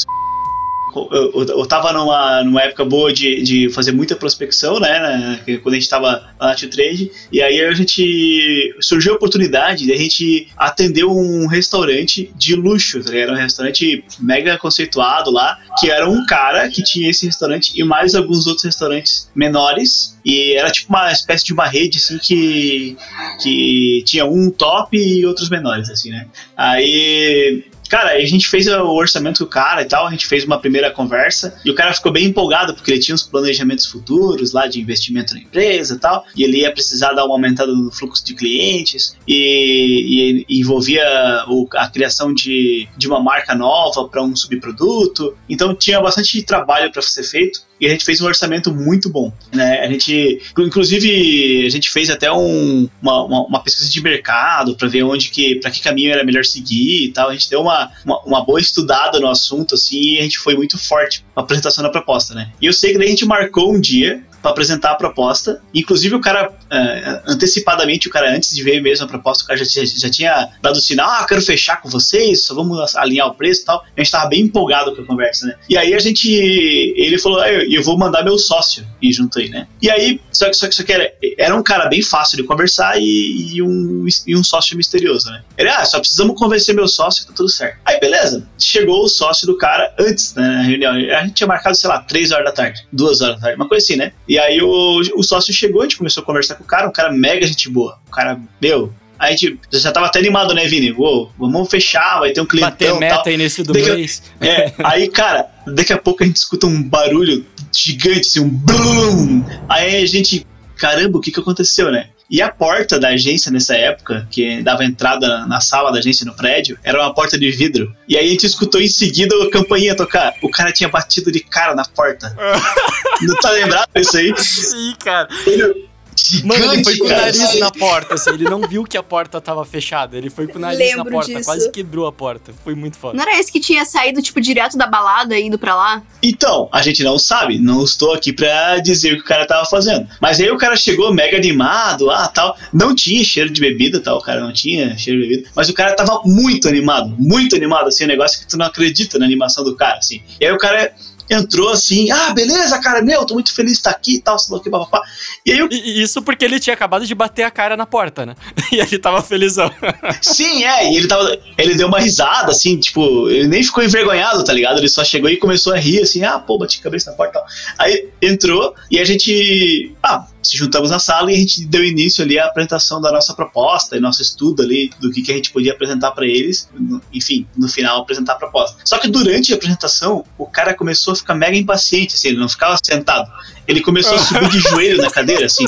eu, 0.95 1.45
eu 1.47 1.65
tava 1.65 1.93
numa, 1.93 2.43
numa 2.43 2.61
época 2.61 2.83
boa 2.83 3.13
de, 3.13 3.41
de 3.43 3.69
fazer 3.69 3.91
muita 3.91 4.15
prospecção, 4.15 4.79
né? 4.79 5.39
Quando 5.61 5.75
a 5.75 5.79
gente 5.79 5.89
tava 5.89 6.29
na 6.39 6.55
Tio 6.55 6.69
Trade. 6.69 7.11
E 7.31 7.41
aí 7.41 7.61
a 7.61 7.71
gente. 7.73 8.75
Surgiu 8.81 9.13
a 9.13 9.15
oportunidade 9.15 9.85
de 9.85 9.93
a 9.93 9.97
gente 9.97 10.47
atender 10.57 11.05
um 11.05 11.47
restaurante 11.47 12.31
de 12.35 12.55
luxo, 12.55 13.03
tá 13.03 13.15
Era 13.15 13.33
um 13.33 13.35
restaurante 13.35 14.03
mega 14.19 14.57
conceituado 14.57 15.31
lá, 15.31 15.59
que 15.79 15.89
era 15.89 16.09
um 16.09 16.25
cara 16.25 16.69
que 16.69 16.83
tinha 16.83 17.09
esse 17.09 17.25
restaurante 17.25 17.71
e 17.75 17.83
mais 17.83 18.15
alguns 18.15 18.47
outros 18.47 18.65
restaurantes 18.65 19.29
menores. 19.35 20.17
E 20.25 20.53
era 20.53 20.69
tipo 20.71 20.89
uma 20.89 21.11
espécie 21.11 21.45
de 21.45 21.53
uma 21.53 21.67
rede, 21.67 21.97
assim, 21.97 22.17
que, 22.17 22.97
que 23.41 24.03
tinha 24.05 24.25
um 24.25 24.49
top 24.49 24.97
e 24.97 25.25
outros 25.25 25.49
menores, 25.49 25.89
assim, 25.89 26.09
né? 26.09 26.27
Aí 26.57 27.63
Cara, 27.89 28.11
a 28.11 28.25
gente 28.25 28.47
fez 28.47 28.67
o 28.67 28.93
orçamento 28.93 29.39
com 29.39 29.45
o 29.45 29.47
cara 29.47 29.81
e 29.81 29.85
tal, 29.85 30.05
a 30.05 30.11
gente 30.11 30.27
fez 30.27 30.45
uma 30.45 30.59
primeira 30.59 30.91
conversa 30.91 31.59
e 31.65 31.71
o 31.71 31.75
cara 31.75 31.93
ficou 31.93 32.11
bem 32.11 32.25
empolgado 32.25 32.75
porque 32.75 32.91
ele 32.91 32.99
tinha 32.99 33.15
uns 33.15 33.23
planejamentos 33.23 33.87
futuros 33.87 34.53
lá 34.53 34.67
de 34.67 34.79
investimento 34.79 35.33
na 35.33 35.39
empresa 35.39 35.95
e 35.95 35.97
tal, 35.97 36.23
e 36.35 36.43
ele 36.43 36.59
ia 36.59 36.71
precisar 36.71 37.13
dar 37.13 37.25
uma 37.25 37.33
aumentada 37.33 37.73
no 37.73 37.91
fluxo 37.91 38.23
de 38.23 38.35
clientes 38.35 39.17
e, 39.27 40.45
e 40.47 40.59
envolvia 40.61 41.03
o, 41.47 41.67
a 41.75 41.89
criação 41.89 42.31
de, 42.31 42.87
de 42.95 43.07
uma 43.07 43.19
marca 43.19 43.55
nova 43.55 44.07
para 44.07 44.21
um 44.21 44.35
subproduto. 44.35 45.35
Então 45.49 45.73
tinha 45.73 45.99
bastante 45.99 46.43
trabalho 46.43 46.91
para 46.91 47.01
ser 47.01 47.23
feito 47.23 47.67
e 47.79 47.85
a 47.85 47.89
gente 47.89 48.03
fez 48.03 48.19
um 48.19 48.25
orçamento 48.25 48.73
muito 48.73 49.09
bom, 49.09 49.31
né? 49.53 49.79
A 49.79 49.87
gente, 49.87 50.41
inclusive, 50.57 51.65
a 51.65 51.69
gente 51.69 51.89
fez 51.89 52.09
até 52.09 52.29
um, 52.29 52.89
uma, 53.01 53.23
uma, 53.23 53.45
uma, 53.45 53.63
pesquisa 53.63 53.89
de 53.89 54.01
mercado 54.01 54.75
para 54.75 54.87
ver 54.87 55.03
onde 55.03 55.29
que, 55.29 55.55
para 55.55 55.71
que 55.71 55.81
caminho 55.81 56.11
era 56.11 56.23
melhor 56.23 56.43
seguir 56.43 57.05
e 57.05 57.11
tal. 57.11 57.29
A 57.29 57.33
gente 57.33 57.49
deu 57.49 57.61
uma 57.61 57.78
uma, 58.03 58.19
uma, 58.23 58.45
boa 58.45 58.59
estudada 58.59 59.19
no 59.19 59.30
assunto, 59.30 59.75
assim, 59.75 60.15
e 60.15 60.19
a 60.19 60.23
gente 60.23 60.39
foi 60.39 60.55
muito 60.55 60.77
forte 60.77 61.23
na 61.36 61.43
apresentação 61.43 61.84
da 61.84 61.89
proposta, 61.89 62.34
né? 62.34 62.51
E 62.61 62.65
eu 62.65 62.73
sei 62.73 62.91
que 62.91 62.97
daí 62.97 63.07
a 63.07 63.11
gente 63.11 63.25
marcou 63.25 63.71
um 63.71 63.80
dia 63.80 64.23
para 64.41 64.51
apresentar 64.51 64.91
a 64.91 64.95
proposta. 64.95 65.61
Inclusive, 65.73 66.15
o 66.15 66.21
cara, 66.21 66.53
uh, 66.72 67.22
antecipadamente, 67.28 68.07
o 68.07 68.11
cara, 68.11 68.34
antes 68.34 68.53
de 68.53 68.63
ver 68.63 68.82
mesmo 68.82 69.05
a 69.05 69.07
proposta, 69.07 69.43
o 69.43 69.47
cara 69.47 69.63
já, 69.63 69.86
já 69.86 70.09
tinha 70.09 70.49
dado 70.61 70.76
o 70.76 70.82
sinal: 70.82 71.09
ah, 71.09 71.26
quero 71.28 71.41
fechar 71.41 71.82
com 71.82 71.89
vocês, 71.89 72.45
só 72.45 72.53
vamos 72.53 72.95
alinhar 72.95 73.28
o 73.28 73.36
preço 73.36 73.61
e 73.61 73.65
tal. 73.65 73.84
A 73.95 74.01
gente 74.01 74.11
tava 74.11 74.30
bem 74.30 74.41
empolgado 74.41 74.95
com 74.95 75.01
a 75.01 75.05
conversa, 75.05 75.47
né? 75.47 75.55
E 75.70 75.78
aí 75.78 75.93
a 75.93 75.99
gente. 75.99 76.30
Ele 76.30 77.17
falou: 77.17 77.39
ah, 77.39 77.51
eu, 77.51 77.70
eu 77.70 77.84
vou 77.84 77.97
mandar 77.97 78.24
meu 78.24 78.38
sócio 78.38 78.86
ir 79.01 79.11
junto 79.11 79.39
aí, 79.39 79.49
né? 79.49 79.67
E 79.82 79.89
aí, 79.89 80.22
só 80.32 80.49
que, 80.49 80.53
só 80.55 80.67
que, 80.67 80.76
só 80.76 80.84
que 80.84 80.93
era, 80.93 81.11
era 81.38 81.55
um 81.55 81.63
cara 81.63 81.88
bem 81.88 82.01
fácil 82.01 82.38
de 82.38 82.43
conversar 82.43 82.99
e, 82.99 83.55
e, 83.55 83.61
um, 83.61 84.05
e 84.28 84.36
um 84.36 84.43
sócio 84.43 84.78
misterioso, 84.78 85.30
né? 85.30 85.43
Ele, 85.57 85.70
ah, 85.70 85.84
só 85.86 85.99
precisamos 85.99 86.38
convencer 86.38 86.76
meu 86.76 86.88
sócio, 86.88 87.26
tá 87.26 87.34
tudo 87.36 87.49
certo. 87.49 87.80
Aí, 87.86 87.99
beleza. 87.99 88.47
Chegou 88.57 89.03
o 89.03 89.09
sócio 89.09 89.47
do 89.47 89.57
cara 89.57 89.93
antes, 89.99 90.34
né, 90.36 90.47
na 90.47 90.61
reunião. 90.61 90.93
A 90.93 91.24
gente 91.24 91.34
tinha 91.34 91.47
marcado, 91.47 91.76
sei 91.76 91.89
lá, 91.89 91.99
3 91.99 92.32
horas 92.32 92.45
da 92.45 92.51
tarde, 92.51 92.86
2 92.91 93.22
horas 93.22 93.36
da 93.36 93.41
tarde, 93.41 93.55
uma 93.55 93.67
coisa 93.67 93.84
assim, 93.84 93.95
né? 93.95 94.13
E 94.28 94.38
aí 94.38 94.61
o, 94.61 95.01
o 95.15 95.24
sócio 95.24 95.53
chegou, 95.53 95.82
a 95.82 95.86
gente 95.86 95.97
começou 95.97 96.22
a 96.22 96.26
conversar 96.26 96.59
com 96.60 96.64
o 96.64 96.68
cara, 96.68 96.88
um 96.88 96.91
cara 96.91 97.12
mega 97.12 97.47
gente 97.47 97.70
boa. 97.70 97.97
O 98.07 98.12
cara, 98.12 98.39
meu, 98.62 98.93
a 99.18 99.32
gente 99.32 99.60
já 99.72 99.91
tava 99.91 100.05
até 100.05 100.20
animado, 100.20 100.53
né, 100.53 100.66
Vini? 100.66 100.91
Uou, 100.91 101.32
vamos 101.38 101.70
fechar, 101.70 102.20
vai 102.20 102.32
ter 102.32 102.41
um 102.41 102.45
cliente. 102.45 102.70
Bater 102.70 102.93
meta 102.97 103.24
tal. 103.24 103.34
início 103.34 103.64
do 103.64 103.74
daqui, 103.74 103.91
mês. 103.91 104.24
É, 104.39 104.72
aí, 104.84 105.10
cara, 105.10 105.47
daqui 105.68 105.91
a 105.91 105.97
pouco 105.97 106.24
a 106.24 106.26
gente 106.26 106.38
escuta 106.38 106.68
um 106.68 106.82
barulho 106.82 107.45
gigante, 107.74 108.22
assim, 108.22 108.39
um 108.39 108.49
blum. 108.49 109.43
Aí 109.68 110.03
a 110.03 110.05
gente, 110.05 110.45
caramba, 110.78 111.18
o 111.18 111.22
que 111.22 111.32
que 111.32 111.39
aconteceu, 111.39 111.91
né? 111.91 112.10
E 112.32 112.43
a 112.43 112.49
porta 112.49 112.99
da 112.99 113.10
agência 113.10 113.51
nessa 113.51 113.76
época, 113.76 114.28
que 114.30 114.62
dava 114.62 114.86
entrada 114.86 115.47
na 115.47 115.60
sala 115.60 115.91
da 115.91 115.97
agência 115.97 116.26
no 116.26 116.36
prédio, 116.36 116.78
era 116.84 117.01
uma 117.01 117.12
porta 117.14 117.38
de 117.39 117.49
vidro. 117.49 117.91
E 118.07 118.16
aí 118.16 118.28
a 118.28 118.30
gente 118.30 118.45
escutou 118.45 118.80
em 118.80 118.88
seguida 118.88 119.36
a 119.43 119.49
campainha 119.49 119.95
tocar. 119.95 120.36
O 120.43 120.49
cara 120.49 120.72
tinha 120.72 120.88
batido 120.88 121.32
de 121.32 121.39
cara 121.39 121.74
na 121.74 121.84
porta. 121.84 122.34
Não 123.22 123.36
tá 123.38 123.49
lembrado 123.49 123.89
disso 123.95 124.16
aí? 124.16 124.32
Sim, 124.38 124.93
cara. 125.03 125.28
Ele, 125.47 125.88
Gigante, 126.30 126.59
Mano, 126.59 126.73
ele 126.73 126.84
foi 126.84 126.97
com 126.97 127.05
o 127.05 127.09
nariz 127.09 127.59
na 127.59 127.71
porta, 127.71 128.13
assim, 128.13 128.30
ele 128.32 128.43
não 128.43 128.61
viu 128.61 128.84
que 128.84 128.97
a 128.97 129.01
porta 129.01 129.41
tava 129.41 129.65
fechada, 129.65 130.15
ele 130.17 130.30
foi 130.30 130.47
com 130.47 130.57
o 130.57 130.61
nariz 130.61 130.77
Lembro 130.77 131.05
na 131.05 131.11
porta, 131.11 131.31
disso. 131.31 131.45
quase 131.45 131.72
quebrou 131.72 132.06
a 132.06 132.11
porta, 132.11 132.53
foi 132.64 132.76
muito 132.76 132.97
foda. 132.97 133.18
Não 133.18 133.23
era 133.23 133.39
esse 133.39 133.51
que 133.51 133.60
tinha 133.60 133.84
saído, 133.84 134.22
tipo, 134.22 134.39
direto 134.39 134.77
da 134.77 134.85
balada 134.85 135.38
e 135.38 135.47
indo 135.47 135.57
pra 135.57 135.76
lá? 135.76 136.03
Então, 136.22 136.69
a 136.72 136.81
gente 136.81 137.03
não 137.03 137.18
sabe, 137.18 137.57
não 137.57 137.84
estou 137.84 138.14
aqui 138.14 138.31
pra 138.31 138.77
dizer 138.77 139.14
o 139.14 139.15
que 139.15 139.22
o 139.22 139.26
cara 139.26 139.45
tava 139.45 139.65
fazendo. 139.65 140.07
Mas 140.22 140.39
aí 140.39 140.51
o 140.51 140.57
cara 140.57 140.76
chegou 140.76 141.14
mega 141.14 141.38
animado, 141.38 142.11
ah, 142.11 142.27
tal, 142.27 142.56
não 142.72 142.93
tinha 142.93 143.23
cheiro 143.23 143.49
de 143.49 143.60
bebida, 143.60 143.99
tal, 143.99 144.18
o 144.19 144.22
cara 144.22 144.41
não 144.41 144.53
tinha 144.53 144.97
cheiro 144.97 145.22
de 145.22 145.27
bebida, 145.27 145.49
mas 145.56 145.68
o 145.69 145.73
cara 145.73 145.95
tava 145.95 146.22
muito 146.26 146.68
animado, 146.68 147.15
muito 147.18 147.56
animado, 147.56 147.88
assim, 147.88 148.03
um 148.03 148.07
negócio 148.07 148.39
que 148.39 148.47
tu 148.47 148.57
não 148.57 148.65
acredita 148.68 149.18
na 149.18 149.26
animação 149.26 149.64
do 149.64 149.76
cara, 149.76 149.97
assim. 149.97 150.22
E 150.39 150.45
aí 150.45 150.51
o 150.51 150.57
cara 150.57 150.93
entrou 151.30 151.69
assim, 151.69 152.10
ah, 152.11 152.34
beleza, 152.34 152.80
cara, 152.80 153.01
meu, 153.01 153.26
tô 153.26 153.34
muito 153.34 153.53
feliz 153.53 153.73
de 153.73 153.77
estar 153.80 153.91
aqui 153.91 154.15
e 154.15 154.22
tal, 154.22 154.39
sei 154.39 154.56
lá 154.56 154.64
que, 154.64 154.69
papapá. 154.69 155.01
E 155.45 155.51
aí 155.51 155.60
eu... 155.60 155.69
e 155.72 156.01
Isso 156.01 156.22
porque 156.22 156.43
ele 156.43 156.60
tinha 156.60 156.73
acabado 156.73 157.06
de 157.06 157.14
bater 157.14 157.43
a 157.43 157.51
cara 157.51 157.77
na 157.77 157.85
porta, 157.85 158.26
né? 158.26 158.35
E 158.72 158.80
ele 158.80 158.99
tava 158.99 159.22
felizão. 159.22 159.72
Sim, 160.22 160.64
é, 160.64 160.91
e 160.91 160.97
ele 160.97 161.07
tava. 161.07 161.35
Ele 161.57 161.76
deu 161.76 161.88
uma 161.88 161.99
risada, 161.99 162.51
assim, 162.51 162.77
tipo, 162.77 163.27
ele 163.30 163.47
nem 163.47 163.64
ficou 163.64 163.84
envergonhado, 163.84 164.43
tá 164.43 164.53
ligado? 164.53 164.77
Ele 164.77 164.88
só 164.88 165.03
chegou 165.03 165.30
e 165.30 165.38
começou 165.38 165.73
a 165.73 165.77
rir, 165.77 166.01
assim, 166.01 166.23
ah, 166.23 166.39
pô, 166.39 166.57
bati 166.57 166.80
a 166.80 166.84
cabeça 166.84 167.10
na 167.10 167.18
porta 167.18 167.31
e 167.31 167.41
tal. 167.41 167.47
Aí 167.77 168.10
entrou 168.22 168.76
e 168.91 168.99
a 168.99 169.03
gente. 169.03 169.91
Ah, 170.03 170.26
se 170.41 170.57
juntamos 170.57 170.90
na 170.90 170.99
sala 170.99 171.32
e 171.32 171.36
a 171.36 171.38
gente 171.38 171.66
deu 171.66 171.84
início 171.84 172.24
ali 172.24 172.40
à 172.40 172.45
apresentação 172.45 173.02
da 173.02 173.11
nossa 173.11 173.34
proposta 173.34 173.98
e 173.98 173.99
nosso 173.99 174.22
estudo 174.22 174.61
ali 174.61 174.90
do 174.99 175.11
que, 175.11 175.22
que 175.22 175.32
a 175.32 175.36
gente 175.36 175.52
podia 175.52 175.74
apresentar 175.74 176.11
para 176.11 176.26
eles, 176.26 176.70
enfim, 177.14 177.45
no 177.57 177.68
final 177.68 178.02
apresentar 178.02 178.34
a 178.34 178.36
proposta. 178.36 178.78
Só 178.86 178.98
que 178.98 179.07
durante 179.07 179.52
a 179.53 179.56
apresentação, 179.56 180.24
o 180.38 180.45
cara 180.45 180.74
começou 180.74 181.14
a 181.14 181.16
ficar 181.16 181.36
mega 181.36 181.57
impaciente, 181.57 182.16
assim, 182.16 182.30
ele 182.30 182.40
não 182.40 182.49
ficava 182.49 182.78
sentado. 182.84 183.30
Ele 183.69 183.81
começou 183.81 184.15
a 184.15 184.19
subir 184.19 184.49
de 184.49 184.59
joelho 184.59 184.97
na 184.97 185.11
cadeira, 185.11 185.45
assim. 185.45 185.65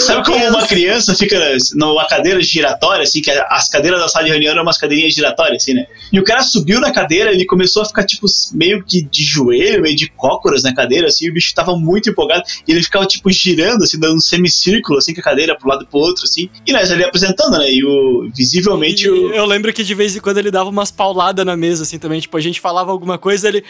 Sabe 0.00 0.24
como 0.24 0.44
uma 0.48 0.66
criança 0.66 1.14
fica 1.14 1.38
numa 1.74 2.06
cadeira 2.08 2.42
giratória, 2.42 3.04
assim, 3.04 3.22
que 3.22 3.30
as 3.30 3.68
cadeiras 3.68 4.00
da 4.00 4.08
sala 4.08 4.24
de 4.24 4.32
reunião 4.32 4.52
eram 4.52 4.62
umas 4.62 4.76
cadeirinhas 4.76 5.14
giratórias, 5.14 5.62
assim, 5.62 5.74
né? 5.74 5.86
E 6.12 6.18
o 6.18 6.24
cara 6.24 6.42
subiu 6.42 6.80
na 6.80 6.90
cadeira, 6.90 7.32
ele 7.32 7.46
começou 7.46 7.82
a 7.82 7.84
ficar, 7.84 8.04
tipo, 8.04 8.26
meio 8.52 8.84
que 8.84 9.02
de 9.02 9.22
joelho, 9.22 9.82
meio 9.82 9.94
de 9.94 10.08
cócoras 10.10 10.64
na 10.64 10.74
cadeira, 10.74 11.06
assim, 11.06 11.26
e 11.26 11.30
o 11.30 11.32
bicho 11.32 11.54
tava 11.54 11.76
muito 11.76 12.10
empolgado, 12.10 12.42
e 12.66 12.72
ele 12.72 12.82
ficava, 12.82 13.06
tipo, 13.06 13.30
girando, 13.30 13.84
assim, 13.84 13.98
dando 13.98 14.16
um 14.16 14.20
semicírculo, 14.20 14.98
assim, 14.98 15.14
com 15.14 15.20
a 15.20 15.24
cadeira 15.24 15.56
pro 15.56 15.68
lado 15.68 15.84
e 15.84 15.86
pro 15.86 16.00
outro, 16.00 16.24
assim, 16.24 16.50
e 16.66 16.72
nós 16.72 16.90
ali 16.90 17.04
apresentando, 17.04 17.58
né? 17.58 17.70
E 17.70 17.84
o, 17.84 18.28
visivelmente 18.34 19.04
e 19.04 19.10
o... 19.10 19.32
Eu 19.32 19.46
lembro 19.46 19.72
que 19.72 19.84
de 19.84 19.94
vez 19.94 20.16
em 20.16 20.20
quando 20.20 20.38
ele 20.38 20.50
dava 20.50 20.68
umas 20.68 20.90
pauladas 20.90 21.46
na 21.46 21.56
mesa, 21.56 21.84
assim, 21.84 21.98
também, 21.98 22.20
tipo, 22.20 22.36
a 22.36 22.40
gente 22.40 22.60
falava 22.60 22.90
alguma 22.90 23.18
coisa, 23.18 23.46
ele... 23.46 23.64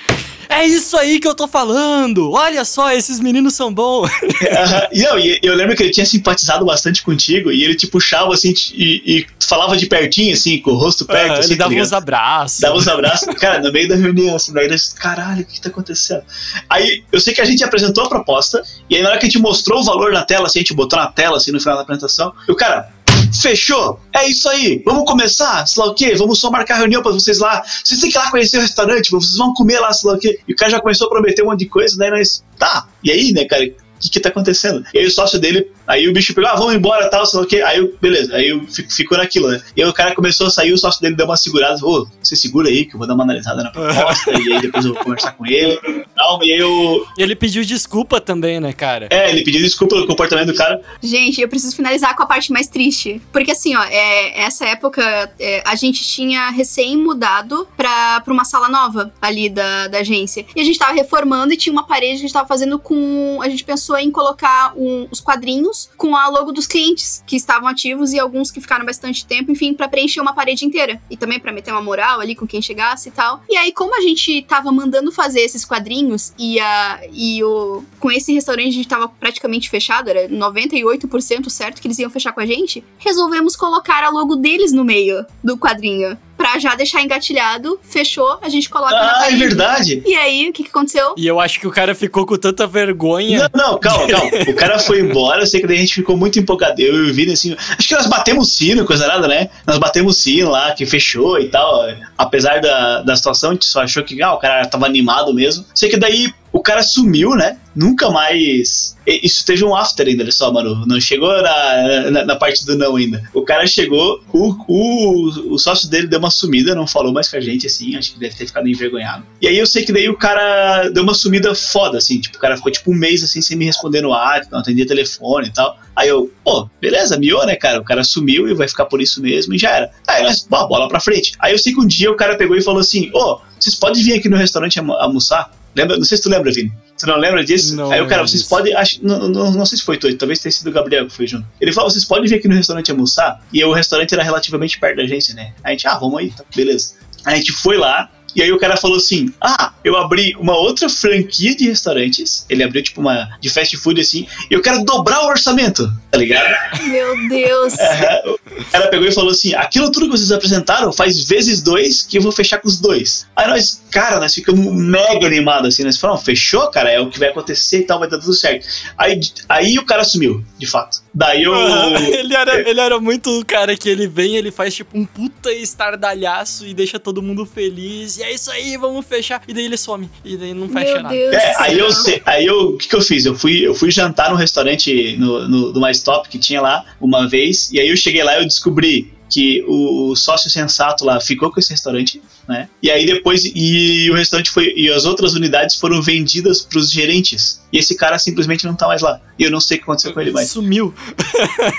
É 0.50 0.66
isso 0.66 0.96
aí 0.96 1.20
que 1.20 1.28
eu 1.28 1.34
tô 1.34 1.46
falando! 1.46 2.32
Olha 2.32 2.64
só, 2.64 2.92
esses 2.92 3.20
meninos 3.20 3.54
são 3.54 3.72
bons! 3.72 4.10
e 4.92 5.02
não, 5.02 5.18
e 5.18 5.38
eu 5.42 5.54
lembro 5.54 5.76
que 5.76 5.82
ele 5.84 5.92
tinha 5.92 6.04
simpatizado 6.04 6.64
bastante 6.64 7.02
contigo, 7.02 7.52
e 7.52 7.62
ele 7.62 7.76
te 7.76 7.86
puxava, 7.86 8.34
assim, 8.34 8.52
e, 8.74 9.02
e 9.06 9.26
falava 9.46 9.76
de 9.76 9.86
pertinho, 9.86 10.32
assim, 10.32 10.58
com 10.58 10.72
o 10.72 10.74
rosto 10.74 11.04
perto, 11.04 11.38
assim, 11.38 11.50
Ele 11.50 11.58
dava 11.58 11.74
tá 11.74 11.80
uns 11.80 11.92
abraços. 11.92 12.60
Dava 12.60 12.76
uns 12.76 12.88
abraços, 12.88 13.34
cara, 13.38 13.62
no 13.62 13.72
meio 13.72 13.88
da 13.88 13.94
reunião, 13.94 14.34
assim, 14.34 14.52
daí 14.52 14.68
nós, 14.68 14.92
caralho, 14.92 15.42
o 15.42 15.44
que 15.44 15.60
tá 15.60 15.68
acontecendo? 15.68 16.24
Aí, 16.68 17.04
eu 17.12 17.20
sei 17.20 17.32
que 17.32 17.40
a 17.40 17.44
gente 17.44 17.62
apresentou 17.62 18.04
a 18.04 18.08
proposta, 18.08 18.62
e 18.88 18.96
aí 18.96 19.02
na 19.02 19.10
hora 19.10 19.18
que 19.18 19.26
a 19.26 19.28
gente 19.28 19.40
mostrou 19.40 19.80
o 19.80 19.84
valor 19.84 20.12
na 20.12 20.22
tela, 20.22 20.46
assim, 20.46 20.58
a 20.58 20.62
gente 20.62 20.74
botou 20.74 20.98
na 20.98 21.06
tela, 21.06 21.36
assim, 21.36 21.52
no 21.52 21.60
final 21.60 21.76
da 21.76 21.82
apresentação, 21.82 22.32
e 22.48 22.50
o 22.50 22.56
cara, 22.56 22.90
Fechou? 23.32 24.00
É 24.12 24.28
isso 24.28 24.48
aí. 24.48 24.82
Vamos 24.84 25.04
começar? 25.04 25.66
Sei 25.66 25.82
lá 25.82 25.90
o 25.90 25.94
quê? 25.94 26.14
Vamos 26.16 26.38
só 26.38 26.50
marcar 26.50 26.76
reunião 26.76 27.02
pra 27.02 27.12
vocês 27.12 27.38
lá. 27.38 27.62
Vocês 27.62 28.00
têm 28.00 28.10
que 28.10 28.16
ir 28.16 28.20
lá 28.20 28.30
conhecer 28.30 28.58
o 28.58 28.60
restaurante, 28.60 29.10
vocês 29.10 29.36
vão 29.36 29.52
comer 29.54 29.80
lá, 29.80 29.92
sei 29.92 30.10
lá 30.10 30.16
o 30.16 30.20
quê. 30.20 30.40
E 30.46 30.52
o 30.52 30.56
cara 30.56 30.70
já 30.70 30.80
começou 30.80 31.06
a 31.06 31.10
prometer 31.10 31.42
um 31.42 31.46
monte 31.46 31.60
de 31.60 31.66
coisa, 31.66 31.96
daí 31.96 32.10
nós. 32.10 32.42
Tá. 32.58 32.88
E 33.02 33.10
aí, 33.10 33.32
né, 33.32 33.44
cara? 33.44 33.70
O 34.00 34.02
que, 34.02 34.10
que 34.10 34.20
tá 34.20 34.30
acontecendo? 34.30 34.84
E 34.94 34.98
aí 34.98 35.06
o 35.06 35.10
sócio 35.10 35.38
dele 35.38 35.70
Aí 35.90 36.06
o 36.06 36.12
bicho 36.12 36.32
pegou, 36.32 36.48
ah, 36.48 36.54
vamos 36.54 36.72
embora 36.72 37.10
tal, 37.10 37.26
sei 37.26 37.40
lá 37.40 37.44
o 37.44 37.48
quê. 37.48 37.62
Aí 37.62 37.78
eu, 37.78 37.92
beleza, 38.00 38.36
aí 38.36 38.48
eu 38.48 38.64
fico, 38.68 38.92
ficou 38.92 39.18
naquilo, 39.18 39.48
né? 39.48 39.60
E 39.76 39.82
aí 39.82 39.88
o 39.88 39.92
cara 39.92 40.14
começou 40.14 40.46
a 40.46 40.50
sair, 40.50 40.72
o 40.72 40.78
sócio 40.78 41.02
dele 41.02 41.16
deu 41.16 41.26
uma 41.26 41.36
segurada, 41.36 41.84
ô, 41.84 42.06
você 42.22 42.36
segura 42.36 42.68
aí 42.68 42.84
que 42.84 42.94
eu 42.94 42.98
vou 42.98 43.08
dar 43.08 43.14
uma 43.14 43.24
analisada 43.24 43.64
na 43.64 43.70
proposta, 43.70 44.30
e 44.30 44.52
aí 44.52 44.60
depois 44.62 44.84
eu 44.84 44.94
vou 44.94 45.02
conversar 45.02 45.32
com 45.32 45.44
ele. 45.44 45.80
Tal, 46.14 46.44
e 46.44 46.52
aí 46.52 46.60
eu. 46.60 47.04
Ele 47.18 47.34
pediu 47.34 47.64
desculpa 47.64 48.20
também, 48.20 48.60
né, 48.60 48.72
cara? 48.72 49.08
É, 49.10 49.30
ele 49.30 49.42
pediu 49.42 49.60
desculpa 49.60 49.96
pelo 49.96 50.06
comportamento 50.06 50.46
do 50.46 50.54
cara. 50.54 50.80
Gente, 51.02 51.40
eu 51.40 51.48
preciso 51.48 51.74
finalizar 51.74 52.14
com 52.14 52.22
a 52.22 52.26
parte 52.26 52.52
mais 52.52 52.68
triste. 52.68 53.20
Porque 53.32 53.50
assim, 53.50 53.74
ó, 53.74 53.82
é, 53.82 54.42
essa 54.42 54.64
época 54.66 55.32
é, 55.40 55.60
a 55.66 55.74
gente 55.74 56.04
tinha 56.04 56.50
recém 56.50 56.96
mudado 56.96 57.66
pra, 57.76 58.20
pra 58.20 58.32
uma 58.32 58.44
sala 58.44 58.68
nova 58.68 59.12
ali 59.20 59.48
da, 59.48 59.88
da 59.88 59.98
agência. 59.98 60.46
E 60.54 60.60
a 60.60 60.64
gente 60.64 60.78
tava 60.78 60.92
reformando 60.92 61.52
e 61.52 61.56
tinha 61.56 61.72
uma 61.72 61.84
parede 61.84 62.12
que 62.12 62.18
a 62.18 62.22
gente 62.22 62.32
tava 62.32 62.46
fazendo 62.46 62.78
com. 62.78 63.40
A 63.42 63.48
gente 63.48 63.64
pensou 63.64 63.89
em 63.98 64.10
colocar 64.10 64.72
um, 64.76 65.06
os 65.10 65.20
quadrinhos 65.20 65.90
com 65.96 66.16
a 66.16 66.28
logo 66.28 66.52
dos 66.52 66.66
clientes 66.66 67.22
que 67.26 67.36
estavam 67.36 67.68
ativos 67.68 68.12
e 68.12 68.18
alguns 68.18 68.50
que 68.50 68.60
ficaram 68.60 68.84
bastante 68.84 69.24
tempo, 69.26 69.50
enfim, 69.50 69.74
para 69.74 69.88
preencher 69.88 70.20
uma 70.20 70.34
parede 70.34 70.64
inteira. 70.64 71.00
E 71.10 71.16
também 71.16 71.38
para 71.38 71.52
meter 71.52 71.72
uma 71.72 71.82
moral 71.82 72.20
ali 72.20 72.34
com 72.34 72.46
quem 72.46 72.62
chegasse 72.62 73.08
e 73.08 73.12
tal. 73.12 73.42
E 73.48 73.56
aí, 73.56 73.72
como 73.72 73.96
a 73.96 74.00
gente 74.00 74.42
tava 74.42 74.70
mandando 74.72 75.12
fazer 75.12 75.40
esses 75.40 75.64
quadrinhos 75.64 76.32
e, 76.38 76.58
a, 76.60 77.00
e 77.12 77.42
o, 77.42 77.84
com 77.98 78.10
esse 78.10 78.32
restaurante 78.32 78.68
a 78.68 78.72
gente 78.72 78.88
tava 78.88 79.08
praticamente 79.08 79.68
fechado, 79.68 80.08
era 80.08 80.28
98% 80.28 81.48
certo 81.48 81.80
que 81.80 81.86
eles 81.86 81.98
iam 81.98 82.10
fechar 82.10 82.32
com 82.32 82.40
a 82.40 82.46
gente, 82.46 82.84
resolvemos 82.98 83.56
colocar 83.56 84.04
a 84.04 84.10
logo 84.10 84.36
deles 84.36 84.72
no 84.72 84.84
meio 84.84 85.24
do 85.42 85.56
quadrinho 85.56 86.18
pra 86.40 86.58
já 86.58 86.74
deixar 86.74 87.02
engatilhado, 87.02 87.78
fechou, 87.82 88.38
a 88.40 88.48
gente 88.48 88.70
coloca 88.70 88.96
ah, 88.96 89.04
na 89.04 89.12
parede. 89.12 89.34
é 89.34 89.36
verdade. 89.36 90.02
E 90.06 90.14
aí, 90.14 90.48
o 90.48 90.52
que, 90.54 90.62
que 90.62 90.70
aconteceu? 90.70 91.14
E 91.14 91.26
eu 91.26 91.38
acho 91.38 91.60
que 91.60 91.66
o 91.66 91.70
cara 91.70 91.94
ficou 91.94 92.24
com 92.24 92.38
tanta 92.38 92.66
vergonha. 92.66 93.50
Não, 93.54 93.72
não, 93.72 93.78
calma, 93.78 94.08
calma. 94.08 94.30
o 94.48 94.54
cara 94.54 94.78
foi 94.78 95.00
embora, 95.00 95.42
eu 95.42 95.46
sei 95.46 95.60
que 95.60 95.66
daí 95.66 95.76
a 95.76 95.80
gente 95.80 95.96
ficou 95.96 96.16
muito 96.16 96.38
empolgado. 96.38 96.80
Eu 96.80 96.94
e 97.04 97.10
o 97.10 97.14
Vini, 97.14 97.34
assim, 97.34 97.54
acho 97.78 97.86
que 97.86 97.94
nós 97.94 98.06
batemos 98.06 98.56
sino, 98.56 98.86
coisa 98.86 99.06
nada, 99.06 99.28
né? 99.28 99.50
Nós 99.66 99.76
batemos 99.76 100.16
sino 100.16 100.50
lá, 100.50 100.72
que 100.72 100.86
fechou 100.86 101.38
e 101.38 101.50
tal. 101.50 101.86
Apesar 102.16 102.58
da, 102.62 103.02
da 103.02 103.14
situação, 103.14 103.50
a 103.50 103.52
gente 103.52 103.66
só 103.66 103.82
achou 103.82 104.02
que 104.02 104.22
ah, 104.22 104.32
o 104.32 104.38
cara 104.38 104.66
tava 104.66 104.86
animado 104.86 105.34
mesmo. 105.34 105.66
Sei 105.74 105.90
que 105.90 105.98
daí 105.98 106.32
o 106.52 106.60
cara 106.60 106.82
sumiu, 106.82 107.30
né? 107.30 107.58
Nunca 107.74 108.10
mais. 108.10 108.96
Isso 109.06 109.46
teve 109.46 109.64
um 109.64 109.74
after 109.74 110.06
ainda, 110.06 110.28
só, 110.32 110.52
mano. 110.52 110.84
Não 110.86 111.00
chegou 111.00 111.30
na, 111.40 112.10
na, 112.10 112.24
na, 112.24 112.36
parte 112.36 112.66
do 112.66 112.76
não 112.76 112.96
ainda. 112.96 113.22
O 113.32 113.42
cara 113.42 113.66
chegou, 113.66 114.20
o, 114.32 114.56
o, 114.66 115.54
o 115.54 115.58
sócio 115.58 115.88
dele 115.88 116.08
deu 116.08 116.18
uma 116.18 116.30
sumida, 116.30 116.74
não 116.74 116.86
falou 116.86 117.12
mais 117.12 117.28
com 117.28 117.36
a 117.36 117.40
gente, 117.40 117.66
assim. 117.66 117.94
Acho 117.96 118.12
que 118.12 118.18
deve 118.18 118.34
ter 118.34 118.46
ficado 118.46 118.68
envergonhado. 118.68 119.24
E 119.40 119.46
aí 119.46 119.56
eu 119.56 119.66
sei 119.66 119.84
que 119.84 119.92
daí 119.92 120.08
o 120.08 120.16
cara 120.16 120.88
deu 120.88 121.04
uma 121.04 121.14
sumida 121.14 121.54
foda, 121.54 121.98
assim. 121.98 122.20
Tipo, 122.20 122.36
o 122.36 122.40
cara 122.40 122.56
ficou 122.56 122.72
tipo 122.72 122.90
um 122.90 122.94
mês 122.94 123.22
assim 123.22 123.40
sem 123.40 123.56
me 123.56 123.64
responder 123.64 124.00
no 124.00 124.12
ar, 124.12 124.42
não 124.50 124.58
atendia 124.58 124.86
telefone 124.86 125.48
e 125.48 125.52
tal. 125.52 125.78
Aí 125.94 126.08
eu, 126.08 126.32
pô, 126.44 126.68
beleza, 126.80 127.18
miou, 127.18 127.46
né, 127.46 127.54
cara? 127.54 127.80
O 127.80 127.84
cara 127.84 128.02
sumiu 128.02 128.48
e 128.48 128.54
vai 128.54 128.66
ficar 128.66 128.86
por 128.86 129.00
isso 129.00 129.22
mesmo 129.22 129.54
e 129.54 129.58
já 129.58 129.70
era. 129.70 129.90
Aí 130.08 130.22
nós, 130.24 130.46
bola 130.48 130.88
pra 130.88 130.98
frente. 130.98 131.32
Aí 131.38 131.52
eu 131.52 131.58
sei 131.58 131.72
que 131.72 131.80
um 131.80 131.86
dia 131.86 132.10
o 132.10 132.16
cara 132.16 132.36
pegou 132.36 132.56
e 132.56 132.62
falou 132.62 132.80
assim: 132.80 133.10
ô, 133.14 133.18
oh, 133.18 133.40
vocês 133.58 133.74
podem 133.74 134.02
vir 134.02 134.14
aqui 134.14 134.28
no 134.28 134.36
restaurante 134.36 134.78
almoçar? 134.78 135.52
Lembra? 135.74 135.96
Não 135.96 136.04
sei 136.04 136.16
se 136.16 136.22
tu 136.22 136.28
lembra, 136.28 136.52
Vini. 136.52 136.72
Tu 136.98 137.06
não 137.06 137.16
lembra 137.16 137.44
disso? 137.44 137.76
Não 137.76 137.90
Aí 137.90 138.00
o 138.00 138.06
cara, 138.06 138.22
vocês 138.22 138.42
disso. 138.42 138.48
podem. 138.48 138.74
Acho, 138.74 138.98
não, 139.02 139.28
não, 139.28 139.50
não 139.52 139.66
sei 139.66 139.78
se 139.78 139.84
foi 139.84 139.96
tu, 139.96 140.12
talvez 140.16 140.40
tenha 140.40 140.52
sido 140.52 140.68
o 140.68 140.72
Gabriel 140.72 141.06
que 141.06 141.12
foi 141.12 141.26
junto. 141.26 141.46
Ele 141.60 141.72
falou: 141.72 141.90
vocês 141.90 142.04
podem 142.04 142.28
vir 142.28 142.36
aqui 142.36 142.48
no 142.48 142.54
restaurante 142.54 142.90
almoçar. 142.90 143.40
E 143.52 143.62
o 143.64 143.72
restaurante 143.72 144.12
era 144.12 144.22
relativamente 144.22 144.78
perto 144.78 144.96
da 144.96 145.02
agência, 145.02 145.34
né? 145.34 145.52
A 145.62 145.70
gente, 145.70 145.86
ah, 145.86 145.96
vamos 145.96 146.18
aí, 146.18 146.30
tá, 146.30 146.44
beleza. 146.54 146.94
A 147.24 147.34
gente 147.34 147.52
foi 147.52 147.76
lá. 147.76 148.10
E 148.34 148.42
aí 148.42 148.52
o 148.52 148.58
cara 148.58 148.76
falou 148.76 148.96
assim: 148.96 149.32
Ah, 149.40 149.72
eu 149.84 149.96
abri 149.96 150.34
uma 150.38 150.56
outra 150.56 150.88
franquia 150.88 151.54
de 151.54 151.68
restaurantes. 151.68 152.44
Ele 152.48 152.62
abriu 152.62 152.82
tipo 152.82 153.00
uma 153.00 153.28
de 153.40 153.50
fast 153.50 153.76
food 153.76 154.00
assim, 154.00 154.26
e 154.50 154.54
eu 154.54 154.62
quero 154.62 154.84
dobrar 154.84 155.22
o 155.22 155.28
orçamento, 155.28 155.90
tá 156.10 156.18
ligado? 156.18 156.54
Meu 156.84 157.28
Deus. 157.28 157.74
Aham. 157.78 158.36
O 158.58 158.64
cara 158.70 158.88
pegou 158.88 159.06
e 159.06 159.12
falou 159.12 159.30
assim: 159.30 159.54
aquilo 159.54 159.90
tudo 159.90 160.06
que 160.06 160.18
vocês 160.18 160.32
apresentaram 160.32 160.92
faz 160.92 161.24
vezes 161.24 161.62
dois 161.62 162.02
que 162.02 162.18
eu 162.18 162.22
vou 162.22 162.32
fechar 162.32 162.58
com 162.58 162.68
os 162.68 162.78
dois. 162.78 163.26
Aí 163.34 163.48
nós, 163.48 163.82
cara, 163.90 164.18
nós 164.18 164.34
ficamos 164.34 164.72
mega 164.74 165.26
animados 165.26 165.74
assim. 165.74 165.84
Nós 165.84 165.98
falamos: 165.98 166.22
fechou, 166.24 166.70
cara, 166.70 166.90
é 166.90 167.00
o 167.00 167.10
que 167.10 167.18
vai 167.18 167.28
acontecer 167.28 167.80
e 167.80 167.82
tal, 167.84 167.98
vai 167.98 168.08
dar 168.08 168.18
tudo 168.18 168.34
certo. 168.34 168.66
Aí, 168.96 169.20
aí 169.48 169.78
o 169.78 169.84
cara 169.84 170.04
sumiu, 170.04 170.44
de 170.58 170.66
fato. 170.66 171.02
Daí 171.12 171.42
eu. 171.42 171.54
ele, 172.12 172.34
era, 172.34 172.68
ele 172.68 172.80
era 172.80 173.00
muito 173.00 173.38
o 173.38 173.44
cara 173.44 173.76
que 173.76 173.88
ele 173.88 174.06
vem, 174.06 174.36
ele 174.36 174.50
faz 174.50 174.74
tipo 174.74 174.98
um 174.98 175.04
puta 175.04 175.52
estardalhaço 175.52 176.66
e 176.66 176.74
deixa 176.74 176.98
todo 176.98 177.22
mundo 177.22 177.44
feliz. 177.46 178.19
E 178.20 178.22
é 178.22 178.34
isso 178.34 178.50
aí, 178.50 178.76
vamos 178.76 179.06
fechar. 179.06 179.42
E 179.48 179.54
daí 179.54 179.64
ele 179.64 179.78
some. 179.78 180.10
E 180.22 180.36
daí 180.36 180.52
não 180.52 180.68
fecha 180.68 180.92
Meu 180.92 181.02
nada. 181.02 181.14
Deus. 181.14 181.34
É, 181.34 181.54
aí 181.58 181.78
eu, 181.78 181.88
aí 182.26 182.46
eu, 182.46 182.60
o 182.68 182.76
que, 182.76 182.86
que 182.86 182.94
eu 182.94 183.00
fiz? 183.00 183.24
Eu 183.24 183.34
fui, 183.34 183.66
eu 183.66 183.74
fui 183.74 183.90
jantar 183.90 184.28
num 184.28 184.36
restaurante 184.36 185.16
no, 185.16 185.48
no, 185.48 185.72
do 185.72 185.80
Mais 185.80 186.02
Top 186.02 186.28
que 186.28 186.38
tinha 186.38 186.60
lá 186.60 186.84
uma 187.00 187.26
vez, 187.26 187.70
e 187.72 187.80
aí 187.80 187.88
eu 187.88 187.96
cheguei 187.96 188.22
lá 188.22 188.36
e 188.36 188.42
eu 188.42 188.44
descobri 188.44 189.10
que 189.30 189.62
o, 189.66 190.10
o 190.10 190.16
sócio 190.16 190.50
sensato 190.50 191.04
lá 191.04 191.20
ficou 191.20 191.50
com 191.52 191.60
esse 191.60 191.70
restaurante, 191.70 192.20
né? 192.48 192.68
E 192.82 192.90
aí 192.90 193.06
depois, 193.06 193.44
e 193.54 194.10
o 194.10 194.14
restaurante 194.14 194.50
foi, 194.50 194.72
e 194.76 194.90
as 194.90 195.04
outras 195.04 195.34
unidades 195.34 195.76
foram 195.76 196.02
vendidas 196.02 196.60
pros 196.62 196.90
gerentes. 196.90 197.60
E 197.72 197.78
esse 197.78 197.94
cara 197.96 198.18
simplesmente 198.18 198.64
não 198.66 198.74
tá 198.74 198.86
mais 198.88 199.00
lá. 199.02 199.20
E 199.38 199.44
eu 199.44 199.50
não 199.50 199.60
sei 199.60 199.76
o 199.76 199.78
que 199.80 199.84
aconteceu 199.84 200.12
com 200.12 200.20
ele 200.20 200.32
mais. 200.32 200.50
Sumiu. 200.50 200.92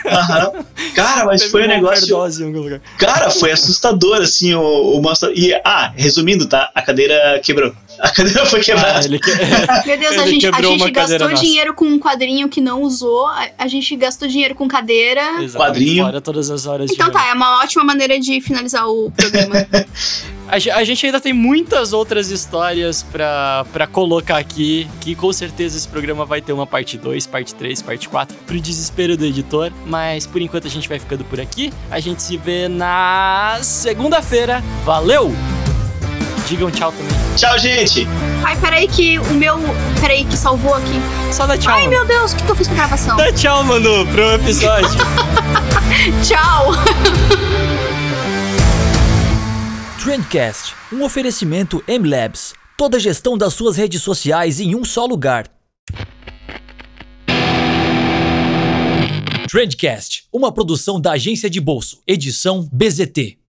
Aham. 0.06 0.66
Cara, 0.96 1.26
mas 1.26 1.42
Teve 1.42 1.52
foi 1.52 1.64
um 1.66 1.68
negócio. 1.68 2.04
overdose 2.16 2.42
em 2.44 2.46
algum 2.48 2.60
lugar. 2.62 2.82
Cara, 2.98 3.30
foi 3.30 3.52
assustador, 3.52 4.22
assim, 4.22 4.54
o, 4.54 4.62
o 4.98 5.02
mostra- 5.02 5.32
E, 5.36 5.54
ah, 5.66 5.92
resumindo, 5.96 6.48
tá? 6.48 6.72
A 6.74 6.82
cadeira 6.82 7.40
quebrou. 7.44 7.74
A 8.02 8.10
cadeira 8.10 8.46
foi 8.46 8.62
quebrada. 8.62 9.00
Ah, 9.00 9.06
ele 9.06 9.20
que... 9.20 9.30
Meu 9.86 9.98
Deus, 10.00 10.18
a 10.18 10.26
gente, 10.28 10.48
a 10.48 10.62
gente 10.62 10.92
gastou 10.92 11.30
nossa. 11.30 11.42
dinheiro 11.42 11.74
com 11.74 11.86
um 11.86 12.00
quadrinho 12.00 12.50
que 12.50 12.60
não 12.60 12.82
usou, 12.82 13.28
a, 13.28 13.48
a 13.58 13.68
gente 13.68 13.96
gastou 13.96 14.28
dinheiro 14.28 14.56
com 14.56 14.68
cadeira. 14.68 15.22
Exatamente, 15.42 15.58
Quadrinho. 15.58 16.04
Fora 16.06 16.20
todas 16.22 16.50
as 16.50 16.66
horas 16.66 16.90
Então 16.92 17.08
de 17.08 17.14
tá, 17.14 17.28
é 17.30 17.34
uma 17.34 17.60
ótima 17.62 17.84
maneira 17.84 18.20
de 18.20 18.42
finalizar 18.42 18.88
o 18.88 19.12
programa. 19.12 19.68
A, 20.48 20.60
ge- 20.60 20.70
a 20.70 20.84
gente 20.84 21.06
ainda 21.06 21.22
tem 21.22 21.32
muitas 21.32 21.94
outras 21.94 22.30
histórias 22.30 23.04
pra, 23.04 23.66
pra 23.72 23.88
colocar 23.88 24.38
aqui, 24.38 24.86
que 25.00 25.16
com 25.16 25.32
certeza 25.32 25.78
esse 25.78 25.88
programa 25.88 26.26
vai 26.26 26.42
ter 26.42 26.52
uma 26.52 26.68
parte 26.68 26.98
2, 26.98 27.26
parte 27.26 27.56
3, 27.56 27.82
parte 27.82 28.10
4, 28.10 28.36
pro 28.46 28.60
desespero 28.60 29.16
do 29.16 29.24
editor. 29.26 29.72
Mas 29.86 30.28
por 30.28 30.42
enquanto 30.42 30.68
a 30.68 30.70
gente 30.70 30.90
vai 30.90 31.00
ficando 31.00 31.24
por 31.24 31.40
aqui. 31.40 31.72
A 31.90 32.02
gente 32.02 32.22
se 32.22 32.36
vê 32.36 32.68
na 32.68 33.60
segunda-feira. 33.62 34.62
Valeu! 34.84 35.32
Digam 36.48 36.70
tchau 36.72 36.92
também. 36.92 37.16
Tchau, 37.36 37.58
gente! 37.58 38.08
Ai, 38.44 38.58
peraí 38.58 38.88
que 38.88 39.20
o 39.20 39.34
meu. 39.34 39.58
Peraí 40.00 40.26
que 40.26 40.36
salvou 40.36 40.74
aqui. 40.74 41.00
Só 41.32 41.48
dá 41.48 41.58
tchau. 41.58 41.74
Ai, 41.74 41.82
mano. 41.88 41.92
meu 41.92 42.06
Deus, 42.06 42.34
o 42.34 42.36
que, 42.36 42.44
que 42.44 42.52
eu 42.52 42.56
fiz 42.56 42.68
com 42.68 42.74
a 42.74 42.78
gravação? 42.78 43.18
Dá 43.18 43.32
tchau, 43.32 43.64
Manu, 43.64 44.06
pro 44.08 44.34
episódio. 44.34 44.90
Tchau! 46.24 46.72
Trendcast, 50.04 50.74
um 50.92 51.04
oferecimento 51.04 51.84
M-Labs. 51.88 52.54
Toda 52.78 52.98
a 52.98 53.00
gestão 53.00 53.38
das 53.38 53.54
suas 53.54 53.78
redes 53.78 54.02
sociais 54.02 54.60
em 54.60 54.76
um 54.76 54.84
só 54.84 55.06
lugar. 55.06 55.46
Trendcast, 59.48 60.24
uma 60.34 60.52
produção 60.52 61.00
da 61.00 61.12
agência 61.12 61.50
de 61.50 61.60
bolso, 61.60 62.02
edição 62.08 62.68
BZT. 62.72 63.41